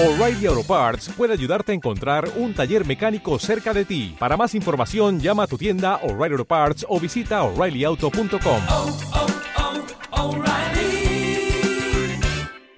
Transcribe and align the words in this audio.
O'Reilly 0.00 0.46
Auto 0.46 0.62
Parts 0.62 1.08
puede 1.16 1.32
ayudarte 1.32 1.72
a 1.72 1.74
encontrar 1.74 2.30
un 2.36 2.54
taller 2.54 2.86
mecánico 2.86 3.36
cerca 3.40 3.74
de 3.74 3.84
ti. 3.84 4.14
Para 4.16 4.36
más 4.36 4.54
información, 4.54 5.18
llama 5.18 5.42
a 5.42 5.46
tu 5.48 5.58
tienda 5.58 5.96
O'Reilly 6.04 6.34
Auto 6.34 6.44
Parts 6.44 6.86
o 6.88 7.00
visita 7.00 7.42
oreillyauto.com. 7.42 8.62
oh, 8.70 8.96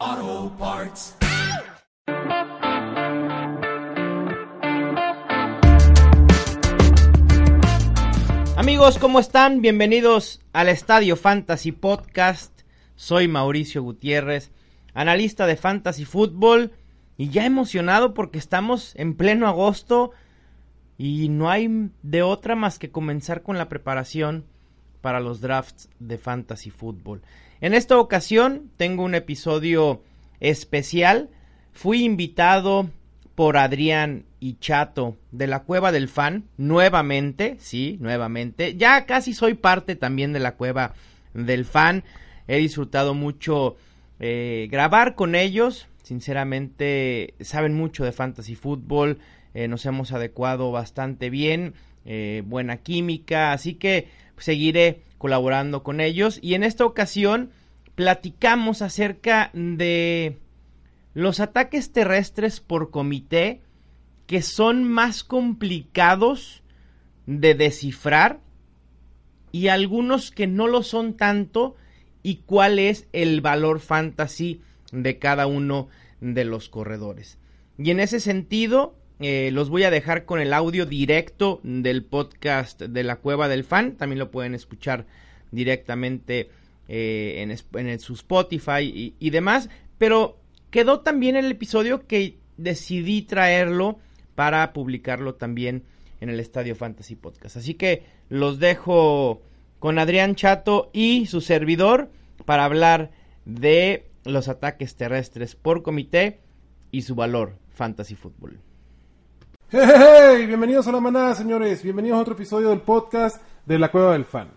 oh, 0.03 0.53
Parts. 0.59 1.15
Amigos, 8.57 8.97
¿cómo 8.99 9.21
están? 9.21 9.61
Bienvenidos 9.61 10.41
al 10.55 10.71
Estadio 10.71 11.17
Fantasy 11.17 11.73
Podcast. 11.73 12.63
Soy 12.97 13.29
Mauricio 13.29 13.83
Gutiérrez, 13.83 14.53
analista 14.95 15.47
de 15.47 15.57
Fantasy 15.57 16.07
Football 16.07 16.73
y 17.21 17.29
ya 17.29 17.45
emocionado 17.45 18.15
porque 18.15 18.39
estamos 18.39 18.95
en 18.97 19.13
pleno 19.13 19.47
agosto 19.47 20.13
y 20.97 21.29
no 21.29 21.51
hay 21.51 21.91
de 22.03 22.23
otra 22.23 22.57
más 22.57 22.79
que 22.79 22.91
comenzar 22.91 23.43
con 23.43 23.59
la 23.59 23.69
preparación 23.69 24.47
para 25.03 25.21
los 25.21 25.43
drafts 25.43 25.91
de 25.99 26.17
Fantasy 26.17 26.71
Football. 26.71 27.21
En 27.61 27.75
esta 27.75 27.99
ocasión 27.99 28.71
tengo 28.79 29.05
un 29.05 29.15
episodio 29.15 30.03
especial. 30.41 31.29
Fui 31.73 32.05
invitado 32.05 32.89
por 33.35 33.59
Adrián 33.59 34.25
y 34.41 34.55
Chato 34.55 35.19
de 35.31 35.47
la 35.47 35.65
Cueva 35.65 35.93
del 35.93 36.09
Fan, 36.09 36.45
nuevamente, 36.57 37.59
sí, 37.59 37.99
nuevamente. 38.01 38.77
Ya 38.77 39.05
casi 39.05 39.35
soy 39.35 39.53
parte 39.53 39.95
también 39.95 40.33
de 40.33 40.41
la 40.41 40.53
Cueva 40.57 40.95
del 41.35 41.67
Fan. 41.67 42.03
He 42.49 42.57
disfrutado 42.57 43.13
mucho 43.13 43.77
eh, 44.21 44.69
grabar 44.71 45.15
con 45.15 45.35
ellos. 45.35 45.87
Sinceramente, 46.11 47.35
saben 47.39 47.75
mucho 47.75 48.05
de 48.05 48.11
fantasy 48.11 48.57
fútbol. 48.57 49.21
Eh, 49.55 49.69
nos 49.69 49.87
hemos 49.87 50.11
adecuado 50.11 50.73
bastante 50.73 51.31
bien. 51.31 51.75
eh, 52.05 52.43
buena 52.45 52.79
química. 52.79 53.53
Así 53.53 53.75
que 53.75 54.09
seguiré 54.37 55.05
colaborando 55.19 55.85
con 55.85 56.01
ellos. 56.01 56.41
Y 56.43 56.55
en 56.55 56.65
esta 56.65 56.85
ocasión 56.85 57.53
platicamos 57.95 58.83
acerca 58.83 59.51
de 59.53 60.37
los 61.15 61.39
ataques 61.39 61.93
terrestres 61.93 62.59
por 62.59 62.91
comité 62.91 63.61
que 64.27 64.43
son 64.43 64.83
más 64.83 65.23
complicados 65.23 66.65
de 67.27 67.55
descifrar 67.55 68.41
y 69.53 69.69
algunos 69.69 70.33
que 70.33 70.49
no 70.49 70.67
lo 70.67 70.83
son 70.83 71.17
tanto 71.17 71.77
y 72.25 72.39
cuál 72.47 72.81
es 72.81 73.07
el 73.13 73.41
valor 73.43 73.79
fantasy 73.79 74.61
de 74.91 75.21
cada 75.21 75.47
uno 75.47 75.89
de 76.21 76.45
los 76.45 76.69
corredores. 76.69 77.39
Y 77.79 77.91
en 77.91 78.01
ese 78.01 78.21
sentido, 78.21 78.95
eh, 79.21 79.51
los 79.53 79.71
voy 79.71 79.85
a 79.85 79.91
dejar 79.91 80.25
con 80.25 80.41
el 80.41 80.53
audio 80.53 80.87
directo 80.87 81.61
del 81.63 82.05
podcast 82.05 82.81
de 82.83 83.05
la 83.05 83.17
Cueva 83.17 83.49
del 83.49 83.65
Fan. 83.65 83.97
También 83.97 84.19
lo 84.19 84.31
pueden 84.31 84.55
escuchar 84.55 85.07
directamente 85.51 86.51
eh, 86.89 87.37
en, 87.39 87.87
en 87.89 88.01
su 88.01 88.15
Spotify 88.15 88.83
y, 88.83 89.15
y 89.19 89.31
demás. 89.31 89.69
Pero 89.99 90.39
quedó 90.71 91.01
también 91.01 91.37
el 91.37 91.51
episodio 91.51 92.07
que 92.07 92.39
decidí 92.57 93.23
traerlo 93.23 93.99
para 94.35 94.73
publicarlo 94.73 95.35
también 95.35 95.85
en 96.21 96.29
el 96.29 96.41
Estadio 96.41 96.77
Fantasy 96.77 97.17
Podcast. 97.17 97.57
Así 97.57 97.75
que 97.75 98.05
los 98.29 98.59
dejo 98.59 99.43
con 99.79 99.99
Adrián 99.99 100.35
Chato 100.35 100.91
y 100.93 101.27
su 101.27 101.41
servidor 101.41 102.11
para 102.45 102.65
hablar 102.65 103.11
de 103.45 104.10
los 104.25 104.49
ataques 104.49 104.97
terrestres 104.97 105.57
por 105.57 105.83
comité 105.83 106.41
y 106.91 107.03
su 107.03 107.15
valor 107.15 107.55
fantasy 107.71 108.15
fútbol. 108.15 108.61
¡Hey! 109.71 110.47
Bienvenidos 110.47 110.87
a 110.89 110.93
la 110.93 111.01
manada, 111.01 111.35
señores. 111.35 111.83
Bienvenidos 111.83 112.19
a 112.19 112.23
otro 112.23 112.35
episodio 112.35 112.71
del 112.71 112.81
podcast 112.81 113.41
de 113.65 113.79
la 113.79 113.91
Cueva 113.91 114.13
del 114.13 114.25
Fan. 114.25 114.51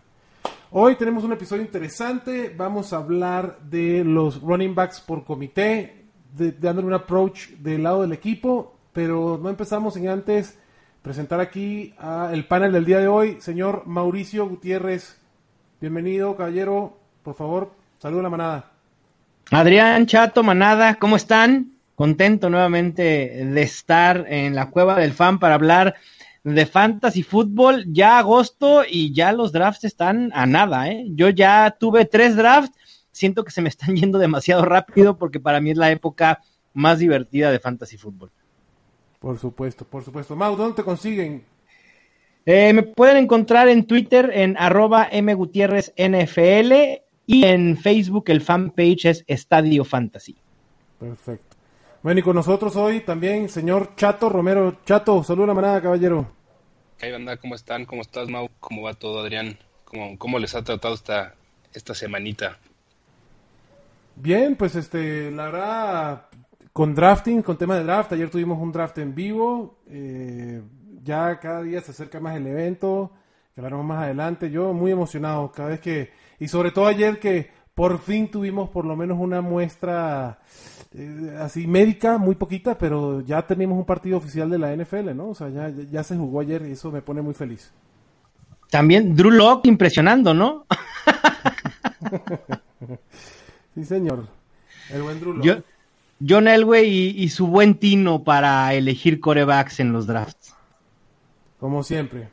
Hoy 0.72 0.96
tenemos 0.96 1.24
un 1.24 1.34
episodio 1.34 1.62
interesante. 1.62 2.54
Vamos 2.58 2.94
a 2.94 2.98
hablar 2.98 3.60
de 3.62 4.04
los 4.04 4.42
running 4.42 4.74
backs 4.74 5.00
por 5.00 5.24
comité, 5.24 6.08
de, 6.36 6.52
dándole 6.52 6.88
un 6.88 6.94
approach 6.96 7.50
del 7.60 7.84
lado 7.84 8.02
del 8.02 8.12
equipo. 8.12 8.76
Pero 8.92 9.40
no 9.42 9.50
empezamos 9.50 9.94
sin 9.94 10.08
antes 10.08 10.58
presentar 11.04 11.40
aquí 11.40 11.94
a 12.00 12.32
el 12.34 12.48
panel 12.48 12.72
del 12.72 12.86
día 12.86 13.00
de 13.00 13.08
hoy, 13.08 13.38
señor 13.40 13.84
Mauricio 13.86 14.48
Gutiérrez. 14.48 15.20
Bienvenido, 15.80 16.36
caballero. 16.36 16.98
Por 17.22 17.36
favor, 17.36 17.72
saluda 18.00 18.22
a 18.22 18.24
la 18.24 18.30
manada. 18.30 18.73
Adrián 19.52 20.08
Chato, 20.08 20.42
Manada, 20.42 20.96
¿cómo 20.96 21.16
están? 21.16 21.74
Contento 21.96 22.50
nuevamente 22.50 23.04
de 23.46 23.62
estar 23.62 24.26
en 24.28 24.56
la 24.56 24.70
cueva 24.72 24.98
del 25.00 25.14
fan 25.14 25.38
para 25.38 25.56
hablar 25.56 25.96
de 26.44 26.66
fantasy 26.66 27.24
fútbol. 27.24 27.86
Ya 27.88 28.18
agosto 28.18 28.84
y 28.90 29.14
ya 29.14 29.32
los 29.32 29.52
drafts 29.52 29.84
están 29.84 30.32
a 30.34 30.46
nada, 30.46 30.90
¿eh? 30.90 31.06
Yo 31.10 31.30
ya 31.30 31.76
tuve 31.80 32.06
tres 32.06 32.36
drafts, 32.36 33.08
siento 33.12 33.44
que 33.44 33.52
se 33.52 33.62
me 33.62 33.70
están 33.70 33.96
yendo 33.96 34.18
demasiado 34.18 34.66
rápido 34.66 35.18
porque 35.18 35.40
para 35.40 35.62
mí 35.62 35.72
es 35.72 35.78
la 35.78 35.92
época 35.92 36.42
más 36.74 37.00
divertida 37.00 37.52
de 37.52 37.60
fantasy 37.60 37.98
fútbol. 37.98 38.32
Por 39.20 39.38
supuesto, 39.38 39.86
por 39.86 40.04
supuesto. 40.04 40.36
Mau, 40.36 40.56
¿dónde 40.56 40.78
te 40.78 40.84
consiguen? 40.84 41.46
Eh, 42.46 42.74
me 42.74 42.84
pueden 42.84 43.18
encontrar 43.18 43.70
en 43.70 43.86
Twitter 43.86 44.32
en 44.34 44.58
arroba 44.58 45.10
mgutierrezNFL 45.14 47.03
y 47.26 47.46
en 47.46 47.78
Facebook 47.78 48.26
el 48.28 48.42
fanpage 48.42 49.06
es 49.06 49.24
Estadio 49.28 49.86
Fantasy. 49.86 50.36
Perfecto. 51.00 51.58
Bueno, 52.02 52.20
y 52.20 52.24
con 52.24 52.36
nosotros 52.36 52.76
hoy 52.76 53.02
también, 53.02 53.48
señor 53.48 53.96
Chato 53.96 54.28
Romero. 54.30 54.78
Chato, 54.86 55.24
saluda 55.24 55.46
a 55.46 55.48
la 55.48 55.54
manada, 55.54 55.82
caballero. 55.82 56.28
¿Qué 56.98 57.12
banda? 57.12 57.38
¿Cómo 57.38 57.56
están? 57.56 57.86
¿Cómo 57.86 58.02
estás, 58.02 58.30
Mau? 58.30 58.50
¿Cómo 58.60 58.82
va 58.84 58.94
todo, 58.94 59.22
Adrián? 59.22 59.58
¿Cómo, 59.86 60.18
cómo 60.18 60.40
les 60.40 60.54
ha 60.56 60.64
tratado 60.64 60.94
esta, 60.94 61.36
esta 61.74 61.94
semanita? 61.94 62.58
Bien, 64.16 64.56
pues 64.56 64.76
este, 64.76 65.32
la 65.32 65.46
verdad, 65.46 66.26
con 66.72 66.94
drafting, 66.94 67.42
con 67.42 67.58
tema 67.58 67.76
de 67.76 67.84
draft, 67.84 68.14
ayer 68.14 68.30
tuvimos 68.30 68.60
un 68.60 68.72
draft 68.72 68.98
en 69.00 69.16
vivo, 69.16 69.80
eh, 69.90 70.62
ya 71.04 71.40
cada 71.40 71.62
día 71.62 71.82
se 71.82 71.92
acerca 71.92 72.20
más 72.20 72.36
el 72.36 72.48
evento, 72.48 73.12
que 73.54 73.62
hablaremos 73.62 73.86
más 73.86 74.04
adelante, 74.04 74.52
yo 74.52 74.74
muy 74.74 74.92
emocionado 74.92 75.52
cada 75.52 75.70
vez 75.70 75.80
que, 75.80 76.12
y 76.44 76.50
sobre 76.50 76.72
todo 76.72 76.88
ayer 76.88 77.20
que 77.20 77.50
por 77.74 78.00
fin 78.00 78.30
tuvimos 78.30 78.70
por 78.70 78.84
lo 78.84 78.98
menos 78.98 79.18
una 79.18 79.40
muestra 79.40 80.40
eh, 80.94 81.38
así 81.40 81.68
médica, 81.68 82.18
muy 82.18 82.36
poquita, 82.36 82.78
pero 82.78 83.22
ya 83.22 83.48
tenemos 83.48 83.78
un 83.78 83.86
partido 83.86 84.18
oficial 84.18 84.50
de 84.50 84.60
la 84.60 84.76
NFL, 84.76 85.16
¿no? 85.16 85.30
O 85.30 85.36
sea, 85.36 85.48
ya, 85.48 85.70
ya, 85.70 86.04
se 86.04 86.18
jugó 86.18 86.42
ayer 86.42 86.66
y 86.68 86.74
eso 86.74 86.92
me 86.92 87.02
pone 87.02 87.22
muy 87.22 87.34
feliz. 87.34 87.72
También 88.70 89.16
Drew 89.16 89.32
Locke 89.32 89.68
impresionando, 89.68 90.34
¿no? 90.34 90.66
Sí, 93.74 93.86
señor. 93.86 94.28
El 94.92 95.02
buen 95.02 95.20
Drew 95.20 95.34
Lock. 95.34 95.46
Yo, 95.46 95.56
John 96.28 96.48
Elway 96.48 96.88
y, 96.88 97.24
y 97.24 97.30
su 97.30 97.48
buen 97.48 97.76
tino 97.76 98.24
para 98.24 98.72
elegir 98.76 99.20
corebacks 99.20 99.80
en 99.80 99.94
los 99.94 100.06
drafts. 100.06 100.54
Como 101.60 101.82
siempre. 101.82 102.28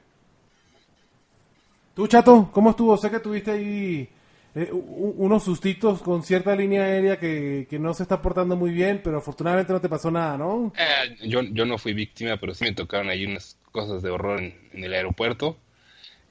Tú, 2.00 2.09
Chato, 2.09 2.49
¿cómo 2.50 2.71
estuvo? 2.71 2.97
Sé 2.97 3.11
que 3.11 3.21
tuviste 3.21 3.50
ahí 3.50 4.09
eh, 4.55 4.71
unos 4.72 5.44
sustitos 5.44 6.00
con 6.00 6.22
cierta 6.22 6.56
línea 6.56 6.84
aérea 6.84 7.19
que, 7.19 7.66
que 7.69 7.78
no 7.78 7.93
se 7.93 8.05
está 8.05 8.22
portando 8.22 8.56
muy 8.56 8.71
bien, 8.71 9.03
pero 9.05 9.19
afortunadamente 9.19 9.75
no 9.75 9.83
te 9.83 9.88
pasó 9.91 10.11
nada, 10.11 10.38
¿no? 10.38 10.72
Eh, 10.78 11.28
yo, 11.28 11.43
yo 11.43 11.66
no 11.66 11.77
fui 11.77 11.93
víctima, 11.93 12.38
pero 12.38 12.55
sí 12.55 12.65
me 12.65 12.72
tocaron 12.72 13.11
ahí 13.11 13.27
unas 13.27 13.59
cosas 13.71 14.00
de 14.00 14.09
horror 14.09 14.41
en, 14.41 14.55
en 14.72 14.84
el 14.84 14.94
aeropuerto. 14.94 15.59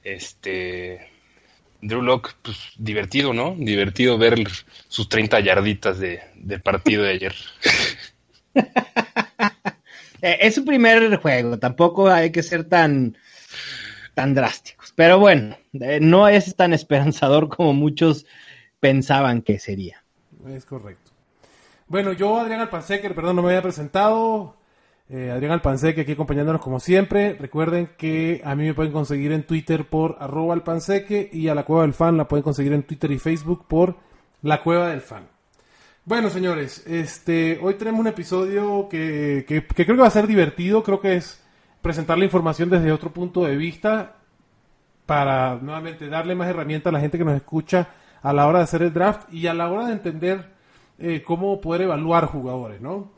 Este. 0.02 1.08
Drew 1.80 2.02
Lock, 2.02 2.32
pues 2.42 2.58
divertido, 2.76 3.32
¿no? 3.32 3.54
Divertido 3.56 4.18
ver 4.18 4.42
sus 4.88 5.08
30 5.08 5.38
yarditas 5.38 6.00
de, 6.00 6.18
del 6.34 6.62
partido 6.62 7.04
de 7.04 7.12
ayer. 7.12 7.34
Eh, 10.22 10.36
es 10.42 10.54
su 10.54 10.66
primer 10.66 11.16
juego, 11.16 11.58
tampoco 11.58 12.10
hay 12.10 12.30
que 12.30 12.42
ser 12.42 12.64
tan, 12.64 13.16
tan 14.14 14.34
drásticos. 14.34 14.92
Pero 14.96 15.18
bueno, 15.18 15.56
eh, 15.72 15.98
no 16.00 16.28
es 16.28 16.54
tan 16.56 16.72
esperanzador 16.72 17.48
como 17.48 17.72
muchos 17.74 18.26
pensaban 18.80 19.42
que 19.42 19.58
sería. 19.58 20.02
Es 20.48 20.64
correcto. 20.64 21.10
Bueno, 21.88 22.12
yo, 22.12 22.38
Adrián 22.38 22.60
Alpanseque, 22.60 23.10
perdón, 23.10 23.36
no 23.36 23.42
me 23.42 23.48
había 23.48 23.62
presentado. 23.62 24.56
Eh, 25.08 25.30
Adrián 25.30 25.52
Alpanseque 25.52 26.02
aquí 26.02 26.12
acompañándonos 26.12 26.62
como 26.62 26.78
siempre. 26.78 27.34
Recuerden 27.34 27.90
que 27.98 28.40
a 28.44 28.54
mí 28.54 28.64
me 28.64 28.74
pueden 28.74 28.92
conseguir 28.92 29.32
en 29.32 29.42
Twitter 29.42 29.84
por 29.86 30.16
arroba 30.20 30.54
alpanseque 30.54 31.28
y 31.32 31.48
a 31.48 31.54
la 31.54 31.64
Cueva 31.64 31.82
del 31.82 31.94
Fan 31.94 32.16
la 32.16 32.28
pueden 32.28 32.44
conseguir 32.44 32.72
en 32.72 32.84
Twitter 32.84 33.10
y 33.10 33.18
Facebook 33.18 33.66
por 33.66 33.96
la 34.42 34.62
Cueva 34.62 34.88
del 34.90 35.00
Fan. 35.00 35.26
Bueno, 36.04 36.30
señores, 36.30 36.84
este, 36.86 37.58
hoy 37.60 37.74
tenemos 37.74 38.00
un 38.00 38.06
episodio 38.06 38.88
que, 38.88 39.44
que- 39.46 39.66
que 39.66 39.84
creo 39.84 39.96
que 39.96 40.02
va 40.02 40.08
a 40.08 40.12
ser 40.12 40.26
divertido. 40.28 40.82
Creo 40.84 41.00
que 41.00 41.16
es 41.16 41.42
presentar 41.82 42.18
la 42.18 42.24
información 42.24 42.68
desde 42.70 42.92
otro 42.92 43.10
punto 43.10 43.44
de 43.44 43.56
vista 43.56 44.16
para 45.06 45.56
nuevamente 45.56 46.08
darle 46.08 46.34
más 46.34 46.48
herramientas 46.48 46.90
a 46.90 46.94
la 46.94 47.00
gente 47.00 47.18
que 47.18 47.24
nos 47.24 47.34
escucha 47.34 47.88
a 48.22 48.32
la 48.32 48.46
hora 48.46 48.58
de 48.58 48.64
hacer 48.64 48.82
el 48.82 48.92
draft 48.92 49.32
y 49.32 49.46
a 49.46 49.54
la 49.54 49.70
hora 49.70 49.86
de 49.86 49.92
entender 49.94 50.50
eh, 50.98 51.22
cómo 51.24 51.60
poder 51.60 51.82
evaluar 51.82 52.26
jugadores, 52.26 52.80
¿no? 52.80 53.10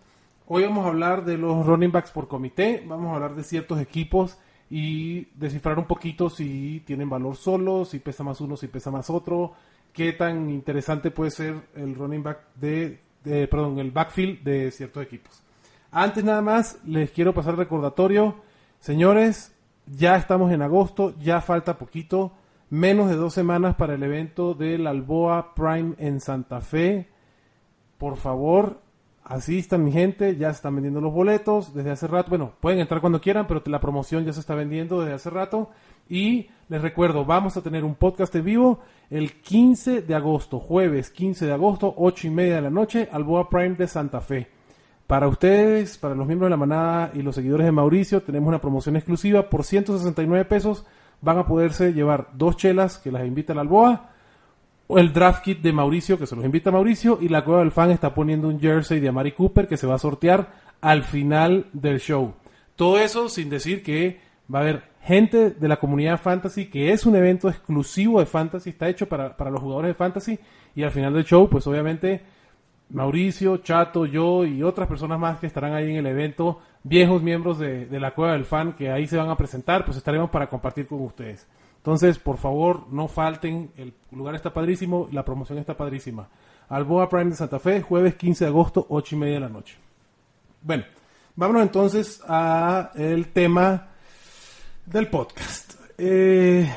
Hoy 0.46 0.64
vamos 0.64 0.84
a 0.84 0.88
hablar 0.88 1.24
de 1.24 1.38
los 1.38 1.66
running 1.66 1.90
backs 1.92 2.10
por 2.10 2.28
comité, 2.28 2.84
vamos 2.86 3.10
a 3.10 3.14
hablar 3.16 3.34
de 3.34 3.42
ciertos 3.42 3.80
equipos 3.80 4.38
y 4.70 5.26
descifrar 5.34 5.78
un 5.78 5.86
poquito 5.86 6.30
si 6.30 6.82
tienen 6.86 7.10
valor 7.10 7.36
solo, 7.36 7.84
si 7.84 7.98
pesa 7.98 8.22
más 8.22 8.40
uno, 8.40 8.56
si 8.56 8.68
pesa 8.68 8.90
más 8.90 9.10
otro, 9.10 9.52
qué 9.92 10.12
tan 10.12 10.48
interesante 10.50 11.10
puede 11.10 11.30
ser 11.30 11.56
el 11.74 11.94
running 11.94 12.22
back 12.22 12.38
de, 12.54 13.00
de- 13.24 13.48
perdón, 13.48 13.78
el 13.78 13.90
backfield 13.90 14.42
de 14.42 14.70
ciertos 14.70 15.02
equipos. 15.02 15.42
Antes 15.90 16.24
nada 16.24 16.40
más, 16.40 16.78
les 16.86 17.10
quiero 17.10 17.34
pasar 17.34 17.56
recordatorio. 17.56 18.36
Señores, 18.82 19.54
ya 19.86 20.16
estamos 20.16 20.50
en 20.50 20.60
agosto, 20.60 21.14
ya 21.20 21.40
falta 21.40 21.78
poquito, 21.78 22.32
menos 22.68 23.08
de 23.08 23.14
dos 23.14 23.32
semanas 23.32 23.76
para 23.76 23.94
el 23.94 24.02
evento 24.02 24.54
del 24.54 24.88
Alboa 24.88 25.54
Prime 25.54 25.94
en 25.98 26.18
Santa 26.18 26.60
Fe. 26.60 27.08
Por 27.96 28.16
favor, 28.16 28.80
asistan 29.22 29.84
mi 29.84 29.92
gente, 29.92 30.36
ya 30.36 30.48
se 30.48 30.56
están 30.56 30.74
vendiendo 30.74 31.00
los 31.00 31.12
boletos 31.12 31.72
desde 31.72 31.92
hace 31.92 32.08
rato. 32.08 32.30
Bueno, 32.30 32.54
pueden 32.58 32.80
entrar 32.80 33.00
cuando 33.00 33.20
quieran, 33.20 33.46
pero 33.46 33.62
la 33.66 33.78
promoción 33.78 34.24
ya 34.24 34.32
se 34.32 34.40
está 34.40 34.56
vendiendo 34.56 34.98
desde 34.98 35.14
hace 35.14 35.30
rato. 35.30 35.70
Y 36.08 36.48
les 36.68 36.82
recuerdo, 36.82 37.24
vamos 37.24 37.56
a 37.56 37.62
tener 37.62 37.84
un 37.84 37.94
podcast 37.94 38.34
en 38.34 38.44
vivo 38.44 38.80
el 39.10 39.34
15 39.42 40.02
de 40.02 40.14
agosto, 40.16 40.58
jueves 40.58 41.08
15 41.10 41.46
de 41.46 41.52
agosto, 41.52 41.94
8 41.98 42.26
y 42.26 42.30
media 42.30 42.56
de 42.56 42.62
la 42.62 42.70
noche, 42.70 43.08
Alboa 43.12 43.48
Prime 43.48 43.76
de 43.76 43.86
Santa 43.86 44.20
Fe. 44.20 44.48
Para 45.12 45.28
ustedes, 45.28 45.98
para 45.98 46.14
los 46.14 46.26
miembros 46.26 46.46
de 46.46 46.52
la 46.52 46.56
manada 46.56 47.10
y 47.12 47.20
los 47.20 47.34
seguidores 47.34 47.66
de 47.66 47.70
Mauricio, 47.70 48.22
tenemos 48.22 48.48
una 48.48 48.62
promoción 48.62 48.96
exclusiva 48.96 49.50
por 49.50 49.62
169 49.62 50.46
pesos. 50.46 50.86
Van 51.20 51.36
a 51.36 51.46
poderse 51.46 51.92
llevar 51.92 52.28
dos 52.32 52.56
chelas 52.56 52.96
que 52.96 53.12
las 53.12 53.26
invita 53.26 53.52
la 53.52 53.60
Alboa, 53.60 54.08
el 54.88 55.12
draft 55.12 55.44
kit 55.44 55.60
de 55.60 55.70
Mauricio 55.70 56.18
que 56.18 56.26
se 56.26 56.34
los 56.34 56.46
invita 56.46 56.70
Mauricio 56.70 57.18
y 57.20 57.28
la 57.28 57.44
cueva 57.44 57.60
del 57.60 57.72
fan 57.72 57.90
está 57.90 58.14
poniendo 58.14 58.48
un 58.48 58.58
jersey 58.58 59.00
de 59.00 59.08
Amari 59.08 59.32
Cooper 59.32 59.68
que 59.68 59.76
se 59.76 59.86
va 59.86 59.96
a 59.96 59.98
sortear 59.98 60.50
al 60.80 61.02
final 61.02 61.66
del 61.74 62.00
show. 62.00 62.32
Todo 62.74 62.98
eso 62.98 63.28
sin 63.28 63.50
decir 63.50 63.82
que 63.82 64.18
va 64.52 64.60
a 64.60 64.62
haber 64.62 64.82
gente 65.02 65.50
de 65.50 65.68
la 65.68 65.76
comunidad 65.76 66.22
fantasy 66.22 66.70
que 66.70 66.90
es 66.90 67.04
un 67.04 67.16
evento 67.16 67.50
exclusivo 67.50 68.18
de 68.18 68.24
fantasy, 68.24 68.70
está 68.70 68.88
hecho 68.88 69.06
para, 69.10 69.36
para 69.36 69.50
los 69.50 69.60
jugadores 69.60 69.90
de 69.90 69.94
fantasy 69.94 70.38
y 70.74 70.84
al 70.84 70.90
final 70.90 71.12
del 71.12 71.26
show 71.26 71.50
pues 71.50 71.66
obviamente 71.66 72.22
Mauricio, 72.92 73.56
Chato, 73.58 74.06
yo 74.06 74.44
y 74.44 74.62
otras 74.62 74.86
personas 74.86 75.18
más 75.18 75.38
que 75.38 75.46
estarán 75.46 75.72
ahí 75.72 75.90
en 75.90 75.96
el 75.96 76.06
evento, 76.06 76.60
viejos 76.82 77.22
miembros 77.22 77.58
de, 77.58 77.86
de 77.86 78.00
la 78.00 78.14
Cueva 78.14 78.32
del 78.32 78.44
Fan 78.44 78.74
que 78.74 78.90
ahí 78.90 79.06
se 79.06 79.16
van 79.16 79.30
a 79.30 79.36
presentar, 79.36 79.84
pues 79.84 79.96
estaremos 79.96 80.30
para 80.30 80.48
compartir 80.48 80.86
con 80.86 81.00
ustedes. 81.00 81.46
Entonces, 81.78 82.18
por 82.18 82.36
favor, 82.36 82.86
no 82.90 83.08
falten, 83.08 83.72
el 83.76 83.92
lugar 84.12 84.34
está 84.36 84.52
padrísimo, 84.52 85.08
la 85.10 85.24
promoción 85.24 85.58
está 85.58 85.76
padrísima. 85.76 86.28
Alboa 86.68 87.08
Prime 87.08 87.30
de 87.30 87.36
Santa 87.36 87.58
Fe, 87.58 87.82
jueves 87.82 88.14
15 88.14 88.44
de 88.44 88.50
agosto, 88.50 88.86
8 88.88 89.16
y 89.16 89.18
media 89.18 89.34
de 89.34 89.40
la 89.40 89.48
noche. 89.48 89.76
Bueno, 90.62 90.84
vámonos 91.34 91.62
entonces 91.62 92.22
a 92.28 92.92
el 92.94 93.32
tema 93.32 93.88
del 94.86 95.08
podcast. 95.08 95.74
Eh, 95.98 96.72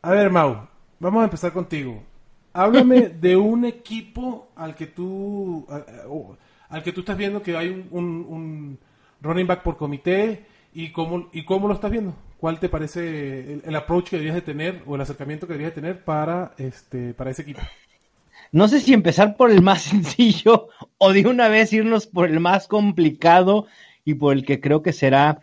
a 0.00 0.10
ver, 0.10 0.30
Mau, 0.30 0.66
vamos 0.98 1.20
a 1.20 1.24
empezar 1.24 1.52
contigo. 1.52 2.02
Háblame 2.52 3.08
de 3.08 3.36
un 3.36 3.64
equipo 3.64 4.48
al 4.56 4.74
que 4.74 4.86
tú 4.88 5.66
al 6.68 6.82
que 6.82 6.92
tú 6.92 7.00
estás 7.00 7.16
viendo 7.16 7.42
que 7.42 7.56
hay 7.56 7.68
un, 7.68 7.88
un- 7.90 8.26
un 8.28 8.78
running 9.22 9.46
back 9.46 9.62
por 9.62 9.76
comité 9.76 10.46
y 10.72 10.90
cómo 10.92 11.28
y 11.32 11.44
cómo 11.44 11.68
lo 11.68 11.74
estás 11.74 11.90
viendo. 11.90 12.14
¿Cuál 12.38 12.58
te 12.58 12.68
parece 12.68 13.52
el, 13.54 13.62
el 13.64 13.76
approach 13.76 14.08
que 14.10 14.16
deberías 14.16 14.36
de 14.36 14.42
tener 14.42 14.82
o 14.86 14.94
el 14.94 15.00
acercamiento 15.02 15.46
que 15.46 15.52
deberías 15.54 15.74
de 15.74 15.80
tener 15.82 16.04
para 16.04 16.54
este 16.58 17.14
para 17.14 17.30
ese 17.30 17.42
equipo? 17.42 17.62
No 18.52 18.68
sé 18.68 18.80
si 18.80 18.92
empezar 18.92 19.36
por 19.36 19.50
el 19.50 19.62
más 19.62 19.82
sencillo 19.92 20.68
o 20.98 21.12
de 21.12 21.26
una 21.26 21.48
vez 21.48 21.72
irnos 21.72 22.06
por 22.06 22.28
el 22.28 22.40
más 22.40 22.68
complicado 22.68 23.66
y 24.04 24.14
por 24.14 24.34
el 24.34 24.44
que 24.44 24.60
creo 24.60 24.82
que 24.82 24.92
será 24.92 25.40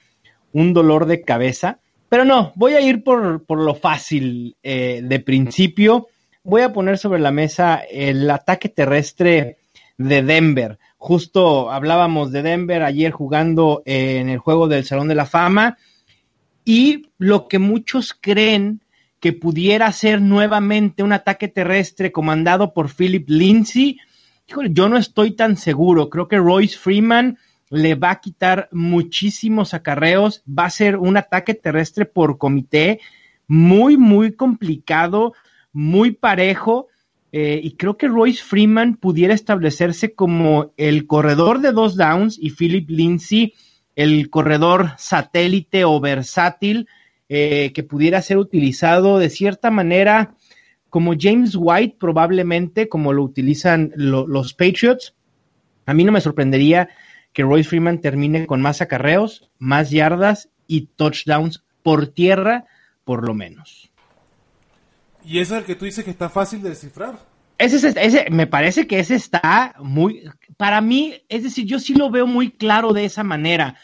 un 0.51 0.73
dolor 0.73 1.05
de 1.05 1.21
cabeza. 1.21 1.79
Pero 2.09 2.25
no, 2.25 2.53
voy 2.55 2.73
a 2.73 2.81
ir 2.81 3.03
por, 3.03 3.43
por 3.45 3.61
lo 3.61 3.75
fácil 3.75 4.55
eh, 4.63 5.01
de 5.03 5.19
principio. 5.19 6.07
Voy 6.47 6.61
a 6.61 6.71
poner 6.71 6.97
sobre 6.97 7.19
la 7.19 7.31
mesa 7.31 7.81
el 7.91 8.31
ataque 8.31 8.69
terrestre 8.69 9.57
de 9.97 10.23
Denver. 10.23 10.79
Justo 10.97 11.69
hablábamos 11.69 12.31
de 12.31 12.41
Denver 12.41 12.83
ayer 12.83 13.11
jugando 13.11 13.83
eh, 13.85 14.19
en 14.19 14.29
el 14.29 14.37
juego 14.37 14.69
del 14.69 14.85
Salón 14.85 15.09
de 15.09 15.15
la 15.15 15.25
Fama 15.25 15.77
y 16.63 17.09
lo 17.17 17.49
que 17.49 17.59
muchos 17.59 18.13
creen 18.13 18.79
que 19.19 19.33
pudiera 19.33 19.91
ser 19.91 20.21
nuevamente 20.21 21.03
un 21.03 21.11
ataque 21.11 21.49
terrestre 21.49 22.13
comandado 22.13 22.73
por 22.73 22.87
Philip 22.95 23.29
Lindsay, 23.29 23.97
híjole, 24.47 24.69
yo 24.71 24.87
no 24.87 24.95
estoy 24.95 25.31
tan 25.31 25.57
seguro. 25.57 26.09
Creo 26.09 26.29
que 26.29 26.37
Royce 26.37 26.77
Freeman 26.77 27.37
le 27.69 27.95
va 27.95 28.11
a 28.11 28.21
quitar 28.21 28.69
muchísimos 28.71 29.73
acarreos, 29.73 30.43
va 30.47 30.63
a 30.63 30.69
ser 30.69 30.95
un 30.95 31.17
ataque 31.17 31.55
terrestre 31.55 32.05
por 32.05 32.37
comité 32.37 33.01
muy, 33.49 33.97
muy 33.97 34.31
complicado, 34.31 35.33
muy 35.77 36.11
parejo. 36.11 36.87
eh, 37.31 37.59
y 37.61 37.71
creo 37.73 37.97
que 37.97 38.07
Royce 38.07 38.41
Freeman 38.41 38.95
pudiera 38.95 39.33
establecerse 39.33 40.13
como 40.15 40.71
el 40.77 41.05
corredor 41.07 41.59
de 41.59 41.71
dos 41.73 41.95
downs 41.97 42.39
y 42.41 42.51
Philip 42.51 42.89
Lindsay 42.89 43.53
el 43.95 44.29
corredor 44.29 44.91
satélite 44.97 45.83
o 45.83 45.99
versátil 45.99 46.87
eh, 47.29 47.73
que 47.73 47.83
pudiera 47.83 48.21
ser 48.21 48.37
utilizado 48.37 49.19
de 49.19 49.29
cierta 49.29 49.69
manera 49.69 50.35
como 50.89 51.13
James 51.19 51.55
White 51.59 51.97
probablemente, 51.99 52.87
como 52.87 53.11
lo 53.11 53.23
utilizan 53.23 53.91
lo- 53.95 54.25
los 54.25 54.53
Patriots. 54.53 55.13
A 55.85 55.93
mí 55.93 56.05
no 56.05 56.11
me 56.13 56.21
sorprendería 56.21 56.89
que 57.33 57.43
Royce 57.43 57.69
Freeman 57.69 57.99
termine 57.99 58.47
con 58.47 58.61
más 58.61 58.81
acarreos, 58.81 59.49
más 59.59 59.91
yardas 59.91 60.49
y 60.65 60.87
touchdowns 60.95 61.63
por 61.83 62.07
tierra, 62.07 62.65
por 63.03 63.27
lo 63.27 63.33
menos. 63.33 63.91
Y 65.27 65.39
ese 65.39 65.55
es 65.55 65.59
el 65.59 65.65
que 65.65 65.75
tú 65.75 65.85
dices 65.85 66.05
que 66.05 66.11
está 66.11 66.29
fácil 66.29 66.61
de 66.61 66.69
descifrar. 66.69 67.19
Ese, 67.57 67.75
es- 67.75 67.95
ese, 67.97 68.27
me 68.31 68.47
parece 68.47 68.87
que 68.87 68.99
ese 68.99 69.15
está 69.15 69.75
muy, 69.79 70.23
para 70.57 70.79
mí, 70.79 71.15
es 71.27 71.43
decir, 71.43 71.65
yo 71.65 71.79
sí 71.79 71.93
lo 71.95 72.09
veo 72.09 72.27
muy 72.27 72.51
claro 72.51 72.93
de 72.93 73.05
esa 73.05 73.23
manera, 73.23 73.75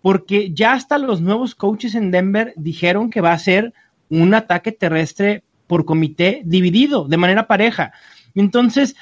porque 0.00 0.52
ya 0.54 0.72
hasta 0.72 0.98
los 0.98 1.20
nuevos 1.20 1.54
coaches 1.54 1.94
en 1.94 2.10
Denver 2.10 2.54
dijeron 2.56 3.10
que 3.10 3.20
va 3.20 3.32
a 3.32 3.38
ser 3.38 3.74
un 4.08 4.32
ataque 4.34 4.72
terrestre 4.72 5.42
por 5.66 5.84
comité 5.84 6.42
dividido, 6.44 7.06
de 7.08 7.16
manera 7.18 7.46
pareja. 7.46 7.92
Entonces, 8.34 8.94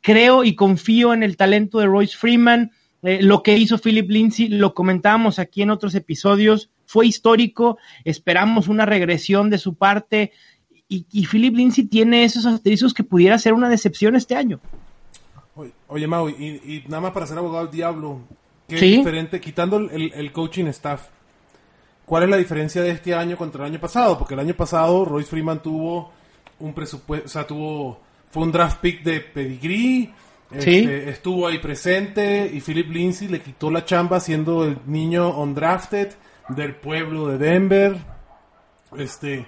creo 0.00 0.44
y 0.44 0.54
confío 0.56 1.14
en 1.14 1.22
el 1.22 1.36
talento 1.36 1.78
de 1.78 1.86
Royce 1.86 2.16
Freeman. 2.16 2.72
Eh, 3.02 3.20
lo 3.22 3.42
que 3.42 3.56
hizo 3.56 3.78
Philip 3.78 4.10
Lindsay, 4.10 4.48
lo 4.48 4.74
comentábamos 4.74 5.38
aquí 5.38 5.62
en 5.62 5.70
otros 5.70 5.94
episodios, 5.94 6.68
fue 6.84 7.06
histórico. 7.06 7.78
Esperamos 8.04 8.68
una 8.68 8.84
regresión 8.84 9.48
de 9.48 9.58
su 9.58 9.76
parte. 9.76 10.32
Y, 10.90 11.06
y 11.12 11.24
Philip 11.26 11.54
Lindsay 11.54 11.84
tiene 11.84 12.24
esos 12.24 12.44
asteriscos 12.44 12.92
que 12.92 13.04
pudiera 13.04 13.38
ser 13.38 13.54
una 13.54 13.68
decepción 13.70 14.14
este 14.16 14.34
año. 14.36 14.60
Oye, 15.88 16.06
Mau, 16.06 16.28
y, 16.28 16.34
y 16.34 16.84
nada 16.88 17.00
más 17.00 17.12
para 17.12 17.26
ser 17.26 17.38
abogado 17.38 17.64
del 17.66 17.74
diablo, 17.74 18.20
¿qué 18.68 18.78
Sí. 18.78 18.96
diferente, 18.98 19.40
quitando 19.40 19.76
el, 19.78 20.12
el 20.14 20.32
coaching 20.32 20.66
staff, 20.66 21.06
cuál 22.06 22.24
es 22.24 22.28
la 22.30 22.36
diferencia 22.36 22.82
de 22.82 22.90
este 22.90 23.14
año 23.14 23.36
contra 23.36 23.64
el 23.66 23.72
año 23.72 23.80
pasado? 23.80 24.18
Porque 24.18 24.34
el 24.34 24.40
año 24.40 24.54
pasado 24.54 25.04
Royce 25.04 25.28
Freeman 25.30 25.62
tuvo 25.62 26.12
un 26.60 26.72
presupuesto, 26.74 27.26
o 27.26 27.28
sea, 27.28 27.46
tuvo, 27.46 28.00
fue 28.30 28.42
un 28.42 28.52
draft 28.52 28.80
pick 28.80 29.02
de 29.02 29.20
pedigree, 29.20 30.10
Sí. 30.58 30.78
este, 30.78 31.10
estuvo 31.10 31.46
ahí 31.46 31.58
presente 31.58 32.50
y 32.52 32.60
Philip 32.60 32.90
Lindsay 32.90 33.28
le 33.28 33.40
quitó 33.40 33.70
la 33.70 33.84
chamba 33.84 34.18
siendo 34.18 34.64
el 34.64 34.78
niño 34.86 35.40
undrafted 35.40 36.12
del 36.48 36.74
pueblo 36.74 37.28
de 37.28 37.38
Denver. 37.38 37.96
Este, 38.96 39.46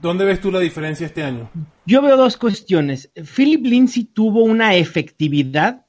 ¿dónde 0.00 0.24
ves 0.24 0.40
tú 0.40 0.50
la 0.50 0.60
diferencia 0.60 1.06
este 1.06 1.22
año? 1.22 1.50
Yo 1.86 2.02
veo 2.02 2.16
dos 2.16 2.36
cuestiones. 2.36 3.10
Philip 3.14 3.64
Lindsay 3.64 4.04
tuvo 4.04 4.42
una 4.42 4.74
efectividad 4.74 5.84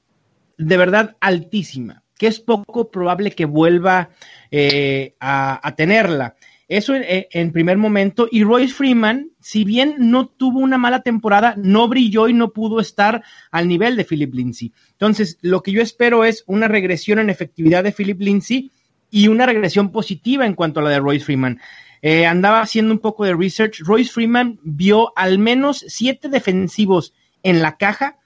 de 0.57 0.77
verdad 0.77 1.17
altísima, 1.19 2.03
que 2.17 2.27
es 2.27 2.39
poco 2.39 2.89
probable 2.89 3.31
que 3.31 3.45
vuelva 3.45 4.09
eh, 4.51 5.15
a, 5.19 5.73
tenerla. 5.75 6.35
Eso 6.67 6.95
en, 6.95 7.03
en 7.29 7.51
primer 7.51 7.77
momento. 7.77 8.27
Y 8.31 8.43
Royce 8.43 8.73
Freeman, 8.73 9.29
si 9.39 9.63
bien 9.63 9.95
no 9.99 10.27
tuvo 10.27 10.59
una 10.59 10.77
mala 10.77 11.01
temporada, 11.01 11.55
no 11.57 11.87
brilló 11.87 12.27
y 12.27 12.33
no 12.33 12.51
pudo 12.51 12.79
estar 12.79 13.23
al 13.51 13.67
nivel 13.67 13.95
de 13.95 14.05
Philip 14.05 14.33
Lindsay. 14.33 14.73
Entonces, 14.91 15.37
lo 15.41 15.61
que 15.61 15.71
yo 15.71 15.81
espero 15.81 16.25
es 16.25 16.43
una 16.47 16.67
regresión 16.67 17.19
en 17.19 17.29
efectividad 17.29 17.83
de 17.83 17.91
Philip 17.91 18.19
Lindsay 18.19 18.71
y 19.11 19.27
una 19.27 19.45
regresión 19.45 19.91
positiva 19.91 20.45
en 20.45 20.55
cuanto 20.55 20.79
a 20.79 20.83
la 20.83 20.89
de 20.89 20.99
Royce 20.99 21.25
Freeman. 21.25 21.59
Eh, 22.07 22.27
andaba 22.27 22.62
haciendo 22.62 22.93
un 22.93 23.00
poco 23.00 23.25
de 23.25 23.33
research. 23.33 23.79
Royce 23.79 24.12
Freeman 24.12 24.59
vio 24.62 25.12
al 25.17 25.39
menos 25.39 25.83
siete 25.88 26.29
defensivos 26.29 27.15
en 27.41 27.63
la 27.63 27.77
caja 27.77 28.19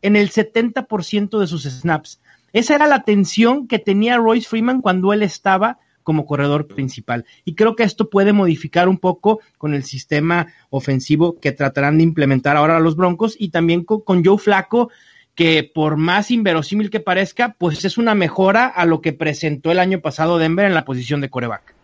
en 0.00 0.16
el 0.16 0.30
70% 0.30 1.38
de 1.38 1.46
sus 1.46 1.64
snaps. 1.64 2.22
Esa 2.54 2.76
era 2.76 2.86
la 2.86 3.02
tensión 3.02 3.68
que 3.68 3.78
tenía 3.78 4.16
Royce 4.16 4.48
Freeman 4.48 4.80
cuando 4.80 5.12
él 5.12 5.22
estaba 5.22 5.80
como 6.02 6.24
corredor 6.24 6.66
principal. 6.66 7.26
Y 7.44 7.56
creo 7.56 7.76
que 7.76 7.82
esto 7.82 8.08
puede 8.08 8.32
modificar 8.32 8.88
un 8.88 8.96
poco 8.96 9.40
con 9.58 9.74
el 9.74 9.84
sistema 9.84 10.46
ofensivo 10.70 11.38
que 11.40 11.52
tratarán 11.52 11.98
de 11.98 12.04
implementar 12.04 12.56
ahora 12.56 12.80
los 12.80 12.96
Broncos 12.96 13.36
y 13.38 13.50
también 13.50 13.84
con, 13.84 14.24
Joe 14.24 14.38
Flaco, 14.38 14.90
que 15.34 15.70
por 15.74 15.98
más 15.98 16.30
inverosímil 16.30 16.88
que 16.88 17.00
parezca, 17.00 17.54
pues 17.58 17.84
es 17.84 17.98
una 17.98 18.14
mejora 18.14 18.64
a 18.64 18.86
lo 18.86 19.02
que 19.02 19.12
presentó 19.12 19.70
el 19.72 19.78
año 19.78 20.00
pasado 20.00 20.38
Denver 20.38 20.64
en 20.64 20.72
la 20.72 20.86
posición 20.86 21.20
de 21.20 21.28
coreback. 21.28 21.79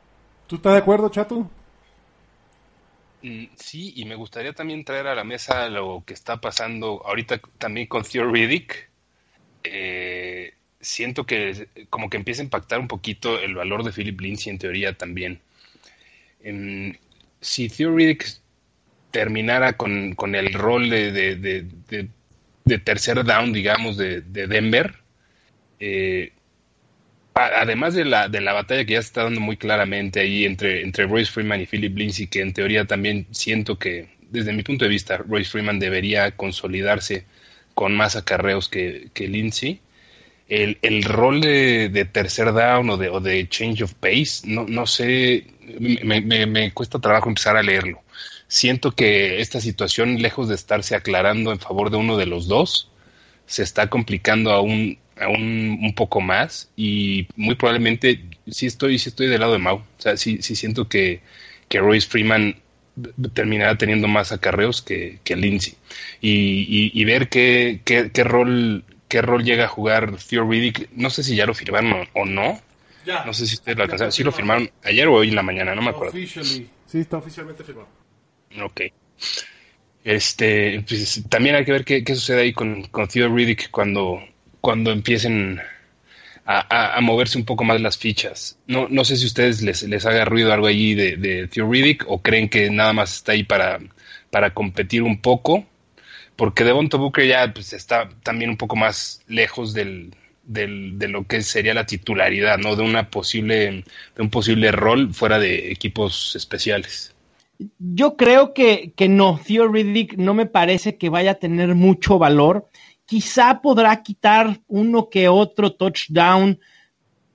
¿Tú 0.47 0.57
estás 0.57 0.73
de 0.73 0.79
acuerdo, 0.79 1.09
Chato? 1.11 1.51
Mm, 3.23 3.47
Sí, 3.57 3.93
y 3.97 4.05
me 4.05 4.15
gustaría 4.15 4.53
también 4.55 4.85
traer 4.85 5.07
a 5.07 5.15
la 5.15 5.25
mesa 5.25 5.69
lo 5.69 6.05
que 6.07 6.15
está 6.15 6.41
pasando 6.41 7.03
ahorita 7.07 7.41
también 7.59 7.87
con 7.87 8.03
Theo 8.05 8.31
Riddick. 8.31 8.91
Eh, 9.65 10.55
siento 10.81 11.27
que 11.27 11.69
como 11.91 12.11
que 12.11 12.19
empieza 12.19 12.43
a 12.43 12.47
impactar 12.47 12.81
un 12.81 12.89
poquito 12.89 13.41
el 13.41 13.55
valor 13.55 13.85
de 13.85 13.93
Philip 13.93 14.21
Lindsay 14.21 14.53
en 14.53 14.59
teoría 14.59 14.97
también. 14.97 15.43
Em, 16.41 16.95
si 17.41 17.69
Theo 17.69 17.95
Riddick 17.97 18.27
terminara 19.13 19.77
con, 19.77 20.15
con 20.15 20.35
el 20.35 20.53
rol 20.55 20.91
de, 20.91 21.13
de- 21.13 21.37
de- 21.37 22.11
de- 22.65 22.79
tercer 22.81 23.25
down, 23.25 23.53
digamos, 23.53 23.97
de, 23.97 24.23
de 24.23 24.47
Denver, 24.49 24.97
eh, 25.81 26.33
además 27.37 27.95
de 27.95 28.05
la, 28.05 28.29
de 28.29 28.41
la 28.41 28.53
batalla 28.53 28.85
que 28.85 28.95
ya 28.95 29.03
se 29.03 29.09
está 29.09 29.25
dando 29.25 29.41
muy 29.41 29.57
claramente 29.57 30.21
ahí 30.21 30.45
entre, 30.45 30.83
entre 30.83 31.07
Royce 31.07 31.31
Freeman 31.33 31.61
y 31.61 31.67
Philip 31.67 31.97
Lindsay, 31.97 32.27
que 32.29 32.41
en 32.41 32.53
teoría 32.53 32.85
también 32.87 33.27
siento 33.31 33.79
que, 33.79 34.09
desde 34.31 34.53
mi 34.53 34.63
punto 34.63 34.85
de 34.85 34.91
vista, 34.91 35.19
Royce 35.19 35.51
Freeman 35.51 35.79
debería 35.79 36.31
consolidarse 36.37 37.27
con 37.75 37.95
más 37.97 38.17
acarreos 38.17 38.69
que, 38.69 39.09
que 39.15 39.29
Lindsay. 39.29 39.81
El, 40.49 40.79
el 40.83 41.03
rol 41.05 41.41
de, 41.41 41.89
de 41.89 42.05
tercer 42.05 42.53
down 42.53 42.89
o 42.91 42.97
de, 42.97 43.09
o 43.09 43.21
de 43.21 43.49
change 43.49 43.83
of 43.83 43.95
pace, 43.95 44.43
no, 44.47 44.65
no 44.69 44.87
sé, 44.87 45.47
me, 45.81 46.21
me- 46.21 46.47
me 46.47 46.73
cuesta 46.73 47.01
trabajo 47.01 47.29
empezar 47.29 47.57
a 47.57 47.63
leerlo. 47.63 48.03
Siento 48.49 48.93
que 48.93 49.41
esta 49.41 49.61
situación, 49.61 50.23
lejos 50.23 50.49
de 50.49 50.55
estarse 50.55 50.95
aclarando 50.95 51.51
en 51.53 51.59
favor 51.59 51.91
de 51.91 51.97
uno 51.97 52.17
de 52.17 52.27
los 52.27 52.47
dos, 52.47 52.91
se 53.47 53.63
está 53.63 53.89
complicando 53.91 54.53
aún, 54.53 54.99
aún 55.19 55.79
un 55.83 55.95
poco 55.95 56.21
más 56.21 56.71
y 56.77 57.27
muy 57.37 57.55
probablemente 57.55 58.21
sí 58.49 58.67
estoy, 58.67 58.99
sí 58.99 59.09
estoy 59.09 59.27
del 59.29 59.41
lado 59.41 59.53
de 59.55 59.59
Mau. 59.59 59.77
O 59.77 59.85
sea, 60.01 60.17
sí, 60.17 60.43
sí 60.43 60.57
siento 60.57 60.89
que, 60.89 61.21
que 61.69 61.81
Royce 61.81 62.09
Freeman 62.09 62.57
terminará 63.35 63.77
teniendo 63.77 64.09
más 64.09 64.33
acarreos 64.33 64.83
que, 64.83 65.19
que 65.25 65.37
Lindsay. 65.37 65.75
Y, 66.21 66.31
y- 66.69 66.91
y 66.95 67.05
ver 67.05 67.29
qué, 67.29 67.81
qué, 67.85 68.11
qué 68.13 68.25
rol 68.25 68.85
qué 69.09 69.23
rol 69.23 69.45
llega 69.45 69.65
a 69.67 69.69
jugar 69.69 70.17
Theo 70.29 70.49
Riddick. 70.51 70.89
No 70.93 71.11
sé 71.11 71.23
si 71.23 71.37
ya 71.37 71.47
lo 71.47 71.55
firmaron 71.55 71.93
o, 71.93 72.07
o 72.23 72.25
no. 72.25 72.61
Ya. 73.05 73.25
No 73.25 73.33
sé 73.35 73.47
si 73.47 73.55
ustedes 73.55 73.77
lo 73.79 73.85
alcanzaron. 73.85 74.13
Sí 74.13 74.25
lo 74.25 74.33
firmaron 74.33 74.71
ayer 74.83 75.07
o 75.07 75.15
hoy 75.15 75.29
en 75.29 75.37
la 75.37 75.43
mañana, 75.45 75.75
no 75.75 75.83
me 75.83 75.91
acuerdo. 75.91 76.11
Officially. 76.13 76.69
Sí, 76.87 76.99
está 76.99 77.19
oficialmente 77.19 77.63
firmado. 77.63 77.89
Ok. 78.63 78.81
Este, 80.05 80.85
pues, 80.89 81.23
también 81.29 81.57
hay 81.57 81.65
que 81.65 81.73
ver 81.73 81.85
qué, 81.85 82.05
qué 82.05 82.15
sucede 82.15 82.43
ahí 82.43 82.53
con, 82.53 82.83
con 82.85 83.09
Theo 83.09 83.29
Riddick 83.35 83.71
cuando, 83.71 84.21
cuando 84.61 84.91
empiecen 84.91 85.61
a, 86.47 87.01
moverse 87.01 87.39
un 87.39 87.45
poco 87.45 87.65
más 87.65 87.81
las 87.81 87.99
fichas. 87.99 88.59
No, 88.67 88.89
no 88.89 89.05
sé 89.05 89.17
si 89.17 89.25
a 89.25 89.27
ustedes 89.27 89.63
les, 89.63 89.83
les 89.83 90.07
haga 90.07 90.25
ruido 90.25 90.53
algo 90.53 90.67
allí 90.69 90.95
de, 90.95 91.17
de 91.17 91.49
Theo 91.49 91.71
Riddick 91.71 92.05
o 92.07 92.23
creen 92.23 92.49
que 92.49 92.71
nada 92.71 92.93
más 92.93 93.17
está 93.17 93.33
ahí 93.33 93.43
para, 93.43 93.81
para 94.31 94.55
competir 94.55 95.03
un 95.03 95.21
poco, 95.21 95.65
porque 96.37 96.65
Devonta 96.65 96.97
Booker 96.97 97.27
ya 97.27 97.53
pues, 97.53 97.73
está 97.73 98.09
también 98.23 98.51
un 98.51 98.57
poco 98.57 98.77
más 98.77 99.23
lejos 99.27 99.75
del, 99.75 100.15
de 100.45 101.09
lo 101.09 101.27
que 101.27 101.43
sería 101.43 101.75
la 101.75 101.87
titularidad, 101.87 102.59
¿no? 102.59 102.77
De 102.77 102.83
una 102.83 103.11
posible, 103.11 103.85
de 104.15 104.23
un 104.23 104.31
posible 104.31 104.71
rol 104.71 105.13
fuera 105.13 105.39
de 105.39 105.73
equipos 105.73 106.37
especiales. 106.37 107.13
Yo 107.79 108.17
creo 108.17 108.53
que, 108.53 108.93
que 108.95 109.09
no, 109.09 109.41
Theo 109.45 109.73
no 110.19 110.35
me 110.35 110.47
parece 110.47 110.97
que 110.97 111.09
vaya 111.09 111.33
a 111.33 111.35
tener 111.37 111.75
mucho 111.75 112.19
valor. 112.19 112.69
Quizá 113.07 113.63
podrá 113.63 114.03
quitar 114.03 114.61
uno 114.69 115.09
que 115.09 115.29
otro 115.29 115.73
touchdown 115.73 116.59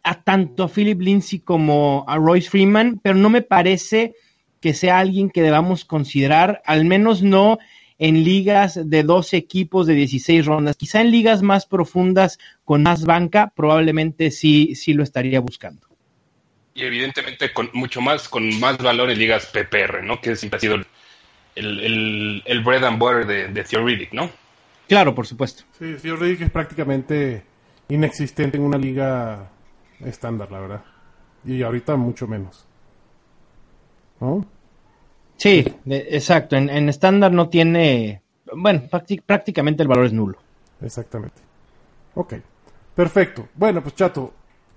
a 0.04 0.22
tanto 0.22 0.64
a 0.64 0.70
Philip 0.70 1.00
Lindsay 1.02 1.40
como 1.40 2.06
a 2.08 2.18
Royce 2.18 2.50
Freeman, 2.50 3.00
pero 3.02 3.16
no 3.16 3.30
me 3.30 3.42
parece 3.42 4.16
que 4.60 4.74
sea 4.74 5.00
alguien 5.00 5.30
que 5.30 5.42
debamos 5.42 5.86
considerar, 5.86 6.62
al 6.66 6.86
menos 6.86 7.24
no 7.24 7.58
en 7.98 8.24
ligas 8.24 8.80
de 8.90 9.04
12 9.04 9.38
equipos 9.38 9.86
de 9.88 9.94
16 9.94 10.46
rondas. 10.46 10.76
Quizá 10.76 11.02
en 11.02 11.12
ligas 11.12 11.42
más 11.42 11.66
profundas 11.66 12.40
con 12.66 12.84
más 12.84 13.06
banca, 13.06 13.54
probablemente 13.56 14.32
sí, 14.32 14.76
sí 14.76 14.94
lo 14.94 15.04
estaría 15.04 15.40
buscando. 15.40 15.88
Y 16.74 16.84
evidentemente 16.84 17.54
con 17.54 17.70
mucho 17.74 18.02
más, 18.02 18.28
con 18.28 18.60
más 18.60 18.78
valor 18.78 19.12
en 19.12 19.20
ligas 19.20 19.46
PPR, 19.48 20.04
¿no? 20.04 20.20
Que 20.20 20.36
siempre 20.36 20.58
ha 20.58 20.62
sido 20.62 20.76
el, 21.56 22.42
el, 22.46 22.64
bread 22.64 22.84
and 22.84 22.98
butter 22.98 23.28
de, 23.28 23.48
de 23.50 23.64
Theo 23.64 23.86
Riddick, 23.86 24.14
¿no? 24.14 24.32
Claro, 24.92 25.16
por 25.16 25.26
supuesto. 25.26 25.64
Sí, 25.80 25.96
Theo 26.02 26.18
Riddick 26.18 26.42
es 26.42 26.52
prácticamente 26.52 27.46
inexistente 27.88 28.58
en 28.58 28.64
una 28.64 28.78
liga 28.78 29.48
estándar, 30.02 30.52
la 30.52 30.60
verdad. 30.60 30.84
Y 31.46 31.64
ahorita 31.64 31.96
mucho 31.96 32.28
menos. 32.28 32.66
¿No? 34.20 34.46
Sí, 35.38 35.64
de- 35.86 36.08
exacto. 36.12 36.58
En 36.58 36.70
en 36.70 36.90
estándar 36.90 37.32
no 37.32 37.48
tiene. 37.48 38.22
Bueno, 38.54 38.82
prácti- 38.92 39.22
prácticamente 39.26 39.82
el 39.82 39.88
valor 39.88 40.08
es 40.08 40.12
nulo. 40.12 40.38
Exactamente. 40.82 41.42
Ok. 42.16 42.34
Perfecto. 42.94 43.48
Bueno, 43.56 43.82
pues 43.82 43.96
chato, 43.96 44.34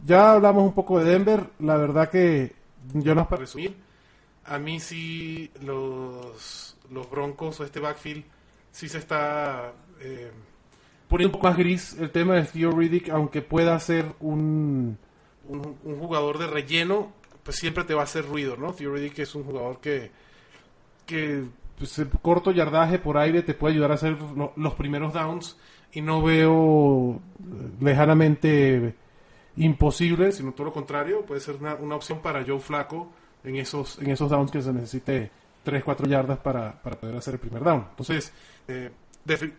ya 0.06 0.34
hablamos 0.34 0.62
un 0.62 0.74
poco 0.74 1.00
de 1.00 1.10
Denver. 1.10 1.44
La 1.58 1.76
verdad 1.76 2.08
que, 2.08 2.52
yo 2.92 3.16
no 3.16 3.28
para 3.28 3.40
resumir, 3.40 3.74
a 4.44 4.60
mí 4.60 4.78
sí 4.78 5.50
los, 5.60 6.76
los 6.92 7.10
Broncos 7.10 7.58
o 7.58 7.64
este 7.64 7.80
backfield 7.80 8.22
sí 8.70 8.88
se 8.88 8.98
está 8.98 9.72
eh, 10.00 10.30
poniendo 11.08 11.28
un 11.28 11.32
poco 11.40 11.48
más 11.48 11.56
gris 11.56 11.96
el 11.98 12.10
tema 12.10 12.34
de 12.34 12.42
Theo 12.44 12.70
Riddick, 12.72 13.10
aunque 13.10 13.42
pueda 13.42 13.78
ser 13.80 14.06
un, 14.20 14.98
un, 15.48 15.76
un 15.84 15.98
jugador 15.98 16.38
de 16.38 16.46
relleno, 16.46 17.12
pues 17.42 17.56
siempre 17.56 17.84
te 17.84 17.94
va 17.94 18.00
a 18.02 18.04
hacer 18.04 18.26
ruido, 18.26 18.56
¿no? 18.56 18.72
Theo 18.72 18.92
Riddick 18.94 19.18
es 19.20 19.34
un 19.34 19.44
jugador 19.44 19.80
que 19.80 20.10
que 21.06 21.44
pues, 21.78 21.98
el 21.98 22.08
corto 22.08 22.50
yardaje 22.50 22.98
por 22.98 23.18
aire 23.18 23.42
te 23.42 23.52
puede 23.54 23.74
ayudar 23.74 23.90
a 23.90 23.94
hacer 23.94 24.12
lo- 24.20 24.52
los 24.56 24.74
primeros 24.74 25.12
downs 25.12 25.58
y 25.92 26.00
no 26.00 26.22
veo 26.22 27.16
eh, 27.16 27.70
lejanamente 27.80 28.94
imposible, 29.56 30.32
sino 30.32 30.52
todo 30.52 30.64
lo 30.66 30.72
contrario, 30.72 31.22
puede 31.26 31.40
ser 31.40 31.56
una, 31.56 31.74
una 31.74 31.96
opción 31.96 32.20
para 32.20 32.44
Joe 32.44 32.58
Flaco 32.58 33.12
en 33.44 33.56
esos, 33.56 33.98
en 34.00 34.10
esos 34.10 34.30
downs 34.30 34.50
que 34.50 34.62
se 34.62 34.72
necesite 34.72 35.30
3, 35.62 35.84
4 35.84 36.06
yardas 36.08 36.38
para, 36.38 36.80
para 36.82 36.98
poder 36.98 37.16
hacer 37.16 37.34
el 37.34 37.40
primer 37.40 37.62
down. 37.62 37.86
Entonces, 37.90 38.32
eh, 38.66 38.90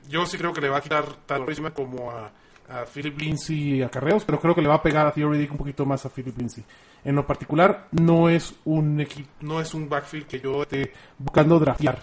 yo 0.10 0.25
sí 0.25 0.38
creo 0.38 0.53
que 0.53 0.62
le 0.62 0.69
va 0.69 0.77
a 0.77 0.81
quitar 0.81 1.05
tanto 1.25 1.51
a 1.51 1.72
como 1.72 2.12
a, 2.12 2.31
a 2.69 2.86
Philip 2.86 3.19
Lindsay 3.19 3.81
a 3.81 3.89
Carreos, 3.89 4.24
pero 4.25 4.39
creo 4.39 4.55
que 4.55 4.62
le 4.62 4.67
va 4.67 4.75
a 4.75 4.81
pegar 4.84 5.07
a 5.07 5.12
Theo 5.12 5.29
Riddick 5.29 5.51
un 5.51 5.57
poquito 5.57 5.86
más 5.86 6.05
a 6.05 6.10
Philip 6.10 6.38
Lindsay. 6.38 6.63
En 7.03 7.15
lo 7.15 7.25
particular, 7.25 7.88
no 7.91 8.29
es 8.29 8.55
un 8.65 9.00
equipo, 9.00 9.29
no 9.41 9.62
es 9.62 9.74
un 9.74 9.88
backfield 9.88 10.27
que 10.27 10.39
yo 10.39 10.63
esté 10.63 10.91
buscando 11.17 11.60
draftear 11.60 12.00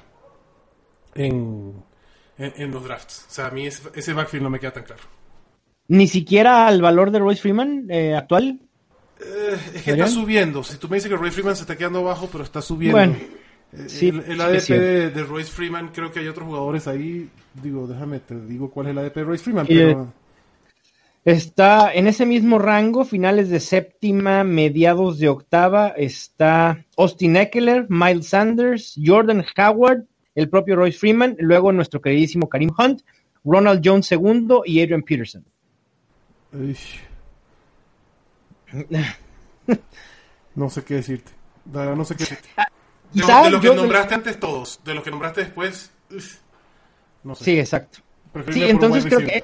en, 1.15 1.83
en, 2.39 2.53
en 2.57 2.71
los 2.71 2.85
drafts. 2.85 3.27
O 3.29 3.33
sea, 3.33 3.47
a 3.47 3.51
mí 3.51 3.67
ese, 3.67 3.91
ese 3.95 4.13
backfield 4.13 4.45
no 4.45 4.51
me 4.51 4.61
queda 4.61 4.73
tan 4.73 4.85
claro. 4.85 5.03
Ni 5.89 6.07
siquiera 6.07 6.67
al 6.69 6.81
valor 6.81 7.11
de 7.11 7.19
Royce 7.19 7.43
Freeman 7.43 7.87
eh, 7.91 8.15
actual. 8.17 8.61
Eh, 9.21 9.59
es 9.75 9.83
que 9.83 9.91
está 9.91 10.07
subiendo. 10.07 10.63
Si 10.63 10.79
tú 10.79 10.89
me 10.89 10.97
dices 10.97 11.11
que 11.11 11.17
Royce 11.17 11.35
Freeman 11.35 11.57
se 11.57 11.63
está 11.63 11.77
quedando 11.77 11.99
abajo, 11.99 12.29
pero 12.31 12.45
está 12.45 12.63
subiendo. 12.63 12.97
Bueno, 12.97 13.17
sí, 13.87 14.09
el, 14.09 14.41
ADP 14.41 14.69
de, 14.69 15.11
de 15.11 15.23
Royce 15.25 15.51
Freeman, 15.51 15.89
creo 15.89 16.13
que 16.13 16.21
hay 16.21 16.29
otros 16.29 16.47
jugadores 16.47 16.87
ahí. 16.87 17.29
Digo, 17.63 17.87
déjame, 17.87 18.21
te 18.21 18.39
digo 18.41 18.71
cuál 18.71 18.87
es 18.87 18.91
el 18.93 18.99
ADP 18.99 19.15
de 19.15 19.25
Royce 19.25 19.45
Freeman. 19.45 19.67
Pero, 19.67 20.13
Está 21.25 21.95
en 21.95 22.09
ese 22.09 22.27
mismo 22.27 22.59
rango, 22.59 23.05
finales 23.05 23.49
de 23.49 23.61
séptima, 23.61 24.43
mediados 24.43 25.21
de 25.21 25.29
octava, 25.29 25.91
está 25.91 26.85
Austin 26.97 27.37
Eckler, 27.37 27.87
Miles 27.89 28.27
Sanders, 28.27 28.99
Jordan 29.01 29.45
Howard, 29.57 30.05
el 30.35 30.49
propio 30.49 30.75
Royce 30.75 30.99
Freeman, 30.99 31.37
luego 31.39 31.71
nuestro 31.71 32.01
queridísimo 32.01 32.49
Karim 32.49 32.71
Hunt, 32.77 33.03
Ronald 33.45 33.83
Jones 33.85 34.07
segundo 34.07 34.65
y 34.67 34.83
Adrian 34.83 35.03
Peterson. 35.03 35.45
No 40.55 40.69
sé 40.69 40.85
qué 40.85 40.97
decirte. 40.97 41.33
No 41.65 42.05
sé 42.05 42.15
qué 42.15 42.25
decirte. 42.25 42.51
De, 43.13 43.51
los 43.51 43.61
que 43.61 43.67
yo- 43.67 43.75
nombraste 43.75 44.15
antes 44.15 44.41
todos, 44.41 44.81
de 44.85 44.95
los 44.95 45.05
que 45.05 45.11
nombraste 45.11 45.43
después, 45.43 45.91
no 47.25 47.35
sé. 47.35 47.45
Sí, 47.45 47.59
exacto. 47.59 47.99
Preferible 48.33 48.65
Sí, 48.67 48.71
entonces 48.71 49.05
creo 49.05 49.19
que, 49.21 49.43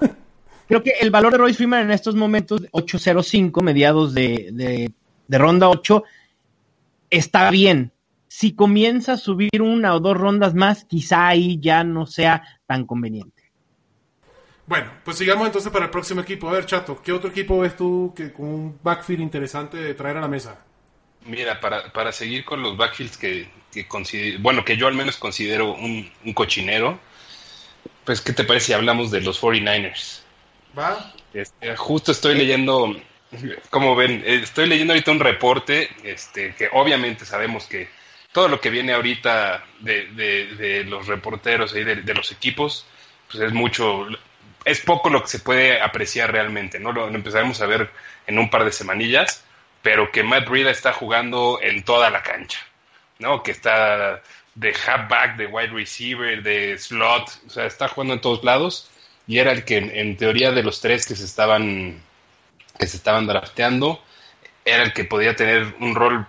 creo 0.66 0.82
que 0.82 0.92
el 1.00 1.10
valor 1.10 1.32
de 1.32 1.38
Royce 1.38 1.56
Freeman 1.58 1.82
en 1.82 1.90
estos 1.90 2.14
momentos, 2.14 2.62
8.05, 2.72 3.62
mediados 3.62 4.14
de, 4.14 4.48
de- 4.52 4.90
de 5.26 5.38
ronda 5.38 5.68
8, 5.68 6.04
está 7.10 7.50
bien. 7.50 7.92
Si 8.28 8.54
comienza 8.54 9.14
a 9.14 9.16
subir 9.16 9.60
una 9.62 9.94
o 9.94 10.00
dos 10.00 10.16
rondas 10.16 10.54
más, 10.54 10.84
quizá 10.84 11.28
ahí 11.28 11.58
ya 11.60 11.84
no 11.84 12.06
sea 12.06 12.42
tan 12.66 12.86
conveniente. 12.86 13.42
Bueno, 14.66 14.90
pues 15.02 15.16
sigamos 15.16 15.46
entonces 15.46 15.72
para 15.72 15.86
el 15.86 15.90
próximo 15.90 16.20
equipo. 16.20 16.48
A 16.48 16.52
ver, 16.52 16.66
Chato, 16.66 17.00
¿qué 17.02 17.10
otro 17.12 17.30
equipo 17.30 17.58
ves 17.60 17.74
tú 17.74 18.12
que 18.14 18.32
con 18.32 18.46
un 18.46 18.78
backfield 18.82 19.22
interesante 19.22 19.78
de 19.78 19.94
traer 19.94 20.18
a 20.18 20.20
la 20.20 20.28
mesa? 20.28 20.58
Mira, 21.28 21.60
para, 21.60 21.92
para 21.92 22.10
seguir 22.10 22.44
con 22.44 22.62
los 22.62 22.76
backfields 22.76 23.16
que, 23.18 23.48
que 23.72 23.86
consider- 23.86 24.38
bueno, 24.40 24.64
que 24.64 24.76
yo 24.76 24.86
al 24.86 24.94
menos 24.94 25.16
considero 25.16 25.72
un, 25.74 26.10
un 26.24 26.32
cochinero, 26.32 26.98
pues, 28.04 28.20
¿qué 28.20 28.32
te 28.32 28.44
parece 28.44 28.66
si 28.66 28.72
hablamos 28.72 29.10
de 29.10 29.20
los 29.20 29.40
49ers? 29.40 30.20
¿Va? 30.78 31.12
Este, 31.34 31.76
justo 31.76 32.12
estoy 32.12 32.34
leyendo, 32.34 32.96
como 33.70 33.94
ven, 33.94 34.22
estoy 34.26 34.66
leyendo 34.66 34.94
ahorita 34.94 35.10
un 35.12 35.20
reporte, 35.20 35.90
este, 36.02 36.54
que 36.54 36.68
obviamente 36.72 37.26
sabemos 37.26 37.66
que 37.66 37.88
todo 38.32 38.48
lo 38.48 38.60
que 38.60 38.70
viene 38.70 38.92
ahorita 38.94 39.64
de, 39.80 40.06
de- 40.08 40.46
de 40.56 40.84
los 40.84 41.06
reporteros 41.06 41.74
y 41.76 41.84
de, 41.84 41.96
de 41.96 42.14
los 42.14 42.32
equipos, 42.32 42.86
pues 43.30 43.42
es 43.44 43.52
mucho, 43.52 44.06
es 44.64 44.80
poco 44.80 45.10
lo 45.10 45.20
que 45.22 45.28
se 45.28 45.40
puede 45.40 45.80
apreciar 45.80 46.32
realmente, 46.32 46.78
¿no? 46.80 46.92
Lo, 46.92 47.08
lo 47.10 47.14
empezaremos 47.14 47.60
a 47.60 47.66
ver 47.66 47.90
en 48.26 48.38
un 48.38 48.48
par 48.48 48.64
de 48.64 48.72
semanillas, 48.72 49.44
pero 49.82 50.10
que 50.12 50.22
Matt 50.22 50.48
Breida 50.48 50.70
está 50.70 50.92
jugando 50.92 51.58
en 51.62 51.82
toda 51.84 52.10
la 52.10 52.22
cancha, 52.22 52.60
¿no? 53.18 53.42
Que 53.42 53.52
está 53.52 54.22
de 54.54 54.74
halfback, 54.74 55.36
de 55.36 55.46
wide 55.46 55.68
receiver, 55.68 56.42
de 56.42 56.76
slot, 56.78 57.28
o 57.46 57.50
sea, 57.50 57.66
está 57.66 57.88
jugando 57.88 58.14
en 58.14 58.20
todos 58.20 58.42
lados 58.44 58.90
y 59.26 59.38
era 59.38 59.52
el 59.52 59.64
que 59.64 59.76
en, 59.78 60.16
teoría 60.16 60.50
de 60.52 60.62
los 60.62 60.80
tres 60.80 61.06
que 61.06 61.14
se 61.14 61.24
estaban 61.24 62.00
que 62.78 62.86
se 62.86 62.96
estaban 62.96 63.26
drafteando 63.26 64.02
era 64.64 64.82
el 64.84 64.92
que 64.92 65.04
podía 65.04 65.34
tener 65.36 65.74
un 65.80 65.94
rol 65.94 66.26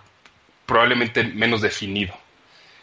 probablemente 0.65 1.23
menos 1.23 1.61
definido. 1.61 2.13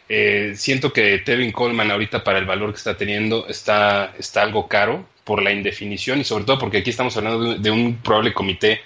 Eh, 0.09 0.53
siento 0.55 0.93
que 0.93 1.19
Tevin 1.19 1.51
Coleman 1.51 1.91
ahorita 1.91 2.23
para 2.23 2.37
el 2.39 2.45
valor 2.45 2.71
que 2.71 2.77
está 2.77 2.95
teniendo 2.95 3.45
está, 3.47 4.13
está 4.17 4.41
algo 4.41 4.67
caro 4.67 5.05
por 5.25 5.41
la 5.41 5.51
indefinición 5.51 6.21
y 6.21 6.23
sobre 6.23 6.45
todo 6.45 6.59
porque 6.59 6.77
aquí 6.77 6.91
estamos 6.91 7.17
hablando 7.17 7.41
de, 7.43 7.49
un- 7.55 7.61
de 7.61 7.71
un 7.71 7.95
probable 7.97 8.33
comité 8.33 8.81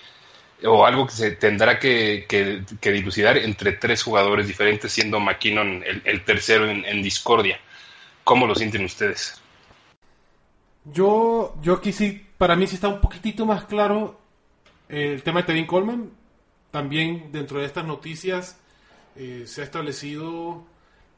o 0.66 0.86
algo 0.86 1.06
que 1.08 1.14
se 1.14 1.32
tendrá 1.32 1.80
que, 1.80 2.26
que- 2.28 2.92
dilucidar 2.92 3.38
entre 3.38 3.74
tres 3.74 4.04
jugadores 4.04 4.48
diferentes, 4.48 4.92
siendo 4.92 5.20
McKinnon 5.20 5.84
el, 5.86 6.02
el 6.06 6.24
tercero 6.26 6.70
en, 6.70 7.02
discordia. 7.04 7.60
¿Cómo 8.24 8.48
lo 8.48 8.56
sienten 8.56 8.86
ustedes? 8.86 9.42
Yo, 10.84 11.56
yo 11.62 11.74
aquí 11.76 11.92
sí, 11.94 12.26
para 12.38 12.56
mí 12.56 12.66
sí 12.68 12.76
está 12.76 12.88
un 12.88 13.02
poquitito 13.02 13.46
más 13.46 13.66
claro 13.66 14.20
eh, 14.90 15.14
el 15.14 15.24
tema 15.24 15.42
de 15.42 15.48
Tevin 15.48 15.66
Coleman. 15.68 16.12
También 16.72 17.32
dentro 17.32 17.60
de 17.60 17.66
estas 17.66 17.86
noticias 17.86 18.60
eh, 19.16 19.44
se 19.48 19.62
ha 19.62 19.64
establecido 19.66 20.66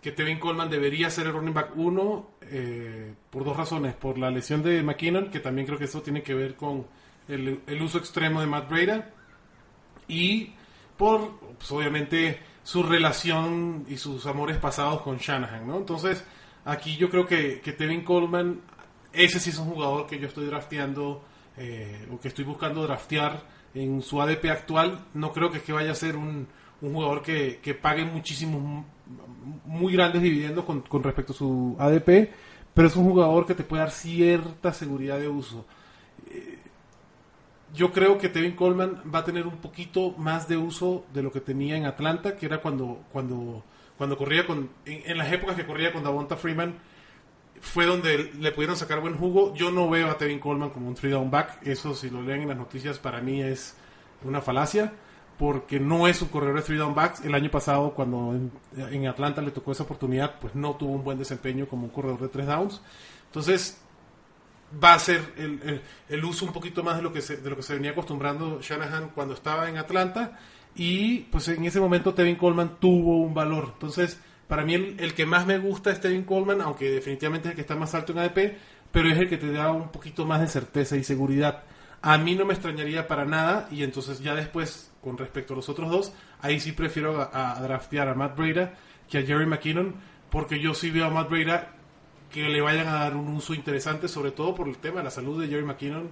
que 0.01 0.12
Tevin 0.12 0.39
Coleman 0.39 0.69
debería 0.69 1.09
ser 1.09 1.27
el 1.27 1.33
running 1.33 1.53
back 1.53 1.71
1 1.77 2.29
eh, 2.43 3.13
por 3.29 3.45
dos 3.45 3.55
razones. 3.57 3.95
Por 3.95 4.17
la 4.17 4.31
lesión 4.31 4.63
de 4.63 4.83
McKinnon, 4.83 5.31
que 5.31 5.39
también 5.39 5.65
creo 5.67 5.79
que 5.79 5.85
eso 5.85 6.01
tiene 6.01 6.23
que 6.23 6.33
ver 6.33 6.55
con 6.55 6.88
el, 7.29 7.62
el 7.67 7.81
uso 7.81 7.97
extremo 8.00 8.41
de 8.41 8.47
Matt 8.47 8.69
Breida. 8.69 9.12
Y 10.13 10.53
por, 10.96 11.39
pues, 11.58 11.72
obviamente, 11.72 12.39
su 12.62 12.84
relación 12.84 13.86
y 13.89 13.98
sus 13.98 14.25
amores 14.27 14.58
pasados 14.58 15.01
con 15.01 15.17
Shanahan, 15.17 15.67
¿no? 15.67 15.77
Entonces, 15.77 16.24
aquí 16.65 16.96
yo 16.98 17.10
creo 17.10 17.25
que, 17.25 17.62
que 17.62 17.74
Tevin 17.74 18.03
Coleman, 18.03 18.62
ese 19.12 19.39
sí 19.39 19.50
es 19.50 19.58
un 19.58 19.70
jugador 19.72 20.05
que 20.05 20.20
yo 20.20 20.27
estoy 20.27 20.46
drafteando, 20.46 21.24
eh, 21.58 22.08
o 22.12 22.20
que 22.20 22.27
estoy 22.27 22.46
buscando 22.46 22.84
draftear 22.84 23.43
en 23.74 24.03
su 24.03 24.22
ADP 24.22 24.46
actual. 24.51 25.05
No 25.15 25.32
creo 25.34 25.50
que, 25.50 25.58
es 25.58 25.63
que 25.63 25.74
vaya 25.74 25.91
a 25.91 25.96
ser 25.96 26.15
un, 26.15 26.48
un 26.82 26.93
jugador 26.93 27.24
que, 27.24 27.60
que 27.60 27.74
pague 27.74 28.05
muchísimos, 28.05 28.86
muy 29.65 29.93
grandes 29.93 30.22
dividendos 30.22 30.63
con, 30.63 30.82
con 30.82 31.01
respecto 31.01 31.34
a 31.34 31.36
su 31.36 31.75
ADP, 31.79 32.29
pero 32.74 32.88
es 32.88 32.96
un 32.96 33.05
jugador 33.05 33.48
que 33.48 33.55
te 33.55 33.63
puede 33.63 33.82
dar 33.82 33.91
cierta 33.91 34.74
seguridad 34.74 35.20
de 35.20 35.27
uso 35.27 35.65
yo 37.74 37.92
creo 37.92 38.18
que 38.18 38.30
Tevin 38.30 38.56
Coleman 38.56 39.01
va 39.13 39.20
a 39.20 39.24
tener 39.24 39.48
un 39.48 39.58
poquito 39.58 40.12
más 40.12 40.48
de 40.48 40.58
uso 40.58 41.06
de 41.13 41.24
lo 41.24 41.32
que 41.32 41.42
tenía 41.42 41.75
en 41.75 41.86
Atlanta, 41.86 42.36
que 42.36 42.46
era 42.46 42.62
cuando 42.62 43.03
cuando 43.12 43.63
cuando 43.98 44.18
corría 44.18 44.46
con 44.46 44.70
en, 44.86 45.18
las 45.18 45.32
épocas 45.32 45.56
que 45.56 45.65
corría 45.65 45.92
con 45.92 46.03
Davonta 46.03 46.38
Freeman 46.38 46.75
fue 47.62 47.86
donde 47.86 48.32
le 48.39 48.51
pudieron 48.51 48.75
sacar 48.75 49.00
buen 49.00 49.18
jugo. 49.18 49.53
Yo 49.56 49.72
no 49.72 49.89
veo 49.89 50.10
a 50.10 50.18
Tevin 50.18 50.39
Coleman 50.39 50.70
como 50.70 50.88
un 50.88 50.96
three 50.96 51.12
down 51.12 51.32
back, 51.32 51.65
eso 51.65 51.96
si 51.96 52.10
lo 52.10 52.22
leen 52.22 52.42
en 52.42 52.50
las 52.50 52.58
noticias 52.58 53.00
para 53.00 53.22
mí 53.22 53.42
es 53.42 53.75
una 54.24 54.42
falacia 54.42 54.94
porque 55.38 55.80
no 55.80 56.08
es 56.08 56.22
un 56.22 56.27
corredor 56.27 56.58
de 56.58 56.62
three 56.62 56.77
down 56.77 56.94
backs. 56.94 57.25
El 57.25 57.34
año 57.34 57.50
pasado 57.50 57.94
cuando 57.94 58.34
en, 58.34 58.51
en 58.77 59.07
Atlanta 59.07 59.42
le 59.42 59.51
tocó 59.51 59.72
esa 59.72 59.83
oportunidad, 59.83 60.40
pues 60.40 60.53
no 60.53 60.75
tuvo 60.75 60.94
un 60.94 61.03
buen 61.03 61.18
desempeño 61.18 61.68
como 61.68 61.86
un 61.86 61.90
corredor 61.90 62.20
de 62.22 62.27
tres 62.27 62.46
downs. 62.46 62.81
Entonces, 63.25 63.82
va 64.81 64.94
a 64.94 65.00
ser 65.00 65.33
el, 65.38 65.81
el- 66.09 66.25
uso 66.25 66.46
un 66.46 66.53
poquito 66.53 66.83
más 66.83 66.96
de 66.98 67.01
lo 67.03 67.12
que 67.12 67.22
se, 67.22 67.38
de 67.38 67.50
lo 67.50 67.55
que 67.55 67.64
se 67.64 67.74
venía 67.74 67.92
acostumbrando 67.92 68.62
Shanahan 68.62 69.09
cuando 69.09 69.33
estaba 69.33 69.70
en 69.70 69.77
Atlanta. 69.77 70.40
Y 70.75 71.20
pues 71.31 71.48
en 71.50 71.66
ese 71.66 71.79
momento 71.79 72.14
Tevin 72.14 72.36
Coleman 72.36 72.77
tuvo 72.79 73.18
un 73.22 73.33
valor. 73.33 73.72
Entonces 73.74 74.20
para 74.48 74.64
mí 74.66 74.74
el, 74.75 75.14
que 75.14 75.25
más 75.25 75.46
me 75.46 75.57
gusta 75.57 75.92
es 75.92 76.00
Tevin 76.01 76.24
Coleman 76.24 76.62
aunque 76.62 76.90
definitivamente 76.90 77.48
es 77.48 77.51
el 77.51 77.55
que 77.55 77.62
está 77.62 77.75
más 77.75 77.94
alto 77.96 78.12
en 78.12 78.20
ADP 78.20 78.57
pero 78.92 79.09
es 79.09 79.18
el 79.18 79.27
que 79.27 79.38
te 79.38 79.51
da 79.51 79.72
un 79.72 79.90
poquito 79.90 80.25
más 80.25 80.42
de 80.42 80.48
certeza 80.48 80.96
y 80.96 81.03
seguridad. 81.03 81.64
A 82.01 82.18
mí 82.18 82.36
no 82.36 82.46
me 82.46 82.53
extrañaría 82.53 83.07
para 83.07 83.25
nada 83.25 83.68
y 83.72 83.81
entonces 83.83 84.20
ya 84.20 84.36
después 84.36 84.92
con 85.01 85.18
respecto 85.18 85.53
a 85.53 85.55
los 85.55 85.70
otros 85.70 85.90
dos 85.90 86.14
ahí 86.42 86.59
sí 86.59 86.72
prefiero 86.74 87.20
a, 87.22 87.57
a 87.57 87.62
draftear 87.62 88.07
a 88.09 88.14
Matt 88.14 88.36
Breida 88.38 88.74
que 89.09 89.20
a 89.20 89.22
Jerry 89.24 89.46
McKinnon 89.46 89.96
porque 90.29 90.59
yo 90.59 90.74
sí 90.74 90.92
veo 90.92 91.05
a 91.05 91.09
Matt 91.09 91.29
Breida 91.29 91.72
que 92.33 92.50
le 92.50 92.61
vayan 92.61 92.87
a 92.87 92.93
dar 92.93 93.15
un 93.15 93.27
uso 93.27 93.53
interesante, 93.53 94.07
sobre 94.07 94.31
todo 94.31 94.55
por 94.55 94.67
el 94.67 94.77
tema 94.77 94.98
de 94.98 95.03
la 95.03 95.11
salud 95.11 95.39
de 95.39 95.48
Jerry 95.48 95.63
McKinnon. 95.63 96.09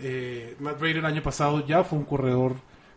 Eh, 0.00 0.56
Matt 0.60 0.78
Brady 0.78 0.98
el 0.98 1.04
año 1.04 1.22
pasado 1.22 1.66
ya 1.66 1.82
fue 1.82 1.98
un 1.98 2.04
corredor 2.04 2.54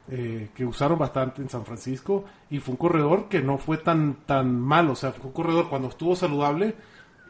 eh, 0.08 0.50
que 0.54 0.66
usaron 0.66 1.00
bastante 1.00 1.42
en 1.42 1.50
San 1.50 1.66
Francisco 1.66 2.26
y 2.50 2.60
fue 2.60 2.74
un 2.74 2.78
corredor 2.78 3.28
que 3.28 3.42
no 3.42 3.58
fue 3.58 3.78
tan, 3.78 4.26
tan 4.26 4.56
malo, 4.60 4.94
o 4.94 4.96
sea, 4.96 5.12
fue 5.12 5.26
un 5.26 5.32
corredor 5.32 5.68
cuando 5.68 5.90
estuvo 5.90 6.16
saludable, 6.16 6.76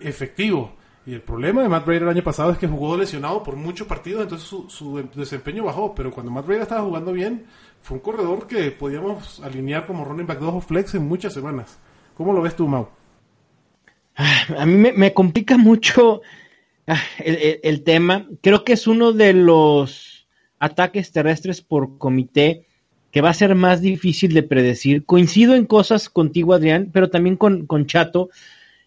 efectivo. 0.02 0.74
Y 1.06 1.14
el 1.14 1.22
problema 1.22 1.64
de 1.64 1.70
Matt 1.70 1.86
Brady 1.86 2.04
el 2.04 2.10
año 2.10 2.24
pasado 2.24 2.52
es 2.52 2.58
que 2.58 2.68
jugó 2.68 2.98
lesionado 2.98 3.42
por 3.42 3.56
muchos 3.56 3.88
partidos, 3.88 4.24
entonces 4.24 4.46
su, 4.46 4.70
su 4.70 5.02
desempeño 5.16 5.64
bajó, 5.64 5.96
pero 5.96 6.12
cuando 6.12 6.32
Matt 6.34 6.48
Brady 6.48 6.62
estaba 6.64 6.82
jugando 6.82 7.14
bien, 7.14 7.46
fue 7.82 7.96
un 7.96 8.04
corredor 8.04 8.46
que 8.46 8.72
podíamos 8.72 9.40
alinear 9.40 9.88
como 9.88 10.04
running 10.04 10.28
back 10.28 10.40
2 10.40 10.54
o 10.54 10.60
flex 10.60 10.96
en 10.96 11.08
muchas 11.08 11.34
semanas. 11.34 11.80
¿Cómo 12.18 12.34
lo 12.34 12.42
ves 12.42 12.58
tú, 12.58 12.68
Mau? 12.68 12.99
A 14.58 14.66
mí 14.66 14.92
me, 14.96 15.14
complica 15.14 15.58
mucho 15.58 16.22
ah, 16.88 17.02
el 17.20 17.84
tema. 17.84 18.28
Creo 18.42 18.64
que 18.64 18.74
es 18.74 18.88
uno 18.88 19.14
de 19.14 19.34
los 19.34 20.28
ataques 20.60 21.12
terrestres 21.12 21.62
por 21.62 21.98
comité 21.98 22.66
que 23.12 23.22
va 23.22 23.30
a 23.30 23.34
ser 23.34 23.56
más 23.56 23.82
difícil 23.82 24.34
de 24.34 24.44
predecir. 24.44 25.06
Coincido 25.06 25.56
en 25.56 25.66
cosas 25.66 26.10
contigo, 26.10 26.54
Adrián, 26.54 26.90
pero 26.94 27.10
también 27.10 27.38
con, 27.38 27.66
con 27.66 27.88
Chato, 27.88 28.30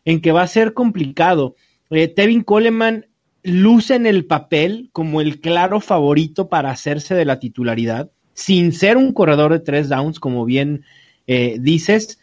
en 0.04 0.20
que 0.20 0.32
va 0.32 0.42
a 0.42 0.48
ser 0.48 0.74
complicado. 0.74 1.56
Eh, 1.90 2.08
Tevin 2.08 2.42
Coleman 2.42 3.06
luce 3.42 3.96
en 3.96 4.06
el 4.06 4.24
papel 4.24 4.90
como 4.92 5.20
el 5.20 5.40
claro 5.40 5.80
favorito 5.80 6.48
para 6.48 6.70
hacerse 6.70 7.14
de 7.14 7.24
la 7.24 7.40
titularidad, 7.40 8.10
sin 8.34 8.72
ser 8.72 8.96
un 8.96 9.12
corredor 9.12 9.52
de 9.52 9.60
tres 9.60 9.88
downs, 9.88 10.20
como 10.20 10.44
bien 10.44 10.84
eh, 11.26 11.56
dices. 11.60 12.20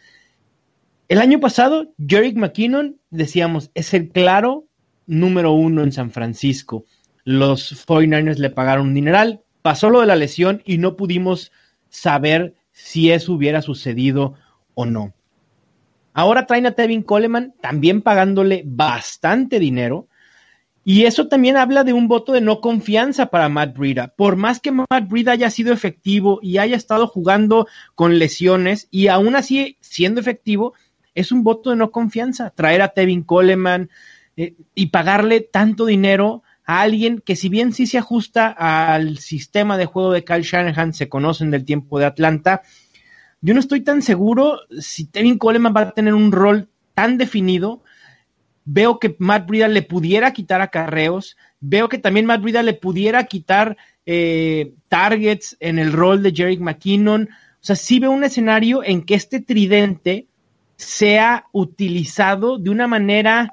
El 1.10 1.18
año 1.18 1.40
pasado, 1.40 1.92
Jerick 1.98 2.36
McKinnon, 2.36 3.00
decíamos, 3.10 3.72
es 3.74 3.94
el 3.94 4.10
claro 4.10 4.66
número 5.08 5.50
uno 5.50 5.82
en 5.82 5.90
San 5.90 6.12
Francisco. 6.12 6.84
Los 7.24 7.84
49ers 7.84 8.36
le 8.36 8.48
pagaron 8.48 8.86
un 8.86 8.94
dineral, 8.94 9.40
pasó 9.60 9.90
lo 9.90 10.02
de 10.02 10.06
la 10.06 10.14
lesión 10.14 10.62
y 10.64 10.78
no 10.78 10.94
pudimos 10.94 11.50
saber 11.88 12.54
si 12.70 13.10
eso 13.10 13.32
hubiera 13.32 13.60
sucedido 13.60 14.34
o 14.74 14.86
no. 14.86 15.12
Ahora 16.12 16.46
traen 16.46 16.66
a 16.66 16.76
Tevin 16.76 17.02
Coleman, 17.02 17.54
también 17.60 18.02
pagándole 18.02 18.62
bastante 18.64 19.58
dinero. 19.58 20.06
Y 20.84 21.06
eso 21.06 21.26
también 21.26 21.56
habla 21.56 21.82
de 21.82 21.92
un 21.92 22.06
voto 22.06 22.32
de 22.32 22.40
no 22.40 22.60
confianza 22.60 23.26
para 23.26 23.48
Matt 23.48 23.76
Breida. 23.76 24.14
Por 24.16 24.36
más 24.36 24.60
que 24.60 24.70
Matt 24.70 25.08
Breida 25.08 25.32
haya 25.32 25.50
sido 25.50 25.72
efectivo 25.72 26.38
y 26.40 26.58
haya 26.58 26.76
estado 26.76 27.08
jugando 27.08 27.66
con 27.96 28.20
lesiones 28.20 28.86
y 28.92 29.08
aún 29.08 29.34
así 29.34 29.76
siendo 29.80 30.20
efectivo, 30.20 30.72
es 31.14 31.32
un 31.32 31.42
voto 31.42 31.70
de 31.70 31.76
no 31.76 31.90
confianza. 31.90 32.50
Traer 32.50 32.82
a 32.82 32.88
Tevin 32.88 33.22
Coleman 33.22 33.90
eh, 34.36 34.54
y 34.74 34.86
pagarle 34.86 35.40
tanto 35.40 35.86
dinero 35.86 36.42
a 36.64 36.82
alguien 36.82 37.20
que 37.24 37.36
si 37.36 37.48
bien 37.48 37.72
sí 37.72 37.86
se 37.86 37.98
ajusta 37.98 38.48
al 38.48 39.18
sistema 39.18 39.76
de 39.76 39.86
juego 39.86 40.12
de 40.12 40.24
Kyle 40.24 40.42
Shanahan, 40.42 40.94
se 40.94 41.08
conocen 41.08 41.50
del 41.50 41.64
tiempo 41.64 41.98
de 41.98 42.06
Atlanta, 42.06 42.62
yo 43.40 43.54
no 43.54 43.60
estoy 43.60 43.80
tan 43.80 44.02
seguro 44.02 44.60
si 44.80 45.06
Tevin 45.06 45.38
Coleman 45.38 45.74
va 45.74 45.80
a 45.80 45.90
tener 45.92 46.14
un 46.14 46.30
rol 46.30 46.68
tan 46.94 47.16
definido. 47.16 47.82
Veo 48.64 48.98
que 48.98 49.16
Matt 49.18 49.46
Breida 49.46 49.68
le 49.68 49.82
pudiera 49.82 50.32
quitar 50.32 50.60
acarreos. 50.60 51.36
Veo 51.60 51.88
que 51.88 51.98
también 51.98 52.26
Matt 52.26 52.42
Breida 52.42 52.62
le 52.62 52.74
pudiera 52.74 53.24
quitar 53.24 53.78
eh, 54.04 54.74
targets 54.88 55.56
en 55.60 55.78
el 55.78 55.92
rol 55.92 56.22
de 56.22 56.32
Jerick 56.32 56.60
McKinnon. 56.60 57.30
O 57.32 57.62
sea, 57.62 57.76
sí 57.76 57.98
veo 57.98 58.10
un 58.10 58.24
escenario 58.24 58.84
en 58.84 59.02
que 59.02 59.14
este 59.14 59.40
tridente 59.40 60.28
sea 60.80 61.46
utilizado 61.52 62.58
de 62.58 62.70
una 62.70 62.86
manera 62.86 63.52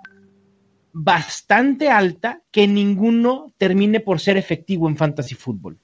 bastante 0.94 1.90
alta 1.90 2.42
que 2.52 2.68
ninguno 2.68 3.54
termine 3.58 4.00
por 4.00 4.20
ser 4.20 4.38
efectivo 4.38 4.88
en 4.90 4.98
fantasy 4.98 5.36
fútbol. 5.36 5.78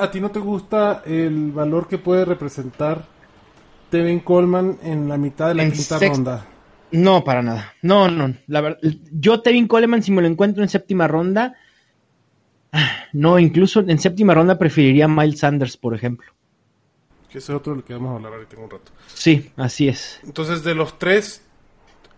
¿A 0.00 0.10
ti 0.10 0.20
no 0.20 0.30
te 0.30 0.40
gusta 0.40 1.02
el 1.06 1.52
valor 1.52 1.86
que 1.86 1.98
puede 1.98 2.24
representar 2.24 3.04
Tevin 3.90 4.20
Coleman 4.20 4.78
en 4.82 5.08
la 5.08 5.16
mitad 5.16 5.48
de 5.48 5.54
la 5.54 5.62
En 5.62 5.70
quinta 5.70 5.98
sexta. 5.98 6.08
ronda? 6.08 6.46
No, 6.90 7.22
para 7.22 7.42
nada. 7.42 7.74
No, 7.82 8.08
no. 8.08 8.34
La 8.48 8.60
verdad, 8.60 8.78
yo 9.12 9.42
Tevin 9.42 9.68
Coleman, 9.68 10.02
si 10.02 10.10
me 10.10 10.22
lo 10.22 10.28
encuentro 10.28 10.62
en 10.62 10.68
séptima 10.68 11.06
ronda, 11.06 11.54
ah, 12.72 12.90
no, 13.12 13.38
incluso 13.38 13.80
en 13.80 13.98
séptima 13.98 14.34
ronda 14.34 14.58
preferiría 14.58 15.04
a 15.04 15.08
Miles 15.08 15.38
Sanders, 15.38 15.76
por 15.76 15.94
ejemplo. 15.94 16.32
Que 17.30 17.38
ese 17.38 17.52
es 17.52 17.56
otro 17.56 17.74
del 17.74 17.82
que 17.84 17.92
vamos 17.94 18.12
a 18.12 18.16
hablar 18.16 18.34
ahorita 18.34 18.56
en 18.56 18.62
un 18.62 18.70
rato. 18.70 18.92
Sí, 19.08 19.50
así 19.56 19.88
es. 19.88 20.20
Entonces, 20.24 20.62
de 20.62 20.74
los 20.74 20.98
tres, 20.98 21.42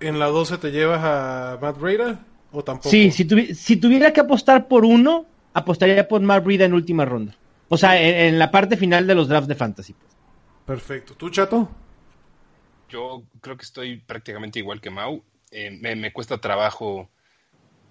¿en 0.00 0.18
la 0.18 0.26
12 0.26 0.58
te 0.58 0.70
llevas 0.70 1.00
a 1.02 1.58
Matt 1.60 1.78
Breda 1.78 2.20
o 2.52 2.62
tampoco? 2.62 2.90
Sí, 2.90 3.10
si, 3.10 3.24
tuvi- 3.26 3.54
si 3.54 3.76
tuviera 3.76 4.12
que 4.12 4.20
apostar 4.20 4.68
por 4.68 4.84
uno, 4.84 5.26
apostaría 5.54 6.06
por 6.08 6.20
Matt 6.20 6.44
Breida 6.44 6.64
en 6.66 6.74
última 6.74 7.04
ronda. 7.04 7.34
O 7.68 7.76
sea, 7.76 8.00
en, 8.00 8.14
en 8.34 8.38
la 8.38 8.50
parte 8.50 8.76
final 8.76 9.06
de 9.06 9.14
los 9.14 9.28
drafts 9.28 9.48
de 9.48 9.54
fantasy. 9.54 9.92
pues. 9.94 10.12
Perfecto. 10.66 11.14
¿Tú, 11.14 11.30
Chato? 11.30 11.68
Yo 12.88 13.22
creo 13.40 13.56
que 13.56 13.64
estoy 13.64 13.96
prácticamente 13.98 14.58
igual 14.58 14.80
que 14.80 14.90
Mau. 14.90 15.22
Eh, 15.50 15.70
me, 15.70 15.94
me 15.96 16.12
cuesta 16.12 16.38
trabajo 16.38 17.08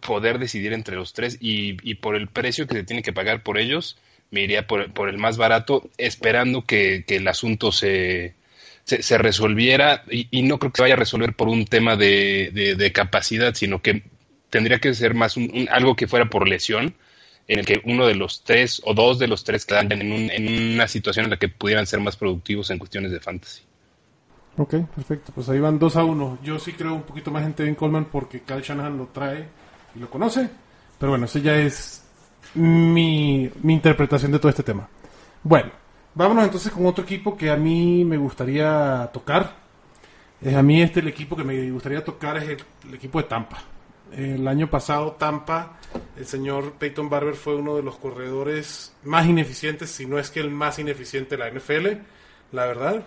poder 0.05 0.39
decidir 0.39 0.73
entre 0.73 0.95
los 0.95 1.13
tres 1.13 1.37
y, 1.41 1.77
y 1.89 1.95
por 1.95 2.15
el 2.15 2.27
precio 2.29 2.67
que 2.67 2.75
se 2.75 2.83
tiene 2.83 3.01
que 3.03 3.13
pagar 3.13 3.43
por 3.43 3.57
ellos, 3.57 3.97
me 4.31 4.41
iría 4.43 4.67
por, 4.67 4.91
por 4.93 5.09
el 5.09 5.17
más 5.17 5.37
barato, 5.37 5.89
esperando 5.97 6.63
que, 6.65 7.03
que 7.07 7.17
el 7.17 7.27
asunto 7.27 7.71
se, 7.71 8.35
se, 8.83 9.01
resolviera 9.17 10.03
y, 10.09 10.27
y 10.31 10.43
no 10.43 10.59
creo 10.59 10.71
que 10.71 10.77
se 10.77 10.83
vaya 10.83 10.95
a 10.95 10.97
resolver 10.97 11.33
por 11.35 11.47
un 11.49 11.65
tema 11.65 11.95
de, 11.95 12.51
de- 12.53 12.75
capacidad, 12.91 13.53
sino 13.55 13.81
que 13.81 14.03
tendría 14.49 14.79
que 14.79 14.93
ser 14.93 15.13
más 15.13 15.37
un- 15.37 15.67
algo 15.71 15.95
que 15.95 16.07
fuera 16.07 16.29
por 16.29 16.47
lesión, 16.47 16.95
en 17.47 17.59
el 17.59 17.65
que 17.65 17.81
uno 17.85 18.05
de 18.07 18.15
los 18.15 18.43
tres 18.43 18.81
o 18.85 18.93
dos 18.93 19.19
de 19.19 19.27
los 19.27 19.43
tres 19.43 19.65
quedaran 19.65 19.91
en, 19.93 20.11
un- 20.11 20.31
en 20.31 20.73
una 20.73 20.87
situación 20.87 21.25
en 21.25 21.31
la 21.31 21.37
que 21.39 21.49
pudieran 21.49 21.87
ser 21.87 21.99
más 22.01 22.17
productivos 22.17 22.69
en 22.71 22.79
cuestiones 22.79 23.11
de 23.11 23.19
fantasy. 23.19 23.63
Ok, 24.57 24.73
perfecto. 24.95 25.31
Pues 25.33 25.49
ahí 25.49 25.59
van 25.59 25.77
2 25.77 25.95
a 25.95 26.03
1. 26.03 26.39
Yo 26.43 26.57
sí 26.59 26.73
creo 26.73 26.95
un 26.95 27.03
poquito 27.03 27.31
más 27.31 27.43
en 27.59 27.75
Coleman 27.75 28.05
porque 28.05 28.41
Kyle 28.41 28.61
Shanahan 28.61 28.97
lo 28.97 29.07
trae 29.07 29.47
y 29.95 29.99
lo 29.99 30.09
conoce. 30.09 30.49
Pero 30.99 31.11
bueno, 31.11 31.25
esa 31.25 31.39
ya 31.39 31.55
es 31.55 32.03
mi, 32.55 33.26
mi 33.61 33.73
interpretación 33.73 34.31
de 34.31 34.39
todo 34.39 34.49
este 34.49 34.63
tema. 34.63 34.87
Bueno, 35.43 35.71
vámonos 36.15 36.45
entonces 36.45 36.71
con 36.71 36.85
otro 36.85 37.03
equipo 37.03 37.37
que 37.37 37.49
a 37.49 37.55
mí 37.55 38.03
me 38.03 38.17
gustaría 38.17 39.09
tocar. 39.13 39.55
Es 40.41 40.55
a 40.55 40.61
mí 40.61 40.81
este 40.81 40.99
el 40.99 41.07
equipo 41.07 41.35
que 41.35 41.43
me 41.43 41.71
gustaría 41.71 42.03
tocar 42.03 42.37
es 42.37 42.49
el, 42.49 42.63
el 42.87 42.95
equipo 42.95 43.19
de 43.19 43.27
Tampa. 43.27 43.57
El 44.11 44.47
año 44.47 44.69
pasado 44.69 45.13
Tampa, 45.13 45.77
el 46.15 46.25
señor 46.25 46.73
Peyton 46.73 47.09
Barber 47.09 47.35
fue 47.35 47.55
uno 47.55 47.75
de 47.75 47.83
los 47.83 47.97
corredores 47.97 48.93
más 49.03 49.25
ineficientes, 49.25 49.89
si 49.89 50.05
no 50.05 50.17
es 50.17 50.29
que 50.29 50.39
el 50.39 50.49
más 50.49 50.79
ineficiente 50.79 51.35
de 51.35 51.43
la 51.43 51.51
NFL, 51.51 51.87
la 52.51 52.65
verdad. 52.65 53.03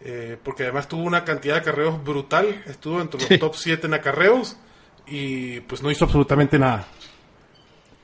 Eh, 0.00 0.36
porque 0.42 0.64
además 0.64 0.88
tuvo 0.88 1.02
una 1.04 1.24
cantidad 1.24 1.54
de 1.54 1.60
acarreos 1.60 2.02
brutal, 2.04 2.62
estuvo 2.66 3.00
entre 3.00 3.20
los 3.20 3.40
top 3.40 3.54
7 3.54 3.86
en 3.86 3.94
acarreos 3.94 4.58
y 5.06 5.60
pues 5.60 5.82
no 5.82 5.90
hizo 5.90 6.04
absolutamente 6.04 6.58
nada. 6.58 6.86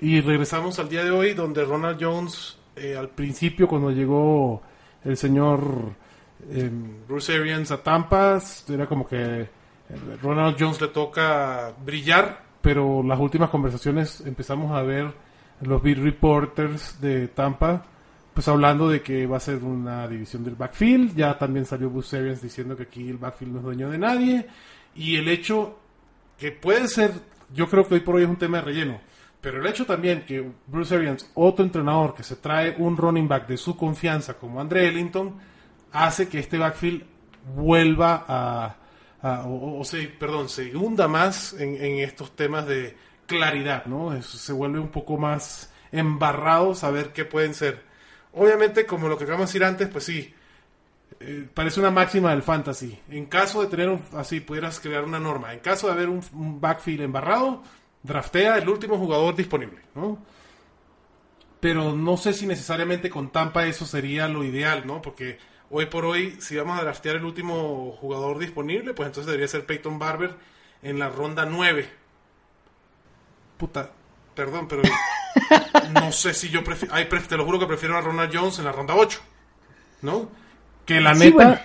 Y 0.01 0.21
regresamos 0.23 0.79
al 0.79 0.89
día 0.89 1.05
de 1.05 1.11
hoy 1.11 1.35
donde 1.35 1.65
Ronald 1.65 1.99
Jones, 2.01 2.57
eh, 2.75 2.97
al 2.97 3.11
principio 3.11 3.69
cuando 3.69 3.91
llegó 3.91 4.63
el 5.05 5.17
señor 5.17 5.61
eh, 6.51 6.71
Bruce 7.07 7.35
Arians 7.35 7.71
a 7.71 7.83
Tampa, 7.83 8.41
era 8.69 8.87
como 8.87 9.07
que 9.07 9.43
eh, 9.43 9.49
Ronald 10.23 10.57
Jones 10.59 10.81
le 10.81 10.89
toca 10.89 11.75
brillar, 11.85 12.45
pero 12.63 13.03
las 13.03 13.21
últimas 13.21 13.51
conversaciones 13.51 14.23
empezamos 14.23 14.73
a 14.73 14.83
ver 14.83 15.13
los 15.61 15.83
beat 15.83 15.99
reporters 15.99 16.99
de 17.01 17.29
Tampa 17.29 17.85
pues 18.33 18.49
hablando 18.49 18.89
de 18.89 19.03
que 19.03 19.27
va 19.27 19.37
a 19.37 19.41
ser 19.41 19.63
una 19.63 20.09
división 20.09 20.45
del 20.45 20.55
backfield, 20.55 21.15
ya 21.15 21.37
también 21.37 21.67
salió 21.67 21.91
Bruce 21.91 22.17
Arians 22.17 22.41
diciendo 22.41 22.77
que 22.77 22.85
aquí 22.85 23.09
el 23.09 23.19
backfield 23.19 23.53
no 23.53 23.59
es 23.59 23.65
dueño 23.65 23.91
de 23.91 23.99
nadie, 23.99 24.47
y 24.95 25.17
el 25.17 25.29
hecho 25.29 25.79
que 26.39 26.53
puede 26.53 26.89
ser, 26.89 27.13
yo 27.53 27.69
creo 27.69 27.87
que 27.87 27.95
hoy 27.95 28.01
por 28.01 28.17
hoy 28.17 28.23
es 28.23 28.29
un 28.29 28.37
tema 28.37 28.59
de 28.59 28.65
relleno, 28.65 29.01
pero 29.41 29.61
el 29.61 29.67
hecho 29.67 29.87
también 29.87 30.25
que 30.27 30.51
Bruce 30.67 30.95
Arians, 30.95 31.31
otro 31.35 31.65
entrenador 31.65 32.15
que 32.15 32.23
se 32.23 32.37
trae 32.37 32.75
un 32.79 32.97
running 32.97 33.27
back 33.29 33.47
de 33.47 33.57
su 33.57 33.77
confianza 33.77 34.35
como 34.35 34.61
Andre 34.61 34.89
Ellington, 34.89 35.35
hace 35.93 36.29
que 36.29 36.39
este 36.39 36.59
backfield 36.59 37.05
vuelva 37.57 38.25
a, 38.29 38.77
a- 39.23 39.43
o, 39.47 39.81
o 39.81 39.83
perdón, 40.19 40.49
se 40.49 40.77
hunda 40.77 41.09
más 41.09 41.55
en, 41.55 41.77
en 41.83 41.99
estos 42.01 42.37
temas 42.37 42.67
de 42.67 42.97
claridad, 43.27 43.87
¿no? 43.87 44.21
Se 44.23 44.53
vuelve 44.53 44.79
un 44.79 44.89
poco 44.89 45.17
más 45.17 45.73
embarrado 45.93 46.75
saber 46.75 47.13
qué 47.13 47.25
pueden 47.25 47.55
ser. 47.55 47.83
Obviamente, 48.33 48.87
como 48.87 49.09
lo 49.09 49.17
que 49.19 49.25
acabamos 49.25 49.49
de 49.49 49.53
decir 49.59 49.65
antes, 49.65 49.89
pues 49.89 50.05
sí, 50.05 50.35
eh, 51.21 51.47
parece 51.53 51.81
una 51.81 51.91
máxima 51.91 52.31
del 52.31 52.43
fantasy. 52.43 52.99
En 53.11 53.27
caso 53.27 53.61
de 53.63 53.69
tener 53.69 53.89
un, 53.89 54.03
así, 54.17 54.41
pudieras 54.41 54.81
crear 54.81 55.05
una 55.05 55.19
norma. 55.19 55.53
En 55.53 55.61
caso 55.61 55.87
de 55.87 55.93
haber 55.95 56.09
un, 56.09 56.23
un 56.33 56.61
backfield 56.61 57.03
embarrado, 57.03 57.63
draftea 58.03 58.59
el 58.59 58.69
último 58.69 58.97
jugador 58.99 59.35
disponible, 59.37 59.81
¿no? 59.95 60.19
Pero 61.61 61.93
no 61.95 62.17
sé 62.17 62.33
si 62.33 62.47
necesariamente 62.47 63.11
con 63.11 63.31
Tampa 63.31 63.67
eso 63.67 63.85
sería 63.85 64.29
lo 64.29 64.43
ideal, 64.45 64.87
¿no? 64.87 65.03
Porque 65.03 65.39
hoy 65.71 65.87
por 65.87 66.05
hoy, 66.07 66.41
si 66.41 66.57
vamos 66.57 66.79
a 66.79 66.83
draftear 66.83 67.17
el 67.17 67.25
último 67.25 67.93
jugador 68.01 68.39
disponible, 68.39 68.95
pues 68.95 69.07
entonces 69.09 69.27
debería 69.27 69.49
ser 69.49 69.67
Peyton 69.67 69.99
Barber 69.99 70.35
en 70.83 70.99
la 70.99 71.11
ronda 71.11 71.45
9. 71.45 71.89
Puta, 73.59 73.91
perdón, 74.35 74.69
pero 74.69 74.83
no 75.93 76.13
sé 76.13 76.33
si 76.33 76.49
yo 76.49 76.65
prefiero. 76.65 76.95
Ay, 76.95 77.05
pref- 77.11 77.27
te 77.27 77.37
lo 77.37 77.45
juro 77.45 77.59
que 77.59 77.67
prefiero 77.67 77.97
a 77.97 78.01
Ronald 78.01 78.35
Jones 78.35 78.59
en 78.59 78.65
la 78.65 78.73
ronda 78.73 78.95
8. 78.95 79.21
¿No? 80.03 80.31
Que 80.87 80.99
la 81.01 81.15
Sí, 81.15 81.25
neta, 81.27 81.35
bueno. 81.37 81.61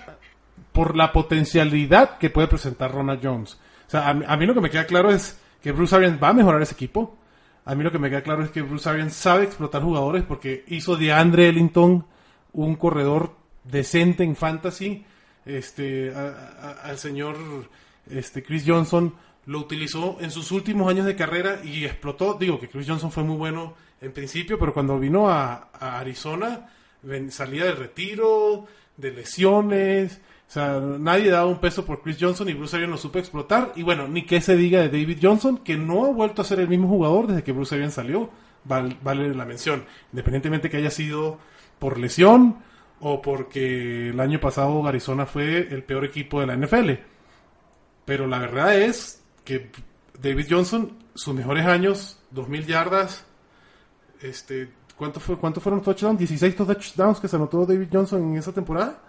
por 0.72 0.94
la 0.94 1.10
potencialidad 1.12 2.18
que 2.18 2.28
puede 2.28 2.48
presentar 2.48 2.92
Ronald 2.92 3.20
Jones. 3.22 3.54
O 3.86 3.90
sea, 3.90 4.08
a, 4.10 4.14
mí- 4.14 4.24
a 4.28 4.36
mí 4.36 4.44
lo 4.44 4.52
que 4.52 4.60
me 4.60 4.68
queda 4.70 4.86
claro 4.86 5.10
es 5.10 5.40
que 5.66 5.72
Bruce 5.72 5.96
Arians 5.96 6.22
va 6.22 6.28
a 6.28 6.32
mejorar 6.32 6.62
ese 6.62 6.74
equipo. 6.74 7.18
A 7.64 7.74
mí 7.74 7.82
lo 7.82 7.90
que 7.90 7.98
me 7.98 8.08
queda 8.08 8.22
claro 8.22 8.44
es 8.44 8.50
que 8.52 8.62
Bruce 8.62 8.88
Arians 8.88 9.14
sabe 9.14 9.42
explotar 9.42 9.82
jugadores 9.82 10.22
porque 10.22 10.62
hizo 10.68 10.96
de 10.96 11.12
Andre 11.12 11.48
Ellington 11.48 12.06
un 12.52 12.76
corredor 12.76 13.34
decente 13.64 14.22
en 14.22 14.36
fantasy. 14.36 15.04
Este, 15.44 16.14
a- 16.14 16.52
a- 16.62 16.88
al 16.88 16.98
señor 16.98 17.36
este, 18.08 18.44
Chris 18.44 18.62
Johnson 18.64 19.12
lo 19.46 19.58
utilizó 19.58 20.18
en 20.20 20.30
sus 20.30 20.52
últimos 20.52 20.88
años 20.88 21.04
de 21.04 21.16
carrera 21.16 21.58
y 21.64 21.84
explotó. 21.84 22.34
Digo 22.34 22.60
que 22.60 22.68
Chris 22.68 22.86
Johnson 22.88 23.10
fue 23.10 23.24
muy 23.24 23.36
bueno 23.36 23.74
en 24.00 24.12
principio, 24.12 24.60
pero 24.60 24.72
cuando 24.72 25.00
vino 25.00 25.28
a, 25.28 25.70
a 25.72 25.98
Arizona 25.98 26.68
ven- 27.02 27.32
salía 27.32 27.64
del 27.64 27.76
retiro, 27.76 28.66
de 28.96 29.10
lesiones. 29.10 30.20
O 30.48 30.50
sea, 30.50 30.78
nadie 30.80 31.30
daba 31.30 31.46
un 31.46 31.58
peso 31.58 31.84
por 31.84 32.02
Chris 32.02 32.18
Johnson 32.20 32.48
y 32.48 32.54
Bruce 32.54 32.76
Arians 32.76 32.92
lo 32.92 32.98
supo 32.98 33.18
explotar. 33.18 33.72
Y 33.74 33.82
bueno, 33.82 34.06
ni 34.06 34.24
que 34.24 34.40
se 34.40 34.56
diga 34.56 34.80
de 34.80 34.88
David 34.88 35.18
Johnson, 35.20 35.58
que 35.58 35.76
no 35.76 36.06
ha 36.06 36.10
vuelto 36.10 36.42
a 36.42 36.44
ser 36.44 36.60
el 36.60 36.68
mismo 36.68 36.86
jugador 36.88 37.26
desde 37.26 37.42
que 37.42 37.52
Bruce 37.52 37.74
Arians 37.74 37.94
salió. 37.94 38.30
Val- 38.64 38.96
vale 39.02 39.34
la 39.34 39.44
mención. 39.44 39.84
Independientemente 40.12 40.70
que 40.70 40.76
haya 40.76 40.90
sido 40.90 41.38
por 41.78 41.98
lesión 41.98 42.58
o 43.00 43.20
porque 43.22 44.10
el 44.10 44.20
año 44.20 44.40
pasado 44.40 44.86
Arizona 44.86 45.26
fue 45.26 45.58
el 45.72 45.82
peor 45.82 46.04
equipo 46.04 46.40
de 46.40 46.46
la 46.46 46.54
NFL. 46.56 46.90
Pero 48.04 48.26
la 48.28 48.38
verdad 48.38 48.76
es 48.78 49.22
que 49.44 49.70
David 50.20 50.46
Johnson, 50.48 50.92
sus 51.14 51.34
mejores 51.34 51.66
años, 51.66 52.20
2.000 52.32 52.66
yardas, 52.66 53.24
este, 54.22 54.70
¿cuánto, 54.96 55.20
fue, 55.20 55.36
¿cuánto 55.36 55.60
fueron 55.60 55.82
touchdowns? 55.82 56.18
16 56.18 56.56
touchdowns 56.56 57.20
que 57.20 57.28
se 57.28 57.36
anotó 57.36 57.66
David 57.66 57.88
Johnson 57.92 58.22
en 58.32 58.38
esa 58.38 58.52
temporada. 58.52 59.02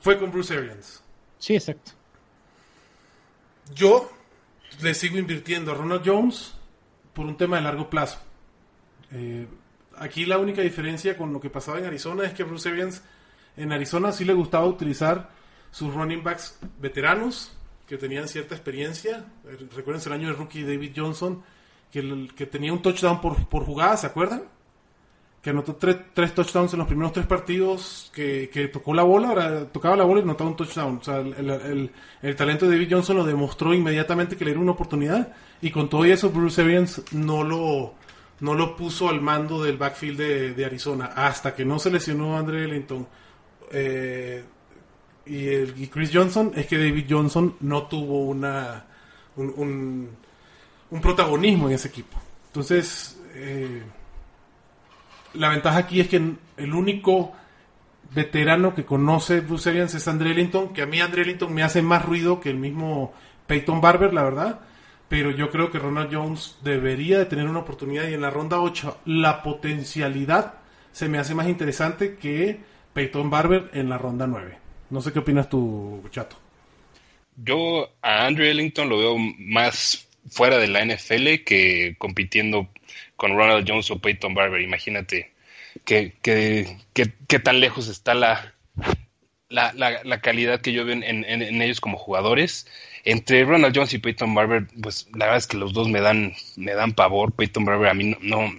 Fue 0.00 0.18
con 0.18 0.30
Bruce 0.30 0.56
Arians. 0.56 1.02
Sí, 1.38 1.54
exacto. 1.54 1.92
Yo 3.74 4.10
le 4.80 4.94
sigo 4.94 5.18
invirtiendo 5.18 5.72
a 5.72 5.74
Ronald 5.74 6.02
Jones 6.04 6.54
por 7.12 7.26
un 7.26 7.36
tema 7.36 7.56
de 7.56 7.62
largo 7.62 7.90
plazo. 7.90 8.18
Eh, 9.12 9.46
aquí 9.96 10.26
la 10.26 10.38
única 10.38 10.62
diferencia 10.62 11.16
con 11.16 11.32
lo 11.32 11.40
que 11.40 11.50
pasaba 11.50 11.78
en 11.78 11.86
Arizona 11.86 12.24
es 12.24 12.34
que 12.34 12.44
Bruce 12.44 12.68
Arians 12.68 13.02
en 13.56 13.72
Arizona 13.72 14.12
sí 14.12 14.24
le 14.24 14.34
gustaba 14.34 14.66
utilizar 14.66 15.30
sus 15.70 15.92
running 15.94 16.22
backs 16.22 16.58
veteranos 16.78 17.52
que 17.88 17.96
tenían 17.96 18.28
cierta 18.28 18.54
experiencia. 18.54 19.26
Eh, 19.46 19.66
Recuerden 19.74 20.02
el 20.06 20.12
año 20.12 20.28
de 20.28 20.34
rookie 20.34 20.62
David 20.62 20.92
Johnson 20.94 21.42
que, 21.90 22.28
que 22.36 22.46
tenía 22.46 22.72
un 22.72 22.82
touchdown 22.82 23.20
por, 23.20 23.48
por 23.48 23.64
jugada, 23.64 23.96
¿se 23.96 24.06
acuerdan? 24.06 24.44
Que 25.46 25.50
anotó 25.50 25.76
tres, 25.76 25.96
tres 26.12 26.34
touchdowns 26.34 26.72
en 26.72 26.80
los 26.80 26.88
primeros 26.88 27.12
tres 27.12 27.24
partidos 27.24 28.10
que, 28.12 28.50
que 28.52 28.66
tocó 28.66 28.92
la 28.92 29.04
bola, 29.04 29.64
tocaba 29.72 29.94
la 29.94 30.02
bola 30.02 30.18
y 30.18 30.24
anotaba 30.24 30.50
un 30.50 30.56
touchdown. 30.56 30.96
O 31.00 31.04
sea, 31.04 31.18
el, 31.18 31.34
el- 31.34 31.50
el- 31.50 31.90
el 32.22 32.34
talento 32.34 32.66
de 32.66 32.72
David 32.72 32.88
Johnson 32.90 33.16
lo 33.18 33.24
demostró 33.24 33.72
inmediatamente 33.72 34.36
que 34.36 34.44
le 34.44 34.50
dieron 34.50 34.64
una 34.64 34.72
oportunidad 34.72 35.32
y 35.62 35.70
con 35.70 35.88
todo 35.88 36.04
eso 36.04 36.30
Bruce 36.30 36.60
Arians 36.62 37.00
no 37.12 37.44
lo, 37.44 37.94
no 38.40 38.54
lo 38.54 38.74
puso 38.74 39.08
al 39.08 39.20
mando 39.20 39.62
del 39.62 39.76
backfield 39.76 40.18
de, 40.18 40.52
de 40.54 40.64
Arizona 40.64 41.12
hasta 41.14 41.54
que 41.54 41.64
no 41.64 41.78
se 41.78 41.92
lesionó 41.92 42.36
Andre 42.36 42.64
Ellington. 42.64 43.06
Eh, 43.70 44.42
y, 45.26 45.46
el, 45.46 45.80
y 45.80 45.86
Chris 45.86 46.10
Johnson 46.12 46.50
es 46.56 46.66
que 46.66 46.76
David 46.76 47.06
Johnson 47.08 47.54
no 47.60 47.84
tuvo 47.86 48.24
una 48.24 48.84
un, 49.36 49.52
un, 49.56 50.08
un 50.90 51.00
protagonismo 51.00 51.68
en 51.68 51.74
ese 51.76 51.86
equipo. 51.86 52.18
Entonces, 52.48 53.16
eh, 53.36 53.82
la 55.36 55.50
ventaja 55.50 55.78
aquí 55.78 56.00
es 56.00 56.08
que 56.08 56.16
el 56.16 56.74
único 56.74 57.32
veterano 58.14 58.74
que 58.74 58.84
conoce 58.84 59.40
Bruce 59.40 59.70
Arians 59.70 59.94
es 59.94 60.08
Andre 60.08 60.30
Ellington, 60.30 60.72
que 60.72 60.82
a 60.82 60.86
mí 60.86 61.00
Andre 61.00 61.22
Ellington 61.22 61.52
me 61.52 61.62
hace 61.62 61.82
más 61.82 62.04
ruido 62.04 62.40
que 62.40 62.50
el 62.50 62.56
mismo 62.56 63.12
Peyton 63.46 63.80
Barber, 63.80 64.12
la 64.12 64.22
verdad. 64.22 64.60
Pero 65.08 65.30
yo 65.30 65.50
creo 65.50 65.70
que 65.70 65.78
Ronald 65.78 66.12
Jones 66.12 66.56
debería 66.62 67.18
de 67.18 67.26
tener 67.26 67.46
una 67.46 67.60
oportunidad 67.60 68.08
y 68.08 68.14
en 68.14 68.22
la 68.22 68.30
ronda 68.30 68.60
8 68.60 69.02
la 69.04 69.42
potencialidad 69.42 70.54
se 70.90 71.08
me 71.08 71.18
hace 71.18 71.34
más 71.34 71.48
interesante 71.48 72.16
que 72.16 72.58
Peyton 72.92 73.30
Barber 73.30 73.70
en 73.74 73.88
la 73.88 73.98
ronda 73.98 74.26
9. 74.26 74.58
No 74.90 75.00
sé 75.00 75.12
qué 75.12 75.20
opinas 75.20 75.48
tú, 75.48 76.02
Chato. 76.10 76.36
Yo 77.36 77.90
a 78.02 78.26
Andrew 78.26 78.46
Ellington 78.46 78.88
lo 78.88 78.98
veo 78.98 79.16
más 79.38 80.08
fuera 80.28 80.58
de 80.58 80.68
la 80.68 80.84
NFL 80.84 81.44
que 81.44 81.94
compitiendo 81.98 82.68
con 83.16 83.36
Ronald 83.36 83.66
Jones 83.68 83.90
o 83.90 83.98
Peyton 83.98 84.34
Barber. 84.34 84.60
Imagínate 84.60 85.32
qué, 85.84 86.14
qué, 86.22 86.78
qué, 86.92 87.12
qué 87.28 87.38
tan 87.38 87.60
lejos 87.60 87.88
está 87.88 88.14
la, 88.14 88.54
la, 89.48 89.72
la, 90.04 90.20
calidad 90.20 90.60
que 90.60 90.72
yo 90.72 90.84
veo 90.84 90.94
en, 90.94 91.02
en- 91.04 91.62
ellos 91.62 91.80
como 91.80 91.98
jugadores. 91.98 92.66
Entre 93.04 93.44
Ronald 93.44 93.74
Jones 93.76 93.94
y 93.94 93.98
Peyton 93.98 94.34
Barber, 94.34 94.66
pues 94.82 95.06
la 95.12 95.26
verdad 95.26 95.38
es 95.38 95.46
que 95.46 95.56
los 95.56 95.72
dos 95.72 95.88
me 95.88 96.00
dan, 96.00 96.34
me 96.56 96.74
dan 96.74 96.94
pavor. 96.94 97.32
Peyton 97.32 97.64
Barber 97.64 97.88
a 97.88 97.94
mí 97.94 98.04
no, 98.04 98.18
no, 98.20 98.52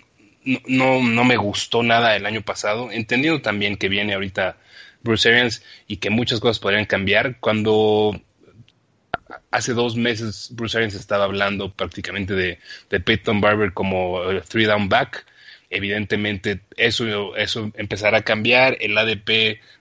no, 0.45 0.59
no, 0.67 1.03
no 1.03 1.23
me 1.25 1.35
gustó 1.37 1.83
nada 1.83 2.15
el 2.15 2.25
año 2.25 2.41
pasado, 2.41 2.91
entendiendo 2.91 3.41
también 3.41 3.75
que 3.77 3.89
viene 3.89 4.13
ahorita 4.13 4.57
Bruce 5.03 5.29
Arians 5.29 5.63
y 5.87 5.97
que 5.97 6.09
muchas 6.09 6.39
cosas 6.39 6.59
podrían 6.59 6.85
cambiar. 6.85 7.39
Cuando 7.39 8.19
hace 9.51 9.73
dos 9.73 9.95
meses 9.95 10.49
Bruce 10.53 10.77
Arians 10.77 10.93
estaba 10.95 11.25
hablando 11.25 11.71
prácticamente 11.73 12.33
de, 12.33 12.59
de 12.89 12.99
Peyton 12.99 13.41
Barber 13.41 13.73
como 13.73 14.23
eh, 14.31 14.41
three 14.47 14.65
down 14.65 14.89
back. 14.89 15.25
Evidentemente 15.69 16.61
eso, 16.77 17.35
eso 17.35 17.71
empezará 17.75 18.19
a 18.19 18.21
cambiar. 18.23 18.77
El 18.79 18.97
ADP 18.97 19.27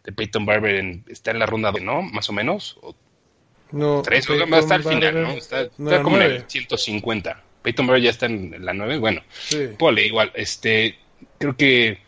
de 0.05 0.13
Peyton 0.15 0.45
Barber 0.45 0.75
en- 0.77 1.05
está 1.09 1.31
en 1.31 1.39
la 1.39 1.47
ronda 1.47 1.71
de, 1.73 1.81
¿no? 1.81 2.03
Más 2.03 2.29
o 2.29 2.33
menos. 2.33 2.77
O 2.83 2.95
No, 3.73 4.03
tres, 4.03 4.29
va 4.29 4.57
a 4.57 4.61
estar 4.61 4.77
al 4.79 4.85
final, 4.85 5.23
¿no? 5.23 5.31
Está, 5.31 5.69
no, 5.79 6.03
como 6.03 6.17
en 6.17 6.23
el 6.23 6.45
150. 6.49 7.43
Peyton 7.63 7.87
Barber 7.87 8.03
ya 8.03 8.11
está 8.11 8.27
en 8.27 8.65
la 8.65 8.73
9. 8.75 8.99
Bueno, 8.99 9.23
Sí. 9.33 9.69
Pole, 9.79 10.07
igual, 10.07 10.33
este, 10.35 10.99
creo 11.39 11.57
que, 11.57 11.99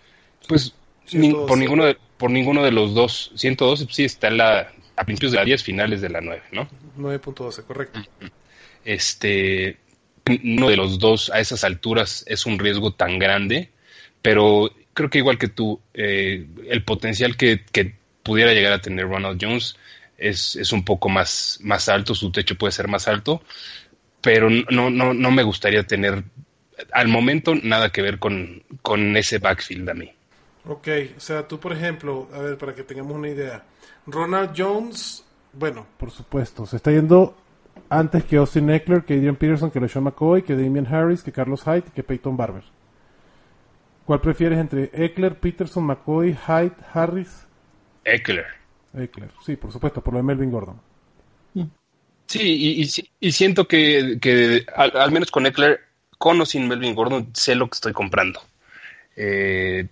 pues, 0.48 0.74
ni- 1.12 1.29
112. 1.31 1.48
por 1.48 1.59
ninguno 1.59 1.85
de, 1.87 1.96
por 2.16 2.31
ninguno 2.31 2.62
de 2.64 2.72
los 2.72 2.94
dos, 2.94 3.31
112, 3.37 3.85
pues 3.85 3.96
sí 3.96 4.05
está 4.05 4.29
en 4.29 4.38
la, 4.38 4.72
a 4.99 5.05
principios 5.05 5.33
de 5.33 5.39
la 5.39 5.45
10, 5.45 5.63
finales 5.63 6.01
de 6.01 6.09
la 6.09 6.21
9, 6.21 6.43
¿no? 6.53 6.69
9.12, 6.99 7.65
correcto. 7.65 8.01
Este, 8.85 9.77
uno 10.45 10.69
de 10.69 10.77
los 10.77 10.99
dos 10.99 11.31
a 11.31 11.41
esas 11.41 11.65
alturas 11.65 12.25
es 12.27 12.47
un 12.47 12.59
riesgo 12.59 12.93
tan 12.93 13.19
grande, 13.19 13.71
pero 14.23 14.71
creo 14.95 15.11
que 15.11 15.19
igual 15.19 15.39
que 15.39 15.49
tú, 15.49 15.81
eh, 15.95 16.47
el 16.69 16.85
potencial 16.85 17.37
que, 17.37 17.65
que 17.73 17.95
pudiera 18.23 18.53
llegar 18.53 18.73
a 18.73 18.81
tener 18.81 19.07
Ronald 19.07 19.39
Jones 19.41 19.77
es, 20.17 20.57
es 20.57 20.73
un 20.73 20.85
poco 20.85 21.09
más, 21.09 21.59
más 21.63 21.89
alto, 21.89 22.15
su 22.15 22.33
techo 22.33 22.57
puede 22.57 22.73
ser 22.73 22.89
más 22.89 23.07
alto, 23.07 23.43
pero 24.21 24.51
no, 24.51 24.91
no, 24.91 25.15
no 25.15 25.31
me 25.31 25.45
gustaría 25.45 25.85
tener 25.85 26.25
al 26.93 27.09
momento 27.09 27.55
nada 27.55 27.91
que 27.91 28.03
ver 28.03 28.19
con, 28.19 28.63
con 28.83 29.17
ese 29.17 29.39
backfield 29.39 29.89
a 29.89 29.95
mí. 29.95 30.13
Ok, 30.65 30.89
o 31.17 31.21
sea, 31.21 31.47
tú 31.49 31.59
por 31.59 31.73
ejemplo, 31.73 32.29
a 32.33 32.41
ver, 32.41 32.59
para 32.59 32.75
que 32.75 32.83
tengamos 32.83 33.17
una 33.17 33.29
idea, 33.29 33.65
Ronald 34.11 34.53
Jones, 34.57 35.25
bueno, 35.53 35.87
por 35.99 36.11
supuesto, 36.11 36.66
se 36.66 36.77
está 36.77 36.90
yendo 36.90 37.37
antes 37.90 38.25
que 38.25 38.37
Austin 38.37 38.71
Eckler, 38.71 39.05
que 39.05 39.14
Adrian 39.14 39.37
Peterson, 39.37 39.71
que 39.71 39.81
LeSean 39.81 40.05
McCoy, 40.05 40.42
que 40.42 40.57
Damian 40.57 40.87
Harris, 40.92 41.23
que 41.23 41.33
Carlos 41.33 41.62
Hyde 41.64 41.85
y 41.88 41.90
que 41.90 42.03
Peyton 42.03 42.37
Barber. 42.37 42.64
¿Cuál 44.05 44.21
prefieres 44.21 44.59
entre 44.59 44.90
Eckler, 44.94 45.38
Peterson, 45.38 45.85
McCoy, 45.85 46.35
Hyde, 46.35 46.73
Harris? 46.92 47.47
Eckler. 48.05 48.47
Eckler, 48.94 49.31
sí, 49.44 49.57
por 49.57 49.71
supuesto, 49.71 50.01
por 50.03 50.14
lo 50.14 50.18
de 50.18 50.23
Melvin 50.25 50.51
Gordon. 50.51 50.81
Sí, 52.27 52.40
y, 52.42 52.83
y 52.83 52.85
si- 52.87 53.11
y 53.21 53.33
siento 53.33 53.66
que, 53.66 54.18
que 54.21 54.66
al, 54.77 54.94
al 54.97 55.12
menos 55.12 55.31
con 55.31 55.47
Eckler, 55.47 55.81
con 56.18 56.38
o 56.40 56.44
sin 56.47 56.68
Melvin 56.68 56.94
Gordon, 56.94 57.31
sé 57.33 57.55
lo 57.55 57.68
que 57.68 57.77
estoy 57.77 57.92
comprando. 57.94 58.40
Eh, 59.16 59.87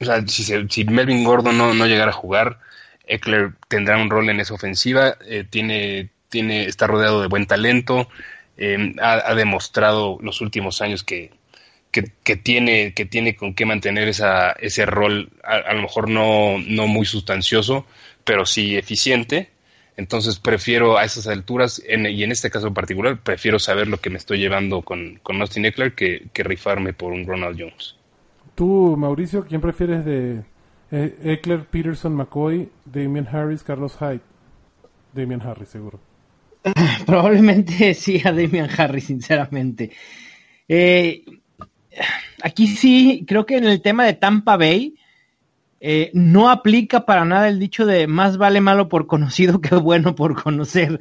o 0.00 0.04
sea, 0.04 0.24
si, 0.28 0.44
se- 0.44 0.68
si 0.68 0.84
Melvin 0.84 1.24
Gordon 1.24 1.58
no, 1.58 1.74
no 1.74 1.86
llegara 1.86 2.10
a 2.10 2.14
jugar, 2.14 2.60
Eckler 3.06 3.52
tendrá 3.68 3.96
un 3.96 4.10
rol 4.10 4.28
en 4.28 4.40
esa 4.40 4.54
ofensiva, 4.54 5.16
eh, 5.26 5.44
tiene, 5.48 6.10
tiene, 6.28 6.64
está 6.66 6.86
rodeado 6.86 7.20
de 7.20 7.28
buen 7.28 7.46
talento, 7.46 8.08
eh, 8.56 8.94
ha, 9.00 9.34
demostrado 9.34 10.18
los 10.20 10.40
últimos 10.40 10.80
años 10.80 11.04
que, 11.04 11.30
que, 11.90 12.36
tiene, 12.36 12.92
que 12.94 13.04
tiene 13.04 13.36
con 13.36 13.54
qué 13.54 13.64
mantener 13.64 14.08
esa, 14.08 14.52
ese 14.52 14.86
rol, 14.86 15.30
a, 15.42 15.72
lo 15.72 15.82
mejor 15.82 16.08
no, 16.10 16.58
no 16.66 16.86
muy 16.86 17.06
sustancioso, 17.06 17.86
pero 18.24 18.44
sí 18.44 18.76
eficiente. 18.76 19.50
Entonces 19.96 20.38
prefiero 20.38 20.98
a 20.98 21.04
esas 21.04 21.26
alturas, 21.26 21.82
y 21.86 22.22
en 22.22 22.30
este 22.30 22.50
caso 22.50 22.66
en 22.66 22.74
particular, 22.74 23.18
prefiero 23.22 23.58
saber 23.58 23.88
lo 23.88 23.98
que 23.98 24.10
me 24.10 24.18
estoy 24.18 24.38
llevando 24.38 24.82
con, 24.82 25.18
con 25.22 25.40
Austin 25.40 25.64
Eckler 25.64 25.94
que, 25.94 26.26
que 26.34 26.42
rifarme 26.42 26.92
por 26.92 27.12
un 27.12 27.26
Ronald 27.26 27.58
Jones. 27.58 27.96
Tú, 28.54 28.94
Mauricio, 28.98 29.46
¿quién 29.46 29.62
prefieres 29.62 30.04
de 30.04 30.42
Eckler, 30.90 31.64
Peterson, 31.64 32.14
McCoy, 32.14 32.70
Damian 32.84 33.26
Harris, 33.26 33.62
Carlos 33.62 33.96
Hyde? 33.98 34.20
Damian 35.12 35.42
Harris, 35.42 35.68
seguro. 35.68 36.00
Probablemente 37.06 37.94
sí 37.94 38.20
a 38.24 38.32
Damian 38.32 38.68
Harris, 38.76 39.04
sinceramente. 39.04 39.90
Eh, 40.68 41.24
aquí 42.42 42.66
sí, 42.66 43.24
creo 43.26 43.46
que 43.46 43.56
en 43.56 43.64
el 43.64 43.82
tema 43.82 44.04
de 44.04 44.14
Tampa 44.14 44.56
Bay 44.56 44.94
eh, 45.80 46.10
no 46.14 46.50
aplica 46.50 47.04
para 47.04 47.24
nada 47.24 47.48
el 47.48 47.58
dicho 47.58 47.86
de 47.86 48.06
más 48.06 48.38
vale 48.38 48.60
malo 48.60 48.88
por 48.88 49.06
conocido 49.06 49.60
que 49.62 49.74
bueno 49.74 50.14
por 50.14 50.40
conocer. 50.40 50.98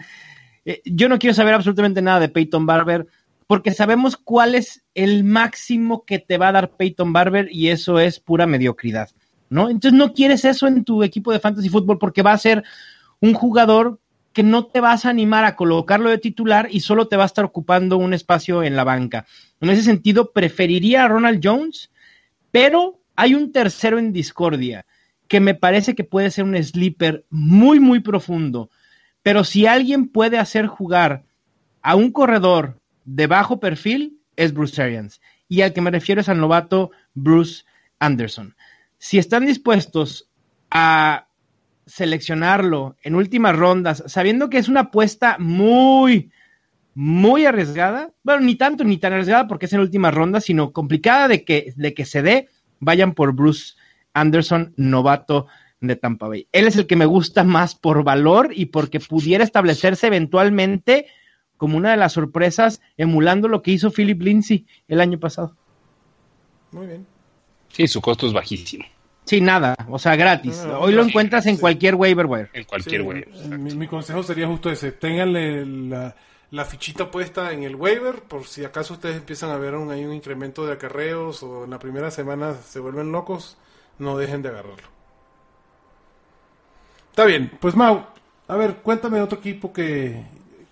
Eh, 0.66 0.82
yo 0.86 1.10
no 1.10 1.20
quiero 1.20 1.34
saber 1.34 1.54
absolutamente 1.54 2.02
nada 2.02 2.20
de 2.20 2.30
Peyton 2.30 2.66
Barber 2.66 3.08
porque 3.48 3.72
sabemos 3.72 4.18
cuál 4.18 4.56
es 4.56 4.84
el 4.96 5.24
máximo 5.24 6.04
que 6.04 6.18
te 6.20 6.38
va 6.38 6.48
a 6.50 6.52
dar 6.52 6.72
Peyton 6.72 7.14
Barber 7.14 7.48
y 7.52 7.70
eso 7.70 8.00
es 8.00 8.20
pura 8.20 8.48
mediocridad, 8.48 9.10
¿no? 9.50 9.70
Entonces 9.70 9.98
no 9.98 10.14
quieres 10.14 10.46
eso 10.46 10.68
en 10.68 10.84
tu 10.84 11.04
equipo 11.04 11.32
de 11.32 11.40
fantasy 11.40 11.70
fútbol 11.70 11.98
porque 11.98 12.22
va 12.22 12.34
a 12.34 12.38
ser 12.38 12.64
un 13.20 13.34
jugador 13.34 14.00
que 14.34 14.44
no 14.44 14.66
te 14.66 14.82
vas 14.82 15.06
a 15.06 15.10
animar 15.10 15.46
a 15.46 15.56
colocarlo 15.56 16.10
de 16.10 16.18
titular 16.18 16.68
y 16.70 16.82
solo 16.82 17.08
te 17.08 17.16
va 17.16 17.24
a 17.24 17.28
estar 17.28 17.46
ocupando 17.46 17.98
un 17.98 18.14
espacio 18.14 18.64
en 18.64 18.76
la 18.76 18.84
banca. 18.84 19.26
En 19.62 19.70
ese 19.70 19.84
sentido, 19.84 20.32
preferiría 20.34 21.06
a 21.06 21.08
Ronald 21.08 21.40
Jones, 21.42 21.90
pero 22.52 23.00
hay 23.16 23.34
un 23.34 23.52
tercero 23.52 23.98
en 23.98 24.12
discordia 24.12 24.86
que 25.28 25.40
me 25.40 25.56
parece 25.56 25.96
que 25.96 26.04
puede 26.04 26.32
ser 26.32 26.44
un 26.44 26.62
sleeper 26.62 27.26
muy, 27.30 27.80
muy 27.80 28.02
profundo. 28.02 28.70
Pero 29.24 29.44
si 29.44 29.66
alguien 29.66 30.10
puede 30.10 30.38
hacer 30.38 30.68
jugar 30.68 31.24
a 31.82 31.96
un 31.96 32.12
corredor 32.12 32.80
de 33.06 33.28
bajo 33.28 33.60
perfil, 33.60 34.20
es 34.36 34.54
Bruce 34.54 34.82
Arians. 34.82 35.22
Y 35.48 35.62
al 35.62 35.74
que 35.74 35.82
me 35.82 35.92
refiero 35.92 36.22
es 36.22 36.30
al 36.30 36.40
novato 36.40 36.92
Bruce 37.14 37.64
Anderson. 38.00 38.56
Si 39.06 39.20
están 39.20 39.46
dispuestos 39.46 40.32
a 40.72 41.28
seleccionarlo 41.86 42.96
en 43.04 43.14
últimas 43.14 43.56
rondas, 43.56 44.04
sabiendo 44.08 44.50
que 44.50 44.58
es 44.58 44.68
una 44.68 44.80
apuesta 44.80 45.38
muy, 45.38 46.32
muy 46.96 47.46
arriesgada, 47.46 48.16
bueno, 48.24 48.42
ni 48.42 48.56
tanto 48.56 48.84
ni 48.84 48.98
tan 48.98 49.14
arriesgada 49.14 49.48
porque 49.48 49.68
es 49.68 49.74
en 49.74 49.82
últimas 49.82 50.12
rondas, 50.12 50.46
sino 50.46 50.74
complicada 50.74 51.28
de 51.28 51.46
que, 51.46 51.72
de 51.76 51.94
que 51.94 52.04
se 52.04 52.24
dé, 52.24 52.50
vayan 52.80 53.14
por 53.14 53.36
Bruce 53.36 53.76
Anderson, 54.14 54.74
novato 54.76 55.46
de 55.82 55.96
Tampa 55.96 56.28
Bay. 56.28 56.48
Él 56.52 56.66
es 56.66 56.76
el 56.76 56.88
que 56.88 56.96
me 56.96 57.06
gusta 57.06 57.44
más 57.44 57.76
por 57.76 58.04
valor 58.04 58.54
y 58.56 58.66
porque 58.66 59.00
pudiera 59.00 59.44
establecerse 59.44 60.08
eventualmente 60.08 61.06
como 61.58 61.78
una 61.78 61.92
de 61.92 61.98
las 61.98 62.14
sorpresas, 62.14 62.82
emulando 62.98 63.50
lo 63.50 63.62
que 63.62 63.70
hizo 63.70 63.92
Philip 63.92 64.20
Lindsay 64.20 64.66
el 64.88 65.00
año 65.00 65.20
pasado. 65.20 65.56
Muy 66.72 66.88
bien. 66.88 67.06
Sí, 67.72 67.88
su 67.88 68.02
costo 68.02 68.26
es 68.26 68.34
bajísimo 68.34 68.86
Sí, 69.26 69.42
nada, 69.42 69.76
o 69.90 69.98
sea, 69.98 70.16
gratis. 70.16 70.64
Ah, 70.68 70.78
Hoy 70.80 70.94
lo 70.94 71.02
encuentras 71.04 71.46
en 71.48 71.56
sí. 71.56 71.62
cualquier 71.62 71.96
waiver 71.96 72.26
wire. 72.28 72.50
en 72.54 72.64
cualquier 72.66 73.02
Sí, 73.02 73.08
eh, 73.52 73.58
mi, 73.58 73.74
mi 73.74 73.88
consejo 73.88 74.22
sería 74.24 74.48
justo 74.48 74.70
ese. 74.70 74.92
Ténganle 74.92 75.66
la, 75.66 76.16
la 76.52 76.66
fichita 76.66 77.10
puesta 77.10 77.52
en 77.52 77.64
el 77.64 77.76
waiver 77.76 78.22
por 78.24 78.46
si 78.46 78.64
acaso 78.64 78.94
ustedes 78.94 79.18
empiezan 79.18 79.50
a 79.50 79.58
ver 79.58 79.74
un, 79.76 79.92
hay 79.92 80.06
un 80.06 80.14
incremento 80.14 80.66
de 80.66 80.74
acarreos 80.74 81.42
o 81.44 81.64
en 81.66 81.72
la 81.72 81.80
primera 81.80 82.12
semana 82.12 82.54
se 82.54 82.80
vuelven 82.80 83.12
locos, 83.12 83.58
no 83.98 84.16
dejen 84.18 84.42
de 84.44 84.50
agarrarlo. 84.50 84.88
Está 87.10 87.26
bien, 87.26 87.52
pues 87.60 87.76
Mau, 87.76 88.06
a 88.48 88.56
ver, 88.56 88.76
cuéntame 88.78 89.22
otro 89.22 89.40
equipo 89.40 89.72
que, 89.72 90.24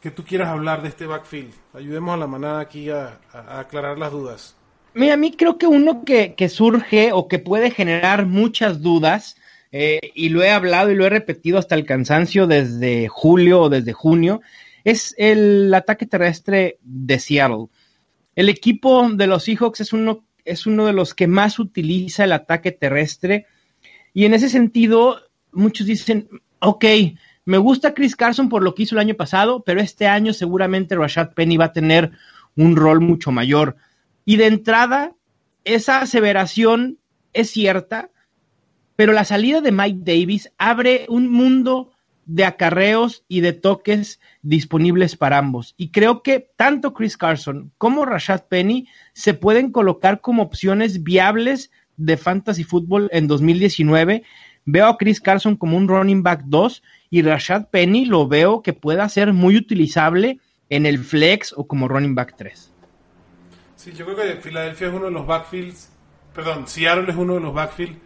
que 0.02 0.12
tú 0.12 0.24
quieras 0.24 0.50
hablar 0.50 0.82
de 0.82 0.90
este 0.90 1.06
backfield. 1.08 1.54
Ayudemos 1.74 2.14
a 2.14 2.18
la 2.18 2.28
manada 2.28 2.60
aquí 2.60 2.90
a, 2.90 3.20
a- 3.32 3.40
a 3.40 3.60
aclarar 3.62 3.98
las 3.98 4.12
dudas. 4.12 4.56
Mira, 4.96 5.16
a 5.16 5.18
mí 5.18 5.32
creo 5.32 5.58
que 5.58 5.68
uno 5.68 6.04
que, 6.04 6.36
que 6.36 6.50
surge 6.50 7.12
o 7.12 7.28
que 7.28 7.40
puede 7.40 7.72
generar 7.72 8.26
muchas 8.26 8.82
dudas, 8.82 9.36
eh, 9.72 10.00
y 10.14 10.30
lo 10.30 10.44
he 10.44 10.52
hablado 10.52 10.92
y 10.92 10.96
lo 10.96 11.06
he 11.06 11.10
repetido 11.10 11.58
hasta 11.58 11.74
el 11.74 11.86
cansancio 11.86 12.46
desde 12.46 13.08
julio 13.08 13.62
o 13.62 13.70
desde 13.70 13.92
junio, 13.92 14.42
es 14.84 15.16
el 15.18 15.74
ataque 15.74 16.06
terrestre 16.06 16.78
de 16.84 17.18
Seattle. 17.18 17.68
El 18.36 18.50
equipo 18.50 19.10
de 19.10 19.28
los 19.28 19.44
Seahawks 19.46 19.82
es 19.82 19.94
uno, 19.94 20.26
es 20.46 20.68
uno 20.68 20.86
de 20.86 20.94
los 20.94 21.14
que 21.14 21.28
más 21.28 21.58
utiliza 21.58 22.24
el 22.24 22.34
ataque 22.34 22.72
terrestre 22.72 23.48
y 24.14 24.26
en 24.26 24.36
ese 24.36 24.50
sentido 24.50 25.22
muchos 25.52 25.88
dicen, 25.88 26.30
ok, 26.60 26.86
Me 27.46 27.58
gusta 27.58 27.94
Chris 27.94 28.16
Carson 28.16 28.48
por 28.48 28.64
lo 28.64 28.74
que 28.74 28.84
hizo 28.84 28.96
el 28.96 29.00
año 29.00 29.16
pasado, 29.16 29.64
pero 29.66 29.82
este 29.82 30.08
año 30.08 30.34
seguramente 30.34 30.96
Rashad 30.96 31.34
Penny 31.34 31.58
va 31.58 31.66
a 31.66 31.74
tener 31.74 32.12
un 32.56 32.76
rol 32.76 33.02
mucho 33.02 33.32
mayor. 33.32 33.76
Y 34.26 34.38
de 34.38 34.48
entrada, 34.48 35.16
esa 35.64 36.00
aseveración 36.00 36.98
es 37.34 37.50
cierta, 37.50 38.10
pero 38.96 39.14
la 39.14 39.26
salida 39.26 39.62
de 39.62 39.72
Mike 39.72 40.00
Davis 40.04 40.52
abre 40.58 41.06
un 41.10 41.30
mundo 41.30 41.92
de 42.26 42.46
acarreos 42.46 43.24
y 43.28 43.42
de 43.42 43.54
toques 43.54 44.20
disponibles 44.42 45.16
para 45.16 45.38
ambos. 45.38 45.74
Y 45.78 45.90
creo 45.90 46.24
que 46.24 46.48
tanto 46.56 46.94
Chris 46.94 47.18
Carson 47.18 47.72
como 47.78 48.06
Rashad 48.06 48.44
Penny 48.48 48.88
se 49.14 49.34
pueden 49.34 49.72
colocar 49.72 50.22
como 50.22 50.44
opciones 50.44 51.04
viables 51.04 51.72
de 51.98 52.18
fantasy 52.18 52.64
fútbol 52.64 53.10
en 53.12 53.28
2019. 53.28 54.24
Veo 54.66 54.88
a 54.88 54.98
Chris 54.98 55.20
Carson 55.20 55.58
como 55.58 55.76
un 55.76 55.88
running 55.88 56.24
back 56.24 56.44
2 56.46 56.82
y 57.10 57.22
Rashad 57.22 57.68
Penny 57.70 58.06
lo 58.06 58.28
veo 58.28 58.62
que 58.62 58.74
pueda 58.74 59.08
ser 59.10 59.34
muy 59.34 59.58
utilizable 59.58 60.40
en 60.70 60.86
el 60.86 61.00
flex 61.00 61.54
o 61.56 61.68
como 61.68 61.88
running 61.88 62.16
back 62.16 62.36
3. 62.38 62.73
Sí, 63.84 63.92
yo 63.92 64.06
creo 64.06 64.16
que 64.18 64.42
Filadelfia 64.42 64.88
es 64.88 64.94
uno 64.94 65.06
de 65.06 65.12
los 65.12 65.28
backfields, 65.28 65.90
perdón, 66.34 66.68
Seattle 66.68 67.10
es 67.12 67.18
uno 67.18 67.34
de 67.34 67.40
los 67.42 67.54
backfields 67.54 67.98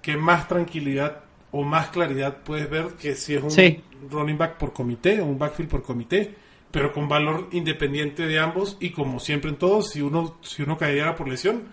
que 0.00 0.16
más 0.16 0.48
tranquilidad 0.48 1.20
o 1.50 1.62
más 1.62 1.88
claridad 1.88 2.38
puedes 2.42 2.70
ver 2.70 2.94
que 2.94 3.14
si 3.14 3.34
es 3.34 3.42
un 3.42 3.50
Sí. 3.50 3.82
running 4.10 4.38
back 4.38 4.56
por 4.56 4.72
comité 4.72 5.20
o 5.20 5.26
un 5.26 5.38
backfield 5.38 5.70
por 5.70 5.82
comité, 5.82 6.34
pero 6.70 6.90
con 6.92 7.06
valor 7.06 7.48
independiente 7.52 8.26
de 8.26 8.38
ambos 8.38 8.78
y 8.80 8.90
como 8.92 9.20
siempre 9.20 9.50
en 9.50 9.56
todos, 9.56 9.90
si 9.90 10.00
uno 10.00 10.38
si 10.42 10.62
uno 10.62 10.78
cayera 10.78 11.14
por 11.16 11.28
lesión 11.28 11.64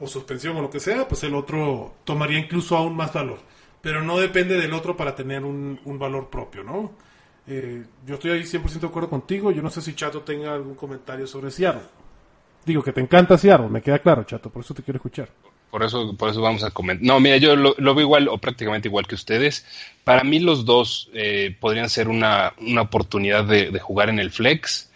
o 0.00 0.06
suspensión 0.06 0.56
o 0.56 0.62
lo 0.62 0.70
que 0.70 0.80
sea, 0.80 1.06
pues 1.06 1.22
el 1.24 1.34
otro 1.34 1.96
tomaría 2.04 2.38
incluso 2.38 2.76
aún 2.78 2.96
más 2.96 3.12
valor, 3.12 3.40
pero 3.82 4.02
no 4.02 4.16
depende 4.18 4.58
del 4.58 4.72
otro 4.72 4.96
para 4.96 5.14
tener 5.14 5.44
un, 5.44 5.80
un 5.84 5.98
valor 5.98 6.30
propio, 6.30 6.62
¿no? 6.64 6.92
Eh, 7.46 7.84
yo 8.06 8.14
estoy 8.14 8.30
ahí 8.30 8.42
100% 8.44 8.80
de 8.80 8.86
acuerdo 8.86 9.10
contigo, 9.10 9.50
yo 9.50 9.60
no 9.60 9.68
sé 9.70 9.82
si 9.82 9.94
Chato 9.94 10.22
tenga 10.22 10.54
algún 10.54 10.76
comentario 10.76 11.26
sobre 11.26 11.50
Seattle. 11.50 11.82
Digo 12.66 12.82
que 12.82 12.92
te 12.92 13.00
encanta 13.00 13.38
Seattle, 13.38 13.68
me 13.68 13.80
queda 13.80 14.00
claro, 14.00 14.24
Chato, 14.24 14.50
por 14.50 14.62
eso 14.64 14.74
te 14.74 14.82
quiero 14.82 14.96
escuchar. 14.96 15.28
Por 15.70 15.82
eso, 15.84 16.16
por 16.16 16.30
eso 16.30 16.40
vamos 16.40 16.64
a 16.64 16.70
comentar. 16.70 17.06
No, 17.06 17.20
mira, 17.20 17.36
yo 17.36 17.54
lo, 17.54 17.74
veo 17.76 18.00
igual 18.00 18.28
o 18.28 18.38
prácticamente 18.38 18.88
igual 18.88 19.06
que 19.06 19.14
ustedes. 19.14 19.64
Para 20.04 20.24
mí 20.24 20.38
los 20.40 20.64
dos 20.64 21.10
eh, 21.12 21.54
podrían 21.60 21.88
ser 21.90 22.08
una, 22.08 22.54
una 22.60 22.82
oportunidad 22.82 23.44
de, 23.44 23.70
de 23.70 23.78
jugar 23.78 24.08
en 24.08 24.18
el 24.18 24.30
flex. 24.30 24.90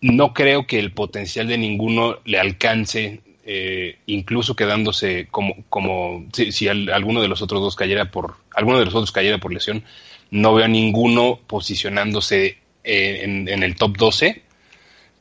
No 0.00 0.34
creo 0.34 0.66
que 0.66 0.78
el 0.78 0.92
potencial 0.92 1.46
de 1.48 1.58
ninguno 1.58 2.18
le 2.24 2.38
alcance, 2.38 3.20
eh, 3.44 3.98
incluso 4.06 4.56
quedándose 4.56 5.28
como, 5.30 5.54
como 5.68 6.26
si, 6.32 6.52
si 6.52 6.68
al- 6.68 6.90
alguno 6.90 7.22
de 7.22 7.28
los 7.28 7.40
otros 7.40 7.60
dos 7.62 7.76
cayera 7.76 8.10
por, 8.10 8.34
alguno 8.54 8.78
de 8.78 8.84
los 8.86 8.94
otros 8.94 9.12
cayera 9.12 9.38
por 9.38 9.52
lesión, 9.54 9.84
no 10.30 10.54
veo 10.54 10.64
a 10.64 10.68
ninguno 10.68 11.38
posicionándose 11.46 12.58
eh, 12.84 13.20
en, 13.22 13.48
en 13.48 13.62
el 13.62 13.76
top 13.76 13.96
12 13.96 14.42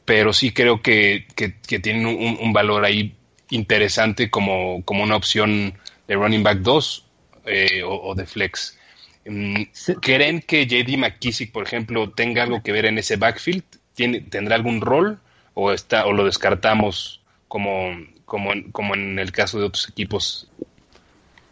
pero 0.06 0.34
sí 0.34 0.52
creo 0.52 0.82
que, 0.82 1.26
que, 1.36 1.56
que 1.60 1.80
tienen 1.80 2.06
un, 2.06 2.38
un 2.40 2.54
valor 2.54 2.86
ahí 2.86 3.16
interesante 3.50 4.30
como, 4.30 4.84
como 4.86 5.04
una 5.04 5.16
opción 5.16 5.74
de 6.08 6.16
running 6.16 6.44
back 6.44 6.60
2 6.60 7.06
eh, 7.46 7.84
o, 7.84 8.10
o 8.10 8.16
de 8.16 8.26
flex. 8.26 8.78
Mm. 9.26 9.64
¿Creen 10.02 10.42
que 10.42 10.66
JD 10.68 10.98
McKissick, 10.98 11.52
por 11.52 11.64
ejemplo, 11.66 12.12
tenga 12.12 12.44
algo 12.44 12.62
que 12.62 12.72
ver 12.72 12.86
en 12.86 12.98
ese 12.98 13.16
backfield? 13.16 13.64
¿Tiene, 13.96 14.22
¿Tendrá 14.22 14.56
algún 14.56 14.82
rol 14.82 15.20
o, 15.54 15.72
está, 15.72 16.06
o 16.06 16.14
lo 16.14 16.26
descartamos 16.26 17.22
como, 17.48 17.90
como, 18.26 18.54
en, 18.54 18.72
como 18.72 18.94
en 18.94 19.18
el 19.20 19.32
caso 19.32 19.60
de 19.60 19.66
otros 19.66 19.90
equipos? 19.90 20.50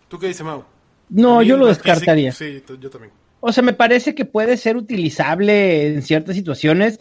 ¿Tú 0.07 0.19
qué 0.19 0.27
dices, 0.27 0.45
Mau? 0.45 0.63
No, 1.09 1.41
yo 1.41 1.57
lo 1.57 1.65
McKissick- 1.65 1.69
descartaría. 1.69 2.31
Sí, 2.31 2.63
yo 2.79 2.89
también. 2.89 3.13
O 3.39 3.51
sea, 3.51 3.63
me 3.63 3.73
parece 3.73 4.15
que 4.15 4.25
puede 4.25 4.55
ser 4.57 4.77
utilizable 4.77 5.87
en 5.87 6.01
ciertas 6.01 6.35
situaciones, 6.35 6.99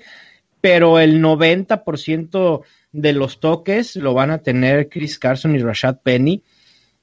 pero 0.62 1.00
el 1.00 1.20
90% 1.20 2.62
de 2.92 3.12
los 3.12 3.40
toques 3.40 3.96
lo 3.96 4.14
van 4.14 4.30
a 4.30 4.38
tener 4.38 4.88
Chris 4.88 5.18
Carson 5.18 5.56
y 5.56 5.58
Rashad 5.58 5.98
Penny. 6.02 6.44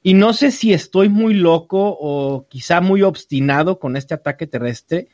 Y 0.02 0.13
no 0.13 0.32
sé 0.32 0.52
si 0.52 0.72
estoy 0.72 1.10
muy 1.10 1.34
loco 1.34 1.98
o 2.00 2.48
quizá 2.48 2.80
muy 2.80 3.02
obstinado 3.02 3.78
con 3.78 3.98
este 3.98 4.13
ataque 4.13 4.48
terrestre, 4.48 5.10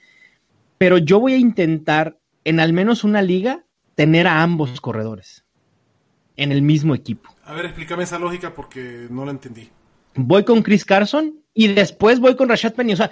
pero 0.78 1.00
yo 1.00 1.20
voy 1.20 1.34
a 1.34 1.38
intentar 1.38 2.20
en 2.44 2.60
al 2.60 2.72
menos 2.72 3.04
una 3.04 3.24
liga 3.24 3.66
tener 3.96 4.28
a 4.28 4.44
ambos 4.44 4.80
corredores 4.80 5.44
en 6.38 6.52
el 6.52 6.62
mismo 6.62 6.94
equipo. 6.94 7.32
A 7.46 7.54
ver, 7.54 7.66
explícame 7.66 8.04
esa 8.04 8.20
lógica 8.20 8.54
porque 8.54 9.08
no 9.10 9.26
la 9.26 9.32
entendí. 9.32 9.72
Voy 10.14 10.44
con 10.44 10.62
Chris 10.62 10.86
Carson 10.86 11.42
y 11.52 11.70
después 11.70 12.20
voy 12.20 12.36
con 12.36 12.48
Rashad 12.48 12.76
Penny. 12.76 12.94
O 12.94 12.98
sea, 12.98 13.12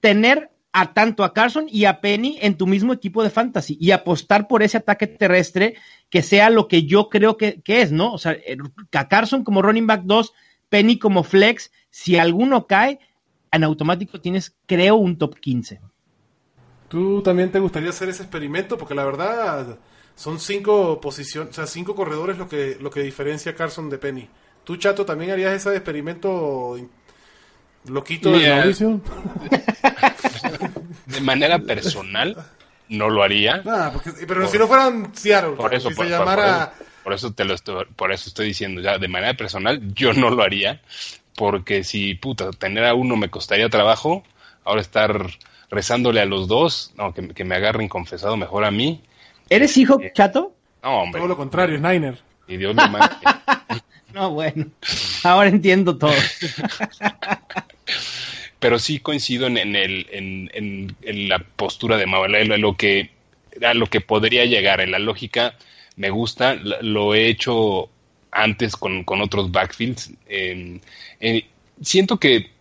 tener 0.00 0.50
a 0.76 0.92
tanto 0.92 1.22
a 1.22 1.32
Carson 1.32 1.66
y 1.70 1.84
a 1.84 2.00
Penny 2.00 2.36
en 2.42 2.56
tu 2.56 2.66
mismo 2.66 2.92
equipo 2.92 3.22
de 3.22 3.30
fantasy 3.30 3.78
y 3.80 3.92
apostar 3.92 4.48
por 4.48 4.64
ese 4.64 4.78
ataque 4.78 5.06
terrestre 5.06 5.76
que 6.10 6.20
sea 6.20 6.50
lo 6.50 6.66
que 6.66 6.82
yo 6.82 7.08
creo 7.08 7.36
que, 7.36 7.62
que 7.62 7.80
es, 7.80 7.92
¿no? 7.92 8.12
O 8.12 8.18
sea, 8.18 8.32
eh, 8.32 8.56
a 8.92 9.08
Carson 9.08 9.44
como 9.44 9.62
running 9.62 9.86
back 9.86 10.02
2, 10.02 10.34
Penny 10.68 10.98
como 10.98 11.22
flex, 11.22 11.70
si 11.90 12.18
alguno 12.18 12.66
cae, 12.66 12.98
en 13.52 13.62
automático 13.62 14.20
tienes, 14.20 14.56
creo, 14.66 14.96
un 14.96 15.16
top 15.16 15.38
15. 15.38 15.80
¿Tú 16.88 17.22
también 17.22 17.52
te 17.52 17.60
gustaría 17.60 17.90
hacer 17.90 18.08
ese 18.08 18.24
experimento? 18.24 18.76
Porque 18.76 18.96
la 18.96 19.04
verdad 19.04 19.78
son 20.16 20.40
cinco 20.40 21.00
posiciones, 21.00 21.50
o 21.50 21.54
sea, 21.54 21.66
cinco 21.68 21.94
corredores 21.94 22.36
lo 22.36 22.48
que, 22.48 22.78
lo 22.80 22.90
que 22.90 23.00
diferencia 23.00 23.52
a 23.52 23.54
Carson 23.54 23.88
de 23.90 23.98
Penny. 23.98 24.28
¿Tú, 24.64 24.76
Chato, 24.76 25.06
también 25.06 25.30
harías 25.30 25.52
ese 25.52 25.72
experimento 25.76 26.76
loquito 27.86 28.36
de. 28.36 28.50
Mauricio? 28.50 29.00
De 31.14 31.20
manera 31.20 31.58
personal, 31.66 32.36
no 32.88 33.08
lo 33.08 33.22
haría. 33.22 33.62
Nada, 33.62 33.92
porque, 33.92 34.10
pero 34.26 34.46
si 34.48 34.58
no 34.58 34.66
fueran 34.66 35.14
Seattle, 35.14 35.56
Por 35.56 35.74
eso, 35.74 35.88
si 35.88 35.94
por, 35.94 36.04
se 36.04 36.10
por- 36.10 36.18
llamara... 36.18 36.72
por 36.72 36.82
eso, 36.82 36.92
por 37.04 37.12
eso 37.12 37.32
te 37.32 37.44
lo 37.44 37.54
estoy, 37.54 37.84
por 37.96 38.12
eso 38.12 38.28
estoy 38.28 38.46
diciendo 38.46 38.80
ya 38.80 38.98
de 38.98 39.08
manera 39.08 39.34
personal, 39.34 39.80
yo 39.94 40.12
no 40.12 40.30
lo 40.30 40.42
haría, 40.42 40.80
porque 41.36 41.84
si 41.84 42.14
puta 42.14 42.50
tener 42.50 42.84
a 42.84 42.94
uno 42.94 43.16
me 43.16 43.30
costaría 43.30 43.68
trabajo, 43.68 44.24
ahora 44.64 44.80
estar 44.80 45.26
rezándole 45.70 46.20
a 46.20 46.24
los 46.26 46.48
dos, 46.48 46.92
no, 46.96 47.12
que, 47.12 47.28
que 47.28 47.44
me 47.44 47.56
agarren 47.56 47.88
confesado 47.88 48.36
mejor 48.36 48.64
a 48.64 48.70
mí, 48.70 49.02
¿Eres 49.50 49.76
hijo, 49.76 50.00
chato? 50.14 50.54
no 50.82 51.02
hombre, 51.02 51.20
Todo 51.20 51.28
lo 51.28 51.36
contrario, 51.36 51.76
es 51.76 51.82
Niner. 51.82 52.18
y 52.48 52.56
Dios 52.56 52.74
mande. 52.74 52.98
No, 54.14 54.30
bueno, 54.30 54.66
ahora 55.24 55.48
entiendo 55.48 55.98
todo. 55.98 56.12
pero 58.64 58.78
sí 58.78 58.98
coincido 58.98 59.46
en, 59.46 59.58
el, 59.58 60.06
en, 60.10 60.48
en- 61.02 61.28
la 61.28 61.38
postura 61.38 61.98
de 61.98 62.06
Mau, 62.06 62.24
en 62.24 62.62
lo 62.62 62.78
que, 62.78 63.10
a 63.62 63.74
lo 63.74 63.88
que 63.88 64.00
podría 64.00 64.46
llegar, 64.46 64.80
en 64.80 64.90
la 64.90 64.98
lógica 64.98 65.54
me 65.96 66.08
gusta, 66.08 66.54
lo 66.54 67.14
he 67.14 67.28
hecho 67.28 67.90
antes 68.30 68.74
con, 68.74 69.04
con 69.04 69.20
otros 69.20 69.52
backfields. 69.52 70.12
eh, 70.26 70.80
eh, 71.20 71.44
siento 71.82 72.18
que 72.18 72.52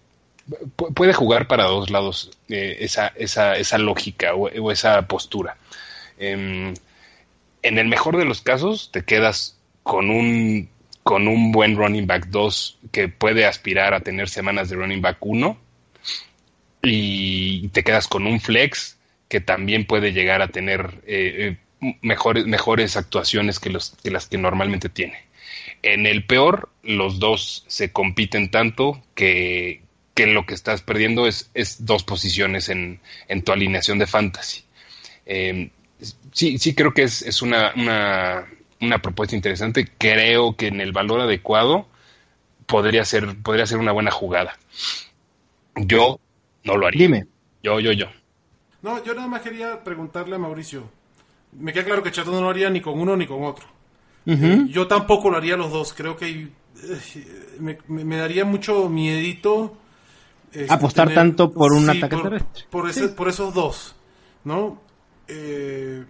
pu- 0.75 0.93
puede 0.93 1.13
jugar 1.13 1.47
para 1.47 1.63
dos 1.67 1.89
lados 1.89 2.31
eh, 2.49 2.75
esa, 2.81 3.07
esa, 3.15 3.55
esa 3.55 3.77
lógica 3.77 4.35
o, 4.35 4.49
o 4.49 4.71
esa 4.73 5.07
postura. 5.07 5.55
Em, 6.17 6.73
en 7.61 7.77
el 7.77 7.87
mejor 7.87 8.17
de 8.17 8.25
los 8.25 8.41
casos 8.41 8.91
te 8.91 9.03
quedas 9.05 9.57
con 9.83 10.09
un 10.09 10.69
con 11.03 11.27
un 11.27 11.51
buen 11.51 11.75
running 11.77 12.07
back 12.07 12.27
2 12.27 12.77
que 12.91 13.09
puede 13.09 13.45
aspirar 13.45 13.93
a 13.93 14.01
tener 14.01 14.29
semanas 14.29 14.69
de 14.69 14.75
running 14.77 15.01
back 15.01 15.17
1 15.21 15.57
y 16.83 17.69
te 17.69 17.83
quedas 17.83 18.07
con 18.07 18.27
un 18.27 18.39
flex 18.39 18.97
que 19.29 19.41
también 19.41 19.85
puede 19.85 20.11
llegar 20.11 20.41
a 20.41 20.49
tener 20.49 21.01
eh, 21.07 21.57
eh, 21.81 21.95
mejores, 22.01 22.45
mejores 22.45 22.97
actuaciones 22.97 23.59
que, 23.59 23.69
los, 23.69 23.95
que 24.03 24.11
las 24.11 24.27
que 24.27 24.37
normalmente 24.37 24.89
tiene. 24.89 25.17
En 25.81 26.05
el 26.05 26.25
peor, 26.25 26.69
los 26.83 27.19
dos 27.19 27.63
se 27.67 27.91
compiten 27.91 28.51
tanto 28.51 29.01
que, 29.15 29.81
que 30.13 30.27
lo 30.27 30.45
que 30.45 30.53
estás 30.53 30.81
perdiendo 30.81 31.25
es, 31.25 31.49
es 31.53 31.85
dos 31.85 32.03
posiciones 32.03 32.69
en, 32.69 32.99
en 33.27 33.43
tu 33.43 33.51
alineación 33.53 33.97
de 33.97 34.07
fantasy. 34.07 34.63
Eh, 35.25 35.69
sí, 36.31 36.57
sí 36.57 36.75
creo 36.75 36.93
que 36.93 37.03
es, 37.03 37.21
es 37.21 37.41
una, 37.41 37.73
una, 37.75 38.45
una 38.81 39.01
propuesta 39.01 39.35
interesante. 39.35 39.89
Creo 39.97 40.55
que 40.55 40.67
en 40.67 40.81
el 40.81 40.91
valor 40.91 41.21
adecuado 41.21 41.87
podría 42.65 43.05
ser, 43.05 43.35
podría 43.41 43.65
ser 43.65 43.77
una 43.77 43.93
buena 43.93 44.11
jugada. 44.11 44.57
Yo 45.75 46.19
no 46.63 46.77
lo 46.77 46.87
haría. 46.87 47.03
Dime. 47.03 47.27
Yo, 47.61 47.79
yo, 47.79 47.91
yo. 47.91 48.07
No, 48.81 49.03
yo 49.03 49.13
nada 49.13 49.27
más 49.27 49.41
quería 49.41 49.83
preguntarle 49.83 50.35
a 50.35 50.39
Mauricio. 50.39 50.83
Me 51.53 51.71
queda 51.71 51.85
claro 51.85 52.03
que 52.03 52.11
Chato 52.11 52.31
no 52.31 52.41
lo 52.41 52.49
haría 52.49 52.69
ni 52.69 52.81
con 52.81 52.99
uno 52.99 53.15
ni 53.15 53.25
con 53.27 53.43
otro. 53.43 53.65
Eh, 54.25 54.65
yo 54.69 54.87
tampoco 54.87 55.29
lo 55.29 55.37
haría 55.37 55.55
los 55.57 55.71
dos. 55.71 55.93
Creo 55.93 56.15
que 56.17 56.29
eh, 56.29 56.47
me, 57.59 57.77
me- 57.87 58.03
me 58.05 58.17
daría 58.17 58.43
mucho 58.45 58.89
miedito. 58.89 59.77
este, 60.51 60.73
Apostar 60.73 61.13
tanto 61.13 61.51
por 61.51 61.71
un 61.73 61.89
ataque 61.89 62.15
por, 62.15 62.23
terrestre. 62.23 62.63
Por, 62.69 62.89
ese- 62.89 63.09
por 63.09 63.27
esos 63.29 63.53
dos, 63.53 63.95
¿no? 64.43 64.81
Eh, 65.27 66.03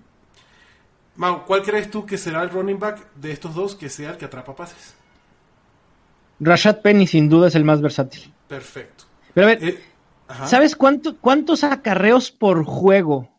Mau, 1.16 1.46
¿cuál 1.46 1.62
crees 1.62 1.92
tú 1.92 2.06
que 2.08 2.18
será 2.18 2.42
el 2.42 2.50
running 2.50 2.80
back 2.80 3.14
de 3.16 3.32
estos 3.32 3.54
dos 3.54 3.76
que 3.76 3.88
sea 3.90 4.12
el 4.12 4.18
que 4.18 4.26
atrapa 4.26 4.56
pases? 4.56 4.96
Rashad 6.40 6.82
Penny 6.82 7.06
sin 7.08 7.30
duda 7.30 7.48
es 7.50 7.56
el 7.56 7.64
más 7.64 7.82
versátil. 7.82 8.34
Perfecto. 8.48 9.04
Pero 9.34 9.48
a 9.48 9.50
ver, 9.52 9.64
Eh, 9.64 9.80
Ajá. 10.34 10.48
¿Sabes 10.48 10.76
cuánto, 10.76 11.18
cuántos 11.18 11.64
acarreos 11.64 12.32
por 12.32 12.64
juego? 12.66 13.30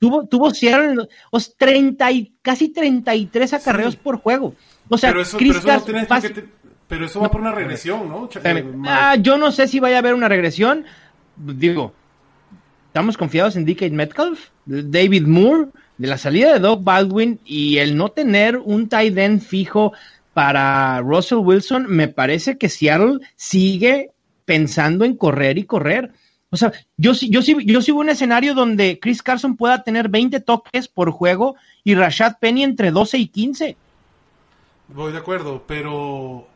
Tuvo, 0.00 0.26
tuvo 0.26 0.52
Seattle, 0.52 1.08
sea, 1.38 1.56
30 1.56 2.10
y, 2.12 2.32
casi 2.42 2.68
33 2.68 3.52
acarreos 3.54 3.94
Sí. 3.94 4.00
por 4.02 4.18
juego. 4.18 4.54
O 4.88 4.98
sea, 4.98 5.10
pero 5.10 5.22
eso, 5.22 5.38
Chris 5.38 5.50
pero 5.52 5.58
eso 5.60 5.68
no 5.68 6.06
fácil- 6.08 6.34
te- 6.34 6.48
pero 6.88 7.06
eso 7.06 7.20
va 7.20 7.30
por 7.30 7.40
una 7.40 7.52
regresión, 7.52 8.08
¿no? 8.08 8.28
Eh? 8.42 8.64
Ah, 8.86 9.16
yo 9.16 9.38
no 9.38 9.50
sé 9.52 9.66
si 9.68 9.80
vaya 9.80 9.96
a 9.96 9.98
haber 10.00 10.14
una 10.14 10.28
regresión. 10.28 10.84
Digo, 11.36 11.92
estamos 12.88 13.16
confiados 13.16 13.56
en 13.56 13.64
DK 13.64 13.90
Metcalf, 13.92 14.48
David 14.66 15.26
Moore, 15.26 15.68
de 15.96 16.08
la 16.08 16.18
salida 16.18 16.52
de 16.52 16.58
Doug 16.58 16.82
Baldwin 16.82 17.38
y 17.44 17.78
el 17.78 17.96
no 17.96 18.08
tener 18.10 18.58
un 18.58 18.88
tight 18.88 19.16
end 19.16 19.40
fijo 19.40 19.92
para 20.34 21.00
Russell 21.00 21.38
Wilson, 21.38 21.86
me 21.88 22.08
parece 22.08 22.58
que 22.58 22.68
Seattle 22.68 23.20
sigue 23.36 24.10
pensando 24.44 25.04
en 25.04 25.16
correr 25.16 25.56
y 25.56 25.64
correr. 25.64 26.10
O 26.54 26.56
sea, 26.56 26.72
yo 26.96 27.14
sí, 27.14 27.28
yo 27.30 27.42
sí, 27.42 27.56
yo 27.66 27.82
sí 27.82 27.90
veo 27.90 28.00
un 28.00 28.08
escenario 28.08 28.54
donde 28.54 29.00
Chris 29.00 29.24
Carson 29.24 29.56
pueda 29.56 29.82
tener 29.82 30.08
20 30.08 30.38
toques 30.38 30.86
por 30.86 31.10
juego 31.10 31.56
y 31.82 31.96
Rashad 31.96 32.36
Penny 32.38 32.62
entre 32.62 32.92
12 32.92 33.18
y 33.18 33.26
15. 33.26 33.76
Voy 34.86 35.10
de 35.10 35.18
acuerdo, 35.18 35.64
pero 35.66 36.46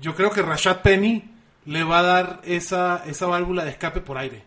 yo 0.00 0.14
creo 0.14 0.30
que 0.30 0.40
Rashad 0.40 0.82
Penny 0.82 1.24
le 1.66 1.82
va 1.82 1.98
a 1.98 2.02
dar 2.02 2.40
esa, 2.44 3.02
esa 3.06 3.26
válvula 3.26 3.64
de 3.64 3.70
escape 3.70 4.00
por 4.00 4.18
aire 4.18 4.44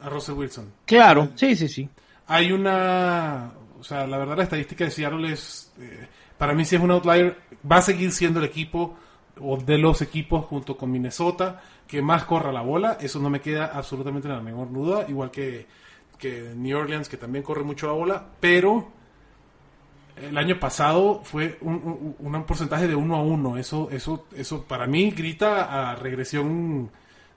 a 0.00 0.08
Russell 0.08 0.36
Wilson. 0.36 0.72
Claro, 0.84 1.30
sí, 1.34 1.56
sí, 1.56 1.66
sí. 1.66 1.88
Hay 2.28 2.52
una, 2.52 3.50
o 3.80 3.82
sea, 3.82 4.06
la 4.06 4.16
verdad 4.16 4.36
la 4.36 4.44
estadística 4.44 4.84
de 4.84 4.92
Seattle 4.92 5.32
es, 5.32 5.72
eh, 5.80 6.06
para 6.38 6.54
mí 6.54 6.64
sí 6.64 6.76
es 6.76 6.82
un 6.82 6.92
outlier, 6.92 7.36
va 7.68 7.78
a 7.78 7.82
seguir 7.82 8.12
siendo 8.12 8.38
el 8.38 8.46
equipo 8.46 8.96
o 9.40 9.56
de 9.56 9.78
los 9.78 10.02
equipos 10.02 10.44
junto 10.46 10.76
con 10.76 10.90
Minnesota 10.90 11.62
que 11.86 12.02
más 12.02 12.24
corra 12.24 12.52
la 12.52 12.62
bola, 12.62 12.98
eso 13.00 13.18
no 13.20 13.30
me 13.30 13.40
queda 13.40 13.66
absolutamente 13.66 14.28
la 14.28 14.40
menor 14.40 14.72
duda, 14.72 15.06
igual 15.08 15.30
que, 15.30 15.66
que 16.18 16.52
New 16.56 16.78
Orleans 16.78 17.08
que 17.08 17.16
también 17.16 17.42
corre 17.44 17.64
mucho 17.64 17.86
la 17.86 17.92
bola, 17.92 18.26
pero 18.40 18.88
el 20.16 20.36
año 20.36 20.58
pasado 20.60 21.22
fue 21.24 21.58
un, 21.62 22.14
un- 22.18 22.34
un 22.34 22.44
porcentaje 22.44 22.86
de 22.86 22.94
uno 22.94 23.16
a 23.16 23.22
uno. 23.22 23.56
Eso, 23.56 23.88
eso, 23.90 24.26
eso 24.36 24.64
para 24.64 24.86
mí 24.86 25.10
grita 25.10 25.90
a 25.90 25.96
regresión 25.96 26.90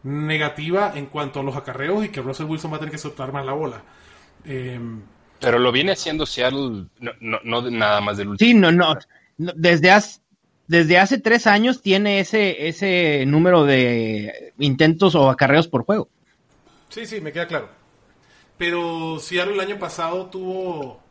negativa 0.04 0.92
en 0.96 1.08
cuanto 1.08 1.40
a 1.40 1.44
los 1.44 1.56
acarreos 1.56 2.06
y 2.06 2.10
que 2.10 2.22
Russell 2.22 2.46
Wilson 2.48 2.72
va 2.72 2.76
a 2.78 2.80
tener 2.80 2.92
que 2.92 2.98
soltar 2.98 3.32
más 3.32 3.46
la 3.46 3.54
bola. 3.54 3.82
Eh, 4.46 4.80
Pero 5.40 5.60
lo 5.60 5.72
viene 5.72 5.94
haciendo 5.94 6.26
Seattle, 6.26 6.88
no, 7.00 7.12
no, 7.22 7.40
no 7.44 7.70
nada 7.70 8.02
más 8.02 8.18
del 8.18 8.30
último. 8.30 8.50
Sí, 8.50 8.54
no, 8.54 8.72
no. 8.72 8.96
no, 9.38 9.54
Desde 9.56 9.92
hace, 9.92 10.20
desde 10.68 10.98
hace 10.98 11.20
tres 11.20 11.48
años 11.48 11.82
tiene 11.82 12.20
ese, 12.20 12.68
ese 12.68 13.26
número 13.26 13.66
de 13.66 14.54
intentos 14.58 15.16
o 15.16 15.30
acarreos 15.30 15.68
por 15.68 15.86
juego. 15.86 16.10
sí, 16.90 17.06
sí, 17.06 17.22
me 17.22 17.32
queda 17.32 17.48
claro. 17.48 17.70
Pero 18.58 19.20
Seattle 19.20 19.54
el 19.54 19.60
año 19.60 19.78
pasado 19.78 20.28
tuvo, 20.28 21.02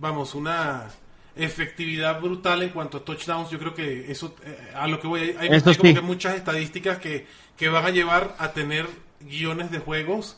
vamos, 0.00 0.34
una 0.34 0.88
efectividad 1.36 2.20
brutal 2.20 2.62
en 2.62 2.70
cuanto 2.70 2.98
a 2.98 3.04
touchdowns. 3.04 3.50
Yo 3.50 3.58
creo 3.58 3.74
que 3.74 4.10
eso, 4.10 4.34
eh, 4.44 4.72
a 4.74 4.86
lo 4.88 5.00
que 5.00 5.06
voy, 5.06 5.36
hay, 5.38 5.48
hay 5.48 5.60
como 5.60 5.74
sí. 5.74 5.94
que 5.94 6.00
muchas 6.00 6.34
estadísticas 6.34 6.98
que, 6.98 7.26
que 7.56 7.68
van 7.68 7.86
a 7.86 7.90
llevar 7.90 8.34
a 8.38 8.52
tener 8.52 8.86
guiones 9.20 9.70
de 9.70 9.78
juegos 9.78 10.36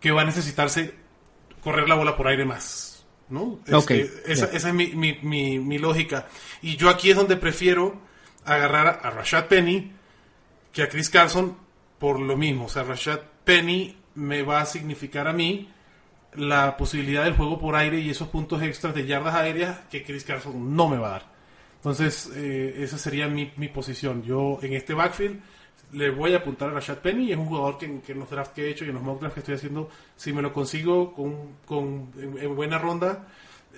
que 0.00 0.12
va 0.12 0.22
a 0.22 0.24
necesitarse 0.26 0.94
correr 1.62 1.88
la 1.88 1.94
bola 1.94 2.16
por 2.16 2.28
aire 2.28 2.44
más. 2.44 2.93
¿No? 3.28 3.60
Este, 3.66 4.10
esa, 4.26 4.50
ya. 4.50 4.56
esa 4.56 4.68
es 4.68 4.74
mi, 4.74 4.88
mi, 4.88 5.18
mi, 5.22 5.58
mi 5.58 5.78
lógica. 5.78 6.28
Y 6.62 6.76
yo 6.76 6.88
aquí 6.88 7.10
es 7.10 7.16
donde 7.16 7.36
prefiero 7.36 8.00
agarrar 8.44 9.00
a 9.02 9.10
Rashad 9.10 9.46
Penny 9.46 9.92
que 10.72 10.82
a 10.82 10.88
Chris 10.88 11.10
Carson 11.10 11.56
por 11.98 12.20
lo 12.20 12.36
mismo. 12.36 12.66
O 12.66 12.68
sea, 12.68 12.82
Rashad 12.82 13.20
Penny 13.44 13.96
me 14.14 14.42
va 14.42 14.60
a 14.60 14.66
significar 14.66 15.26
a 15.28 15.32
mí 15.32 15.70
la 16.34 16.76
posibilidad 16.76 17.24
del 17.24 17.34
juego 17.34 17.58
por 17.58 17.76
aire 17.76 17.98
y 18.00 18.10
esos 18.10 18.28
puntos 18.28 18.62
extras 18.62 18.94
de 18.94 19.06
yardas 19.06 19.34
aéreas 19.34 19.78
que 19.90 20.02
Chris 20.02 20.24
Carson 20.24 20.74
no 20.74 20.88
me 20.88 20.98
va 20.98 21.08
a 21.08 21.10
dar. 21.12 21.34
Entonces, 21.76 22.30
eh, 22.34 22.76
esa 22.78 22.98
sería 22.98 23.28
mi, 23.28 23.52
mi 23.56 23.68
posición. 23.68 24.22
Yo 24.22 24.58
en 24.62 24.72
este 24.72 24.94
backfield 24.94 25.40
le 25.94 26.10
voy 26.10 26.34
a 26.34 26.38
apuntar 26.38 26.68
a 26.70 26.72
Rashad 26.72 26.98
Penny. 26.98 27.32
Es 27.32 27.38
un 27.38 27.46
jugador 27.46 27.78
que, 27.78 28.00
que 28.00 28.12
en 28.12 28.18
los 28.18 28.28
drafts 28.30 28.54
que 28.54 28.66
he 28.66 28.70
hecho 28.70 28.84
y 28.84 28.88
en 28.88 28.94
los 28.94 29.02
mock 29.02 29.20
drafts 29.20 29.34
que 29.34 29.40
estoy 29.40 29.54
haciendo, 29.54 29.88
si 30.16 30.32
me 30.32 30.42
lo 30.42 30.52
consigo 30.52 31.12
con, 31.14 31.34
con- 31.66 32.10
en, 32.18 32.38
en 32.38 32.54
buena 32.56 32.78
ronda, 32.78 33.26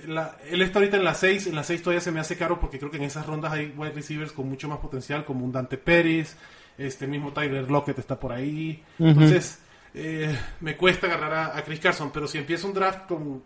la- 0.06 0.36
él 0.50 0.62
está 0.62 0.78
ahorita 0.78 0.96
en 0.96 1.04
la 1.04 1.14
6. 1.14 1.46
En 1.46 1.54
la 1.54 1.62
6 1.64 1.82
todavía 1.82 2.00
se 2.00 2.12
me 2.12 2.20
hace 2.20 2.36
caro 2.36 2.58
porque 2.60 2.78
creo 2.78 2.90
que 2.90 2.96
en 2.98 3.04
esas 3.04 3.26
rondas 3.26 3.52
hay 3.52 3.72
wide 3.76 3.92
receivers 3.92 4.32
con 4.32 4.48
mucho 4.48 4.68
más 4.68 4.78
potencial, 4.78 5.24
como 5.24 5.44
un 5.44 5.52
Dante 5.52 5.78
Pérez, 5.78 6.36
este 6.78 7.06
mismo 7.06 7.32
Tyler 7.32 7.70
Lockett 7.70 7.98
está 7.98 8.18
por 8.20 8.32
ahí. 8.32 8.82
Entonces, 8.98 9.60
eh, 9.94 10.36
me 10.60 10.76
cuesta 10.76 11.06
agarrar 11.06 11.32
a, 11.32 11.56
a 11.56 11.64
Chris 11.64 11.80
Carson, 11.80 12.10
pero 12.12 12.26
si 12.28 12.36
empiezo 12.38 12.66
un 12.66 12.74
draft 12.74 13.06
con, 13.08 13.42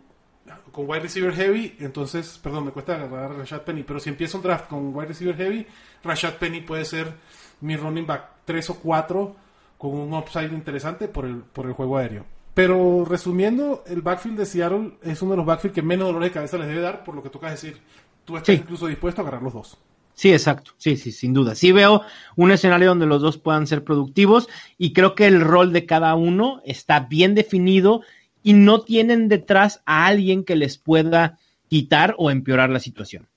con 0.71 0.89
wide 0.89 1.01
receiver 1.01 1.33
heavy, 1.33 1.75
entonces, 1.79 2.39
perdón, 2.41 2.65
me 2.65 2.71
cuesta 2.71 2.95
agarrar 2.95 3.31
a 3.31 3.35
Rashad 3.35 3.61
Penny, 3.61 3.83
pero 3.83 3.99
si 3.99 4.09
empiezo 4.09 4.37
un 4.37 4.43
draft 4.43 4.67
con 4.67 4.95
wide 4.95 5.07
receiver 5.09 5.35
heavy, 5.35 5.65
Rashad 6.03 6.33
Penny 6.35 6.61
puede 6.61 6.85
ser 6.85 7.13
mi 7.61 7.75
running 7.75 8.05
back 8.07 8.29
3 8.45 8.69
o 8.71 8.79
4 8.79 9.35
con 9.77 9.91
un 9.93 10.13
upside 10.13 10.53
interesante 10.53 11.07
por 11.07 11.25
el, 11.25 11.37
por 11.37 11.65
el 11.67 11.73
juego 11.73 11.97
aéreo. 11.97 12.25
Pero 12.53 13.05
resumiendo, 13.05 13.83
el 13.87 14.01
backfield 14.01 14.37
de 14.37 14.45
Seattle 14.45 14.91
es 15.03 15.21
uno 15.21 15.31
de 15.31 15.37
los 15.37 15.45
backfield 15.45 15.73
que 15.73 15.81
menos 15.81 16.07
dolor 16.07 16.23
de 16.23 16.31
cabeza 16.31 16.57
les 16.57 16.67
debe 16.67 16.81
dar, 16.81 17.03
por 17.03 17.15
lo 17.15 17.23
que 17.23 17.29
toca 17.29 17.49
decir. 17.49 17.77
Tú 18.25 18.35
estás 18.35 18.53
Sí. 18.55 18.61
incluso 18.61 18.87
dispuesto 18.87 19.21
a 19.21 19.23
agarrar 19.23 19.41
los 19.41 19.53
dos. 19.53 19.77
Sí, 20.13 20.31
exacto. 20.33 20.71
Sí, 20.77 20.97
sí, 20.97 21.11
sin 21.13 21.33
duda. 21.33 21.55
Sí 21.55 21.71
veo 21.71 22.01
un 22.35 22.51
escenario 22.51 22.89
donde 22.89 23.05
los 23.05 23.21
dos 23.21 23.37
puedan 23.37 23.65
ser 23.65 23.83
productivos 23.83 24.49
y 24.77 24.91
creo 24.93 25.15
que 25.15 25.25
el 25.25 25.39
rol 25.41 25.71
de 25.71 25.85
cada 25.85 26.13
uno 26.15 26.61
está 26.65 26.99
bien 26.99 27.33
definido 27.33 28.01
y 28.43 28.53
no 28.53 28.81
tienen 28.81 29.27
detrás 29.27 29.81
a 29.85 30.05
alguien 30.07 30.43
que 30.43 30.55
les 30.55 30.77
pueda 30.77 31.37
quitar 31.69 32.15
o 32.17 32.31
empeorar 32.31 32.69
la 32.69 32.79
situación. 32.79 33.27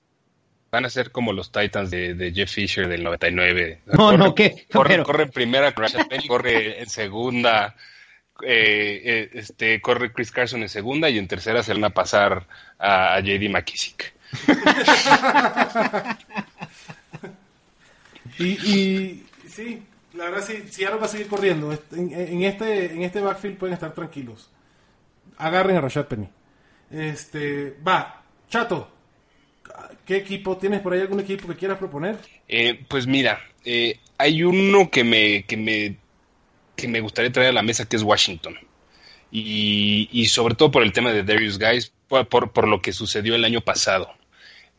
Van 0.72 0.84
a 0.84 0.90
ser 0.90 1.12
como 1.12 1.32
los 1.32 1.52
Titans 1.52 1.90
de, 1.90 2.14
de 2.14 2.32
Jeff 2.32 2.50
Fisher 2.50 2.88
del 2.88 3.04
99. 3.04 3.80
No, 3.96 4.16
no, 4.16 4.34
¿qué? 4.34 4.66
Corre, 4.72 4.90
Pero- 4.90 5.04
corre 5.04 5.22
en 5.24 5.30
primera, 5.30 5.72
corre 5.74 6.80
en 6.82 6.88
segunda, 6.88 7.76
eh, 8.44 9.00
eh, 9.04 9.30
este, 9.34 9.80
corre 9.80 10.12
Chris 10.12 10.32
Carson 10.32 10.62
en 10.62 10.68
segunda 10.68 11.08
y 11.10 11.18
en 11.18 11.28
tercera 11.28 11.62
se 11.62 11.72
van 11.74 11.84
a 11.84 11.90
pasar 11.90 12.46
a, 12.78 13.14
a 13.14 13.20
JD 13.20 13.48
McKissick. 13.50 14.12
Y, 18.38 18.44
y 18.46 19.26
sí, 19.48 19.82
la 20.14 20.24
verdad 20.24 20.44
sí, 20.44 20.64
Seattle 20.70 20.98
va 20.98 21.06
a 21.06 21.08
seguir 21.08 21.28
corriendo. 21.28 21.72
En, 21.92 22.12
en 22.12 22.42
este, 22.42 22.86
en 22.92 23.02
este 23.02 23.20
backfield 23.20 23.58
pueden 23.58 23.74
estar 23.74 23.94
tranquilos. 23.94 24.50
Agarren 25.38 25.76
a 25.76 25.80
Rashad 25.80 26.06
Penny. 26.06 26.28
Este, 26.90 27.76
va, 27.86 28.22
Chato. 28.48 28.90
¿Qué 30.06 30.16
equipo 30.16 30.56
tienes 30.58 30.80
por 30.80 30.92
ahí? 30.92 31.00
¿Algún 31.00 31.20
equipo 31.20 31.48
que 31.48 31.56
quieras 31.56 31.78
proponer? 31.78 32.18
Eh, 32.46 32.84
pues 32.88 33.06
mira, 33.06 33.40
eh, 33.64 33.98
hay 34.18 34.42
uno 34.42 34.90
que 34.90 35.02
me, 35.02 35.44
que 35.44 35.56
me 35.56 35.96
que 36.76 36.88
me 36.88 37.00
gustaría 37.00 37.32
traer 37.32 37.50
a 37.50 37.52
la 37.52 37.62
mesa 37.62 37.88
que 37.88 37.96
es 37.96 38.02
Washington. 38.02 38.56
Y, 39.30 40.08
y 40.12 40.26
sobre 40.26 40.54
todo 40.54 40.70
por 40.70 40.82
el 40.82 40.92
tema 40.92 41.12
de 41.12 41.24
Darius 41.24 41.58
Guys, 41.58 41.92
por, 42.08 42.28
por, 42.28 42.52
por 42.52 42.68
lo 42.68 42.80
que 42.80 42.92
sucedió 42.92 43.34
el 43.34 43.44
año 43.44 43.60
pasado, 43.60 44.12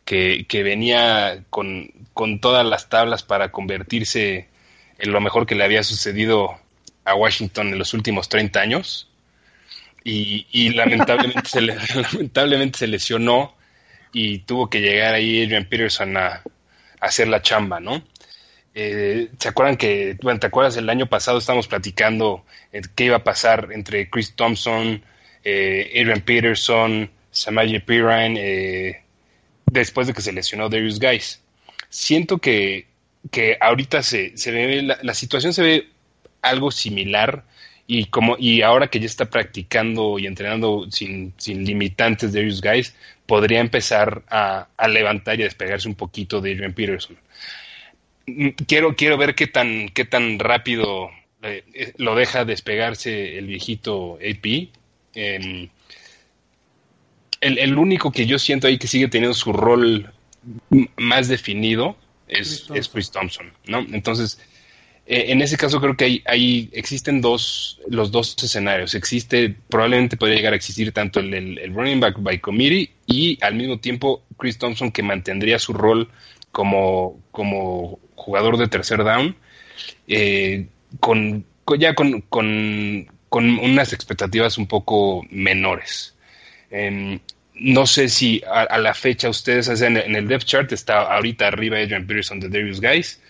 que, 0.06 0.46
que 0.48 0.64
venía 0.64 1.44
con, 1.50 1.92
con 2.14 2.40
todas 2.40 2.66
las 2.66 2.90
tablas 2.90 3.24
para 3.24 3.52
convertirse 3.52 4.48
en 4.98 5.12
lo 5.12 5.20
mejor 5.20 5.46
que 5.46 5.56
le 5.56 5.64
había 5.64 5.84
sucedido 5.84 6.58
a 7.04 7.16
Washington 7.16 7.70
en 7.70 7.80
los 7.80 7.94
últimos 7.94 8.30
30 8.30 8.60
años. 8.60 9.10
Y, 10.08 10.70
lamentablemente, 10.70 11.50
se 11.50 11.62
le- 11.62 11.76
lamentablemente 12.14 12.78
se 12.78 12.88
lesionó 12.88 13.56
y 14.14 14.40
tuvo 14.40 14.70
que 14.70 14.80
llegar 14.80 15.16
ahí 15.16 15.44
Adrian 15.44 15.66
Peterson 15.66 16.16
a, 16.16 16.44
hacer 17.02 17.28
la 17.28 17.42
chamba, 17.42 17.80
¿no? 17.80 18.04
Eh, 18.76 19.30
¿Se 19.40 19.50
acuerdan 19.50 19.78
que, 19.78 20.16
bueno, 20.22 20.40
te 20.40 20.48
acuerdas 20.48 20.78
el 20.78 20.90
año 20.90 21.08
pasado 21.08 21.40
estábamos 21.40 21.68
platicando 21.68 22.46
qué 22.96 23.06
iba 23.06 23.18
a 23.18 23.24
pasar 23.24 23.70
entre 23.72 24.10
Chris 24.10 24.36
Thompson, 24.36 25.04
eh, 25.44 25.92
Adrian 26.00 26.22
Peterson, 26.22 27.10
Samaje 27.32 27.80
Perine, 27.80 28.40
eh, 28.40 29.04
después 29.66 30.08
de 30.08 30.14
que 30.14 30.22
se 30.22 30.34
lesionó 30.34 30.70
Darius 30.70 31.00
Guys? 31.00 31.42
Siento 31.90 32.38
que, 32.38 32.88
que 33.32 33.58
ahorita 33.60 34.04
se, 34.04 34.38
se 34.38 34.52
ve, 34.52 34.82
la 34.84 35.14
situación 35.16 35.54
se 35.54 35.64
ve 35.64 35.90
algo 36.42 36.70
similar 36.70 37.44
y 37.88 38.06
como 38.06 38.36
y 38.40 38.62
ahora 38.62 38.88
que 38.88 39.00
ya 39.00 39.06
está 39.06 39.26
practicando 39.26 40.18
y 40.20 40.26
entrenando 40.26 40.88
sin, 40.90 41.34
sin 41.38 41.64
limitantes 41.66 42.34
Darius 42.34 42.62
Guys, 42.62 42.96
podría 43.26 43.60
empezar 43.60 44.24
a, 44.30 44.68
a 44.78 44.88
levantar 44.88 45.40
y 45.40 45.44
a 45.44 45.46
despegarse 45.46 45.88
un 45.88 45.96
poquito 45.96 46.42
de 46.42 46.54
Adrian 46.54 46.74
Peterson 46.74 47.18
Mm, 48.28 48.50
quiero, 48.68 48.96
quiero 48.96 49.18
ver 49.18 49.36
qué 49.36 49.48
tan, 49.48 49.90
qué 49.90 50.06
tan 50.06 50.40
rápido 50.40 51.10
eh, 51.44 51.64
eh, 51.74 51.94
lo 51.98 52.16
deja 52.16 52.46
despegarse 52.46 53.38
el 53.38 53.48
viejito 53.48 54.16
AP. 54.16 54.70
Em, 55.14 55.70
el, 57.42 57.58
el 57.60 57.78
único 57.78 58.12
que 58.12 58.26
yo 58.26 58.40
siento 58.40 58.68
ahí 58.68 58.78
que 58.78 58.88
sigue 58.88 59.08
teniendo 59.08 59.36
su 59.36 59.54
rol 59.54 60.12
más 60.98 61.28
definido 61.28 61.96
es 62.28 62.66
Chris 62.68 62.80
es 62.80 62.90
Chris 62.90 63.12
Thompson, 63.12 63.54
¿no? 63.68 63.80
Entonces, 63.80 64.42
eh, 65.06 65.26
en 65.30 65.42
ese 65.42 65.58
caso 65.58 65.80
creo 65.80 65.96
que 65.96 66.06
hay, 66.06 66.24
hay, 66.26 66.70
existen 66.74 67.22
dos, 67.22 67.80
los 67.88 68.12
dos 68.12 68.36
escenarios. 68.44 68.96
Existe, 68.96 69.56
probablemente 69.70 70.18
podría 70.18 70.38
llegar 70.38 70.54
a 70.54 70.56
existir 70.56 70.92
tanto 70.92 71.20
el, 71.20 71.34
el, 71.34 71.74
running 71.74 72.00
back 72.00 72.16
by 72.20 72.40
committee 72.40 72.92
y 73.06 73.38
al 73.44 73.56
mismo 73.56 73.80
tiempo 73.80 74.24
Chris 74.38 74.58
Thompson 74.58 74.92
que 74.92 75.04
mantendría 75.04 75.60
su 75.60 75.74
rol 75.74 76.10
como, 76.52 77.20
como 77.32 78.00
jugador 78.16 78.58
de 78.58 78.68
tercer 78.68 79.04
down, 79.04 79.36
eh, 80.08 80.68
con, 81.00 81.46
con- 81.66 81.80
ya 81.80 81.94
con, 81.96 82.22
con, 82.22 83.08
con 83.30 83.60
unas 83.60 83.94
expectativas 83.94 84.58
un 84.58 84.68
poco 84.68 85.24
menores. 85.30 86.16
Em, 86.72 87.20
no 87.54 87.86
sé 87.86 88.10
si 88.10 88.42
a, 88.48 88.64
a 88.64 88.78
la 88.80 88.94
fecha 88.94 89.30
ustedes 89.30 89.70
hacen 89.70 89.98
en 89.98 90.16
el 90.16 90.28
depth 90.28 90.46
chart 90.46 90.72
está 90.72 91.02
ahorita 91.14 91.48
arriba 91.48 91.78
Adrian 91.78 92.06
Peterson 92.08 92.40
de 92.40 92.50
Darius 92.50 92.82
Guys, 92.82 93.22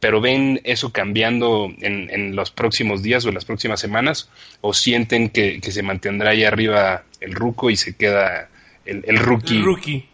pero 0.00 0.20
ven 0.20 0.60
eso 0.64 0.92
cambiando 0.92 1.70
en, 1.80 2.10
en 2.10 2.36
los 2.36 2.50
próximos 2.50 3.02
días 3.02 3.24
o 3.24 3.28
en 3.28 3.34
las 3.34 3.44
próximas 3.44 3.80
semanas 3.80 4.28
o 4.60 4.74
sienten 4.74 5.30
que, 5.30 5.60
que 5.60 5.72
se 5.72 5.82
mantendrá 5.82 6.30
ahí 6.30 6.44
arriba 6.44 7.04
el 7.20 7.34
ruco 7.34 7.70
y 7.70 7.76
se 7.76 7.96
queda 7.96 8.48
el, 8.84 9.02
el 9.06 9.18
rookie. 9.18 9.56
El 9.56 9.64
rookie. 9.64 10.08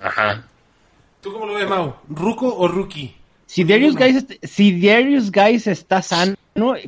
Ajá. 0.00 0.44
¿Tú 1.20 1.32
cómo 1.32 1.46
lo 1.46 1.54
ves, 1.54 1.68
Mau? 1.68 1.94
¿Ruco 2.08 2.54
o 2.54 2.68
rookie? 2.68 3.14
Si 3.46 3.64
Darius 3.64 3.94
Guys, 3.94 4.26
si 4.42 4.80
Darius 4.80 5.30
Guys 5.30 5.66
está 5.66 6.02
sano, 6.02 6.36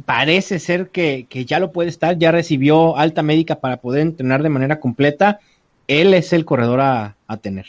parece 0.05 0.59
ser 0.59 0.89
que, 0.89 1.27
que 1.29 1.45
ya 1.45 1.59
lo 1.59 1.73
puede 1.73 1.91
estar, 1.91 2.19
ya 2.19 2.33
recibió 2.33 2.97
alta 2.97 3.23
médica 3.23 3.61
para 3.61 3.77
poder 3.77 4.03
entrenar 4.03 4.43
de 4.43 4.49
manera 4.49 4.81
completa. 4.81 5.41
Él 5.87 6.15
es 6.15 6.33
el 6.33 6.45
corredor 6.45 6.81
a, 6.81 7.17
a 7.27 7.37
tener. 7.37 7.67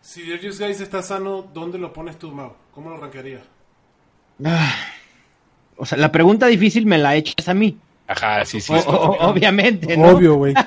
Si 0.00 0.28
Darius 0.30 0.58
Guys 0.58 0.80
está 0.80 1.02
sano, 1.02 1.42
¿dónde 1.52 1.78
lo 1.78 1.92
pones 1.92 2.18
tú, 2.18 2.30
Mau? 2.30 2.54
¿Cómo 2.72 2.90
lo 2.90 2.96
rankearías? 2.96 3.42
Ah, 4.44 4.74
o 5.76 5.84
sea, 5.86 5.98
la 5.98 6.12
pregunta 6.12 6.46
difícil 6.46 6.86
me 6.86 6.98
la 6.98 7.16
echas 7.16 7.48
a 7.48 7.54
mí. 7.54 7.76
Ajá, 8.06 8.44
sí, 8.44 8.60
sí. 8.60 8.72
O- 8.72 8.78
o- 8.90 9.28
obviamente, 9.30 9.96
¿no? 9.96 10.08
Obvio, 10.08 10.34
güey. 10.36 10.54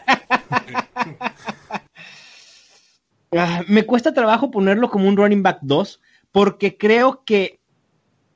Ah, 3.34 3.63
me 3.67 3.84
cuesta 3.86 4.13
trabajo 4.13 4.51
ponerlo 4.51 4.89
como 4.89 5.07
un 5.07 5.15
running 5.15 5.41
back 5.41 5.59
2 5.61 6.01
porque 6.34 6.76
creo 6.78 7.24
que 7.26 7.59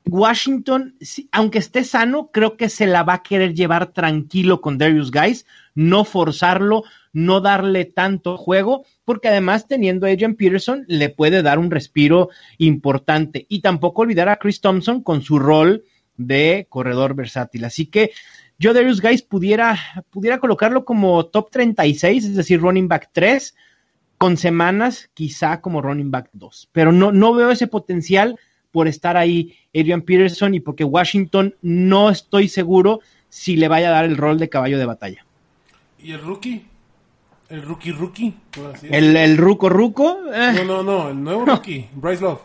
Washington, 0.08 0.94
aunque 1.32 1.58
esté 1.58 1.84
sano, 1.84 2.30
creo 2.32 2.56
que 2.56 2.68
se 2.70 2.86
la 2.86 3.02
va 3.02 3.14
a 3.14 3.22
querer 3.22 3.52
llevar 3.54 3.88
tranquilo 3.88 4.60
con 4.60 4.78
Darius 4.78 5.10
Guys, 5.10 5.44
no 5.74 6.04
forzarlo, 6.04 6.84
no 7.16 7.40
darle 7.40 7.86
tanto 7.86 8.36
juego, 8.36 8.84
porque 9.06 9.28
además 9.28 9.66
teniendo 9.66 10.04
a 10.04 10.10
Adrian 10.10 10.34
Peterson 10.34 10.84
le 10.86 11.08
puede 11.08 11.42
dar 11.42 11.58
un 11.58 11.70
respiro 11.70 12.28
importante. 12.58 13.46
Y 13.48 13.62
tampoco 13.62 14.02
olvidar 14.02 14.28
a 14.28 14.36
Chris 14.36 14.60
Thompson 14.60 15.02
con 15.02 15.22
su 15.22 15.38
rol 15.38 15.84
de 16.18 16.66
corredor 16.68 17.14
versátil. 17.14 17.64
Así 17.64 17.86
que 17.86 18.10
yo 18.58 18.74
Darius 18.74 19.00
Guys 19.00 19.22
pudiera, 19.22 19.78
pudiera 20.10 20.40
colocarlo 20.40 20.84
como 20.84 21.24
top 21.24 21.50
36, 21.50 22.22
es 22.22 22.36
decir, 22.36 22.60
running 22.60 22.86
back 22.86 23.08
3, 23.14 23.54
con 24.18 24.36
semanas 24.36 25.08
quizá 25.14 25.62
como 25.62 25.80
running 25.80 26.10
back 26.10 26.28
2. 26.34 26.68
Pero 26.70 26.92
no, 26.92 27.12
no 27.12 27.32
veo 27.32 27.50
ese 27.50 27.66
potencial 27.66 28.38
por 28.72 28.88
estar 28.88 29.16
ahí 29.16 29.56
Adrian 29.74 30.02
Peterson 30.02 30.54
y 30.54 30.60
porque 30.60 30.84
Washington 30.84 31.54
no 31.62 32.10
estoy 32.10 32.48
seguro 32.48 33.00
si 33.30 33.56
le 33.56 33.68
vaya 33.68 33.88
a 33.88 33.92
dar 33.92 34.04
el 34.04 34.18
rol 34.18 34.38
de 34.38 34.50
caballo 34.50 34.78
de 34.78 34.84
batalla. 34.84 35.24
¿Y 35.98 36.12
el 36.12 36.20
rookie? 36.20 36.75
¿El 37.48 37.62
rookie 37.62 37.92
rookie? 37.92 38.34
El, 38.90 39.16
el 39.16 39.36
Ruco 39.36 39.68
Ruco, 39.68 40.18
eh, 40.32 40.52
No, 40.56 40.64
no, 40.64 40.82
no, 40.82 41.10
el 41.10 41.22
nuevo 41.22 41.44
rookie, 41.44 41.88
Bryce 41.94 42.22
Love. 42.22 42.40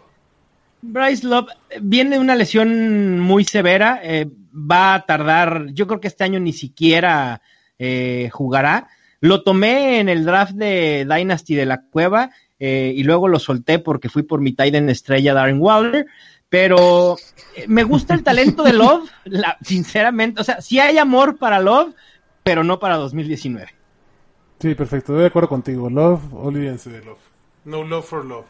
Bryce 0.83 1.25
Love 1.27 1.47
eh, 1.69 1.79
viene 1.81 2.11
de 2.15 2.19
una 2.19 2.35
lesión 2.35 3.19
muy 3.19 3.43
severa, 3.43 3.99
eh, 4.03 4.27
va 4.53 4.93
a 4.93 5.05
tardar, 5.05 5.67
yo 5.73 5.87
creo 5.87 5.99
que 5.99 6.07
este 6.07 6.23
año 6.23 6.39
ni 6.39 6.53
siquiera 6.53 7.41
eh, 7.79 8.29
jugará. 8.31 8.89
Lo 9.21 9.43
tomé 9.43 9.99
en 9.99 10.09
el 10.09 10.25
draft 10.25 10.53
de 10.53 11.05
Dynasty 11.09 11.55
de 11.55 11.65
la 11.65 11.81
Cueva 11.83 12.31
y 12.63 13.01
luego 13.03 13.27
lo 13.27 13.39
solté 13.39 13.79
porque 13.79 14.07
fui 14.07 14.21
por 14.21 14.39
mi 14.39 14.53
tight 14.53 14.75
end 14.75 14.89
estrella 14.91 15.33
Darren 15.33 15.59
Waller, 15.59 16.05
pero 16.47 17.15
me 17.67 17.83
gusta 17.83 18.13
el 18.13 18.21
talento 18.23 18.61
de 18.61 18.73
Love, 18.73 19.09
la- 19.25 19.57
sinceramente, 19.63 20.41
o 20.41 20.43
sea, 20.43 20.61
sí 20.61 20.79
hay 20.79 20.99
amor 20.99 21.37
para 21.37 21.59
Love, 21.59 21.95
pero 22.43 22.63
no 22.63 22.77
para 22.79 22.97
2019. 22.97 23.67
Sí, 24.61 24.75
perfecto, 24.75 25.13
estoy 25.13 25.21
de 25.21 25.25
acuerdo 25.25 25.49
contigo. 25.49 25.89
Love, 25.89 26.21
olvídense 26.33 26.91
de 26.91 27.03
Love. 27.03 27.17
No 27.65 27.83
Love 27.83 28.05
for 28.05 28.23
Love. 28.23 28.45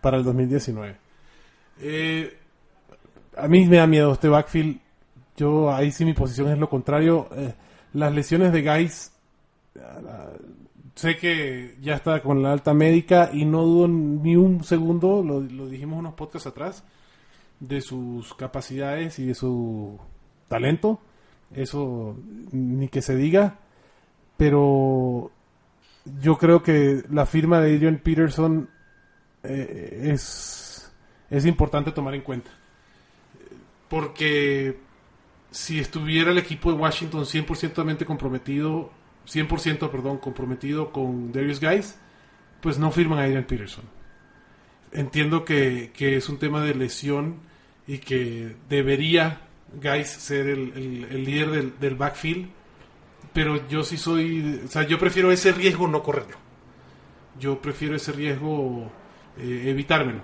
Para 0.00 0.16
el 0.16 0.24
2019. 0.24 0.96
Eh, 1.80 2.38
a 3.36 3.48
mí 3.48 3.66
me 3.66 3.76
da 3.76 3.86
miedo 3.86 4.12
este 4.14 4.28
backfield. 4.28 4.80
Yo 5.36 5.70
ahí 5.70 5.90
sí 5.92 6.06
mi 6.06 6.14
posición 6.14 6.48
es 6.48 6.58
lo 6.58 6.70
contrario. 6.70 7.28
Eh, 7.36 7.52
las 7.92 8.14
lesiones 8.14 8.50
de 8.50 8.62
Guys, 8.62 9.12
ah, 9.78 10.30
sé 10.94 11.18
que 11.18 11.76
ya 11.82 11.96
está 11.96 12.22
con 12.22 12.42
la 12.42 12.52
alta 12.52 12.72
médica 12.72 13.28
y 13.30 13.44
no 13.44 13.62
dudo 13.62 13.88
ni 13.88 14.36
un 14.36 14.64
segundo, 14.64 15.22
lo, 15.22 15.40
lo 15.40 15.68
dijimos 15.68 15.98
unos 15.98 16.14
podcasts 16.14 16.46
atrás, 16.46 16.82
de 17.60 17.82
sus 17.82 18.32
capacidades 18.32 19.18
y 19.18 19.26
de 19.26 19.34
su 19.34 19.98
talento. 20.48 20.98
Eso 21.54 22.16
ni 22.52 22.88
que 22.88 23.02
se 23.02 23.16
diga. 23.16 23.58
Pero 24.38 25.30
yo 26.20 26.36
creo 26.38 26.62
que 26.62 27.02
la 27.10 27.26
firma 27.26 27.60
de 27.60 27.74
Adrian 27.76 27.98
Peterson 27.98 28.68
eh, 29.44 30.10
es, 30.12 30.90
es 31.30 31.46
importante 31.46 31.92
tomar 31.92 32.14
en 32.14 32.22
cuenta. 32.22 32.50
Porque 33.88 34.78
si 35.50 35.78
estuviera 35.78 36.30
el 36.30 36.38
equipo 36.38 36.72
de 36.72 36.78
Washington 36.78 37.24
100% 37.24 38.04
comprometido, 38.04 38.90
100% 39.28 39.90
perdón, 39.90 40.18
comprometido 40.18 40.90
con 40.92 41.32
Darius 41.32 41.60
Guys, 41.60 41.96
pues 42.60 42.78
no 42.78 42.90
firman 42.90 43.18
a 43.18 43.24
Adrian 43.24 43.44
Peterson. 43.44 43.84
Entiendo 44.92 45.44
que, 45.44 45.90
que 45.94 46.16
es 46.16 46.28
un 46.28 46.38
tema 46.38 46.62
de 46.62 46.74
lesión 46.74 47.36
y 47.86 47.98
que 47.98 48.56
debería 48.68 49.40
Guys 49.82 50.08
ser 50.08 50.46
el, 50.48 50.72
el- 50.76 51.06
el 51.10 51.24
líder 51.24 51.50
del, 51.50 51.78
del 51.80 51.94
backfield, 51.94 52.48
pero 53.32 53.66
yo 53.68 53.82
sí 53.82 53.96
soy, 53.96 54.62
o 54.64 54.68
sea, 54.68 54.82
yo 54.86 54.98
prefiero 54.98 55.32
ese 55.32 55.52
riesgo 55.52 55.88
no 55.88 56.02
correrlo. 56.02 56.36
Yo 57.38 57.60
prefiero 57.60 57.96
ese 57.96 58.12
riesgo 58.12 58.90
eh, 59.38 59.64
evitármelo. 59.66 60.20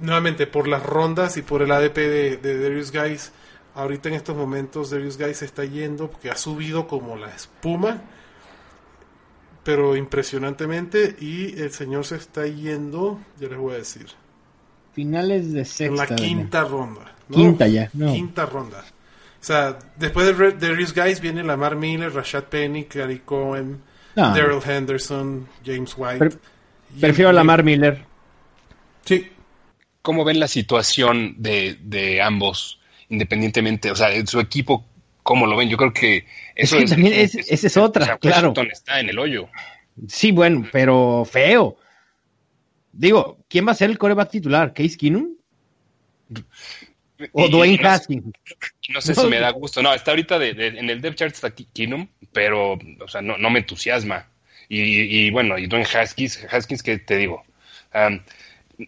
Nuevamente, 0.00 0.46
por 0.46 0.68
las 0.68 0.82
rondas 0.82 1.36
y 1.36 1.42
por 1.42 1.62
el 1.62 1.70
ADP 1.70 1.96
de, 1.96 2.36
de 2.36 2.60
Darius 2.60 2.92
Guys, 2.92 3.32
ahorita 3.74 4.08
en 4.08 4.14
estos 4.16 4.36
momentos 4.36 4.90
Darius 4.90 5.16
Guys 5.18 5.38
se 5.38 5.44
está 5.44 5.64
yendo 5.64 6.10
porque 6.10 6.30
ha 6.30 6.36
subido 6.36 6.86
como 6.86 7.16
la 7.16 7.28
espuma, 7.28 8.00
pero 9.64 9.94
impresionantemente, 9.96 11.16
y 11.20 11.60
el 11.60 11.70
señor 11.70 12.04
se 12.04 12.16
está 12.16 12.46
yendo, 12.46 13.20
ya 13.38 13.48
les 13.48 13.58
voy 13.58 13.74
a 13.74 13.78
decir, 13.78 14.06
Finales 14.92 15.52
de 15.52 15.60
en 15.60 15.66
sexta. 15.66 16.06
la 16.10 16.16
quinta 16.16 16.64
ronda. 16.64 17.14
¿no? 17.28 17.36
Quinta 17.36 17.66
ya, 17.66 17.88
no. 17.94 18.12
Quinta 18.12 18.44
ronda. 18.44 18.84
O 19.42 19.44
sea, 19.44 19.76
después 19.96 20.24
de 20.26 20.32
Re- 20.34 20.52
Darius 20.52 20.94
Guys 20.94 21.20
viene 21.20 21.42
Lamar 21.42 21.74
Miller, 21.76 22.12
Rashad 22.14 22.44
Penny, 22.44 22.86
Gary 22.88 23.18
Cohen, 23.18 23.82
No. 24.14 24.32
Daryl 24.34 24.60
Henderson, 24.64 25.48
James 25.66 25.94
White. 25.96 26.18
Pre- 26.18 26.30
Prefiero 27.00 27.30
a 27.30 27.32
Lamar 27.32 27.62
Miller. 27.64 28.04
Sí, 29.04 29.28
¿Cómo 30.02 30.24
ven 30.24 30.38
la 30.40 30.48
situación 30.48 31.34
de, 31.38 31.76
de 31.82 32.20
ambos, 32.22 32.80
independientemente, 33.08 33.90
o 33.90 33.94
sea, 33.96 34.12
en 34.12 34.26
su 34.26 34.38
equipo, 34.40 34.84
cómo 35.22 35.46
lo 35.46 35.56
ven? 35.56 35.68
Yo 35.68 35.76
creo 35.76 35.92
que 35.92 36.24
eso 36.56 36.76
que 36.78 36.86
también 36.86 37.12
es- 37.14 37.34
esa 37.34 37.66
es 37.66 37.76
otra, 37.76 38.02
o 38.04 38.06
sea, 38.06 38.18
claro. 38.18 38.48
Washington 38.48 38.68
está 38.72 39.00
en 39.00 39.08
el 39.10 39.18
hoyo. 39.18 39.48
Sí, 40.08 40.30
bueno, 40.32 40.66
pero 40.72 41.24
feo. 41.28 41.76
Digo, 42.92 43.38
¿quién 43.48 43.66
va 43.66 43.72
a 43.72 43.76
ser 43.76 43.90
el 43.90 43.98
coreback 43.98 44.30
titular? 44.30 44.72
¿Case 44.74 44.96
Keenum? 44.96 45.34
¿O 47.32 47.48
Dwayne 47.48 47.82
no 47.82 47.88
Haskins? 47.88 48.24
No 48.92 49.00
sé 49.00 49.14
si 49.14 49.26
me 49.26 49.38
da 49.40 49.50
gusto. 49.50 49.82
No, 49.82 49.92
está 49.94 50.10
ahorita 50.12 50.38
de, 50.38 50.54
de- 50.54 50.66
en 50.78 50.90
el 50.90 51.00
depth 51.00 51.16
chart 51.18 51.34
está 51.34 51.50
Keenum, 51.54 52.08
pero, 52.32 52.72
o 53.00 53.08
sea, 53.08 53.20
no, 53.22 53.38
no 53.38 53.50
me 53.50 53.60
entusiasma. 53.60 54.28
Y, 54.68 54.80
y 54.80 55.30
bueno, 55.30 55.58
y 55.58 55.66
Dwayne 55.66 55.86
Haskins, 55.92 56.46
Haskins, 56.50 56.82
¿qué 56.82 56.98
te 56.98 57.16
digo? 57.16 57.44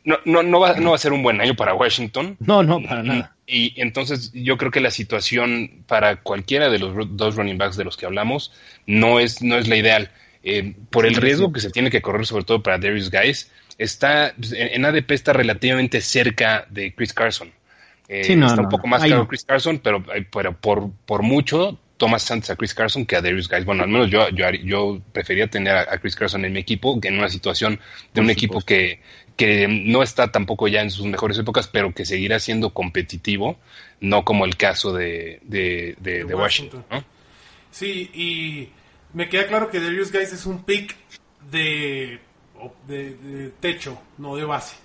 No, 0.05 0.19
no, 0.25 0.43
no, 0.43 0.61
va, 0.61 0.75
no 0.81 0.91
va 0.91 0.97
a 0.97 0.99
ser 0.99 1.13
un 1.13 1.23
buen 1.23 1.41
año 1.41 1.55
para 1.55 1.75
Washington. 1.75 2.37
No, 2.41 2.63
no, 2.63 2.83
para 2.83 3.03
nada. 3.03 3.37
Y 3.47 3.79
entonces 3.81 4.33
yo 4.33 4.57
creo 4.57 4.71
que 4.71 4.81
la 4.81 4.91
situación 4.91 5.85
para 5.87 6.17
cualquiera 6.23 6.71
de 6.71 6.79
los 6.79 6.95
dos 7.17 7.37
running 7.37 7.59
backs 7.59 7.77
de 7.77 7.85
los 7.85 7.97
que 7.97 8.07
hablamos 8.07 8.53
no 8.87 9.21
es, 9.21 9.43
no 9.43 9.57
es 9.59 9.69
la 9.69 9.77
ideal. 9.77 10.11
Eh, 10.43 10.75
por 10.91 11.07
el 11.07 11.15
riesgo 11.17 11.53
que 11.53 11.61
se 11.61 11.71
tiene 11.71 11.91
que 11.91 12.03
correr, 12.03 12.27
sobre 12.27 12.45
todo 12.45 12.63
para 12.63 12.79
Darius 12.79 13.11
Guys, 13.11 13.51
está 13.79 14.35
pues, 14.37 14.53
en, 14.53 14.69
en 14.69 14.85
ADP 14.87 15.11
está 15.13 15.33
relativamente 15.35 16.01
cerca 16.01 16.67
de 16.71 16.95
Chris 16.95 17.13
Carson. 17.13 17.53
Eh, 18.09 18.25
Sí, 18.25 18.37
no, 18.37 18.47
está 18.47 18.57
no, 18.57 18.63
un 18.65 18.69
poco 18.69 18.87
más 18.87 19.03
caro 19.03 19.17
no. 19.17 19.29
Chris 19.29 19.45
Carson, 19.45 19.79
pero, 19.79 20.05
eh, 20.15 20.27
pero 20.31 20.57
por, 20.57 20.91
por 21.07 21.23
mucho 21.23 21.79
tomas 21.97 22.29
antes 22.31 22.51
a 22.51 22.57
Chris 22.57 22.75
Carson 22.75 23.07
que 23.07 23.17
a 23.17 23.23
Darius 23.23 23.49
Guys. 23.49 23.65
Bueno, 23.65 23.85
al 23.85 23.89
menos 23.89 24.11
yo, 24.11 24.29
yo, 24.31 24.51
yo 24.51 25.01
prefería 25.13 25.49
tener 25.49 25.75
a, 25.75 25.81
a 25.83 25.99
Chris 25.99 26.17
Carson 26.17 26.45
en 26.45 26.53
mi 26.53 26.61
equipo 26.61 27.01
que 27.01 27.09
en 27.09 27.19
una 27.19 27.29
situación 27.29 27.81
de 28.13 28.21
un 28.21 28.31
equipo 28.31 28.61
que, 28.61 29.01
que 29.37 29.67
no 29.69 30.03
está 30.03 30.31
tampoco 30.31 30.69
ya 30.69 30.83
en 30.83 30.91
sus 30.91 31.07
mejores 31.07 31.39
épocas, 31.39 31.69
pero 31.69 31.95
que 31.95 32.05
seguirá 32.05 32.41
siendo 32.41 32.71
competitivo, 32.75 33.59
no 34.01 34.25
como 34.25 34.45
el 34.45 34.57
caso 34.57 34.93
de, 34.93 35.41
de, 35.45 35.97
de, 36.01 36.13
De 36.19 36.25
de 36.25 36.35
Washington. 36.35 36.85
¿no? 36.91 37.05
Sí, 37.71 38.11
y 38.13 38.69
me 39.15 39.29
queda 39.29 39.47
claro 39.47 39.71
que 39.71 39.81
Darius 39.81 40.13
Guys 40.13 40.33
es 40.33 40.47
un 40.47 40.63
pick 40.65 40.95
de, 41.51 42.19
de, 42.87 43.15
de 43.15 43.49
techo, 43.61 44.01
no 44.19 44.37
de 44.37 44.45
base. 44.45 44.77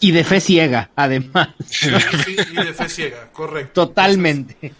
Y 0.00 0.10
de 0.12 0.24
fe 0.24 0.40
ciega, 0.40 0.90
además. 0.96 1.48
Sí, 1.66 1.88
y 2.52 2.54
de 2.54 2.74
fe 2.74 2.88
ciega, 2.88 3.30
correcto. 3.32 3.86
Totalmente. 3.86 4.72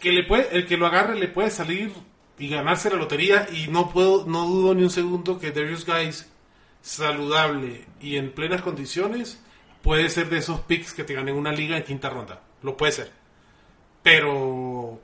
que 0.00 0.12
le 0.12 0.24
puede, 0.24 0.48
el 0.56 0.66
que 0.66 0.76
lo 0.76 0.86
agarre 0.86 1.18
le 1.18 1.28
puede 1.28 1.50
salir 1.50 1.92
y 2.38 2.48
ganarse 2.48 2.90
la 2.90 2.96
lotería 2.96 3.46
y 3.52 3.68
no 3.68 3.90
puedo, 3.90 4.26
no 4.26 4.46
dudo 4.46 4.74
ni 4.74 4.82
un 4.82 4.90
segundo 4.90 5.38
que 5.38 5.50
Darius 5.50 5.86
Guys 5.86 6.28
saludable 6.82 7.86
y 8.00 8.16
en 8.16 8.32
plenas 8.32 8.60
condiciones 8.60 9.40
puede 9.82 10.08
ser 10.08 10.28
de 10.30 10.38
esos 10.38 10.60
picks 10.60 10.92
que 10.92 11.04
te 11.04 11.14
ganen 11.14 11.36
una 11.36 11.52
liga 11.52 11.76
en 11.76 11.84
quinta 11.84 12.10
ronda. 12.10 12.40
Lo 12.62 12.76
puede 12.76 12.92
ser. 12.92 13.12
Pero 14.02 15.00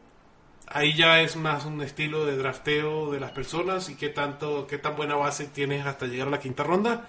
ahí 0.66 0.94
ya 0.94 1.20
es 1.20 1.36
más 1.36 1.64
un 1.64 1.80
estilo 1.82 2.26
de 2.26 2.36
drafteo 2.36 3.10
de 3.12 3.20
las 3.20 3.32
personas 3.32 3.88
y 3.88 3.96
qué 3.96 4.08
tanto, 4.08 4.66
qué 4.66 4.78
tan 4.78 4.96
buena 4.96 5.16
base 5.16 5.46
tienes 5.46 5.86
hasta 5.86 6.06
llegar 6.06 6.28
a 6.28 6.32
la 6.32 6.40
quinta 6.40 6.62
ronda. 6.64 7.08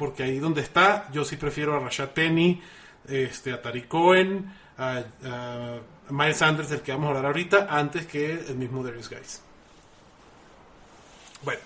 Porque 0.00 0.22
ahí 0.22 0.38
donde 0.38 0.62
está, 0.62 1.10
yo 1.12 1.26
sí 1.26 1.36
prefiero 1.36 1.76
a 1.76 1.78
Rashad 1.78 2.08
Penny, 2.08 2.58
este, 3.06 3.52
a 3.52 3.60
Tariq 3.60 3.86
Cohen, 3.86 4.50
a, 4.78 5.02
Miles 6.08 6.38
Sanders, 6.38 6.70
del 6.70 6.80
que 6.80 6.92
vamos 6.92 7.08
a 7.08 7.08
hablar 7.10 7.26
ahorita, 7.26 7.66
antes 7.68 8.06
que 8.06 8.32
el 8.32 8.56
mismo 8.56 8.82
Darius 8.82 9.10
Guys. 9.10 9.42
Bueno, 11.44 11.60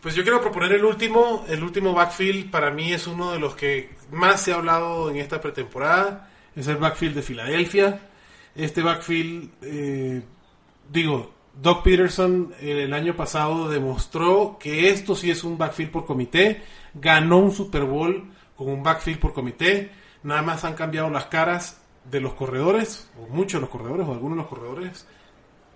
pues 0.00 0.14
yo 0.14 0.22
quiero 0.22 0.40
proponer 0.40 0.72
el 0.72 0.82
último. 0.82 1.44
El 1.46 1.62
último 1.62 1.92
backfield 1.92 2.50
para 2.50 2.70
mí 2.70 2.90
es 2.90 3.06
uno 3.06 3.32
de 3.32 3.38
los 3.38 3.54
que 3.54 3.96
más 4.10 4.40
se 4.40 4.52
ha 4.52 4.54
hablado 4.54 5.10
en 5.10 5.18
esta 5.18 5.38
pretemporada. 5.38 6.30
Es 6.56 6.68
el 6.68 6.76
backfield 6.76 7.16
de 7.16 7.22
Filadelfia. 7.22 8.00
Este 8.54 8.80
backfield, 8.80 9.50
eh, 9.60 10.22
digo, 10.90 11.34
Doc 11.60 11.82
Peterson 11.82 12.54
eh, 12.62 12.84
el 12.84 12.94
año 12.94 13.14
pasado 13.14 13.68
demostró 13.68 14.56
que 14.58 14.88
esto 14.88 15.14
sí 15.14 15.30
es 15.30 15.44
un 15.44 15.58
backfield 15.58 15.90
por 15.90 16.06
comité. 16.06 16.62
Ganó 16.94 17.38
un 17.38 17.52
Super 17.52 17.84
Bowl 17.84 18.30
con 18.56 18.68
un 18.68 18.82
backfield 18.82 19.18
por 19.18 19.32
comité. 19.32 19.90
Nada 20.22 20.42
más 20.42 20.64
han 20.64 20.74
cambiado 20.74 21.10
las 21.10 21.26
caras 21.26 21.80
de 22.10 22.20
los 22.20 22.34
corredores, 22.34 23.10
o 23.20 23.26
muchos 23.28 23.54
de 23.54 23.60
los 23.60 23.70
corredores, 23.70 24.06
o 24.06 24.12
algunos 24.12 24.36
de 24.36 24.42
los 24.42 24.50
corredores. 24.50 25.06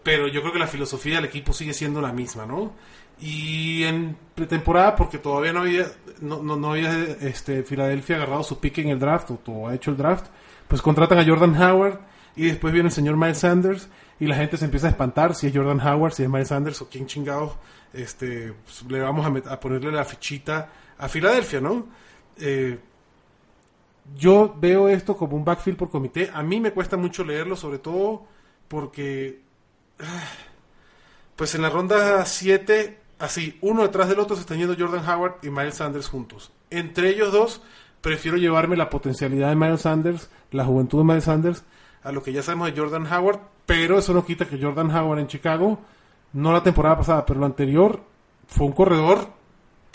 Pero 0.02 0.28
yo 0.28 0.40
creo 0.40 0.52
que 0.52 0.58
la 0.58 0.66
filosofía 0.66 1.16
del 1.16 1.24
equipo 1.24 1.52
sigue 1.52 1.72
siendo 1.72 2.00
la 2.00 2.12
misma, 2.12 2.46
¿no? 2.46 2.72
Y 3.20 3.82
en 3.84 4.16
pretemporada, 4.34 4.94
porque 4.94 5.18
todavía 5.18 5.52
no 5.52 5.60
había, 5.60 5.86
no, 6.20 6.42
no, 6.42 6.56
no 6.56 6.72
había 6.72 6.92
este, 7.20 7.62
Filadelfia 7.62 8.16
agarrado 8.16 8.42
su 8.42 8.60
pick 8.60 8.78
en 8.78 8.90
el 8.90 8.98
draft, 8.98 9.30
o, 9.30 9.40
o 9.46 9.68
ha 9.68 9.74
hecho 9.74 9.90
el 9.90 9.96
draft, 9.96 10.26
pues 10.68 10.82
contratan 10.82 11.18
a 11.18 11.24
Jordan 11.24 11.60
Howard 11.60 12.00
y 12.34 12.46
después 12.46 12.72
viene 12.72 12.88
el 12.88 12.92
señor 12.92 13.16
Miles 13.16 13.38
Sanders 13.38 13.88
y 14.20 14.26
la 14.26 14.36
gente 14.36 14.56
se 14.56 14.66
empieza 14.66 14.88
a 14.88 14.90
espantar 14.90 15.34
si 15.34 15.46
es 15.46 15.56
Jordan 15.56 15.80
Howard, 15.80 16.12
si 16.12 16.24
es 16.24 16.28
Miles 16.28 16.48
Sanders 16.48 16.82
o 16.82 16.88
quién 16.88 17.06
chingados 17.06 17.52
este, 17.92 18.52
pues, 18.64 18.84
le 18.90 19.00
vamos 19.00 19.24
a, 19.24 19.52
a 19.52 19.60
ponerle 19.60 19.90
la 19.90 20.04
fichita 20.04 20.68
a 20.98 21.08
Filadelfia, 21.08 21.60
¿no? 21.60 21.86
Eh, 22.38 22.78
yo 24.14 24.54
veo 24.58 24.88
esto 24.88 25.16
como 25.16 25.36
un 25.36 25.44
backfield 25.44 25.78
por 25.78 25.90
comité. 25.90 26.30
A 26.32 26.42
mí 26.42 26.60
me 26.60 26.72
cuesta 26.72 26.96
mucho 26.96 27.24
leerlo, 27.24 27.56
sobre 27.56 27.78
todo 27.78 28.24
porque, 28.68 29.40
ah, 30.00 30.28
pues 31.34 31.54
en 31.54 31.62
la 31.62 31.70
ronda 31.70 32.24
7, 32.24 32.98
así, 33.18 33.58
uno 33.62 33.82
detrás 33.82 34.08
del 34.08 34.20
otro 34.20 34.36
se 34.36 34.42
están 34.42 34.58
yendo 34.58 34.76
Jordan 34.78 35.08
Howard 35.08 35.36
y 35.42 35.50
Miles 35.50 35.76
Sanders 35.76 36.08
juntos. 36.08 36.52
Entre 36.70 37.08
ellos 37.10 37.32
dos, 37.32 37.62
prefiero 38.00 38.36
llevarme 38.36 38.76
la 38.76 38.90
potencialidad 38.90 39.48
de 39.48 39.56
Miles 39.56 39.82
Sanders, 39.82 40.30
la 40.50 40.64
juventud 40.64 40.98
de 40.98 41.04
Miles 41.04 41.24
Sanders, 41.24 41.64
a 42.02 42.12
lo 42.12 42.22
que 42.22 42.32
ya 42.32 42.42
sabemos 42.42 42.72
de 42.72 42.80
Jordan 42.80 43.12
Howard, 43.12 43.40
pero 43.66 43.98
eso 43.98 44.14
no 44.14 44.24
quita 44.24 44.46
que 44.46 44.62
Jordan 44.62 44.94
Howard 44.94 45.18
en 45.18 45.26
Chicago, 45.26 45.80
no 46.32 46.52
la 46.52 46.62
temporada 46.62 46.98
pasada, 46.98 47.26
pero 47.26 47.40
lo 47.40 47.46
anterior, 47.46 48.00
fue 48.46 48.66
un 48.66 48.72
corredor 48.72 49.28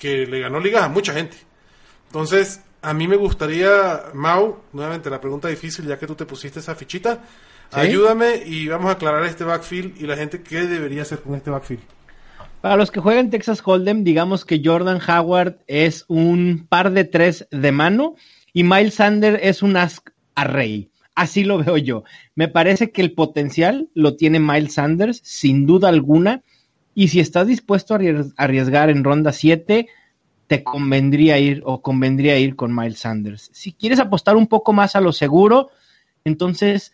que 0.01 0.25
le 0.25 0.39
ganó 0.39 0.59
ligas 0.59 0.81
a 0.81 0.89
mucha 0.89 1.13
gente. 1.13 1.37
Entonces, 2.07 2.61
a 2.81 2.91
mí 2.95 3.07
me 3.07 3.17
gustaría, 3.17 4.05
Mau, 4.15 4.63
nuevamente 4.73 5.11
la 5.11 5.21
pregunta 5.21 5.47
difícil, 5.47 5.85
ya 5.85 5.99
que 5.99 6.07
tú 6.07 6.15
te 6.15 6.25
pusiste 6.25 6.59
esa 6.59 6.73
fichita, 6.73 7.19
ayúdame 7.71 8.41
y 8.43 8.67
vamos 8.67 8.89
a 8.89 8.93
aclarar 8.93 9.23
este 9.25 9.43
backfield 9.43 10.01
y 10.01 10.07
la 10.07 10.17
gente 10.17 10.41
qué 10.41 10.65
debería 10.65 11.03
hacer 11.03 11.19
con 11.19 11.35
este 11.35 11.51
backfield. 11.51 11.83
Para 12.61 12.77
los 12.77 12.89
que 12.89 12.99
juegan 12.99 13.29
Texas 13.29 13.61
Hold'em, 13.63 14.03
digamos 14.03 14.43
que 14.43 14.59
Jordan 14.65 14.99
Howard 15.07 15.59
es 15.67 16.03
un 16.07 16.65
par 16.67 16.91
de 16.93 17.03
tres 17.03 17.47
de 17.51 17.71
mano 17.71 18.15
y 18.53 18.63
Miles 18.63 18.95
Sanders 18.95 19.39
es 19.43 19.61
un 19.61 19.77
ask 19.77 20.09
array. 20.33 20.89
Así 21.13 21.43
lo 21.43 21.59
veo 21.59 21.77
yo. 21.77 22.05
Me 22.33 22.47
parece 22.47 22.91
que 22.91 23.03
el 23.03 23.13
potencial 23.13 23.89
lo 23.93 24.15
tiene 24.15 24.39
Miles 24.39 24.73
Sanders, 24.73 25.21
sin 25.23 25.67
duda 25.67 25.89
alguna. 25.89 26.41
Y 26.93 27.07
si 27.07 27.19
estás 27.19 27.47
dispuesto 27.47 27.93
a 27.93 27.99
arries- 27.99 28.33
arriesgar 28.37 28.89
en 28.89 29.03
ronda 29.03 29.31
7, 29.31 29.87
te 30.47 30.63
convendría 30.63 31.39
ir 31.39 31.61
o 31.65 31.81
convendría 31.81 32.37
ir 32.37 32.55
con 32.55 32.75
Miles 32.75 32.99
Sanders. 32.99 33.49
Si 33.53 33.71
quieres 33.71 33.99
apostar 33.99 34.35
un 34.35 34.47
poco 34.47 34.73
más 34.73 34.95
a 34.95 35.01
lo 35.01 35.13
seguro, 35.13 35.69
entonces 36.25 36.93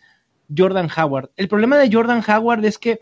Jordan 0.56 0.88
Howard. 0.96 1.30
El 1.36 1.48
problema 1.48 1.76
de 1.76 1.92
Jordan 1.92 2.22
Howard 2.26 2.64
es 2.64 2.78
que 2.78 3.00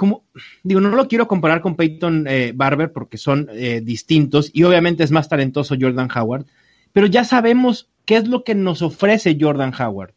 como 0.00 0.24
digo, 0.62 0.80
no 0.80 0.88
lo 0.88 1.08
quiero 1.08 1.28
comparar 1.28 1.60
con 1.60 1.76
Peyton 1.76 2.26
eh, 2.26 2.52
Barber 2.54 2.90
porque 2.90 3.18
son 3.18 3.48
eh, 3.52 3.82
distintos 3.84 4.50
y 4.50 4.62
obviamente 4.62 5.04
es 5.04 5.10
más 5.10 5.28
talentoso 5.28 5.76
Jordan 5.78 6.08
Howard, 6.16 6.46
pero 6.94 7.06
ya 7.06 7.22
sabemos 7.22 7.90
qué 8.06 8.16
es 8.16 8.26
lo 8.26 8.42
que 8.42 8.54
nos 8.54 8.80
ofrece 8.80 9.36
Jordan 9.38 9.74
Howard. 9.78 10.14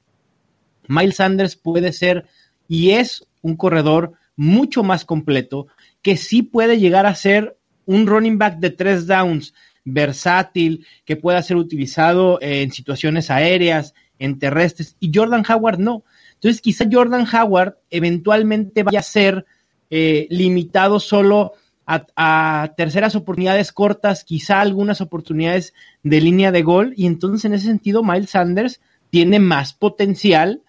Miles 0.88 1.18
Sanders 1.18 1.58
puede 1.58 1.92
ser 1.92 2.28
y 2.70 2.92
es 2.92 3.28
un 3.42 3.58
corredor 3.58 4.14
mucho 4.38 4.84
más 4.84 5.04
completo 5.04 5.68
que 6.04 6.18
sí 6.18 6.44
puede 6.44 6.80
llegar 6.80 7.08
a 7.08 7.16
ser 7.16 7.58
un 7.86 8.06
running 8.06 8.38
back 8.38 8.60
de 8.60 8.70
tres 8.70 9.08
downs 9.08 9.54
versátil, 9.86 10.86
que 11.06 11.16
pueda 11.16 11.42
ser 11.42 11.58
utilizado 11.58 12.38
en 12.42 12.72
situaciones 12.72 13.32
aéreas, 13.32 13.96
en 14.20 14.38
terrestres, 14.38 14.96
y 15.00 15.12
Jordan 15.14 15.44
Howard 15.50 15.80
no. 15.80 16.04
Entonces 16.36 16.62
quizá 16.62 16.86
Jordan 16.90 17.26
Howard 17.34 17.78
eventualmente 17.90 18.84
vaya 18.84 19.00
a 19.00 19.04
ser 19.04 19.46
eh, 19.90 20.28
limitado 20.30 21.00
solo 21.00 21.54
a, 21.86 22.06
a, 22.16 22.74
terceras 22.78 23.16
oportunidades 23.16 23.72
cortas, 23.72 24.24
quizá 24.24 24.62
algunas 24.62 25.02
oportunidades 25.02 25.74
de 26.04 26.22
línea 26.22 26.52
de 26.52 26.62
gol, 26.64 26.94
y 26.96 27.08
entonces 27.08 27.46
en 27.46 27.54
ese 27.54 27.66
sentido 27.66 28.04
Miles 28.04 28.32
Sanders 28.32 28.80
tiene 29.10 29.40
más 29.40 29.74
potencial 29.74 30.62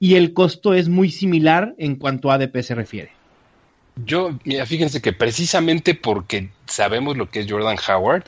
y 0.00 0.14
el 0.14 0.32
costo 0.32 0.74
es 0.74 0.88
muy 0.88 1.10
similar 1.10 1.74
en 1.78 1.96
cuanto 1.96 2.30
a 2.30 2.34
ADP 2.34 2.62
se 2.62 2.74
refiere. 2.74 3.17
Yo, 4.04 4.38
mira, 4.44 4.66
fíjense 4.66 5.00
que 5.00 5.12
precisamente 5.12 5.94
porque 5.94 6.50
sabemos 6.66 7.16
lo 7.16 7.30
que 7.30 7.40
es 7.40 7.50
Jordan 7.50 7.78
Howard, 7.88 8.24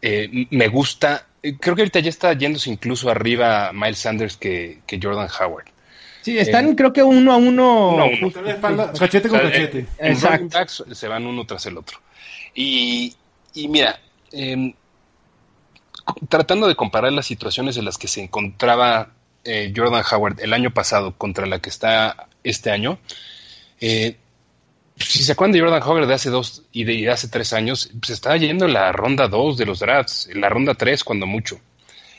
eh, 0.00 0.46
me 0.50 0.68
gusta, 0.68 1.26
creo 1.40 1.74
que 1.74 1.82
ahorita 1.82 2.00
ya 2.00 2.10
está 2.10 2.32
yéndose 2.32 2.70
incluso 2.70 3.10
arriba 3.10 3.72
Miles 3.72 3.98
Sanders 3.98 4.36
que, 4.36 4.80
que 4.86 4.98
Jordan 5.02 5.28
Howard. 5.40 5.66
Sí, 6.22 6.38
están 6.38 6.70
eh, 6.70 6.76
creo 6.76 6.92
que 6.92 7.02
uno 7.02 7.32
a 7.32 7.36
uno. 7.36 7.90
uno, 7.90 8.02
a 8.02 8.06
uno. 8.06 8.16
Justo, 8.20 8.46
espalda, 8.46 8.92
cachete 8.92 9.28
con 9.28 9.38
o 9.38 9.42
sea, 9.42 9.50
cachete. 9.50 9.86
En, 9.98 10.12
en 10.12 10.20
running 10.20 10.48
backs 10.48 10.84
se 10.90 11.08
van 11.08 11.26
uno 11.26 11.44
tras 11.44 11.66
el 11.66 11.78
otro. 11.78 11.98
Y, 12.54 13.14
y 13.54 13.68
mira, 13.68 14.00
eh, 14.30 14.74
tratando 16.28 16.68
de 16.68 16.76
comparar 16.76 17.12
las 17.12 17.26
situaciones 17.26 17.76
en 17.76 17.84
las 17.84 17.98
que 17.98 18.08
se 18.08 18.22
encontraba 18.22 19.10
eh, 19.44 19.72
Jordan 19.74 20.04
Howard 20.10 20.40
el 20.40 20.52
año 20.52 20.72
pasado 20.72 21.16
contra 21.16 21.46
la 21.46 21.60
que 21.60 21.70
está 21.70 22.28
este 22.44 22.70
año, 22.70 22.98
eh, 23.80 24.16
si 25.06 25.22
se 25.22 25.32
acuerdan 25.32 25.52
de 25.52 25.60
Jordan 25.60 25.82
Howard 25.82 26.06
de 26.06 26.14
hace 26.14 26.30
dos 26.30 26.62
y 26.72 26.84
de, 26.84 26.94
y 26.94 27.02
de 27.02 27.10
hace 27.10 27.28
tres 27.28 27.52
años, 27.52 27.82
se 27.82 27.94
pues 27.94 28.10
estaba 28.10 28.36
yendo 28.36 28.66
en 28.66 28.72
la 28.72 28.92
ronda 28.92 29.28
dos 29.28 29.56
de 29.56 29.66
los 29.66 29.80
drafts, 29.80 30.28
en 30.28 30.40
la 30.40 30.48
ronda 30.48 30.74
tres 30.74 31.04
cuando 31.04 31.26
mucho. 31.26 31.60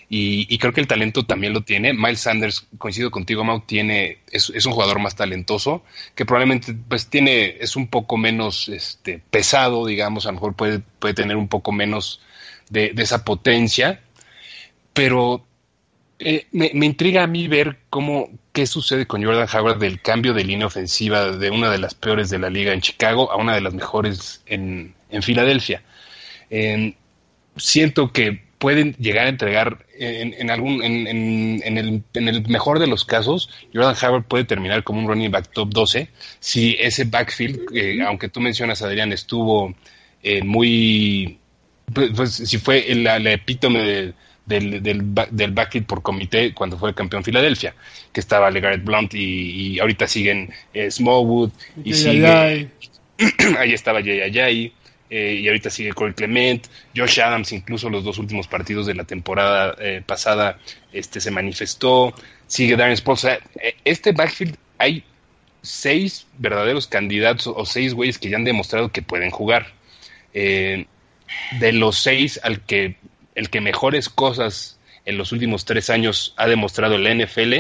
Y, 0.10 0.46
y, 0.54 0.58
creo 0.60 0.74
que 0.74 0.82
el 0.82 0.88
talento 0.88 1.26
también 1.26 1.54
lo 1.54 1.62
tiene. 1.62 1.94
Miles 1.94 2.20
Sanders, 2.20 2.68
coincido 2.78 3.10
contigo, 3.10 3.44
Mau, 3.44 3.62
tiene, 3.62 4.20
es, 4.30 4.52
es, 4.54 4.66
un 4.66 4.74
jugador 4.74 5.00
más 5.00 5.16
talentoso, 5.16 5.84
que 6.14 6.26
probablemente 6.26 6.76
pues 6.88 7.08
tiene, 7.08 7.58
es 7.60 7.76
un 7.76 7.88
poco 7.88 8.18
menos 8.18 8.70
este, 8.70 9.24
pesado, 9.32 9.88
digamos, 9.88 10.26
a 10.26 10.30
lo 10.30 10.34
mejor 10.36 10.56
puede, 10.56 10.80
puede 11.00 11.16
tener 11.16 11.36
un 11.36 11.48
poco 11.48 11.72
menos 11.72 12.22
de, 12.70 12.90
de 12.90 13.02
esa 13.02 13.26
potencia, 13.26 14.02
pero 14.94 15.46
eh, 16.20 16.46
me, 16.52 16.72
me, 16.74 16.86
intriga 16.86 17.24
a 17.24 17.28
mí 17.28 17.48
ver 17.48 17.80
cómo, 17.90 18.30
qué 18.52 18.66
sucede 18.68 19.06
con 19.08 19.24
Jordan 19.24 19.48
Howard 19.54 19.80
del 19.80 20.02
cambio 20.02 20.34
de 20.34 20.44
línea 20.44 20.68
ofensiva 20.68 21.32
de 21.32 21.50
una 21.52 21.70
de 21.72 21.78
las 21.80 21.96
peores 21.96 22.30
de 22.30 22.40
la 22.40 22.50
liga 22.50 22.74
en 22.74 22.82
Chicago 22.82 23.32
a 23.32 23.38
una 23.38 23.56
de 23.56 23.62
las 23.62 23.74
mejores 23.74 24.42
en, 24.46 24.94
en 25.10 25.22
Filadelfia. 25.24 25.82
Eh, 26.50 26.94
siento 27.58 28.12
que 28.12 28.44
pueden 28.58 28.94
llegar 28.96 29.26
a 29.26 29.30
entregar 29.30 29.86
en, 30.00 30.34
en 30.36 30.50
algún 30.50 30.84
en, 30.84 31.08
en- 31.08 31.62
en 31.66 31.78
el, 31.78 32.04
en 32.14 32.28
el 32.30 32.48
mejor 32.48 32.80
de 32.80 32.88
los 32.88 33.04
casos 33.04 33.50
Jordan 33.74 33.96
Howard 34.02 34.24
puede 34.24 34.46
terminar 34.46 34.84
como 34.86 35.00
un 35.02 35.08
running 35.08 35.32
back 35.32 35.52
top 35.52 35.70
12 35.70 36.08
si 36.40 36.78
ese 36.80 37.04
backfield 37.04 37.60
eh, 37.76 38.02
aunque 38.08 38.30
tú 38.30 38.40
mencionas 38.40 38.82
Adrián 38.82 39.12
estuvo 39.12 39.76
eh, 40.24 40.42
muy 40.44 41.40
pues, 41.94 42.12
pues, 42.16 42.32
si 42.36 42.58
fue 42.58 42.90
el, 42.90 43.04
la, 43.04 43.20
la 43.20 43.34
epítome 43.34 43.80
de- 43.80 44.14
del, 44.46 44.84
del, 44.84 45.16
del 45.32 45.52
backfield 45.52 45.88
por 45.88 46.02
comité 46.02 46.54
cuando 46.54 46.78
fue 46.78 46.90
el 46.90 46.96
campeón 46.96 47.24
Filadelfia 47.24 47.74
que 48.12 48.20
estaba 48.20 48.52
LeGarrette 48.52 48.84
Blunt 48.84 49.14
y, 49.14 49.74
y 49.76 49.80
ahorita 49.80 50.08
siguen 50.08 50.54
eh, 50.74 50.92
Smallwood 50.92 51.52
y 51.84 51.94
sigue 51.94 52.70
ahí 53.60 53.74
estaba 53.74 54.02
Jay 54.02 54.22
Ajayi, 54.22 54.74
eh, 55.10 55.40
y 55.42 55.48
ahorita 55.48 55.70
sigue 55.70 55.94
Corey 55.94 56.14
Clement, 56.14 56.68
Josh 56.96 57.20
Adams, 57.22 57.52
incluso 57.52 57.90
los 57.90 58.04
dos 58.04 58.18
últimos 58.18 58.48
partidos 58.48 58.88
de 58.88 58.96
la 58.96 59.04
temporada 59.04 59.76
eh, 59.80 60.02
pasada 60.06 60.58
este, 60.92 61.22
se 61.22 61.32
manifestó, 61.32 62.14
sigue 62.48 62.76
Darren 62.76 62.98
Sproles. 62.98 63.24
O 63.24 63.28
sea, 63.28 63.40
eh, 63.62 63.76
este 63.86 64.12
backfield 64.12 64.56
hay 64.78 65.04
seis 65.62 66.26
verdaderos 66.38 66.88
candidatos 66.88 67.48
o 67.48 67.66
seis 67.66 67.94
güeyes 67.94 68.18
que 68.18 68.30
ya 68.30 68.38
han 68.38 68.44
demostrado 68.44 68.92
que 68.92 69.02
pueden 69.02 69.30
jugar. 69.30 69.68
Eh, 70.34 70.88
de 71.60 71.74
los 71.74 72.00
seis, 72.00 72.40
al 72.44 72.62
que 72.62 72.96
el 73.36 73.50
que 73.50 73.62
mejores 73.62 74.10
cosas 74.10 74.80
en 75.06 75.18
los 75.18 75.32
últimos 75.32 75.66
tres 75.66 75.90
años 75.90 76.34
ha 76.38 76.48
demostrado 76.48 76.96
en 76.96 77.04
la 77.04 77.12
NFL 77.26 77.54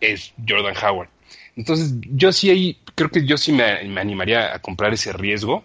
es 0.00 0.32
Jordan 0.46 0.74
Howard. 0.82 1.08
Entonces, 1.56 1.94
yo 2.10 2.32
sí 2.32 2.78
creo 2.94 3.10
que 3.10 3.26
yo 3.26 3.36
sí 3.36 3.52
me, 3.52 3.64
animaría 3.64 4.54
a 4.54 4.58
comprar 4.60 4.92
ese 4.92 5.12
riesgo. 5.12 5.64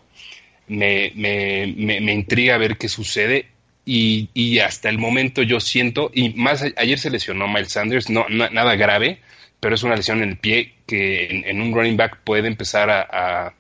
Me, 0.68 1.12
me, 1.16 1.74
me, 1.76 2.14
intriga 2.14 2.58
ver 2.58 2.78
qué 2.78 2.88
sucede. 2.88 3.48
Y, 3.84 4.30
y 4.34 4.60
hasta 4.60 4.90
el 4.90 5.00
momento 5.00 5.42
yo 5.42 5.60
siento, 5.60 6.12
y 6.14 6.30
más 6.36 6.64
ayer 6.78 7.00
se 7.00 7.10
lesionó 7.10 7.48
Miles 7.48 7.72
Sanders, 7.72 8.10
no, 8.12 8.28
na- 8.30 8.50
nada 8.52 8.76
grave, 8.76 9.20
pero 9.60 9.74
es 9.74 9.82
una 9.84 9.96
lesión 9.96 10.22
en 10.22 10.30
el 10.30 10.38
pie 10.38 10.76
que 10.86 11.26
en, 11.26 11.46
en 11.46 11.62
un 11.62 11.74
running 11.74 11.98
back 11.98 12.20
puede 12.24 12.48
empezar 12.48 12.92
a, 12.92 13.02
a- 13.08 13.54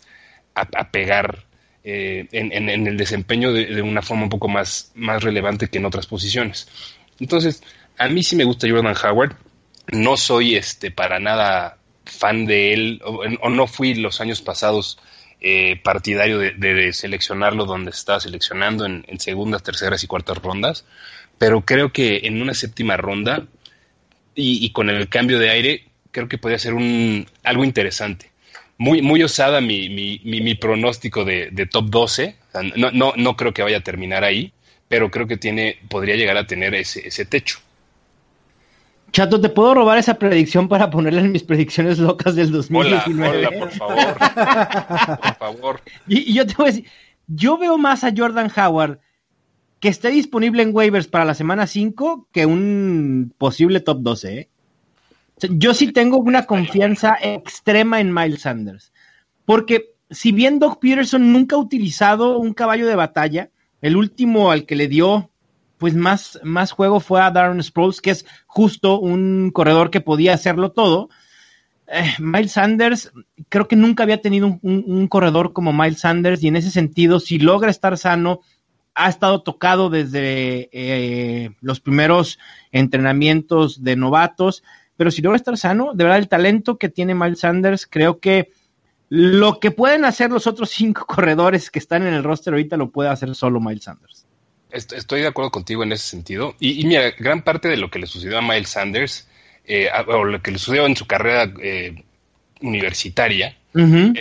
a 0.53 0.91
pegar 0.91 1.43
eh, 1.84 2.27
en, 2.32 2.69
el 2.69 2.95
desempeño 2.97 3.53
de, 3.53 3.82
una 3.82 4.01
forma 4.01 4.23
un 4.23 4.29
poco 4.29 4.47
más, 4.47 4.91
más 4.93 5.23
relevante 5.23 5.67
que 5.67 5.79
en 5.79 5.86
otras 5.86 6.05
posiciones. 6.05 6.67
Entonces, 7.19 7.63
a 7.97 8.07
mí 8.07 8.23
sí 8.23 8.36
me 8.36 8.43
gusta 8.43 8.69
Jordan 8.69 8.95
Howard. 9.03 9.36
No 9.91 10.15
soy 10.15 10.55
este 10.55 10.91
para 10.91 11.19
nada 11.19 11.77
fan 12.05 12.45
de 12.45 12.73
él, 12.73 13.01
o, 13.03 13.49
no 13.49 13.67
fui 13.67 13.95
los 13.95 14.21
años 14.21 14.41
pasados 14.41 14.99
eh, 15.39 15.79
partidario 15.84 16.38
de, 16.38 16.51
de 16.51 16.93
seleccionarlo 16.93 17.65
donde 17.65 17.91
estaba 17.91 18.19
seleccionando 18.19 18.86
en, 18.86 19.19
segundas, 19.19 19.63
terceras 19.63 20.03
y 20.03 20.07
cuartas 20.07 20.38
rondas, 20.38 20.86
pero 21.38 21.61
creo 21.61 21.91
que 21.91 22.21
en 22.23 22.41
una 22.41 22.53
séptima 22.53 22.97
ronda 22.97 23.47
y, 24.36 24.63
y 24.63 24.71
con 24.71 24.89
el 24.89 25.09
cambio 25.09 25.39
de 25.39 25.49
aire, 25.49 25.86
creo 26.11 26.27
que 26.27 26.38
podría 26.38 26.59
ser 26.59 26.73
un, 26.73 27.25
algo 27.43 27.63
interesante. 27.63 28.30
Muy, 28.82 29.03
muy 29.03 29.21
osada 29.21 29.61
mi, 29.61 29.89
mi, 29.89 30.19
mi, 30.23 30.41
mi 30.41 30.55
pronóstico 30.55 31.23
de, 31.23 31.49
de 31.51 31.67
top 31.67 31.86
12. 31.91 32.36
O 32.47 32.51
sea, 32.51 32.63
no, 32.75 32.89
no, 32.89 33.13
no 33.15 33.36
creo 33.36 33.53
que 33.53 33.61
vaya 33.61 33.77
a 33.77 33.84
terminar 33.84 34.23
ahí, 34.23 34.53
pero 34.88 35.11
creo 35.11 35.27
que 35.27 35.38
tiene, 35.38 35.77
podría 35.88 36.15
llegar 36.15 36.36
a 36.36 36.47
tener 36.47 36.73
ese, 36.73 37.07
ese 37.07 37.25
techo. 37.25 37.59
Chato, 39.11 39.39
¿te 39.39 39.49
puedo 39.49 39.75
robar 39.75 39.99
esa 39.99 40.15
predicción 40.17 40.67
para 40.67 40.89
ponerla 40.89 41.21
en 41.21 41.32
mis 41.32 41.43
predicciones 41.43 41.99
locas 41.99 42.36
del 42.36 42.47
Hola, 42.71 43.03
2019? 43.07 43.38
hola, 43.38 43.51
por 43.51 43.71
favor. 43.71 44.23
Por 45.19 45.36
favor. 45.36 45.82
Y, 46.07 46.32
y 46.32 46.34
yo 46.34 46.47
te 46.47 46.55
voy 46.55 46.69
a 46.69 46.71
decir, 46.71 46.89
yo 47.27 47.59
veo 47.59 47.77
más 47.77 48.03
a 48.03 48.11
Jordan 48.17 48.51
Howard 48.57 48.99
que 49.79 49.89
esté 49.89 50.09
disponible 50.09 50.63
en 50.63 50.75
waivers 50.75 51.07
para 51.07 51.25
la 51.25 51.36
semana 51.36 51.67
5 51.67 52.29
que 52.32 52.45
un 52.47 53.34
posible 53.38 53.82
top 53.82 53.99
12. 54.01 54.39
¿eh? 54.39 54.51
Yo 55.50 55.74
sí 55.74 55.92
tengo 55.92 56.18
una 56.18 56.46
confianza 56.46 57.18
extrema 57.22 58.00
en 58.00 58.14
Miles 58.14 58.42
Sanders. 58.42 58.92
Porque 59.46 59.96
si 60.10 60.32
bien 60.32 60.60
Doug 60.60 60.80
Peterson 60.80 61.32
nunca 61.32 61.56
ha 61.56 61.60
utilizado 61.60 62.38
un 62.38 62.54
caballo 62.54 62.88
de 62.88 62.96
batalla, 62.96 63.50
el 63.82 63.96
último 63.96 64.52
al 64.52 64.66
que 64.66 64.76
le 64.76 64.88
dio 64.88 65.30
pues 65.78 65.96
más, 65.96 66.39
más 66.44 66.72
juego 66.72 67.00
fue 67.00 67.22
a 67.22 67.32
Darren 67.32 67.64
Sproles, 67.64 68.02
que 68.02 68.12
es 68.12 68.26
justo 68.46 69.00
un 69.00 69.50
corredor 69.52 69.89
que 69.89 70.00
podía 70.00 70.36
hacerlo 70.36 70.72
todo. 70.72 71.10
Eh, 71.88 72.14
Miles 72.20 72.52
Sanders, 72.52 73.12
creo 73.50 73.68
que 73.68 73.76
nunca 73.76 74.04
había 74.04 74.22
tenido 74.22 74.48
un, 74.48 74.60
un- 74.62 74.84
un 74.88 75.08
corredor 75.08 75.54
como 75.54 75.74
Miles 75.74 76.00
Sanders 76.02 76.44
y 76.44 76.50
en 76.50 76.56
ese 76.56 76.70
sentido, 76.72 77.20
si 77.20 77.39
logra 77.39 77.72
estar 77.72 77.98
sano, 77.98 78.42
ha 78.94 79.10
estado 79.10 79.42
tocado 79.42 79.89
desde 79.89 80.70
eh, 80.72 81.52
los 81.62 81.80
primeros 81.80 82.38
entrenamientos 82.72 83.84
de 83.84 83.96
novatos, 83.96 84.64
pero 85.02 85.10
si 85.10 85.24
logra 85.24 85.36
estar 85.38 85.58
sano, 85.58 85.95
de 85.95 86.04
verdad 86.04 86.20
el 86.20 86.28
talento 86.30 86.78
que 86.78 86.88
tiene 86.88 87.16
Miles 87.16 87.39
Sanders, 87.39 87.88
creo 87.88 88.20
que 88.20 88.52
lo 89.10 89.60
que 89.60 89.72
pueden 89.72 90.06
hacer 90.06 90.30
los 90.30 90.45
otros 90.45 90.70
cinco 90.70 91.06
corredores 91.08 91.72
que 91.72 91.80
están 91.80 92.06
en 92.06 92.14
el 92.14 92.24
roster 92.24 92.54
ahorita 92.54 92.78
lo 92.78 92.91
puede 92.91 93.10
hacer 93.10 93.34
solo 93.34 93.60
Miles 93.60 93.86
Sanders. 93.86 94.28
Est- 94.70 94.93
Estoy 94.93 95.22
de 95.22 95.28
acuerdo 95.28 95.49
contigo 95.49 95.82
en 95.82 95.91
ese 95.91 96.06
sentido. 96.08 96.54
Y, 96.60 96.80
y 96.80 96.86
mira, 96.86 97.10
gran 97.18 97.41
parte 97.41 97.68
de 97.68 97.78
lo 97.78 97.89
que 97.89 97.97
le 97.97 98.06
sucedió 98.06 98.38
a 98.38 98.43
Miles 98.43 98.70
Sanders, 98.70 99.28
eh, 99.66 99.89
a- 99.89 100.02
o 100.04 100.24
lo 100.24 100.39
que 100.43 100.52
le 100.52 100.60
sucedió 100.60 100.86
en 100.86 100.95
su 100.95 101.08
carrera 101.08 101.52
eh, 101.64 102.04
universitaria, 102.62 103.58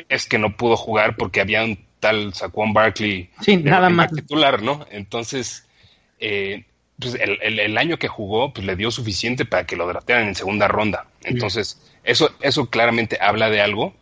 es 0.08 0.26
que 0.26 0.38
no 0.38 0.56
pudo 0.56 0.76
jugar 0.78 1.16
porque 1.16 1.42
había 1.42 1.62
un 1.62 1.78
tal 2.00 2.32
Saquon 2.32 2.72
Barkley 2.72 3.28
Sí, 3.42 3.58
de 3.58 3.70
nada 3.70 3.90
más. 3.90 4.10
titular, 4.12 4.62
¿no? 4.62 4.86
Entonces, 4.90 5.66
eh, 6.18 6.64
pues 7.00 7.14
el, 7.14 7.38
el- 7.42 7.58
el 7.60 7.78
año 7.78 7.98
que 7.98 8.08
jugó, 8.08 8.52
pues 8.52 8.66
le 8.66 8.76
dio 8.76 8.90
suficiente 8.90 9.44
para 9.44 9.66
que 9.66 9.76
lo 9.76 9.86
draftearan 9.86 10.28
en 10.28 10.34
segunda 10.34 10.68
ronda. 10.68 11.06
Entonces, 11.22 11.80
eso, 12.04 12.30
eso 12.40 12.68
claramente 12.70 13.18
habla 13.20 13.50
de 13.50 13.60
algo. 13.60 13.94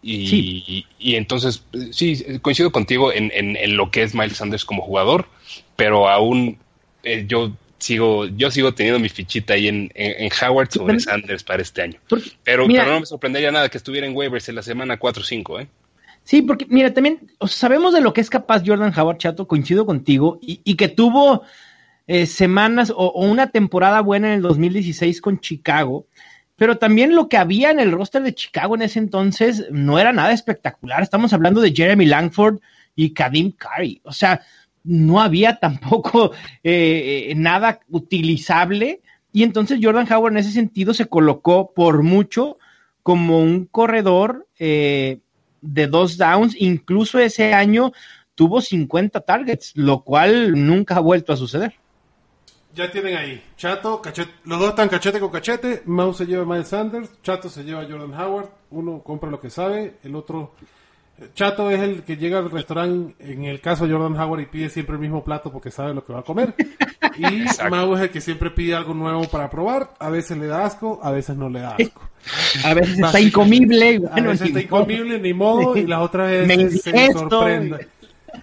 Y, 0.00 0.28
Sí. 0.28 0.64
y, 0.66 0.86
y 0.98 1.16
entonces, 1.16 1.64
sí, 1.90 2.38
coincido 2.40 2.70
contigo 2.70 3.12
en, 3.12 3.32
en- 3.34 3.56
en 3.56 3.76
lo 3.76 3.90
que 3.90 4.02
es 4.04 4.14
Miles 4.14 4.36
Sanders 4.36 4.64
como 4.64 4.82
jugador, 4.82 5.26
pero 5.74 6.08
aún 6.08 6.58
eh, 7.02 7.24
yo 7.26 7.52
sigo 7.78 8.26
yo 8.26 8.50
sigo 8.50 8.74
teniendo 8.74 8.98
mi 8.98 9.08
fichita 9.08 9.54
ahí 9.54 9.68
en, 9.68 9.90
en, 9.94 10.24
en 10.24 10.30
Howard 10.42 10.70
sobre 10.72 10.94
Pero- 10.94 11.00
Sanders 11.00 11.42
para 11.44 11.62
este 11.62 11.82
año. 11.82 11.98
Porque- 12.08 12.30
Pero, 12.44 12.66
mira- 12.68 12.82
pero 12.84 12.94
no 12.94 13.00
me 13.00 13.06
sorprendería 13.06 13.50
nada 13.50 13.68
que 13.68 13.78
estuviera 13.78 14.06
en 14.06 14.16
waivers 14.16 14.48
en 14.48 14.54
la 14.56 14.62
semana 14.62 14.98
4 14.98 15.22
o 15.22 15.24
5, 15.24 15.60
¿eh? 15.60 15.68
Sí, 16.24 16.42
porque 16.42 16.66
mira, 16.68 16.92
también 16.92 17.32
o 17.38 17.48
sea, 17.48 17.56
sabemos 17.68 17.94
de 17.94 18.00
lo 18.02 18.12
que 18.12 18.20
es 18.20 18.28
capaz 18.30 18.62
Jordan 18.66 18.92
Howard, 18.96 19.18
Chato, 19.18 19.48
coincido 19.48 19.86
contigo, 19.86 20.38
y, 20.42 20.60
y 20.62 20.74
que 20.74 20.88
tuvo 20.88 21.42
eh, 22.08 22.26
semanas 22.26 22.92
o, 22.94 23.12
una 23.12 23.50
temporada 23.50 24.00
buena 24.00 24.28
en 24.28 24.34
el 24.34 24.42
2016 24.42 25.20
con 25.20 25.38
Chicago, 25.38 26.06
pero 26.56 26.76
también 26.78 27.14
lo 27.14 27.28
que 27.28 27.36
había 27.36 27.70
en 27.70 27.78
el 27.78 27.92
roster 27.92 28.22
de 28.22 28.34
Chicago 28.34 28.74
en 28.74 28.82
ese 28.82 28.98
entonces 28.98 29.66
no 29.70 30.00
era 30.00 30.12
nada 30.12 30.32
espectacular. 30.32 31.02
Estamos 31.02 31.32
hablando 31.32 31.60
de 31.60 31.72
Jeremy 31.72 32.04
Langford 32.04 32.58
y 32.96 33.10
Kadim 33.10 33.52
Curry. 33.52 34.00
O 34.02 34.12
sea, 34.12 34.42
no 34.82 35.20
había 35.20 35.56
tampoco 35.60 36.32
eh, 36.64 37.28
eh, 37.30 37.34
nada 37.36 37.80
utilizable. 37.88 39.00
Y 39.32 39.44
entonces 39.44 39.78
Jordan 39.80 40.10
Howard 40.12 40.32
en 40.32 40.38
ese 40.38 40.50
sentido 40.50 40.94
se 40.94 41.06
colocó 41.06 41.72
por 41.72 42.02
mucho 42.02 42.58
como 43.04 43.40
un 43.40 43.66
corredor 43.66 44.48
eh, 44.58 45.20
de 45.60 45.86
dos 45.86 46.16
downs. 46.16 46.56
Incluso 46.58 47.20
ese 47.20 47.54
año 47.54 47.92
tuvo 48.34 48.60
50 48.60 49.20
targets, 49.20 49.72
lo 49.76 50.02
cual 50.02 50.66
nunca 50.66 50.96
ha 50.96 51.00
vuelto 51.00 51.32
a 51.32 51.36
suceder. 51.36 51.74
Ya 52.78 52.88
tienen 52.92 53.16
ahí. 53.16 53.42
Chato, 53.56 54.00
cachete. 54.00 54.30
Los 54.44 54.60
dos 54.60 54.68
están 54.68 54.88
cachete 54.88 55.18
con 55.18 55.30
cachete. 55.30 55.82
Mouse 55.86 56.18
se 56.18 56.26
lleva 56.26 56.44
a 56.44 56.46
Miles 56.46 56.68
Sanders. 56.68 57.10
Chato 57.24 57.50
se 57.50 57.64
lleva 57.64 57.80
a 57.80 57.88
Jordan 57.90 58.14
Howard. 58.14 58.50
Uno 58.70 59.02
compra 59.02 59.28
lo 59.28 59.40
que 59.40 59.50
sabe. 59.50 59.96
El 60.04 60.14
otro. 60.14 60.52
Chato 61.34 61.72
es 61.72 61.80
el 61.80 62.04
que 62.04 62.16
llega 62.16 62.38
al 62.38 62.48
restaurante, 62.48 63.16
en 63.18 63.46
el 63.46 63.60
caso 63.60 63.84
de 63.84 63.92
Jordan 63.92 64.16
Howard, 64.16 64.42
y 64.42 64.46
pide 64.46 64.68
siempre 64.68 64.94
el 64.94 65.00
mismo 65.00 65.24
plato 65.24 65.50
porque 65.50 65.72
sabe 65.72 65.92
lo 65.92 66.04
que 66.04 66.12
va 66.12 66.20
a 66.20 66.22
comer. 66.22 66.54
Y. 67.18 67.46
Mau 67.68 67.96
es 67.96 68.02
el 68.02 68.10
que 68.10 68.20
siempre 68.20 68.52
pide 68.52 68.76
algo 68.76 68.94
nuevo 68.94 69.24
para 69.24 69.50
probar. 69.50 69.94
A 69.98 70.08
veces 70.08 70.38
le 70.38 70.46
da 70.46 70.64
asco, 70.64 71.00
a 71.02 71.10
veces 71.10 71.36
no 71.36 71.48
le 71.48 71.58
da 71.58 71.74
asco. 71.74 72.00
A 72.64 72.74
veces 72.74 72.96
está 72.96 73.20
incomible. 73.20 74.02
A 74.12 74.20
veces 74.20 74.48
está 74.48 74.60
incomible, 74.60 75.18
ni 75.18 75.34
modo, 75.34 75.76
y 75.76 75.84
las 75.84 76.00
otras 76.00 76.30
Me 76.46 76.56
veces 76.56 76.82
se 76.82 77.12
sorprende. 77.12 77.88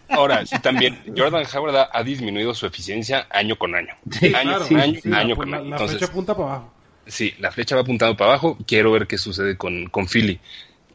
Ahora, 0.09 0.45
sí, 0.45 0.57
también 0.59 0.99
Jordan 1.15 1.45
Howard 1.53 1.75
ha, 1.75 1.89
ha 1.91 2.03
disminuido 2.03 2.53
su 2.53 2.65
eficiencia 2.65 3.27
año 3.29 3.57
con 3.57 3.75
año. 3.75 3.93
Sí, 4.11 4.27
año 4.33 4.49
Claro, 4.49 4.67
con 4.67 4.79
año, 4.79 4.99
sí, 5.01 5.11
año 5.13 5.29
la, 5.29 5.35
con 5.35 5.51
la- 5.51 5.57
año. 5.57 5.65
la 5.69 5.75
Entonces, 5.75 5.97
flecha 5.97 6.11
apunta 6.11 6.35
para 6.35 6.49
abajo. 6.49 6.73
sí, 7.07 7.33
la 7.39 7.51
flecha 7.51 7.75
va 7.75 7.81
apuntando 7.81 8.15
para 8.17 8.31
abajo. 8.31 8.57
Quiero 8.67 8.91
ver 8.91 9.07
qué 9.07 9.17
sucede 9.17 9.57
con, 9.57 9.87
con 9.89 10.07
Philly. 10.07 10.39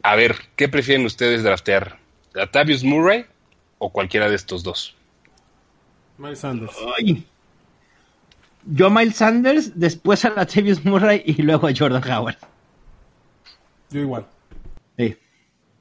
A 0.03 0.15
ver, 0.15 0.35
¿qué 0.55 0.67
prefieren 0.67 1.05
ustedes 1.05 1.43
draftear? 1.43 1.97
¿Latavius 2.33 2.83
Murray 2.83 3.25
o 3.77 3.91
cualquiera 3.91 4.29
de 4.29 4.35
estos 4.35 4.63
dos? 4.63 4.95
Miles 6.17 6.39
Sanders. 6.39 6.73
Ay. 6.97 7.25
Yo 8.65 8.87
a 8.87 8.89
Miles 8.89 9.15
Sanders, 9.15 9.79
después 9.79 10.23
a 10.25 10.29
Latavius 10.29 10.83
Murray 10.85 11.23
y 11.25 11.41
luego 11.41 11.67
a 11.67 11.71
Jordan 11.75 12.03
Howard. 12.11 12.37
Yo 13.89 13.99
igual. 14.01 14.25
Sí. 14.97 15.15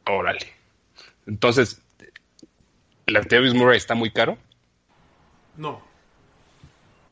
Órale. 0.06 0.46
Entonces, 1.26 1.80
¿Latavius 3.11 3.54
Murray 3.54 3.76
está 3.76 3.94
muy 3.94 4.11
caro? 4.11 4.38
No. 5.56 5.80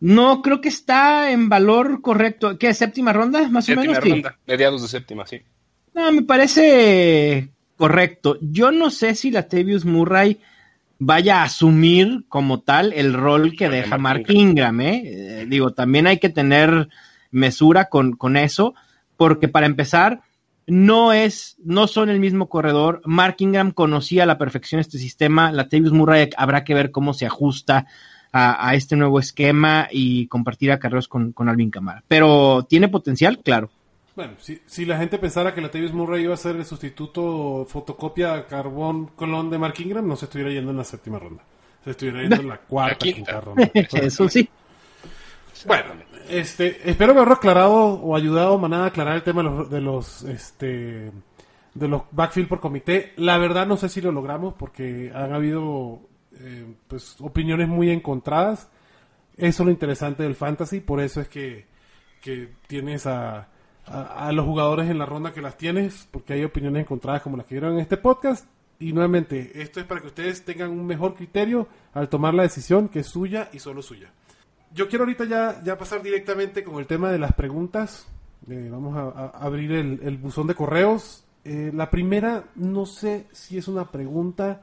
No, 0.01 0.43
creo 0.43 0.61
que 0.61 0.69
está 0.69 1.31
en 1.33 1.49
valor 1.49 2.01
correcto. 2.03 2.59
¿Qué? 2.59 2.73
¿Séptima 2.73 3.13
ronda? 3.13 3.49
Más 3.49 3.65
Séptima 3.65 3.83
o 3.83 3.87
menos. 3.87 4.05
Sí. 4.05 4.11
ronda, 4.11 4.39
mediados 4.47 4.83
de 4.83 4.89
séptima, 4.89 5.27
sí. 5.27 5.43
No, 5.95 6.13
me 6.13 6.23
parece 6.23 7.49
correcto. 7.77 8.39
Yo 8.41 8.71
no 8.71 8.91
sé 8.91 9.15
si 9.15 9.31
Latavius 9.31 9.85
Murray 9.85 10.39
vaya 10.99 11.41
a 11.41 11.45
asumir 11.45 12.25
como 12.29 12.61
tal 12.61 12.93
el 12.93 13.15
rol 13.15 13.55
que 13.57 13.69
deja 13.69 13.99
Mark 13.99 14.21
Mark 14.21 14.31
Ingram, 14.31 14.81
¿eh? 14.81 15.03
Eh, 15.05 15.47
Digo, 15.49 15.73
también 15.73 16.07
hay 16.07 16.19
que 16.19 16.29
tener 16.29 16.89
mesura 17.31 17.87
con, 17.87 18.17
con 18.17 18.37
eso, 18.37 18.75
porque 19.17 19.49
para 19.49 19.67
empezar, 19.67 20.23
no 20.69 21.13
es, 21.13 21.57
no 21.65 21.87
son 21.87 22.11
el 22.11 22.21
mismo 22.21 22.49
corredor. 22.49 23.01
Mark 23.05 23.37
Ingram 23.39 23.73
conocía 23.73 24.23
a 24.23 24.27
la 24.27 24.39
perfección 24.39 24.81
este 24.81 24.99
sistema. 24.99 25.51
Latavius 25.51 25.93
Murray 25.93 26.31
habrá 26.37 26.63
que 26.65 26.75
ver 26.75 26.91
cómo 26.91 27.15
se 27.15 27.27
ajusta 27.27 27.87
a, 28.33 28.69
a 28.69 28.75
este 28.75 28.95
nuevo 28.95 29.19
esquema 29.19 29.89
y 29.91 30.27
compartir 30.27 30.71
acarreos 30.71 31.09
con, 31.09 31.33
con 31.33 31.49
Alvin 31.49 31.71
Kamara. 31.71 32.05
Pero 32.07 32.67
tiene 32.69 32.89
potencial, 32.89 33.39
claro. 33.39 33.71
Bueno, 34.15 34.35
si, 34.41 34.61
si 34.67 34.85
la 34.85 34.99
gente 34.99 35.17
pensara 35.19 35.55
que 35.55 35.61
la 35.61 35.69
Latavius 35.69 35.93
Murray 35.93 36.25
iba 36.25 36.35
a 36.35 36.37
ser 36.37 36.57
el 36.57 36.65
sustituto 36.65 37.65
fotocopia 37.69 38.47
carbón 38.47 39.07
colón 39.15 39.49
de 39.49 39.59
Mark 39.59 39.75
Ingram, 39.79 40.07
no 40.07 40.17
se 40.17 40.27
estuviera 40.27 40.51
yendo 40.51 40.73
en 40.73 40.77
la 40.77 40.85
séptima 40.85 41.19
ronda. 41.19 41.43
Se 41.85 41.93
estuviera 41.93 42.21
yendo 42.23 42.37
en 42.41 42.49
la 42.49 42.59
cuarta, 42.69 43.07
La 43.07 43.13
quinta. 43.13 43.33
quinta 43.33 43.41
ronda. 43.41 43.71
Eso 44.03 44.29
sí. 44.29 44.49
Bueno, 45.67 45.95
este, 46.29 46.89
espero 46.89 47.13
haberlo 47.13 47.35
aclarado 47.35 47.75
o 47.75 48.17
ayudado 48.17 48.59
Manada 48.59 48.85
a 48.85 48.89
aclarar 48.89 49.17
el 49.17 49.23
tema 49.23 49.43
de 49.43 49.49
los, 49.49 49.71
de 49.71 49.81
los, 49.81 50.23
este, 50.23 51.13
de 51.75 51.89
los 51.89 52.03
backfield 52.11 52.49
por 52.49 52.61
comité. 52.61 53.13
La 53.17 53.39
verdad 53.39 53.67
no 53.67 53.77
sé 53.77 53.89
si 53.89 54.01
lo 54.01 54.13
logramos 54.13 54.55
porque 54.55 55.13
han 55.15 55.33
habido, 55.33 56.01
eh, 56.39 56.67
pues, 56.87 57.17
opiniones 57.21 57.69
muy 57.69 57.91
encontradas. 57.91 58.69
Eso 59.37 59.63
es 59.63 59.67
lo 59.67 59.71
interesante 59.71 60.23
del 60.23 60.35
fantasy, 60.35 60.81
por 60.81 61.01
eso 61.01 61.21
es 61.21 61.29
que, 61.29 61.67
que 62.21 62.51
tienes 62.67 63.07
a, 63.07 63.49
a 63.87 64.33
los 64.33 64.45
jugadores 64.45 64.91
en 64.91 64.99
la 64.99 65.07
ronda 65.07 65.33
que 65.33 65.41
las 65.41 65.57
tienes, 65.57 66.09
porque 66.11 66.33
hay 66.35 66.45
opiniones 66.45 66.83
encontradas 66.83 67.23
como 67.23 67.37
las 67.37 67.47
que 67.47 67.55
vieron 67.55 67.75
en 67.75 67.81
este 67.81 67.97
podcast. 67.97 68.47
Y 68.81 68.93
nuevamente, 68.93 69.61
esto 69.61 69.81
es 69.81 69.87
para 69.87 70.01
que 70.01 70.09
ustedes 70.09 70.45
tengan 70.45 70.71
un 70.71 70.87
mejor 70.87 71.15
criterio 71.15 71.69
al 71.95 72.09
tomar 72.09 72.35
la 72.35 72.45
decisión 72.45 72.89
que 72.89 73.01
es 73.01 73.07
suya 73.07 73.49
y 73.53 73.59
solo 73.59 73.83
suya. 73.83 74.13
Yo 74.75 74.89
quiero 74.89 75.05
ahorita 75.05 75.25
ya, 75.25 75.63
ya 75.65 75.79
pasar 75.79 76.03
directamente 76.03 76.63
con 76.63 76.79
el 76.79 76.87
tema 76.87 77.11
de 77.11 77.19
las 77.19 77.33
preguntas. 77.33 78.07
Eh, 78.49 78.69
vamos 78.71 78.97
a, 78.97 79.21
a 79.21 79.27
abrir 79.45 79.73
el, 79.73 80.01
el 80.03 80.17
buzón 80.19 80.47
de 80.47 80.55
correos. 80.55 81.25
Eh, 81.45 81.71
la 81.75 81.91
primera, 81.91 82.45
no 82.57 82.85
sé 82.85 83.27
si 83.33 83.57
es 83.57 83.69
una 83.69 83.91
pregunta. 83.91 84.63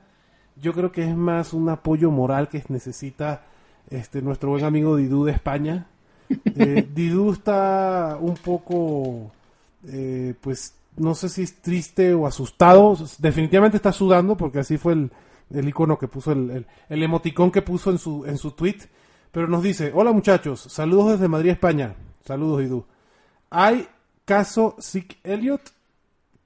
Yo 0.62 0.74
creo 0.74 0.92
que 0.92 1.04
es 1.04 1.16
más 1.16 1.54
un 1.54 1.70
apoyo 1.70 2.12
moral 2.12 2.48
que 2.48 2.64
necesita 2.70 3.44
este 3.90 4.22
nuestro 4.22 4.52
buen 4.52 4.64
amigo 4.64 4.96
Didú 4.96 5.26
de 5.26 5.32
España. 5.32 5.88
Eh, 6.30 6.88
Didú 6.94 7.32
está 7.32 8.18
un 8.20 8.36
poco, 8.36 9.32
eh, 9.88 10.36
pues, 10.42 10.76
no 10.98 11.16
sé 11.16 11.30
si 11.30 11.42
es 11.42 11.62
triste 11.62 12.14
o 12.14 12.28
asustado. 12.28 12.96
Definitivamente 13.18 13.78
está 13.78 13.92
sudando 13.92 14.38
porque 14.38 14.60
así 14.60 14.78
fue 14.78 14.94
el, 14.94 15.12
el 15.52 15.68
icono 15.68 15.98
que 15.98 16.08
puso, 16.08 16.32
el, 16.32 16.52
el, 16.52 16.68
el 16.88 17.04
emoticón 17.04 17.52
que 17.52 17.62
puso 17.62 17.90
en 17.90 17.98
su, 17.98 18.26
en 18.26 18.38
su 18.38 18.52
tweet. 18.52 18.78
Pero 19.36 19.50
nos 19.50 19.64
dice, 19.64 19.92
hola 19.94 20.14
muchachos, 20.14 20.62
saludos 20.62 21.12
desde 21.12 21.28
Madrid, 21.28 21.50
España. 21.50 21.94
Saludos, 22.24 22.62
Didú. 22.62 22.86
¿Hay 23.50 23.86
caso 24.24 24.78
Sick 24.80 25.18
Elliott? 25.26 25.60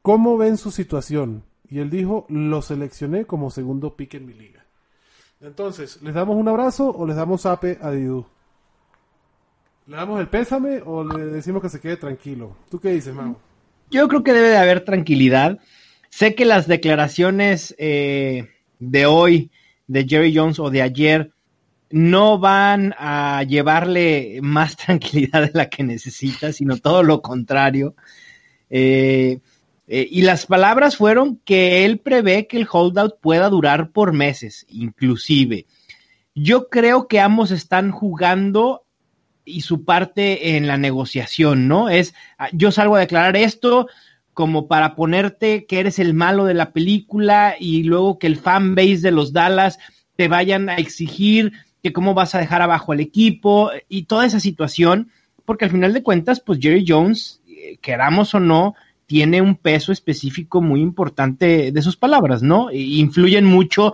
¿Cómo 0.02 0.40
ven 0.40 0.58
su 0.58 0.72
situación? 0.72 1.44
Y 1.70 1.82
él 1.82 1.92
dijo, 1.92 2.26
lo 2.30 2.64
seleccioné 2.64 3.26
como 3.26 3.52
segundo 3.52 3.96
pick 3.96 4.16
en 4.16 4.26
mi 4.26 4.34
liga. 4.34 4.66
Entonces, 5.40 6.02
¿les 6.02 6.16
damos 6.16 6.36
un 6.36 6.48
abrazo 6.48 6.90
o 6.90 7.06
les 7.06 7.16
damos 7.16 7.46
ape 7.46 7.78
a 7.80 7.92
Didú? 7.92 8.26
¿Le 9.86 9.96
damos 9.96 10.20
el 10.20 10.28
pésame 10.28 10.82
o 10.84 11.04
le 11.04 11.26
decimos 11.26 11.62
que 11.62 11.70
se 11.70 11.80
quede 11.80 11.98
tranquilo? 11.98 12.56
¿Tú 12.72 12.80
qué 12.80 12.90
dices, 12.90 13.14
Mau? 13.14 13.36
Yo 13.92 14.08
creo 14.08 14.24
que 14.24 14.34
debe 14.34 14.50
de 14.50 14.58
haber 14.58 14.84
tranquilidad. 14.84 15.60
Sé 16.10 16.34
que 16.34 16.44
las 16.44 16.68
declaraciones 16.68 17.76
eh, 17.78 18.50
de 18.80 19.06
hoy 19.06 19.52
de 19.86 20.08
Jerry 20.08 20.36
Jones 20.36 20.58
o 20.58 20.72
de 20.72 20.82
ayer 20.82 21.34
no 21.92 22.38
van 22.38 22.94
a 22.98 23.44
llevarle 23.44 24.40
más 24.42 24.76
tranquilidad 24.86 25.42
de 25.42 25.52
la 25.54 25.70
que 25.70 25.84
necesita, 25.84 26.54
sino 26.54 26.78
todo 26.78 27.04
lo 27.04 27.22
contrario. 27.22 27.96
Eh, 28.70 29.40
eh, 29.88 30.08
y 30.10 30.22
las 30.22 30.46
palabras 30.46 30.98
fueron 30.98 31.38
que 31.44 31.84
él 31.86 31.98
prevé 31.98 32.46
que 32.46 32.58
el 32.58 32.68
holdout 32.72 33.20
pueda 33.20 33.50
durar 33.50 33.90
por 33.92 34.14
meses, 34.14 34.66
inclusive. 34.70 35.66
Yo 36.36 36.70
creo 36.70 37.08
que 37.08 37.20
ambos 37.20 37.50
están 37.50 37.92
jugando 37.92 38.86
y 39.44 39.62
su 39.62 39.84
parte 39.84 40.56
en 40.56 40.68
la 40.68 40.78
negociación, 40.78 41.68
¿no? 41.68 41.90
Es, 41.90 42.14
ah, 42.38 42.50
yo 42.54 42.72
salgo 42.72 42.96
a 42.96 43.00
declarar 43.00 43.36
esto 43.36 43.88
como 44.34 44.68
para 44.68 44.96
ponerte 44.96 45.66
que 45.66 45.80
eres 45.80 45.98
el 45.98 46.14
malo 46.14 46.46
de 46.46 46.54
la 46.54 46.72
película 46.72 47.56
y 47.60 47.84
luego 47.84 48.20
que 48.20 48.28
el 48.28 48.38
fan 48.38 48.76
base 48.76 49.00
de 49.00 49.12
los 49.12 49.34
Dallas 49.34 49.80
te 50.16 50.28
vayan 50.28 50.70
a 50.70 50.76
exigir 50.76 51.52
que 51.82 51.94
cómo 51.94 52.14
vas 52.14 52.36
a 52.36 52.40
dejar 52.40 52.62
abajo 52.62 52.92
al 52.92 53.00
equipo 53.00 53.72
y 53.88 54.04
toda 54.04 54.26
esa 54.26 54.40
situación, 54.40 55.12
porque 55.46 55.66
al 55.66 55.72
final 55.72 55.94
de 55.94 56.04
cuentas, 56.04 56.40
pues 56.40 56.60
Jerry 56.60 56.86
Jones, 56.88 57.42
eh, 57.48 57.78
queramos 57.82 58.34
o 58.36 58.40
no, 58.40 58.76
tiene 59.06 59.42
un 59.42 59.56
peso 59.56 59.92
específico 59.92 60.62
muy 60.62 60.82
importante 60.82 61.72
de 61.72 61.82
sus 61.82 61.98
palabras, 61.98 62.44
¿no? 62.44 62.70
E 62.70 62.78
influyen 62.78 63.46
mucho 63.46 63.94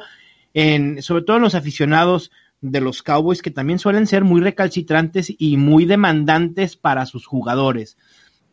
en, 0.54 1.02
sobre 1.02 1.24
todo 1.24 1.38
en 1.38 1.44
los 1.44 1.56
aficionados 1.56 2.32
de 2.60 2.82
los 2.82 3.04
Cowboys, 3.04 3.42
que 3.42 3.52
también 3.52 3.80
suelen 3.80 4.08
ser 4.08 4.24
muy 4.24 4.42
recalcitrantes 4.42 5.34
y 5.38 5.58
muy 5.58 5.86
demandantes 5.86 6.76
para 6.76 7.06
sus 7.06 7.26
jugadores. 7.26 7.98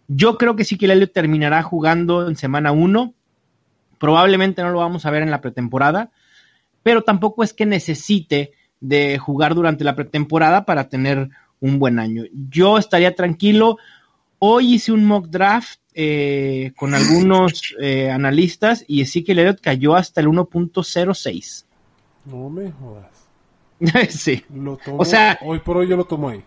Yo 0.09 0.37
creo 0.39 0.57
que 0.57 0.65
sí 0.65 0.77
que 0.77 0.87
Elliott 0.87 1.13
terminará 1.13 1.63
jugando 1.63 2.29
en 2.29 2.37
semana 2.37 2.73
1. 2.73 3.15
Probablemente 3.99 4.63
no 4.63 4.71
lo 4.71 4.79
vamos 4.79 5.07
a 5.07 5.11
ver 5.11 5.23
en 5.23 5.31
la 5.31 5.41
pretemporada, 5.41 6.11
pero 6.83 7.03
tampoco 7.03 7.43
es 7.43 7.55
que 7.55 7.67
necesite 7.67 8.53
de 8.83 9.17
jugar 9.17 9.55
durante 9.55 9.85
la 9.85 9.95
pretemporada 9.97 10.67
para 10.67 10.89
tener 10.91 11.31
un 11.61 11.79
buen 11.79 11.99
año. 11.99 12.25
Yo 12.51 12.77
estaría 12.77 13.15
tranquilo. 13.15 13.79
Hoy 14.39 14.75
hice 14.75 14.93
un 14.93 15.05
mock 15.07 15.29
draft 15.29 15.79
eh, 15.95 16.73
con 16.77 16.95
algunos 16.95 17.75
eh, 17.81 18.11
analistas 18.11 18.85
y 18.87 19.01
Ezekiel 19.01 19.39
Elliott 19.39 19.61
cayó 19.61 19.95
hasta 19.97 20.21
el 20.21 20.27
1.06. 20.27 21.65
No 22.27 22.51
me 22.51 22.71
jodas. 22.73 23.29
sí. 24.11 24.45
Lo 24.55 24.77
tomo, 24.77 24.99
O 24.99 25.05
sea- 25.05 25.39
hoy 25.43 25.61
por 25.61 25.77
hoy 25.79 25.89
yo 25.89 25.97
lo 25.97 26.05
tomo 26.05 26.29
ahí. 26.29 26.43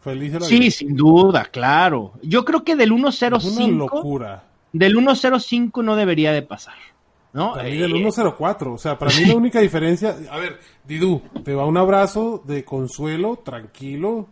Feliz 0.00 0.32
de 0.32 0.40
la 0.40 0.46
Sí, 0.46 0.58
vida. 0.58 0.70
sin 0.70 0.96
duda, 0.96 1.44
claro. 1.46 2.12
Yo 2.22 2.44
creo 2.44 2.62
que 2.64 2.76
del 2.76 2.92
Es 2.92 2.98
una 2.98 3.08
1.05 3.10 3.76
locura. 3.76 4.44
del 4.72 4.96
1.05 4.96 5.82
no 5.82 5.96
debería 5.96 6.32
de 6.32 6.42
pasar. 6.42 6.74
¿No? 7.34 7.52
Para 7.52 7.64
mí 7.64 7.76
Eh, 7.76 7.80
del 7.82 7.92
104. 7.92 8.72
O 8.72 8.78
sea, 8.78 8.98
para 8.98 9.14
mí 9.14 9.26
la 9.26 9.34
única 9.36 9.60
diferencia. 9.60 10.16
A 10.30 10.38
ver, 10.38 10.58
Didú, 10.88 11.20
te 11.44 11.54
va 11.54 11.66
un 11.66 11.76
abrazo 11.76 12.42
de 12.46 12.64
consuelo, 12.64 13.36
tranquilo, 13.44 14.28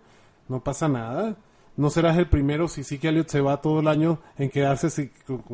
no 0.48 0.60
pasa 0.64 0.88
nada. 0.88 1.36
No 1.76 1.90
serás 1.90 2.16
el 2.16 2.26
primero 2.28 2.68
si 2.68 2.84
sí 2.84 2.98
que 2.98 3.08
Elliot 3.08 3.28
se 3.28 3.40
va 3.40 3.60
todo 3.60 3.80
el 3.80 3.88
año 3.88 4.18
en 4.38 4.48
quedarse 4.50 4.88
sin, 4.90 5.10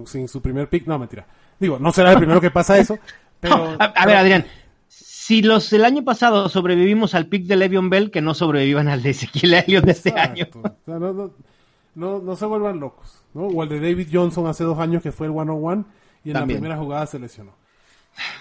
sin 0.07 0.29
su 0.29 0.41
primer 0.43 0.69
pick. 0.69 0.87
No, 0.87 0.99
mentira. 0.99 1.27
Digo, 1.59 1.79
no 1.81 1.91
serás 1.93 2.13
el 2.13 2.19
primero 2.19 2.41
que 2.41 2.51
pasa 2.51 2.79
eso. 2.79 2.99
Pero, 3.41 3.57
No, 3.57 3.77
a, 3.79 3.85
a 3.85 4.07
ver, 4.07 4.17
Adrián, 4.17 4.47
si 4.89 5.43
los 5.43 5.71
del 5.71 5.85
año 5.85 6.05
pasado 6.05 6.49
sobrevivimos 6.49 7.15
al 7.15 7.27
pick 7.27 7.45
de 7.47 7.55
Le'Veon 7.57 7.89
Bell, 7.91 8.11
que 8.11 8.21
no 8.21 8.35
sobrevivan 8.35 8.89
al 8.89 9.03
de 9.03 9.11
Ezequiel 9.11 9.55
Elliott 9.55 9.85
de 9.85 9.93
este 9.93 10.11
año. 10.19 10.47
O 10.55 10.63
sea, 10.85 10.99
no, 10.99 11.13
no, 11.13 11.31
no, 11.95 12.19
no 12.19 12.37
se 12.37 12.47
vuelvan 12.47 12.81
locos. 12.81 13.23
¿no? 13.35 13.43
O 13.47 13.63
el 13.63 13.69
de 13.69 13.79
David 13.81 14.09
Johnson 14.13 14.47
hace 14.49 14.65
dos 14.65 14.79
años 14.81 15.03
que 15.03 15.13
fue 15.13 15.27
el 15.29 15.33
101 15.33 15.85
y 16.25 16.31
en 16.31 16.35
También. 16.35 16.57
la 16.57 16.61
primera 16.61 16.77
jugada 16.77 17.07
se 17.07 17.19
lesionó. 17.19 17.53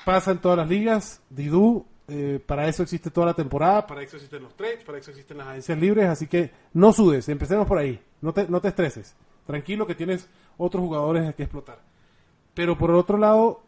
Pasa 0.05 0.32
en 0.32 0.39
todas 0.39 0.57
las 0.57 0.67
ligas. 0.67 1.21
Didú, 1.30 1.86
eh, 2.07 2.39
para 2.45 2.67
eso 2.67 2.84
existe 2.84 3.11
toda 3.11 3.28
la 3.28 3.34
temporada, 3.34 3.86
para 3.86 4.01
eso 4.01 4.15
existen 4.15 4.43
los 4.43 4.55
trades, 4.55 4.84
para 4.84 4.97
eso 4.97 5.11
existen 5.11 5.38
las 5.38 5.47
agencias 5.47 5.78
libres. 5.78 6.07
Así 6.07 6.28
que 6.28 6.51
no 6.73 6.93
sudes, 6.93 7.28
empecemos 7.30 7.67
por 7.67 7.78
ahí. 7.78 7.99
No 8.21 8.34
te, 8.34 8.47
no 8.47 8.61
te 8.61 8.69
estreses. 8.69 9.15
Tranquilo 9.45 9.86
que 9.86 9.95
tienes 9.95 10.28
otros 10.57 10.82
jugadores 10.82 11.34
que 11.36 11.43
explotar. 11.43 11.80
Pero 12.53 12.78
por 12.78 12.89
el 12.89 12.95
otro 12.95 13.17
lado, 13.17 13.61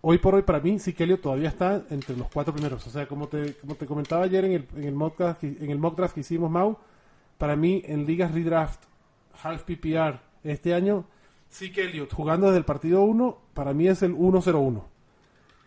hoy 0.00 0.18
por 0.18 0.34
hoy 0.34 0.42
para 0.42 0.60
mí, 0.60 0.78
sí 0.78 0.92
que 0.92 1.04
Elliot 1.04 1.20
todavía 1.20 1.48
está 1.48 1.82
entre 1.90 2.16
los 2.16 2.28
cuatro 2.28 2.52
primeros. 2.52 2.86
O 2.86 2.90
sea, 2.90 3.06
como 3.06 3.28
te, 3.28 3.54
como 3.54 3.74
te 3.74 3.86
comentaba 3.86 4.24
ayer 4.24 4.44
en 4.44 4.52
el, 4.52 4.68
en 4.76 4.84
el, 4.84 4.94
mock 4.94 5.18
draft, 5.18 5.44
en 5.44 5.70
el 5.70 5.78
mock 5.78 5.96
draft 5.96 6.14
que 6.14 6.20
hicimos, 6.20 6.50
Mau, 6.50 6.76
para 7.38 7.56
mí 7.56 7.82
en 7.86 8.06
ligas 8.06 8.32
redraft, 8.32 8.84
half 9.42 9.64
PPR, 9.64 10.20
este 10.44 10.74
año, 10.74 11.04
sí 11.52 11.70
que 11.70 11.84
Elliot 11.84 12.12
jugando 12.12 12.46
desde 12.46 12.58
el 12.58 12.64
partido 12.64 13.02
1, 13.02 13.38
para 13.52 13.72
mí 13.74 13.86
es 13.86 14.02
el 14.02 14.14
1-0-1. 14.16 14.82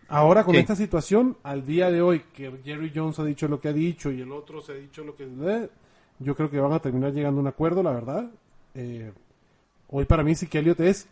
Ahora 0.08 0.44
con 0.44 0.54
Sí. 0.54 0.60
esta 0.60 0.76
situación, 0.76 1.36
al 1.42 1.64
día 1.64 1.90
de 1.90 2.02
hoy, 2.02 2.24
que 2.34 2.52
Jerry 2.64 2.92
Jones 2.94 3.18
ha 3.18 3.24
dicho 3.24 3.48
lo 3.48 3.60
que 3.60 3.68
ha 3.68 3.72
dicho 3.72 4.10
y 4.12 4.20
el 4.20 4.30
otro 4.32 4.60
se 4.60 4.72
ha 4.72 4.74
dicho 4.76 5.02
lo 5.04 5.14
que... 5.16 5.24
eh, 5.24 5.70
yo 6.18 6.34
creo 6.34 6.50
que 6.50 6.58
van 6.60 6.72
a 6.72 6.78
terminar 6.80 7.12
llegando 7.12 7.38
a 7.38 7.42
un 7.42 7.46
acuerdo, 7.48 7.82
la 7.82 7.92
verdad. 7.92 8.30
Eh, 8.74 9.12
hoy 9.88 10.04
para 10.04 10.22
mí 10.22 10.34
sí 10.34 10.46
que 10.48 10.58
Elliot 10.58 10.80
es 10.80 11.08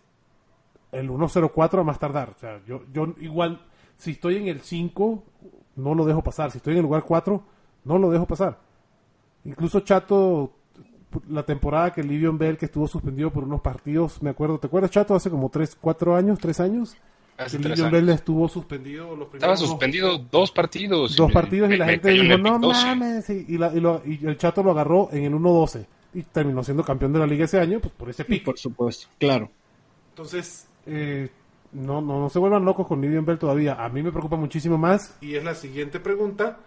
el 0.92 1.08
1-0-4 1.10 1.80
a 1.80 1.84
más 1.84 1.98
tardar. 1.98 2.30
O 2.36 2.38
sea, 2.38 2.60
yo, 2.66 2.82
yo 2.92 3.14
igual, 3.20 3.60
si 3.96 4.12
estoy 4.12 4.36
en 4.36 4.48
el 4.48 4.60
5, 4.60 5.22
no 5.76 5.94
lo 5.94 6.04
dejo 6.04 6.22
pasar. 6.22 6.50
Si 6.50 6.58
estoy 6.58 6.72
en 6.74 6.78
el 6.78 6.84
lugar 6.84 7.04
4, 7.04 7.42
no 7.84 7.98
lo 7.98 8.10
dejo 8.10 8.26
pasar. 8.26 8.58
Incluso 9.44 9.80
Chato, 9.80 10.52
la 11.28 11.42
temporada 11.44 11.92
que 11.92 12.02
Livion 12.02 12.38
Bell, 12.38 12.56
que 12.56 12.66
estuvo 12.66 12.86
suspendido 12.88 13.30
por 13.30 13.44
unos 13.44 13.60
partidos, 13.60 14.22
me 14.22 14.30
acuerdo, 14.30 14.58
¿te 14.58 14.66
acuerdas 14.66 14.90
Chato? 14.90 15.14
Hace 15.14 15.30
como 15.30 15.48
3, 15.48 15.76
4 15.80 16.16
años, 16.16 16.38
3 16.38 16.60
años. 16.60 16.96
Hace 17.36 17.56
que 17.56 17.64
tres 17.64 17.78
Livion 17.78 17.94
años. 17.94 18.06
Bell 18.06 18.14
estuvo 18.14 18.48
suspendido 18.48 19.06
los 19.16 19.26
Estaba 19.34 19.54
primeros 19.54 19.60
suspendido 19.60 20.18
dos 20.30 20.52
partidos. 20.52 21.16
dos 21.16 21.28
me- 21.28 21.34
partidos 21.34 21.72
y 21.72 21.76
la 21.76 21.86
me 21.86 21.92
gente 21.92 22.10
dijo, 22.10 22.38
no 22.38 22.52
Big 22.58 22.60
12". 22.68 22.86
mames, 22.86 23.30
y, 23.30 23.44
y 23.48 23.58
la- 23.58 23.74
y 23.74 23.80
lo- 23.80 24.02
y 24.06 24.24
el 24.24 24.36
Chato 24.38 24.62
lo 24.62 24.70
agarró 24.70 25.08
en 25.12 25.24
el 25.24 25.34
1-12 25.34 25.84
y 26.14 26.22
terminó 26.22 26.62
siendo 26.62 26.84
campeón 26.84 27.12
de 27.12 27.18
la 27.18 27.26
liga 27.26 27.44
ese 27.46 27.58
año, 27.58 27.80
pues 27.80 27.92
por 27.94 28.08
ese 28.08 28.22
Sí, 28.22 28.28
pick. 28.30 28.44
por 28.44 28.56
supuesto, 28.58 29.08
claro. 29.18 29.50
Entonces, 30.10 30.68
eh, 30.86 31.28
no, 31.72 32.00
no, 32.00 32.20
no 32.20 32.28
se 32.30 32.38
vuelvan 32.38 32.64
locos 32.64 32.86
con 32.86 33.00
Livion 33.00 33.24
Bell 33.24 33.38
todavía. 33.38 33.84
A 33.84 33.88
mí 33.88 34.00
me 34.02 34.12
preocupa 34.12 34.36
muchísimo 34.36 34.78
más 34.78 35.16
y 35.20 35.34
es 35.34 35.42
la 35.42 35.54
siguiente 35.56 35.98
pregunta, 35.98 36.58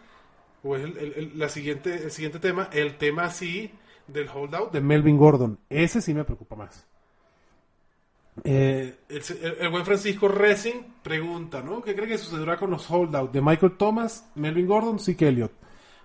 o 0.63 0.75
es 0.75 0.83
el, 0.83 0.97
el- 0.97 1.13
el- 1.15 1.39
la 1.39 1.47
siguiente, 1.47 1.93
el 2.03 2.11
siguiente 2.11 2.39
tema, 2.39 2.67
el 2.73 2.97
tema 2.97 3.29
sí 3.29 3.71
del 4.07 4.27
holdout 4.29 4.71
de 4.71 4.81
Melvin 4.81 5.17
Gordon. 5.17 5.59
Ese 5.69 6.01
sí 6.01 6.13
me 6.13 6.23
preocupa 6.23 6.55
más. 6.55 6.85
Eh, 8.43 8.95
el, 9.09 9.21
el- 9.41 9.57
el 9.61 9.69
buen 9.69 9.83
Francisco 9.85 10.27
Racing 10.27 10.83
pregunta, 11.01 11.61
¿no? 11.61 11.81
¿Qué 11.81 11.95
cree 11.95 12.07
que 12.07 12.17
sucederá 12.17 12.57
con 12.57 12.69
los 12.69 12.89
holdouts 12.89 13.33
de 13.33 13.41
Michael 13.41 13.77
Thomas, 13.77 14.29
Melvin 14.35 14.67
Gordon, 14.67 14.99
Zeke 14.99 15.27
Elliott? 15.29 15.51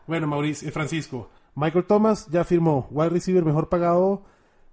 Bueno, 0.06 0.26
Mauricio, 0.26 0.66
eh, 0.68 0.72
Francisco, 0.72 1.28
Michael 1.54 1.84
Thomas 1.84 2.26
ya 2.30 2.44
firmó 2.44 2.88
wide 2.90 3.10
receiver 3.10 3.44
mejor 3.44 3.68
pagado 3.68 4.22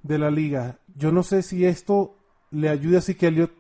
de 0.04 0.18
la 0.18 0.32
liga. 0.32 0.78
Yo 0.96 1.12
no 1.12 1.22
sé 1.24 1.42
si 1.42 1.66
esto 1.66 2.16
le 2.52 2.70
ayuda 2.70 3.00
a 3.00 3.02
Zeke 3.02 3.28
Elliott 3.28 3.52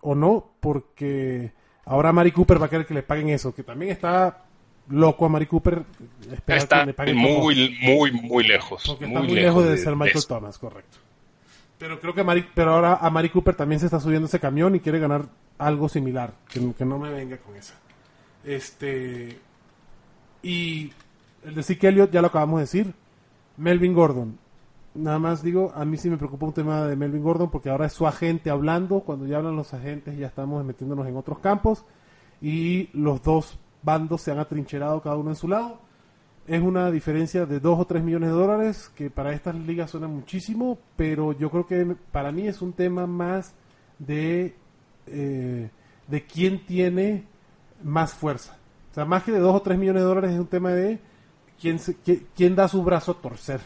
o 0.00 0.14
no, 0.14 0.52
porque 0.60 1.52
ahora 1.84 2.12
Mari 2.12 2.30
Cooper 2.30 2.62
va 2.62 2.66
a 2.66 2.70
querer 2.70 2.86
que 2.86 2.94
le 2.94 3.02
paguen 3.02 3.28
eso, 3.30 3.52
que 3.54 3.64
también 3.64 3.90
está 3.90 4.41
loco 4.88 5.26
a 5.26 5.28
Mari 5.28 5.46
Cooper. 5.46 5.82
Está 6.46 6.80
que 6.80 6.86
le 6.86 6.94
paguen 6.94 7.16
como- 7.16 7.38
muy, 7.40 7.76
muy, 7.80 8.12
muy 8.12 8.46
lejos. 8.46 8.84
porque 8.86 9.06
está 9.06 9.20
muy 9.20 9.34
lejos 9.34 9.64
de, 9.64 9.78
ser 9.78 9.96
Michael. 9.96 10.26
Thomas, 10.26 10.58
correcto. 10.58 10.98
Pero 11.78 11.98
creo 12.00 12.14
que 12.14 12.22
Mari, 12.22 12.46
pero 12.54 12.74
ahora 12.74 12.94
a 12.96 13.10
Mari 13.10 13.30
Cooper 13.30 13.54
también 13.56 13.80
se 13.80 13.86
está 13.86 13.98
subiendo 13.98 14.26
ese 14.26 14.38
camión 14.38 14.74
y 14.76 14.80
quiere 14.80 14.98
ganar 14.98 15.26
algo 15.58 15.88
similar. 15.88 16.32
Que, 16.48 16.72
que 16.74 16.84
no 16.84 16.98
me 16.98 17.10
venga 17.10 17.36
con 17.38 17.56
esa. 17.56 17.74
Este. 18.44 19.38
Y 20.42 20.92
el 21.44 21.54
de 21.54 21.62
Zeke 21.62 21.88
Elliott 21.88 22.10
ya 22.10 22.20
lo 22.20 22.28
acabamos 22.28 22.58
de 22.58 22.62
decir. 22.64 22.94
Melvin 23.56 23.94
Gordon. 23.94 24.38
Nada 24.94 25.18
más 25.18 25.42
digo, 25.42 25.72
a 25.74 25.84
mí 25.84 25.96
sí 25.96 26.10
me 26.10 26.18
preocupa 26.18 26.46
un 26.46 26.52
tema 26.52 26.86
de 26.86 26.96
Melvin 26.96 27.22
Gordon 27.22 27.50
porque 27.50 27.70
ahora 27.70 27.86
es 27.86 27.92
su 27.92 28.06
agente 28.06 28.50
hablando. 28.50 29.00
Cuando 29.00 29.26
ya 29.26 29.38
hablan 29.38 29.56
los 29.56 29.72
agentes 29.74 30.18
ya 30.18 30.26
estamos 30.26 30.64
metiéndonos 30.64 31.06
en 31.06 31.16
otros 31.16 31.38
campos. 31.38 31.84
Y 32.40 32.90
los 32.92 33.22
dos 33.22 33.58
bandos 33.82 34.22
se 34.22 34.30
han 34.30 34.38
atrincherado 34.38 35.00
cada 35.02 35.16
uno 35.16 35.30
en 35.30 35.36
su 35.36 35.48
lado. 35.48 35.80
Es 36.46 36.60
una 36.60 36.90
diferencia 36.90 37.46
de 37.46 37.60
2 37.60 37.78
o 37.80 37.84
3 37.86 38.02
millones 38.02 38.30
de 38.30 38.34
dólares 38.34 38.90
que 38.96 39.10
para 39.10 39.32
estas 39.32 39.54
ligas 39.54 39.90
suena 39.90 40.08
muchísimo, 40.08 40.78
pero 40.96 41.32
yo 41.32 41.50
creo 41.50 41.66
que 41.66 41.96
para 42.10 42.32
mí 42.32 42.48
es 42.48 42.60
un 42.62 42.72
tema 42.72 43.06
más 43.06 43.54
de, 44.00 44.56
eh, 45.06 45.70
de 46.08 46.26
quién 46.26 46.66
tiene 46.66 47.26
más 47.84 48.12
fuerza. 48.14 48.56
O 48.90 48.94
sea, 48.94 49.04
más 49.04 49.22
que 49.22 49.32
de 49.32 49.38
2 49.38 49.54
o 49.54 49.62
3 49.62 49.78
millones 49.78 50.02
de 50.02 50.08
dólares 50.08 50.32
es 50.32 50.38
un 50.40 50.46
tema 50.48 50.70
de 50.70 50.98
quién, 51.60 51.78
se- 51.78 51.96
qui- 52.02 52.24
quién 52.34 52.56
da 52.56 52.66
su 52.68 52.82
brazo 52.82 53.12
a 53.12 53.20
torcer. 53.22 53.60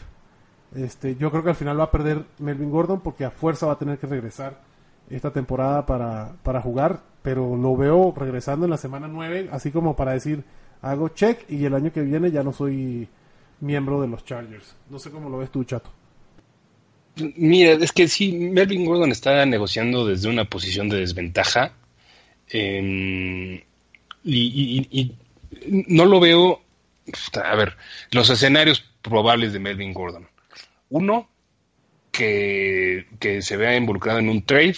Este, 0.75 1.15
yo 1.15 1.31
creo 1.31 1.43
que 1.43 1.49
al 1.49 1.55
final 1.55 1.79
va 1.79 1.85
a 1.85 1.91
perder 1.91 2.25
Melvin 2.39 2.69
Gordon 2.69 2.99
porque 3.01 3.25
a 3.25 3.31
fuerza 3.31 3.65
va 3.65 3.73
a 3.73 3.77
tener 3.79 3.97
que 3.97 4.05
regresar 4.05 4.61
esta 5.09 5.31
temporada 5.31 5.85
para, 5.85 6.33
para 6.43 6.61
jugar, 6.61 7.01
pero 7.27 7.57
lo 7.57 7.75
veo 7.75 8.13
regresando 8.15 8.67
en 8.67 8.69
la 8.69 8.77
semana 8.77 9.09
9, 9.09 9.49
así 9.51 9.69
como 9.69 9.97
para 9.97 10.13
decir, 10.13 10.45
hago 10.81 11.09
check 11.09 11.43
y 11.49 11.65
el 11.65 11.73
año 11.73 11.91
que 11.91 11.99
viene 11.99 12.31
ya 12.31 12.41
no 12.41 12.53
soy 12.53 13.05
miembro 13.59 13.99
de 13.99 14.07
los 14.07 14.23
Chargers. 14.23 14.77
No 14.89 14.97
sé 14.97 15.11
cómo 15.11 15.29
lo 15.29 15.39
ves 15.39 15.51
tú, 15.51 15.65
Chato. 15.65 15.91
Mira, 17.35 17.73
es 17.73 17.91
que 17.91 18.07
sí, 18.07 18.31
Melvin 18.31 18.85
Gordon 18.85 19.11
está 19.11 19.45
negociando 19.45 20.07
desde 20.07 20.29
una 20.29 20.45
posición 20.45 20.87
de 20.87 20.99
desventaja. 20.99 21.73
eh, 22.53 23.61
y, 24.23 25.13
no 25.89 26.05
lo 26.05 26.21
veo. 26.21 26.61
A 27.43 27.55
ver, 27.57 27.75
los 28.11 28.29
escenarios 28.29 28.85
probables 29.01 29.51
de 29.51 29.59
Melvin 29.59 29.91
Gordon. 29.91 30.29
Uno, 30.91 31.27
que 32.09 33.05
se 33.41 33.57
vea 33.57 33.75
involucrado 33.75 34.19
en 34.19 34.29
un 34.29 34.43
trade, 34.43 34.77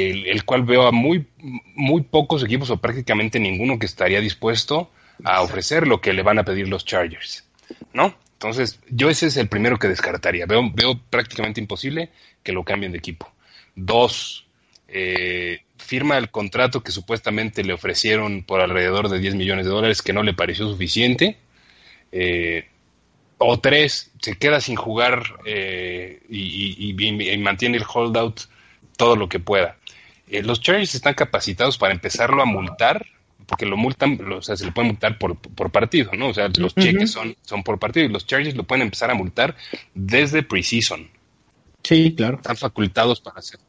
el, 0.00 0.26
el 0.26 0.44
cual 0.44 0.62
veo 0.62 0.86
a 0.86 0.92
muy, 0.92 1.26
muy 1.74 2.02
pocos 2.02 2.42
equipos 2.44 2.70
o 2.70 2.76
prácticamente 2.78 3.38
ninguno 3.40 3.78
que 3.78 3.86
estaría 3.86 4.20
dispuesto 4.20 4.90
a 5.24 5.42
ofrecer 5.42 5.86
lo 5.86 6.00
que 6.00 6.12
le 6.12 6.22
van 6.22 6.38
a 6.38 6.44
pedir 6.44 6.68
los 6.68 6.84
Chargers. 6.84 7.44
¿No? 7.92 8.14
Entonces, 8.34 8.80
yo 8.88 9.08
ese 9.08 9.26
es 9.26 9.36
el 9.36 9.48
primero 9.48 9.78
que 9.78 9.88
descartaría. 9.88 10.46
Veo, 10.46 10.68
veo 10.74 11.00
prácticamente 11.10 11.60
imposible 11.60 12.10
que 12.42 12.52
lo 12.52 12.64
cambien 12.64 12.90
de 12.92 12.98
equipo. 12.98 13.30
Dos, 13.76 14.46
eh, 14.88 15.60
firma 15.78 16.18
el 16.18 16.30
contrato 16.30 16.82
que 16.82 16.90
supuestamente 16.90 17.62
le 17.62 17.72
ofrecieron 17.72 18.42
por 18.42 18.60
alrededor 18.60 19.08
de 19.08 19.18
10 19.20 19.34
millones 19.36 19.64
de 19.66 19.70
dólares 19.72 20.02
que 20.02 20.12
no 20.12 20.22
le 20.24 20.34
pareció 20.34 20.66
suficiente. 20.68 21.36
Eh, 22.10 22.66
o 23.38 23.58
tres, 23.60 24.10
se 24.20 24.36
queda 24.36 24.60
sin 24.60 24.76
jugar 24.76 25.22
eh, 25.46 26.20
y, 26.28 26.38
y- 26.40 26.94
y- 26.98 27.30
y 27.32 27.38
mantiene 27.38 27.76
el 27.78 27.84
holdout 27.92 28.40
todo 28.96 29.16
lo 29.16 29.28
que 29.28 29.40
pueda. 29.40 29.76
Eh, 30.32 30.42
los 30.42 30.60
Chargers 30.60 30.94
están 30.94 31.14
capacitados 31.14 31.76
para 31.78 31.92
empezarlo 31.92 32.42
a 32.42 32.46
multar, 32.46 33.06
porque 33.46 33.66
lo 33.66 33.76
multan, 33.76 34.18
lo- 34.20 34.38
o 34.38 34.42
sea, 34.42 34.56
se 34.56 34.64
le 34.64 34.72
puede 34.72 34.88
multar 34.88 35.18
por, 35.18 35.36
por 35.38 35.70
partido, 35.70 36.10
¿no? 36.16 36.28
O 36.28 36.34
sea, 36.34 36.48
los 36.56 36.74
cheques 36.74 37.10
son, 37.10 37.36
son 37.42 37.62
por 37.62 37.78
partido 37.78 38.06
y 38.06 38.08
los 38.08 38.26
Chargers 38.26 38.56
lo 38.56 38.64
pueden 38.64 38.82
empezar 38.82 39.10
a 39.10 39.14
multar 39.14 39.56
desde 39.94 40.42
preseason. 40.42 41.08
Sí, 41.82 42.14
claro. 42.16 42.36
Están 42.36 42.56
facultados 42.56 43.20
para 43.20 43.38
hacer. 43.40 43.60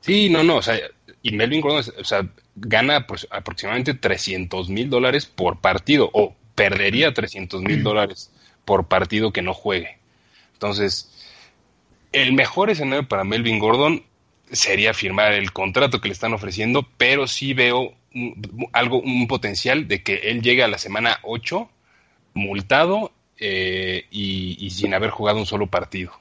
Sí, 0.00 0.28
no, 0.30 0.42
no, 0.42 0.56
o 0.56 0.62
sea, 0.62 0.78
y 1.22 1.32
Melvin 1.32 1.60
Gordon, 1.60 1.94
o 1.98 2.04
sea, 2.04 2.28
gana 2.56 3.06
pues, 3.06 3.26
aproximadamente 3.30 3.94
300 3.94 4.68
mil 4.68 4.90
dólares 4.90 5.26
por 5.26 5.60
partido, 5.60 6.10
o 6.12 6.34
perdería 6.54 7.12
300 7.12 7.62
mil 7.62 7.82
dólares 7.82 8.30
por 8.64 8.86
partido 8.86 9.32
que 9.32 9.42
no 9.42 9.54
juegue. 9.54 9.98
Entonces, 10.52 11.10
el 12.12 12.32
mejor 12.32 12.70
escenario 12.70 13.08
para 13.08 13.24
Melvin 13.24 13.58
Gordon 13.58 14.04
sería 14.54 14.94
firmar 14.94 15.32
el 15.32 15.52
contrato 15.52 16.00
que 16.00 16.08
le 16.08 16.14
están 16.14 16.32
ofreciendo, 16.34 16.86
pero 16.96 17.26
sí 17.26 17.54
veo 17.54 17.94
un- 18.14 18.68
algo, 18.72 19.00
un 19.00 19.26
potencial 19.26 19.88
de 19.88 20.02
que 20.02 20.14
él 20.30 20.42
llegue 20.42 20.62
a 20.62 20.68
la 20.68 20.78
semana 20.78 21.18
8 21.22 21.70
multado 22.34 23.12
eh, 23.38 24.06
y, 24.10 24.70
sin 24.70 24.94
haber 24.94 25.10
jugado 25.10 25.38
un 25.38 25.46
solo 25.46 25.68
partido. 25.68 26.12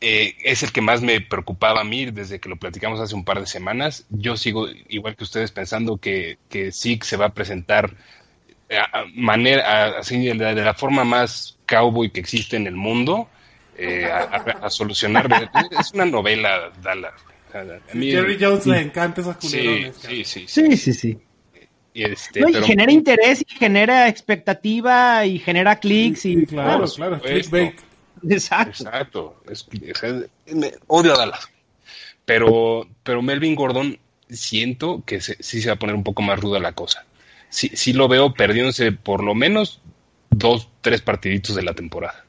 Eh, 0.00 0.34
es 0.44 0.62
el 0.62 0.72
que 0.72 0.82
más 0.82 1.00
me 1.00 1.20
preocupaba 1.20 1.80
a 1.80 1.84
mí 1.84 2.04
desde 2.06 2.38
que 2.38 2.48
lo 2.48 2.56
platicamos 2.56 3.00
hace 3.00 3.14
un 3.14 3.24
par 3.24 3.40
de 3.40 3.46
semanas. 3.46 4.04
Yo 4.10 4.36
sigo 4.36 4.66
igual 4.88 5.16
que 5.16 5.24
ustedes 5.24 5.50
pensando 5.50 5.96
que, 5.96 6.36
que 6.50 6.72
se 6.72 7.16
va 7.16 7.26
a 7.26 7.34
presentar 7.34 7.94
a 8.70 9.04
manera, 9.14 10.02
de 10.02 10.54
la 10.64 10.74
forma 10.74 11.04
más 11.04 11.58
cowboy 11.66 12.10
que 12.10 12.20
existe 12.20 12.56
en 12.56 12.66
el 12.66 12.76
mundo 12.76 13.28
eh, 13.76 14.06
a, 14.06 14.18
a- 14.18 14.66
a 14.66 14.70
solucionar. 14.70 15.50
Es 15.78 15.92
una 15.92 16.04
novela, 16.06 16.70
Dallas. 16.82 17.14
A 17.52 17.94
mí- 17.94 18.10
Jerry 18.10 18.36
Jones 18.40 18.66
le 18.66 18.80
encanta 18.80 19.20
esas 19.20 19.36
culerones. 19.36 19.96
sí, 19.96 20.24
sí, 20.24 20.46
sí. 20.46 20.46
Sí, 20.48 20.76
sí, 20.76 20.92
sí. 20.92 21.18
Y 21.92 22.02
este, 22.02 22.40
No, 22.40 22.48
y 22.48 22.52
pero- 22.54 22.66
genera 22.66 22.90
interés 22.90 23.44
y 23.48 23.54
genera 23.54 24.08
expectativa 24.08 25.24
y 25.26 25.38
genera 25.38 25.76
clics 25.78 26.24
y 26.26 26.34
Sí, 26.40 26.46
claro, 26.46 26.84
claro, 26.88 27.20
clickbait. 27.20 27.78
exacto. 28.28 28.70
Exacto. 28.84 29.42
Es, 29.48 29.66
es- 29.80 30.54
me- 30.54 30.72
odio 30.88 31.14
a 31.14 31.18
Dallas. 31.18 31.48
Pero, 32.24 32.88
pero 33.04 33.22
Melvin 33.22 33.54
Gordon 33.54 33.98
siento 34.28 35.04
que 35.06 35.20
se- 35.20 35.36
sí 35.40 35.60
se 35.62 35.68
va 35.68 35.74
a 35.74 35.78
poner 35.78 35.94
un 35.94 36.02
poco 36.02 36.22
más 36.22 36.40
ruda 36.40 36.58
la 36.58 36.72
cosa. 36.72 37.04
Sí, 37.50 37.70
sí 37.74 37.92
lo 37.92 38.08
veo 38.08 38.34
perdiéndose 38.34 38.90
por 38.90 39.22
lo 39.22 39.34
menos 39.36 39.80
dos, 40.30 40.68
tres 40.80 41.02
partiditos 41.02 41.54
de 41.54 41.62
la 41.62 41.74
temporada. 41.74 42.24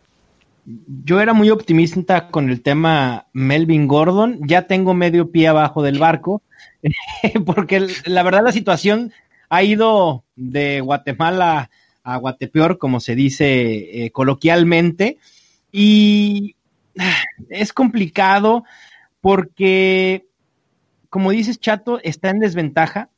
Yo 0.65 1.21
era 1.21 1.33
muy 1.33 1.51
optimista 1.51 2.29
con 2.29 2.49
el 2.49 2.61
tema 2.61 3.27
Melvin 3.33 3.87
Gordon. 3.87 4.39
Ya 4.47 4.63
tengo 4.63 4.93
medio 4.93 5.31
pie 5.31 5.47
abajo 5.47 5.83
del 5.83 5.99
barco, 5.99 6.41
porque 7.45 7.87
la 8.05 8.23
verdad 8.23 8.43
la 8.43 8.51
situación 8.51 9.13
ha 9.49 9.63
ido 9.63 10.23
de 10.35 10.81
Guatemala 10.81 11.69
a 12.03 12.17
Guatepeor, 12.17 12.77
como 12.77 12.99
se 12.99 13.15
dice 13.15 14.05
eh, 14.05 14.11
coloquialmente, 14.11 15.17
y 15.71 16.55
es 17.49 17.73
complicado 17.73 18.63
porque, 19.21 20.27
como 21.09 21.31
dices, 21.31 21.59
Chato 21.59 21.99
está 22.03 22.29
en 22.29 22.39
desventaja. 22.39 23.09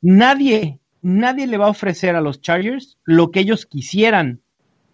Nadie, 0.00 0.80
nadie 1.00 1.46
le 1.46 1.56
va 1.56 1.66
a 1.66 1.70
ofrecer 1.70 2.16
a 2.16 2.20
los 2.20 2.40
Chargers 2.40 2.98
lo 3.04 3.30
que 3.30 3.40
ellos 3.40 3.66
quisieran 3.66 4.40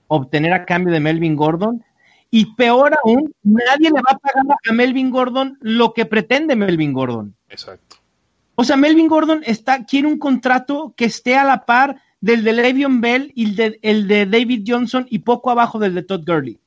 obtener 0.07 0.53
a 0.53 0.65
cambio 0.65 0.93
de 0.93 1.01
Melvin 1.01 1.37
Gordon. 1.37 1.85
Y 2.31 2.55
peor 2.55 2.97
aún, 3.05 3.35
nadie 3.43 3.91
le 3.91 4.01
va 4.01 4.13
a 4.13 4.19
pagar 4.19 4.45
a 4.69 4.73
Melvin 4.73 5.11
Gordon 5.11 5.59
lo 5.61 5.93
que 5.93 6.07
pretende 6.07 6.55
Melvin 6.55 6.93
Gordon. 6.93 7.35
Exacto. 7.49 7.97
O 8.55 8.65
sea, 8.65 8.77
Melvin 8.77 9.09
Gordon 9.09 9.43
está, 9.45 9.85
quiere 9.85 10.07
un 10.07 10.19
contrato 10.19 10.95
que 10.97 11.07
esté 11.07 11.37
a 11.37 11.45
la 11.45 11.65
par 11.65 12.01
del 12.21 12.45
de 12.45 12.53
Le'Veon 12.53 13.01
Bell 13.01 13.33
y 13.35 13.47
el 13.47 13.57
de, 13.57 13.79
el 13.83 14.07
de 14.07 14.27
David 14.27 14.65
Johnson 14.67 15.07
y 15.09 15.21
poco 15.21 15.51
abajo 15.51 15.79
del 15.79 15.95
de 15.95 16.03
Todd 16.03 16.25
Gurley. 16.27 16.59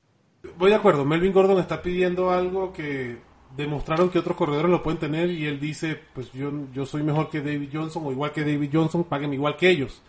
Voy 0.58 0.70
de 0.70 0.76
acuerdo, 0.76 1.06
Melvin 1.06 1.32
Gordon 1.32 1.60
está 1.60 1.82
pidiendo 1.82 2.32
algo 2.32 2.74
que 2.74 3.18
demostraron 3.56 4.10
que 4.10 4.20
otros 4.20 4.36
corredores 4.36 4.72
lo 4.72 4.84
pueden 4.84 5.00
tener 5.00 5.30
y 5.30 5.46
él 5.46 5.60
dice, 5.60 6.00
pues 6.14 6.32
yo, 6.34 6.52
yo 6.74 6.86
soy 6.86 7.04
mejor 7.04 7.30
que 7.30 7.42
David 7.42 7.70
Johnson 7.72 8.04
o 8.06 8.12
igual 8.12 8.32
que 8.32 8.42
David 8.42 8.70
Johnson, 8.74 9.04
páguenme 9.04 9.36
igual 9.36 9.56
que 9.56 9.70
ellos. 9.70 10.02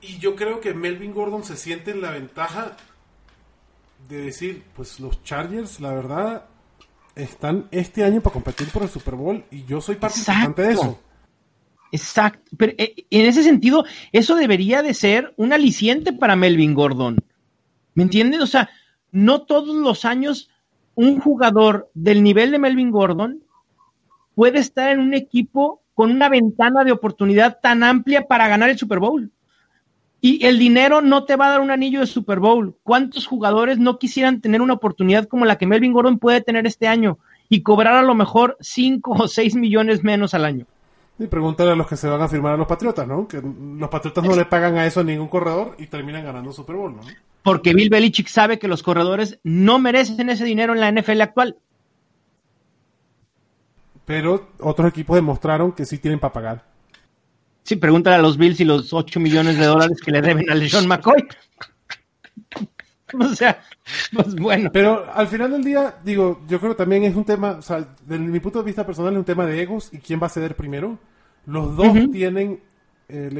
Y 0.00 0.18
yo 0.18 0.36
creo 0.36 0.60
que 0.60 0.74
Melvin 0.74 1.14
Gordon 1.14 1.44
se 1.44 1.56
siente 1.56 1.92
en 1.92 2.02
la 2.02 2.10
ventaja 2.10 2.76
de 4.08 4.22
decir, 4.22 4.64
pues 4.74 5.00
los 5.00 5.22
Chargers, 5.22 5.80
la 5.80 5.92
verdad, 5.92 6.44
están 7.14 7.68
este 7.70 8.04
año 8.04 8.20
para 8.20 8.34
competir 8.34 8.68
por 8.68 8.82
el 8.82 8.88
Super 8.88 9.14
Bowl 9.14 9.44
y 9.50 9.64
yo 9.64 9.80
soy 9.80 9.96
participante 9.96 10.62
de 10.62 10.72
eso. 10.72 10.98
Exacto. 11.92 12.50
Pero 12.56 12.72
eh, 12.78 13.06
en 13.10 13.26
ese 13.26 13.42
sentido, 13.42 13.84
eso 14.12 14.34
debería 14.34 14.82
de 14.82 14.94
ser 14.94 15.34
un 15.36 15.52
aliciente 15.52 16.12
para 16.12 16.36
Melvin 16.36 16.74
Gordon. 16.74 17.16
¿Me 17.94 18.02
entiendes? 18.02 18.40
O 18.40 18.46
sea, 18.46 18.70
no 19.10 19.42
todos 19.42 19.76
los 19.76 20.04
años 20.04 20.48
un 20.94 21.20
jugador 21.20 21.90
del 21.94 22.22
nivel 22.22 22.50
de 22.50 22.58
Melvin 22.58 22.90
Gordon 22.90 23.42
puede 24.34 24.58
estar 24.58 24.90
en 24.90 25.00
un 25.00 25.14
equipo 25.14 25.82
con 25.94 26.10
una 26.10 26.28
ventana 26.28 26.84
de 26.84 26.92
oportunidad 26.92 27.60
tan 27.60 27.82
amplia 27.82 28.26
para 28.26 28.48
ganar 28.48 28.70
el 28.70 28.78
Super 28.78 28.98
Bowl. 28.98 29.30
Y 30.24 30.46
el 30.46 30.60
dinero 30.60 31.02
no 31.02 31.24
te 31.24 31.34
va 31.34 31.48
a 31.48 31.50
dar 31.50 31.60
un 31.60 31.72
anillo 31.72 31.98
de 31.98 32.06
Super 32.06 32.38
Bowl. 32.38 32.76
¿Cuántos 32.84 33.26
jugadores 33.26 33.78
no 33.78 33.98
quisieran 33.98 34.40
tener 34.40 34.62
una 34.62 34.74
oportunidad 34.74 35.26
como 35.26 35.44
la 35.44 35.58
que 35.58 35.66
Melvin 35.66 35.92
Gordon 35.92 36.20
puede 36.20 36.40
tener 36.40 36.64
este 36.64 36.86
año 36.86 37.18
y 37.48 37.62
cobrar 37.62 37.96
a 37.96 38.02
lo 38.02 38.14
mejor 38.14 38.56
5 38.60 39.10
o 39.10 39.26
6 39.26 39.56
millones 39.56 40.04
menos 40.04 40.32
al 40.32 40.44
año? 40.44 40.66
Y 41.18 41.26
pregúntale 41.26 41.72
a 41.72 41.74
los 41.74 41.88
que 41.88 41.96
se 41.96 42.08
van 42.08 42.22
a 42.22 42.28
firmar 42.28 42.54
a 42.54 42.56
los 42.56 42.68
Patriotas, 42.68 43.06
¿no? 43.06 43.26
Que 43.26 43.42
los 43.42 43.90
Patriotas 43.90 44.22
no 44.22 44.36
le 44.36 44.44
pagan 44.44 44.76
a 44.76 44.86
eso 44.86 45.00
a 45.00 45.04
ningún 45.04 45.26
corredor 45.26 45.74
y 45.78 45.88
terminan 45.88 46.24
ganando 46.24 46.52
Super 46.52 46.76
Bowl, 46.76 46.94
¿no? 46.94 47.02
Porque 47.42 47.74
Bill 47.74 47.90
Belichick 47.90 48.28
sabe 48.28 48.60
que 48.60 48.68
los 48.68 48.84
corredores 48.84 49.40
no 49.42 49.80
merecen 49.80 50.30
ese 50.30 50.44
dinero 50.44 50.72
en 50.72 50.78
la 50.78 50.92
NFL 50.92 51.20
actual. 51.20 51.56
Pero 54.04 54.50
otros 54.60 54.88
equipos 54.88 55.16
demostraron 55.16 55.72
que 55.72 55.84
sí 55.84 55.98
tienen 55.98 56.20
para 56.20 56.32
pagar. 56.32 56.71
Sí, 57.62 57.76
pregúntale 57.76 58.16
a 58.16 58.22
los 58.22 58.36
Bills 58.36 58.60
y 58.60 58.64
los 58.64 58.92
8 58.92 59.20
millones 59.20 59.58
de 59.58 59.66
dólares 59.66 60.00
que 60.00 60.10
le 60.10 60.20
deben 60.20 60.50
a 60.50 60.54
LeSean 60.54 60.86
McCoy. 60.86 61.26
o 63.20 63.28
sea, 63.28 63.62
pues 64.12 64.34
bueno. 64.34 64.70
Pero 64.72 65.10
al 65.12 65.28
final 65.28 65.52
del 65.52 65.64
día, 65.64 65.96
digo, 66.04 66.42
yo 66.48 66.58
creo 66.58 66.72
que 66.72 66.78
también 66.78 67.04
es 67.04 67.14
un 67.14 67.24
tema, 67.24 67.52
o 67.52 67.62
sea, 67.62 67.94
desde 68.04 68.24
mi 68.24 68.40
punto 68.40 68.58
de 68.60 68.64
vista 68.64 68.84
personal 68.84 69.12
es 69.12 69.18
un 69.18 69.24
tema 69.24 69.46
de 69.46 69.62
egos 69.62 69.90
y 69.92 69.98
quién 69.98 70.20
va 70.20 70.26
a 70.26 70.30
ceder 70.30 70.56
primero. 70.56 70.98
Los 71.46 71.76
dos 71.76 71.88
Ujú. 71.88 72.10
tienen 72.10 72.60
eh, 73.08 73.30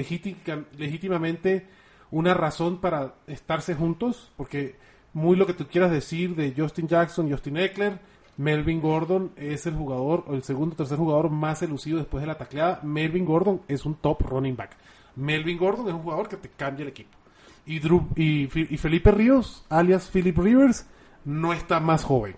legítimamente 0.79 1.67
una 2.11 2.35
razón 2.35 2.81
para 2.81 3.15
estarse 3.27 3.75
juntos, 3.75 4.33
porque 4.37 4.77
muy 5.15 5.37
lo 5.37 5.47
que 5.47 5.55
tú 5.55 5.67
quieras 5.67 5.91
decir 5.91 6.37
de 6.37 6.53
Justin 6.57 6.89
Jackson, 6.89 7.31
Justin 7.31 7.57
Eckler, 7.57 7.99
Melvin 8.43 8.81
Gordon 8.81 9.33
es 9.37 9.67
el 9.67 9.75
jugador, 9.75 10.25
o 10.27 10.35
el 10.35 10.43
segundo 10.43 10.75
o 10.75 10.77
tercer 10.77 10.99
jugador 10.99 11.31
más 11.31 11.63
elusivo 11.63 11.99
después 11.99 12.23
de 12.23 12.27
la 12.27 12.37
tacleada. 12.37 12.81
Melvin 12.83 13.25
Gordon 13.25 13.63
es 13.69 13.87
un 13.87 13.95
top 13.95 14.23
running 14.23 14.57
back. 14.57 14.77
Melvin 15.15 15.57
Gordon 15.57 15.87
es 15.89 15.95
un 15.95 16.03
jugador 16.03 16.29
que 16.29 16.37
te 16.37 16.49
cambia 16.49 16.83
el 16.83 16.89
equipo. 16.89 17.17
Y, 17.65 17.79
Drew, 17.79 18.09
y, 18.17 18.49
Felipe 18.49 19.13
Ríos, 19.13 19.65
alias 19.69 20.11
Philip 20.13 20.37
Rivers, 20.37 20.87
no 21.25 21.53
está 21.53 21.79
más 21.79 22.03
joven. 22.03 22.35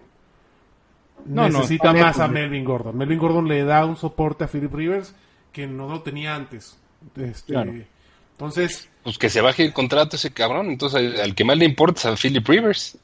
No, 1.25 1.49
Necesita 1.49 1.95
más 1.95 2.19
a 2.19 2.27
¿no? 2.27 2.35
Melvin 2.35 2.65
Gordon. 2.65 2.99
Melvin 2.99 3.19
Gordon 3.19 3.49
le 3.49 3.65
da 3.65 3.87
un 3.87 3.97
soporte 3.97 4.45
a 4.45 4.49
Philip 4.49 4.75
Rivers 4.75 5.15
que 5.53 5.67
no 5.67 5.89
lo 5.89 6.03
tenía 6.03 6.35
antes. 6.35 6.79
Este, 7.17 7.55
Claro. 7.55 7.73
Entonces, 8.33 8.91
Pues 9.05 9.17
que 9.17 9.31
se 9.31 9.41
baje 9.41 9.65
el 9.65 9.73
contrato 9.73 10.17
ese 10.17 10.33
cabrón. 10.33 10.67
Entonces, 10.67 10.99
al, 10.99 11.21
al 11.21 11.35
que 11.35 11.45
más 11.45 11.57
le 11.57 11.65
importa 11.65 12.01
es 12.01 12.07
a 12.07 12.17
Philip 12.17 12.47
Rivers. 12.47 12.99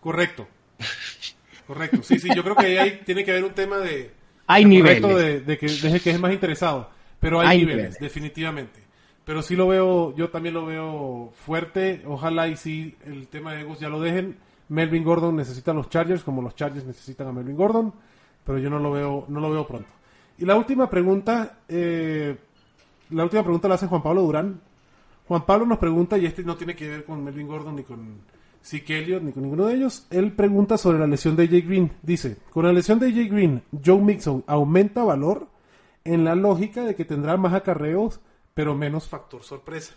correcto. 0.00 0.46
Correcto. 1.72 2.02
Sí, 2.02 2.18
sí, 2.18 2.28
yo 2.34 2.42
creo 2.42 2.56
que 2.56 2.66
ahí 2.66 2.76
hay- 2.78 3.00
tiene 3.06 3.24
que 3.24 3.30
haber 3.30 3.44
un 3.44 3.52
tema 3.52 3.78
de... 3.78 4.10
Hay 4.48 4.64
niveles. 4.64 5.00
de, 5.16 5.40
de 5.40 5.56
que, 5.58 5.68
de 5.68 6.00
que 6.00 6.10
es 6.10 6.18
más 6.18 6.32
interesado. 6.32 6.90
Pero 7.20 7.40
hay, 7.40 7.46
Hay 7.46 7.58
niveles, 7.58 7.76
niveles. 7.76 8.00
definitivamente. 8.00 8.80
Pero 9.24 9.40
sí 9.42 9.54
lo 9.54 9.68
veo, 9.68 10.12
yo 10.16 10.30
también 10.30 10.54
lo 10.54 10.66
veo 10.66 11.32
fuerte. 11.46 12.02
Ojalá 12.06 12.48
y 12.48 12.56
sí 12.56 12.96
el 13.06 13.28
tema 13.28 13.52
de 13.54 13.60
egos 13.60 13.78
ya 13.78 13.88
lo 13.88 14.00
dejen. 14.00 14.36
Melvin 14.68 15.04
Gordon 15.04 15.36
necesita 15.36 15.70
a 15.70 15.74
los 15.74 15.88
Chargers 15.88 16.24
como 16.24 16.42
los 16.42 16.56
Chargers 16.56 16.84
necesitan 16.84 17.28
a 17.28 17.32
Melvin 17.32 17.54
Gordon. 17.56 17.94
Pero 18.44 18.58
yo 18.58 18.68
no 18.68 18.80
lo 18.80 18.90
veo, 18.90 19.26
no 19.28 19.38
lo 19.38 19.50
veo 19.52 19.64
pronto. 19.68 19.88
Y 20.38 20.44
la 20.46 20.56
última 20.56 20.90
pregunta, 20.90 21.58
eh, 21.68 22.36
la 23.10 23.22
última 23.22 23.42
pregunta 23.44 23.68
la 23.68 23.76
hace 23.76 23.86
Juan 23.86 24.02
Pablo 24.02 24.22
Durán. 24.22 24.60
Juan 25.28 25.46
Pablo 25.46 25.66
nos 25.66 25.78
pregunta, 25.78 26.18
y 26.18 26.26
este 26.26 26.42
no 26.42 26.56
tiene 26.56 26.74
que 26.74 26.88
ver 26.88 27.04
con 27.04 27.22
Melvin 27.22 27.46
Gordon 27.46 27.76
ni 27.76 27.84
con 27.84 28.22
Zeke 28.64 28.98
Elliott 28.98 29.22
ni 29.22 29.32
con 29.32 29.42
ninguno 29.42 29.66
de 29.66 29.74
ellos. 29.74 30.06
Él 30.10 30.32
pregunta 30.32 30.76
sobre 30.76 30.98
la 30.98 31.06
lesión 31.06 31.36
de 31.36 31.44
AJ 31.44 31.66
Green. 31.66 31.92
Dice, 32.02 32.36
con 32.50 32.64
la 32.64 32.72
lesión 32.72 32.98
de 32.98 33.06
AJ 33.06 33.30
Green, 33.30 33.62
Joe 33.84 34.00
Mixon 34.00 34.44
aumenta 34.46 35.02
valor 35.02 35.48
en 36.04 36.24
la 36.24 36.34
lógica 36.34 36.84
de 36.84 36.94
que 36.94 37.04
tendrá 37.04 37.36
más 37.36 37.54
acarreos, 37.54 38.20
pero 38.54 38.74
menos 38.74 39.08
factor 39.08 39.42
sorpresa. 39.42 39.94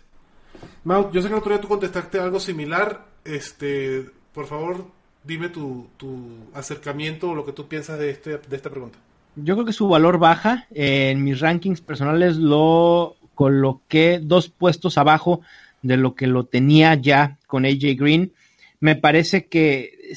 Mau, 0.84 1.10
yo 1.12 1.20
sé 1.20 1.28
que 1.28 1.34
el 1.34 1.40
otro 1.40 1.52
día 1.52 1.60
tú 1.60 1.68
contestaste 1.68 2.18
algo 2.18 2.40
similar. 2.40 3.06
Este, 3.24 4.06
por 4.32 4.46
favor, 4.46 4.86
dime 5.22 5.48
tu, 5.48 5.88
tu 5.96 6.28
acercamiento 6.54 7.30
o 7.30 7.34
lo 7.34 7.44
que 7.44 7.52
tú 7.52 7.66
piensas 7.66 7.98
de, 7.98 8.10
este, 8.10 8.38
de 8.38 8.56
esta 8.56 8.70
pregunta. 8.70 8.98
Yo 9.36 9.54
creo 9.54 9.66
que 9.66 9.72
su 9.72 9.88
valor 9.88 10.18
baja. 10.18 10.66
En 10.70 11.24
mis 11.24 11.40
rankings 11.40 11.80
personales 11.80 12.36
lo 12.36 13.16
coloqué 13.34 14.20
dos 14.22 14.48
puestos 14.48 14.96
abajo 14.96 15.40
de 15.82 15.96
lo 15.96 16.14
que 16.14 16.26
lo 16.26 16.44
tenía 16.44 16.94
ya 16.94 17.38
con 17.46 17.64
AJ 17.64 17.96
Green. 17.96 18.32
Me 18.80 18.96
parece 18.96 19.46
que 19.46 20.14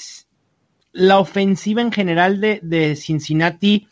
la 0.91 1.19
ofensiva 1.19 1.81
en 1.81 1.91
general 1.91 2.41
de, 2.41 2.59
de 2.63 2.95
Cincinnati 2.95 3.87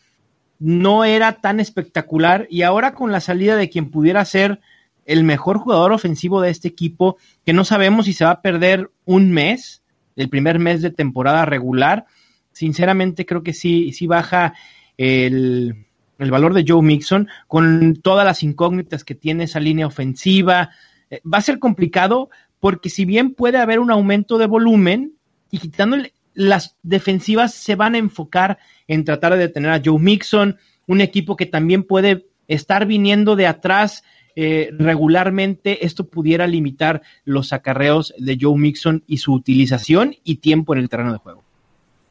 no 0.58 1.04
era 1.04 1.40
tan 1.40 1.60
espectacular 1.60 2.46
y 2.50 2.62
ahora 2.62 2.94
con 2.94 3.12
la 3.12 3.20
salida 3.20 3.56
de 3.56 3.68
quien 3.68 3.90
pudiera 3.90 4.24
ser 4.24 4.60
el 5.04 5.22
mejor 5.22 5.58
jugador 5.58 5.92
ofensivo 5.92 6.40
de 6.40 6.50
este 6.50 6.68
equipo, 6.68 7.16
que 7.44 7.52
no 7.52 7.64
sabemos 7.64 8.06
si 8.06 8.12
se 8.12 8.24
va 8.24 8.32
a 8.32 8.42
perder 8.42 8.90
un 9.04 9.30
mes, 9.30 9.82
el 10.16 10.28
primer 10.28 10.58
mes 10.58 10.82
de 10.82 10.90
temporada 10.90 11.44
regular, 11.44 12.06
sinceramente 12.52 13.24
creo 13.24 13.42
que 13.42 13.52
sí, 13.52 13.92
sí 13.92 14.06
baja 14.06 14.54
el, 14.96 15.86
el 16.18 16.30
valor 16.30 16.54
de 16.54 16.64
Joe 16.66 16.82
Mixon 16.82 17.28
con 17.46 17.96
todas 18.02 18.24
las 18.24 18.42
incógnitas 18.42 19.04
que 19.04 19.14
tiene 19.14 19.44
esa 19.44 19.60
línea 19.60 19.86
ofensiva. 19.86 20.70
Eh, 21.10 21.20
va 21.22 21.38
a 21.38 21.42
ser 21.42 21.58
complicado 21.58 22.30
porque 22.60 22.90
si 22.90 23.04
bien 23.04 23.34
puede 23.34 23.58
haber 23.58 23.78
un 23.78 23.90
aumento 23.90 24.38
de 24.38 24.46
volumen 24.46 25.12
y 25.50 25.58
quitándole 25.58 26.12
las 26.34 26.76
defensivas 26.82 27.54
se 27.54 27.76
van 27.76 27.94
a 27.94 27.98
enfocar 27.98 28.58
en 28.88 29.04
tratar 29.04 29.32
de 29.32 29.38
detener 29.38 29.70
a 29.70 29.80
Joe 29.84 29.98
Mixon, 29.98 30.58
un 30.86 31.00
equipo 31.00 31.36
que 31.36 31.46
también 31.46 31.82
puede 31.82 32.26
estar 32.48 32.86
viniendo 32.86 33.36
de 33.36 33.46
atrás 33.46 34.04
eh, 34.36 34.68
regularmente, 34.78 35.86
esto 35.86 36.06
pudiera 36.08 36.46
limitar 36.46 37.00
los 37.24 37.52
acarreos 37.54 38.12
de 38.18 38.36
Joe 38.38 38.58
Mixon 38.58 39.02
y 39.06 39.16
su 39.18 39.32
utilización 39.32 40.14
y 40.24 40.36
tiempo 40.36 40.74
en 40.74 40.80
el 40.80 40.88
terreno 40.90 41.12
de 41.12 41.18
juego. 41.18 41.42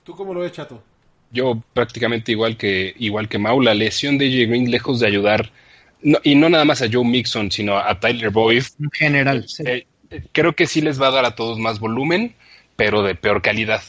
¿Tú 0.04 0.14
cómo 0.16 0.34
lo 0.34 0.40
ves, 0.40 0.52
Chato? 0.52 0.82
Yo 1.32 1.62
prácticamente 1.74 2.32
igual 2.32 2.58
que 2.58 2.96
igual 2.98 3.28
que 3.30 3.38
Mau, 3.38 3.62
la 3.62 3.74
lesión 3.76 4.18
de 4.18 4.26
AJ 4.26 4.50
Green 4.50 4.72
lejos 4.72 5.00
de 5.00 5.08
ayudar 5.08 5.52
no- 6.02 6.20
y 6.24 6.36
no 6.36 6.50
nada 6.50 6.66
más 6.66 6.82
a 6.82 6.88
Joe 6.92 7.04
Mixon, 7.06 7.52
sino 7.52 7.78
a 7.78 8.00
Tyler 8.00 8.30
Boyd, 8.30 8.64
En 8.80 8.90
general. 8.92 9.46
Eh, 9.60 9.64
eh, 9.66 9.88
creo 10.32 10.56
que 10.56 10.68
sí 10.68 10.82
les 10.82 11.02
va 11.02 11.08
a 11.08 11.12
dar 11.12 11.26
a 11.26 11.36
todos 11.36 11.60
más 11.60 11.80
volumen, 11.80 12.36
pero 12.76 13.04
de 13.04 13.16
peor 13.16 13.42
calidad. 13.42 13.82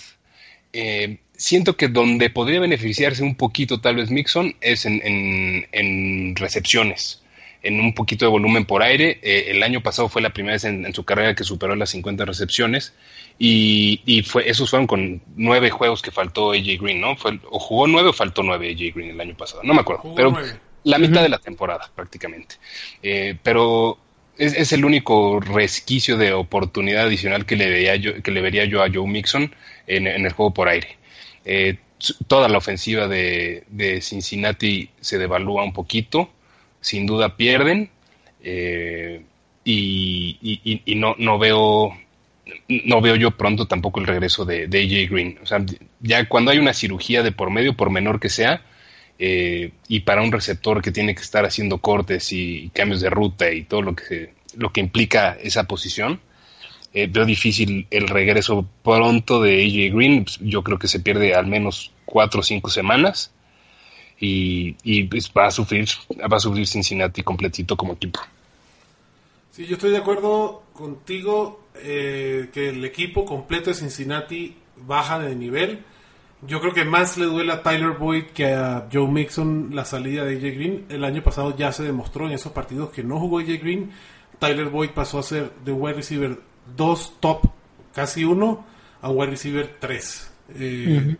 Eh, 0.72 1.18
siento 1.36 1.76
que 1.76 1.88
donde 1.88 2.30
podría 2.30 2.60
beneficiarse 2.60 3.22
un 3.22 3.34
poquito 3.34 3.80
tal 3.80 3.97
vez 3.97 4.10
Mixon 4.10 4.55
es 4.60 4.86
en, 4.86 5.01
en- 5.05 5.66
en 5.72 6.36
recepciones, 6.36 7.22
en 7.62 7.80
un 7.80 7.94
poquito 7.94 8.24
de 8.26 8.30
volumen 8.30 8.64
por 8.64 8.82
aire. 8.82 9.18
Eh, 9.22 9.47
el 9.51 9.62
año 9.62 9.82
pasado 9.82 10.09
fue 10.09 10.22
la 10.22 10.30
primera 10.30 10.55
vez 10.55 10.64
en, 10.64 10.84
en 10.86 10.94
su 10.94 11.05
carrera 11.05 11.34
que 11.34 11.44
superó 11.44 11.74
las 11.76 11.90
50 11.90 12.24
recepciones 12.24 12.94
y, 13.38 14.01
y 14.06 14.22
fue, 14.22 14.48
esos 14.48 14.70
fueron 14.70 14.86
con 14.86 15.22
nueve 15.36 15.70
juegos 15.70 16.02
que 16.02 16.10
faltó 16.10 16.52
AJ 16.52 16.80
Green, 16.80 17.01
¿no? 17.01 17.16
Fue, 17.16 17.38
o 17.51 17.59
jugó 17.59 17.86
nueve 17.86 18.10
o 18.10 18.12
faltó 18.12 18.43
nueve 18.43 18.68
AJ 18.70 18.94
Green 18.94 19.10
el 19.10 19.20
año 19.20 19.36
pasado, 19.36 19.62
no 19.62 19.74
me 19.74 19.80
acuerdo, 19.80 20.02
Jugó 20.02 20.14
pero 20.14 20.30
nueve. 20.30 20.52
la 20.84 20.98
mitad 20.98 21.22
de 21.22 21.28
la 21.28 21.38
temporada 21.38 21.90
prácticamente. 21.94 22.56
Eh, 23.02 23.36
pero 23.43 23.98
es, 24.39 24.55
es 24.55 24.73
el 24.73 24.85
único 24.85 25.41
resquicio 25.41 26.17
de 26.17 26.33
oportunidad 26.33 27.07
adicional 27.07 27.47
que 27.47 27.57
le, 27.57 27.69
veía 27.69 27.97
yo, 27.97 28.23
que 28.23 28.31
le 28.31 28.41
vería 28.41 28.65
yo 28.65 28.83
a 28.83 28.89
Joe 28.93 29.07
Mixon 29.07 29.55
en, 29.87 30.07
en 30.07 30.27
el 30.27 30.33
juego 30.33 30.53
por 30.55 30.69
aire. 30.69 30.97
Eh, 31.45 31.79
toda 32.27 32.49
la 32.49 32.59
ofensiva 32.59 33.09
de, 33.09 33.65
de 33.69 34.01
Cincinnati 34.01 34.91
se 35.01 35.19
devalúa 35.19 35.65
un 35.65 35.73
poquito, 35.73 36.31
sin 36.81 37.07
duda 37.07 37.37
pierden, 37.37 37.91
eh, 38.43 39.23
y- 39.65 40.83
y 40.85 40.95
no, 40.95 41.15
no 41.19 41.39
veo 41.39 41.93
no 42.69 43.01
veo 43.01 43.17
yo 43.17 43.33
pronto 43.33 43.67
tampoco 43.67 44.01
el 44.01 44.07
regreso 44.07 44.45
de, 44.45 44.67
de 44.69 44.79
AJ 44.81 45.11
Green. 45.11 45.39
O 45.43 45.47
sea, 45.47 45.65
ya 46.01 46.29
cuando 46.29 46.51
hay 46.51 46.59
una 46.59 46.75
cirugía 46.75 47.23
de 47.23 47.33
por 47.33 47.51
medio, 47.51 47.77
por 47.77 47.91
menor 47.91 48.21
que 48.21 48.29
sea, 48.29 48.63
eh, 49.18 49.72
y 49.88 50.01
para 50.01 50.22
un 50.22 50.32
receptor 50.32 50.82
que 50.82 50.93
tiene 50.93 51.14
que 51.14 51.22
estar 51.22 51.44
haciendo 51.44 51.78
cortes 51.78 52.32
y, 52.32 52.70
cambios 52.74 53.01
de 53.01 53.10
ruta 53.10 53.51
y 53.51 53.64
todo 53.64 53.82
lo 53.82 53.94
que, 53.94 54.34
lo 54.56 54.72
que 54.72 54.80
implica 54.80 55.36
esa 55.40 55.64
posición, 55.64 56.20
eh, 56.93 57.09
veo 57.10 57.24
difícil 57.24 57.86
el 57.90 58.09
regreso 58.09 58.66
pronto 58.82 59.43
de 59.43 59.64
AJ 59.64 59.94
Green. 59.94 60.26
Yo 60.40 60.62
creo 60.62 60.78
que 60.78 60.88
se 60.88 61.01
pierde 61.01 61.34
al 61.34 61.47
menos 61.47 61.93
cuatro 62.05 62.40
o 62.40 62.43
cinco 62.43 62.70
semanas 62.70 63.32
y, 64.18 64.76
y 64.82 65.05
pues, 65.05 65.30
va 65.36 65.47
a 65.47 65.51
sufrir 65.51 65.88
va 66.20 66.36
a 66.36 66.40
sufrir 66.40 66.66
Cincinnati 66.66 67.22
completito 67.22 67.76
como 67.76 67.94
equipo. 67.94 68.20
Sí, 69.51 69.66
yo 69.66 69.74
estoy 69.76 69.90
de 69.90 69.98
acuerdo 69.98 70.62
contigo 70.74 71.60
eh, 71.76 72.51
que 72.52 72.68
el 72.68 72.84
equipo 72.84 73.24
completo 73.24 73.70
de 73.70 73.74
Cincinnati 73.74 74.55
baja 74.76 75.18
de 75.18 75.34
nivel. 75.34 75.82
Yo 76.43 76.61
creo 76.61 76.75
que 76.75 76.85
más 76.85 77.17
le 77.17 77.27
duele 77.27 77.53
a 77.53 77.63
Tyler 77.63 77.93
Boyd 77.93 78.27
que 78.27 78.53
a 78.53 78.89
Joe 78.93 79.09
Mixon 79.09 79.71
la 79.73 79.85
salida 79.85 80.25
de 80.25 80.37
AJ 80.37 80.43
Green. 80.55 80.87
El 80.89 81.05
año 81.05 81.23
pasado 81.23 81.57
ya 81.57 81.73
se 81.73 81.83
demostró 81.83 82.27
en 82.27 82.33
esos 82.33 82.53
partidos 82.53 82.91
que 82.91 83.03
no 83.03 83.19
jugó 83.19 83.39
AJ 83.39 83.61
Green. 83.61 83.91
Tyler 84.39 84.69
Boyd 84.69 84.91
pasó 84.91 85.19
a 85.19 85.23
ser 85.23 85.51
de 85.65 85.73
wide 85.73 85.95
receiver 85.95 86.39
2 86.77 87.15
top, 87.21 87.47
casi 87.95 88.25
uno, 88.25 88.67
a 89.01 89.11
wide 89.11 89.31
receiver 89.31 89.77
3. 89.81 90.33
Eh, 90.57 91.17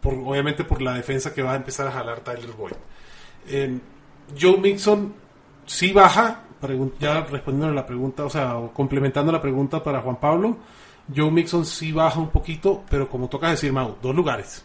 por, 0.00 0.14
obviamente 0.14 0.64
por 0.64 0.80
la 0.80 0.94
defensa 0.94 1.34
que 1.34 1.42
va 1.42 1.52
a 1.52 1.56
empezar 1.56 1.88
a 1.88 1.92
jalar 1.92 2.20
Tyler 2.20 2.52
Boyd. 2.52 2.74
Eh, 3.48 3.78
Joe 4.38 4.58
Mixon 4.58 5.12
sí 5.66 5.92
baja, 5.92 6.42
ya 6.98 7.22
respondiendo 7.24 7.72
a 7.72 7.74
la 7.74 7.86
pregunta, 7.86 8.24
o 8.24 8.30
sea, 8.30 8.54
complementando 8.72 9.32
la 9.32 9.42
pregunta 9.42 9.82
para 9.82 10.00
Juan 10.00 10.16
Pablo, 10.16 10.56
Joe 11.14 11.30
Mixon 11.30 11.64
sí 11.64 11.92
baja 11.92 12.20
un 12.20 12.30
poquito, 12.30 12.84
pero 12.90 13.08
como 13.08 13.28
toca 13.28 13.50
decir, 13.50 13.72
Mau, 13.72 13.96
dos 14.02 14.14
lugares. 14.14 14.64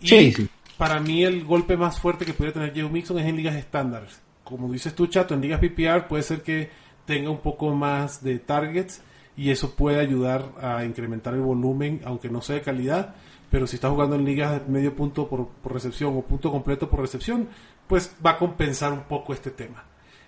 Y 0.00 0.32
para 0.76 1.00
mí 1.00 1.24
el 1.24 1.44
golpe 1.44 1.76
más 1.76 1.98
fuerte 1.98 2.24
que 2.24 2.32
puede 2.32 2.52
tener 2.52 2.72
Joe 2.74 2.88
Mixon 2.88 3.18
es 3.18 3.26
en 3.26 3.36
ligas 3.36 3.56
estándares. 3.56 4.20
Como 4.44 4.70
dices 4.72 4.94
tú, 4.94 5.06
Chato, 5.06 5.34
en 5.34 5.40
ligas 5.40 5.60
PPR 5.60 6.08
puede 6.08 6.22
ser 6.22 6.42
que 6.42 6.70
tenga 7.04 7.30
un 7.30 7.40
poco 7.40 7.74
más 7.74 8.22
de 8.22 8.38
targets 8.38 9.02
y 9.36 9.50
eso 9.50 9.74
puede 9.74 10.00
ayudar 10.00 10.44
a 10.60 10.84
incrementar 10.84 11.34
el 11.34 11.40
volumen, 11.40 12.00
aunque 12.04 12.28
no 12.28 12.40
sea 12.40 12.56
de 12.56 12.62
calidad. 12.62 13.14
Pero 13.50 13.66
si 13.66 13.76
está 13.76 13.90
jugando 13.90 14.16
en 14.16 14.24
ligas 14.24 14.52
de 14.52 14.72
medio 14.72 14.94
punto 14.94 15.28
por, 15.28 15.48
por 15.48 15.72
recepción 15.72 16.16
o 16.16 16.22
punto 16.22 16.50
completo 16.50 16.88
por 16.88 17.00
recepción, 17.00 17.48
pues 17.86 18.14
va 18.24 18.30
a 18.32 18.38
compensar 18.38 18.92
un 18.92 19.02
poco 19.02 19.32
este 19.32 19.50
tema. 19.50 19.84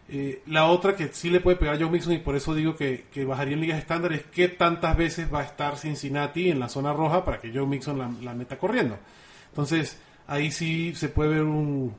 Eh, 0.09 0.43
la 0.47 0.67
otra 0.67 0.97
que 0.97 1.09
sí 1.09 1.31
le 1.31 1.41
puede 1.41 1.57
pegar 1.57 1.77
a 1.77 1.79
Joe 1.79 1.89
Mixon 1.89 2.13
y 2.13 2.19
por 2.19 2.37
eso 2.37 2.55
digo 2.55 2.77
que, 2.77 3.07
bajaría 3.27 3.55
en 3.55 3.61
ligas 3.61 3.79
estándar 3.79 4.13
es 4.13 4.25
qué 4.25 4.49
tantas 4.49 4.97
veces 4.97 5.33
va 5.33 5.41
a 5.41 5.45
estar 5.45 5.79
Cincinnati 5.79 6.51
en 6.51 6.61
la 6.61 6.69
zona 6.69 6.93
roja 6.93 7.25
para 7.25 7.41
que 7.41 7.53
Joe 7.53 7.67
Mixon 7.67 8.23
la, 8.23 8.35
meta 8.35 8.59
corriendo. 8.59 8.99
Entonces 9.49 9.99
ahí 10.27 10.51
sí 10.51 10.95
se 10.95 11.09
puede 11.09 11.31
ver 11.31 11.43
un, 11.43 11.95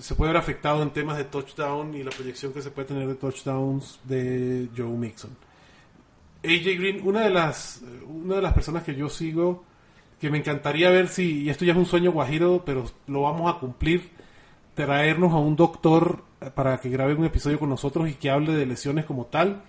se 0.00 0.14
puede 0.14 0.32
ver 0.32 0.40
afectado 0.40 0.82
en 0.82 0.90
temas 0.90 1.18
de 1.18 1.24
touchdown 1.24 1.94
y 1.94 2.02
la 2.02 2.10
proyección 2.10 2.52
que 2.52 2.62
se 2.62 2.70
puede 2.70 2.88
tener 2.88 3.06
de 3.06 3.16
touchdowns 3.16 4.00
de 4.04 4.68
Joe 4.76 4.96
Mixon. 4.96 5.36
AJ 6.44 6.64
Green, 6.78 7.00
una 7.06 7.22
de 7.22 7.30
las 7.30 7.82
una 8.06 8.36
de 8.36 8.42
las 8.42 8.54
personas 8.54 8.84
que 8.84 8.94
yo 8.94 9.08
sigo 9.08 9.64
que 10.20 10.30
me 10.30 10.38
encantaría 10.38 10.90
ver 10.90 11.08
si 11.08 11.42
y 11.42 11.50
esto 11.50 11.64
ya 11.64 11.72
es 11.72 11.78
un 11.78 11.86
sueño 11.86 12.12
guajiro, 12.12 12.62
pero 12.64 12.86
lo 13.08 13.22
vamos 13.22 13.54
a 13.54 13.58
cumplir 13.58 14.15
traernos 14.76 15.32
a 15.32 15.38
un 15.38 15.56
doctor 15.56 16.22
para 16.54 16.78
que 16.78 16.90
grabe 16.90 17.14
un 17.14 17.24
episodio 17.24 17.58
con 17.58 17.70
nosotros 17.70 18.08
y 18.08 18.14
que 18.14 18.30
hable 18.30 18.52
de 18.52 18.66
lesiones 18.66 19.06
como 19.06 19.24
tal. 19.24 19.62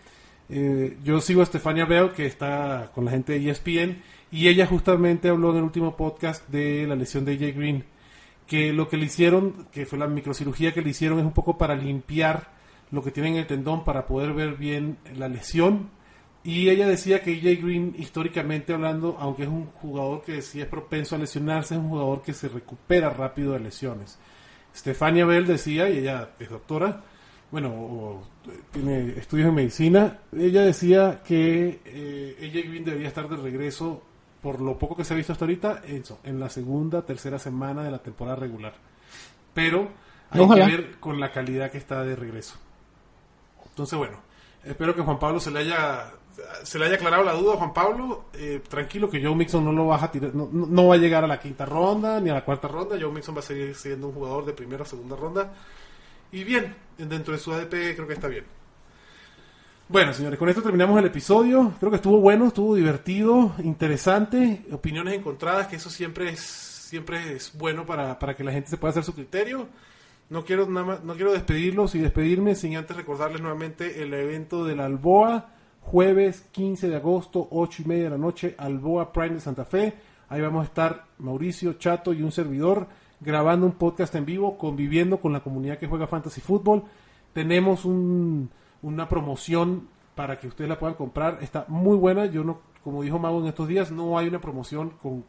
Eh, 0.50 0.98
yo 1.04 1.22
sigo 1.22 1.42
a 1.42 1.46
Stefania 1.46 1.86
Bell, 1.86 2.12
que 2.12 2.26
está 2.26 2.92
con 2.94 3.06
la 3.06 3.12
gente 3.12 3.40
de 3.40 3.50
ESPN, 3.50 4.04
y 4.32 4.50
ella 4.50 4.68
justamente 4.68 5.30
habló 5.30 5.52
en 5.52 5.58
el 5.58 5.64
último 5.64 5.96
podcast 5.96 6.48
de 6.50 6.86
la 6.86 6.96
lesión 6.96 7.24
de 7.24 7.34
AJ 7.34 7.56
Green, 7.56 7.86
que 8.46 8.74
lo 8.74 8.90
que 8.90 8.98
le 8.98 9.06
hicieron, 9.06 9.68
que 9.72 9.86
fue 9.86 9.98
la 9.98 10.08
microcirugía 10.08 10.74
que 10.74 10.82
le 10.82 10.90
hicieron, 10.90 11.20
es 11.20 11.26
un 11.26 11.34
poco 11.34 11.58
para 11.58 11.76
limpiar 11.76 12.50
lo 12.92 13.02
que 13.02 13.12
tiene 13.12 13.30
en 13.30 13.36
el 13.38 13.48
tendón 13.48 13.86
para 13.86 14.06
poder 14.06 14.34
ver 14.34 14.56
bien 14.56 14.98
la 15.16 15.30
lesión. 15.30 15.90
Y 16.44 16.70
ella 16.70 16.88
decía 16.88 17.22
que 17.22 17.32
AJ 17.32 17.64
Green, 17.64 17.96
históricamente 17.98 18.74
hablando, 18.74 19.18
aunque 19.20 19.44
es 19.44 19.50
un 19.50 19.68
jugador 19.68 20.22
que 20.22 20.42
sí 20.42 20.60
es 20.60 20.68
propenso 20.68 21.16
a 21.16 21.20
lesionarse, 21.20 21.76
es 21.76 21.80
un 21.80 21.90
jugador 21.90 22.22
que 22.22 22.34
se 22.34 22.50
recupera 22.50 23.10
rápido 23.10 23.54
de 23.54 23.62
lesiones. 23.62 24.20
Stefania 24.78 25.26
Bell 25.26 25.48
decía, 25.48 25.90
y 25.90 26.00
ella 26.00 26.30
es 26.40 26.50
doctora, 26.50 27.02
bueno, 27.52 28.24
tiene 28.72 29.18
estudios 29.18 29.50
en 29.50 29.56
medicina, 29.56 30.20
ella 30.38 30.62
decía 30.62 31.22
que 31.26 31.82
eh, 31.86 32.36
AJ 32.40 32.70
Green 32.70 32.86
debería 32.86 33.08
estar 33.08 33.28
de 33.28 33.38
regreso, 33.38 34.04
por 34.42 34.62
lo 34.62 34.78
poco 34.78 34.96
que 34.96 35.04
se 35.04 35.14
ha 35.14 35.18
visto 35.18 35.34
hasta 35.34 35.46
ahorita, 35.46 35.82
en 36.24 36.40
la 36.40 36.50
segunda, 36.50 37.02
tercera 37.02 37.40
semana 37.40 37.84
de 37.84 37.92
la 37.92 38.00
temporada 38.00 38.36
regular. 38.38 38.76
Pero 39.54 39.90
hay 40.30 40.48
que 40.48 40.56
ver 40.56 41.00
con 41.00 41.20
la 41.20 41.32
calidad 41.32 41.72
que 41.72 41.80
está 41.80 42.04
de 42.04 42.16
regreso. 42.16 42.56
Entonces, 43.70 43.98
bueno, 43.98 44.20
espero 44.64 44.96
que 44.96 45.02
Juan 45.02 45.18
Pablo 45.18 45.40
se 45.40 45.50
le 45.50 45.60
haya 45.60 46.12
se 46.64 46.78
le 46.78 46.86
haya 46.86 46.96
aclarado 46.96 47.24
la 47.24 47.34
duda 47.34 47.54
a 47.54 47.58
Juan 47.58 47.74
Pablo, 47.74 48.26
eh, 48.34 48.62
tranquilo 48.68 49.10
que 49.10 49.24
Joe 49.24 49.36
Mixon 49.36 49.64
no 49.64 49.72
lo 49.72 49.88
va 49.88 49.98
a 49.98 50.12
no, 50.34 50.88
va 50.88 50.96
a 50.96 50.98
llegar 50.98 51.24
a 51.24 51.28
la 51.28 51.40
quinta 51.40 51.66
ronda 51.66 52.20
ni 52.20 52.30
a 52.30 52.34
la 52.34 52.46
cuarta 52.46 52.68
ronda. 52.68 52.98
Joe 53.00 53.12
Mixon 53.12 53.36
va 53.36 53.40
a 53.40 53.44
seguir 53.44 53.76
siendo 53.76 54.08
un 54.08 54.14
jugador 54.14 54.46
de 54.46 54.54
primera 54.54 54.84
o 54.84 54.86
segunda 54.86 55.16
ronda. 55.16 55.54
Y 56.32 56.44
bien, 56.44 56.76
dentro 56.98 57.34
de 57.34 57.40
su 57.40 57.52
ADP 57.54 57.96
creo 57.96 58.08
que 58.08 58.14
está 58.14 58.28
bien. 58.28 58.46
Bueno, 59.90 60.14
señores, 60.14 60.38
con 60.38 60.50
esto 60.50 60.62
terminamos 60.62 61.00
el 61.00 61.06
episodio. 61.06 61.74
Creo 61.80 61.90
que 61.90 61.96
estuvo 61.96 62.20
bueno, 62.20 62.48
estuvo 62.48 62.76
divertido, 62.76 63.56
interesante, 63.64 64.66
opiniones 64.72 65.14
encontradas, 65.14 65.68
que 65.68 65.78
eso 65.78 65.90
siempre 65.90 66.30
es, 66.30 66.42
siempre 66.42 67.34
es 67.34 67.58
bueno 67.58 67.86
para, 67.86 68.20
para 68.20 68.36
que 68.36 68.44
la 68.44 68.52
gente 68.52 68.70
se 68.70 68.78
pueda 68.78 68.92
hacer 68.92 69.06
su 69.06 69.14
criterio. 69.14 69.68
No 70.30 70.44
quiero, 70.44 70.68
nada 70.70 70.86
más, 70.86 71.04
no 71.06 71.16
quiero 71.16 71.32
despedirlos 71.32 71.96
y 71.96 72.00
despedirme 72.00 72.56
sin 72.56 72.76
antes 72.76 72.98
recordarles 72.98 73.40
nuevamente 73.40 74.04
el 74.04 74.14
evento 74.14 74.66
de 74.66 74.76
la 74.76 74.86
Alboa 74.86 75.57
jueves 75.92 76.42
15 76.52 76.90
de 76.90 76.98
agosto, 76.98 77.48
8 77.50 77.84
y 77.84 77.88
media 77.88 78.04
de 78.06 78.10
la 78.10 78.18
noche, 78.18 78.56
Alboa 78.58 79.14
Prime 79.14 79.36
de 79.36 79.40
Santa 79.40 79.64
Fe. 79.64 79.94
Ahí 80.28 80.42
vamos 80.42 80.62
a 80.62 80.66
estar 80.66 81.06
Mauricio, 81.20 81.74
Chato 81.74 82.12
y 82.14 82.22
un 82.24 82.34
servidor 82.34 82.88
grabando 83.22 83.66
un 83.66 83.72
podcast 83.72 84.14
en 84.16 84.26
vivo, 84.26 84.58
conviviendo 84.58 85.22
con 85.22 85.32
la 85.32 85.40
comunidad 85.40 85.78
que 85.78 85.88
juega 85.88 86.06
Fantasy 86.06 86.42
Football. 86.42 86.84
Tenemos 87.32 87.86
una 87.86 89.08
promoción 89.08 89.88
para 90.14 90.38
que 90.38 90.48
ustedes 90.48 90.70
la 90.70 90.78
puedan 90.78 90.96
comprar. 90.96 91.40
Está 91.42 91.64
muy 91.70 91.96
buena. 91.96 92.26
Yo 92.26 92.44
no, 92.44 92.60
como 92.84 93.02
dijo 93.02 93.18
Mago 93.18 93.40
en 93.40 93.48
estos 93.48 93.70
días, 93.70 93.90
no 93.90 94.18
hay 94.18 94.28
una 94.28 94.42
promoción 94.42 94.92
con, 95.02 95.24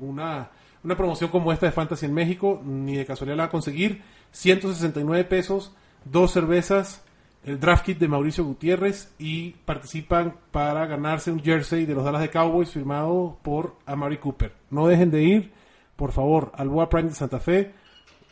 una, 0.00 0.50
una 0.84 0.96
promoción 0.96 1.28
como 1.30 1.52
esta 1.52 1.66
de 1.66 1.72
Fantasy 1.72 2.06
en 2.06 2.14
México, 2.14 2.62
ni 2.64 2.94
de 2.94 3.04
casualidad 3.04 3.36
la 3.36 3.42
va 3.44 3.48
a 3.48 3.50
conseguir. 3.50 4.02
169 4.30 5.24
pesos, 5.24 5.74
dos 6.04 6.30
cervezas, 6.30 7.02
el 7.44 7.58
draft 7.58 7.84
kit 7.84 7.98
de 7.98 8.08
Mauricio 8.08 8.44
Gutiérrez 8.44 9.12
y 9.18 9.50
participan 9.64 10.34
para 10.50 10.86
ganarse 10.86 11.32
un 11.32 11.42
jersey 11.42 11.86
de 11.86 11.94
los 11.94 12.04
Dallas 12.04 12.22
de 12.22 12.30
Cowboys 12.30 12.70
firmado 12.70 13.38
por 13.42 13.76
Amari 13.84 14.18
Cooper. 14.18 14.52
No 14.70 14.86
dejen 14.86 15.10
de 15.10 15.22
ir, 15.22 15.52
por 15.96 16.12
favor, 16.12 16.52
al 16.54 16.68
Boa 16.68 16.88
Prime 16.88 17.08
de 17.08 17.14
Santa 17.14 17.40
Fe, 17.40 17.72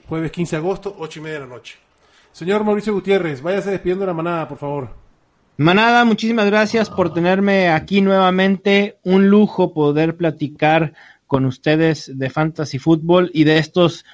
jueves 0.09 0.31
15 0.31 0.57
de 0.57 0.62
agosto, 0.62 0.97
8 0.99 1.19
y 1.19 1.23
media 1.23 1.41
de 1.41 1.47
la 1.47 1.55
noche. 1.55 1.77
Señor 2.32 2.62
Mauricio 2.62 2.93
Gutiérrez, 2.93 3.43
váyase 3.43 3.70
despidiendo 3.70 4.07
la 4.07 4.15
manada, 4.15 4.49
por 4.49 4.59
favor. 4.59 4.95
Manada, 5.57 6.05
muchísimas 6.05 6.47
gracias 6.47 6.89
por 6.89 7.12
tenerme 7.12 7.69
aquí 7.69 8.01
nuevamente. 8.01 8.99
Un 9.03 9.28
lujo 9.28 9.74
poder 9.74 10.16
platicar 10.16 10.95
con 11.27 11.45
ustedes 11.45 12.11
de 12.16 12.31
Fantasy 12.31 12.78
Football 12.78 13.31
y 13.35 13.45
de 13.45 13.59
estos 13.59 14.05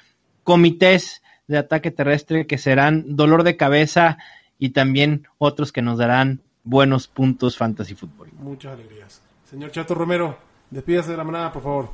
comités 0.43 1.23
de 1.47 1.59
ataque 1.59 1.91
terrestre 1.91 2.47
que 2.47 2.59
serán 2.59 3.15
dolor 3.15 3.45
de 3.45 3.57
cabeza 3.57 4.19
y 4.59 4.71
también 4.71 5.29
otros 5.39 5.73
que 5.73 5.83
nos 5.83 5.99
darán 5.99 6.41
buenos 6.65 7.09
puntos 7.09 7.57
fantasy 7.57 7.95
fútbol. 7.95 8.31
Muchas 8.39 8.75
alegrías. 8.75 9.23
Señor 9.49 9.71
Chato 9.71 9.95
Romero, 9.95 10.39
despídase 10.71 11.13
de 11.13 11.17
la 11.17 11.25
manada, 11.25 11.53
por 11.53 11.63
favor. 11.63 11.91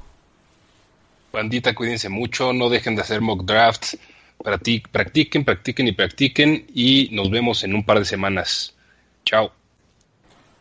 Bandita, 1.33 1.75
cuídense 1.75 2.09
mucho, 2.09 2.53
no 2.53 2.69
dejen 2.69 2.95
de 2.95 3.03
hacer 3.03 3.21
mock 3.21 3.45
drafts. 3.45 3.99
Practiquen, 4.43 5.45
practiquen 5.45 5.87
y 5.89 5.93
practiquen 5.93 6.67
y 6.75 7.09
nos 7.13 7.31
vemos 7.31 7.63
en 7.63 7.75
un 7.75 7.85
par 7.85 7.99
de 7.99 8.05
semanas. 8.05 8.75
Chao. 9.25 9.53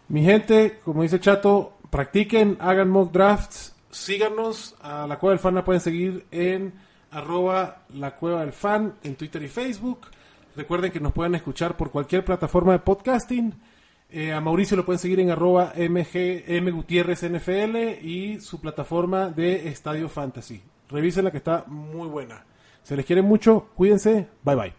Mi 0.09 0.23
gente, 0.23 0.79
como 0.83 1.03
dice 1.03 1.19
Chato, 1.19 1.77
practiquen, 1.89 2.57
hagan 2.59 2.89
mock 2.89 3.11
drafts, 3.11 3.73
síganos. 3.89 4.75
A 4.81 5.07
la 5.07 5.17
Cueva 5.17 5.31
del 5.33 5.39
Fan 5.39 5.55
la 5.55 5.65
pueden 5.65 5.81
seguir 5.81 6.25
en 6.31 6.73
arroba 7.11 7.83
la 7.93 8.15
Cueva 8.15 8.41
del 8.41 8.53
Fan 8.53 8.95
en 9.03 9.15
Twitter 9.15 9.41
y 9.43 9.47
Facebook. 9.47 10.07
Recuerden 10.55 10.91
que 10.91 10.99
nos 10.99 11.13
pueden 11.13 11.35
escuchar 11.35 11.77
por 11.77 11.91
cualquier 11.91 12.25
plataforma 12.25 12.73
de 12.73 12.79
podcasting. 12.79 13.53
Eh, 14.09 14.33
a 14.33 14.41
Mauricio 14.41 14.75
lo 14.75 14.85
pueden 14.85 14.99
seguir 14.99 15.21
en 15.21 15.31
arroba 15.31 15.71
NFL 15.75 17.77
y 18.01 18.39
su 18.41 18.59
plataforma 18.59 19.29
de 19.29 19.69
Estadio 19.69 20.09
Fantasy. 20.09 20.61
Revísenla 20.89 21.31
que 21.31 21.37
está 21.37 21.63
muy 21.67 22.09
buena. 22.09 22.43
Se 22.83 22.97
les 22.97 23.05
quiere 23.05 23.21
mucho, 23.21 23.69
cuídense, 23.75 24.27
bye 24.43 24.55
bye. 24.55 24.73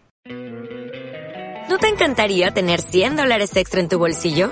¿No 1.69 1.79
te 1.79 1.87
encantaría 1.87 2.51
tener 2.51 2.81
100 2.81 3.15
dólares 3.15 3.55
extra 3.55 3.79
en 3.79 3.89
tu 3.89 3.97
bolsillo? 3.97 4.51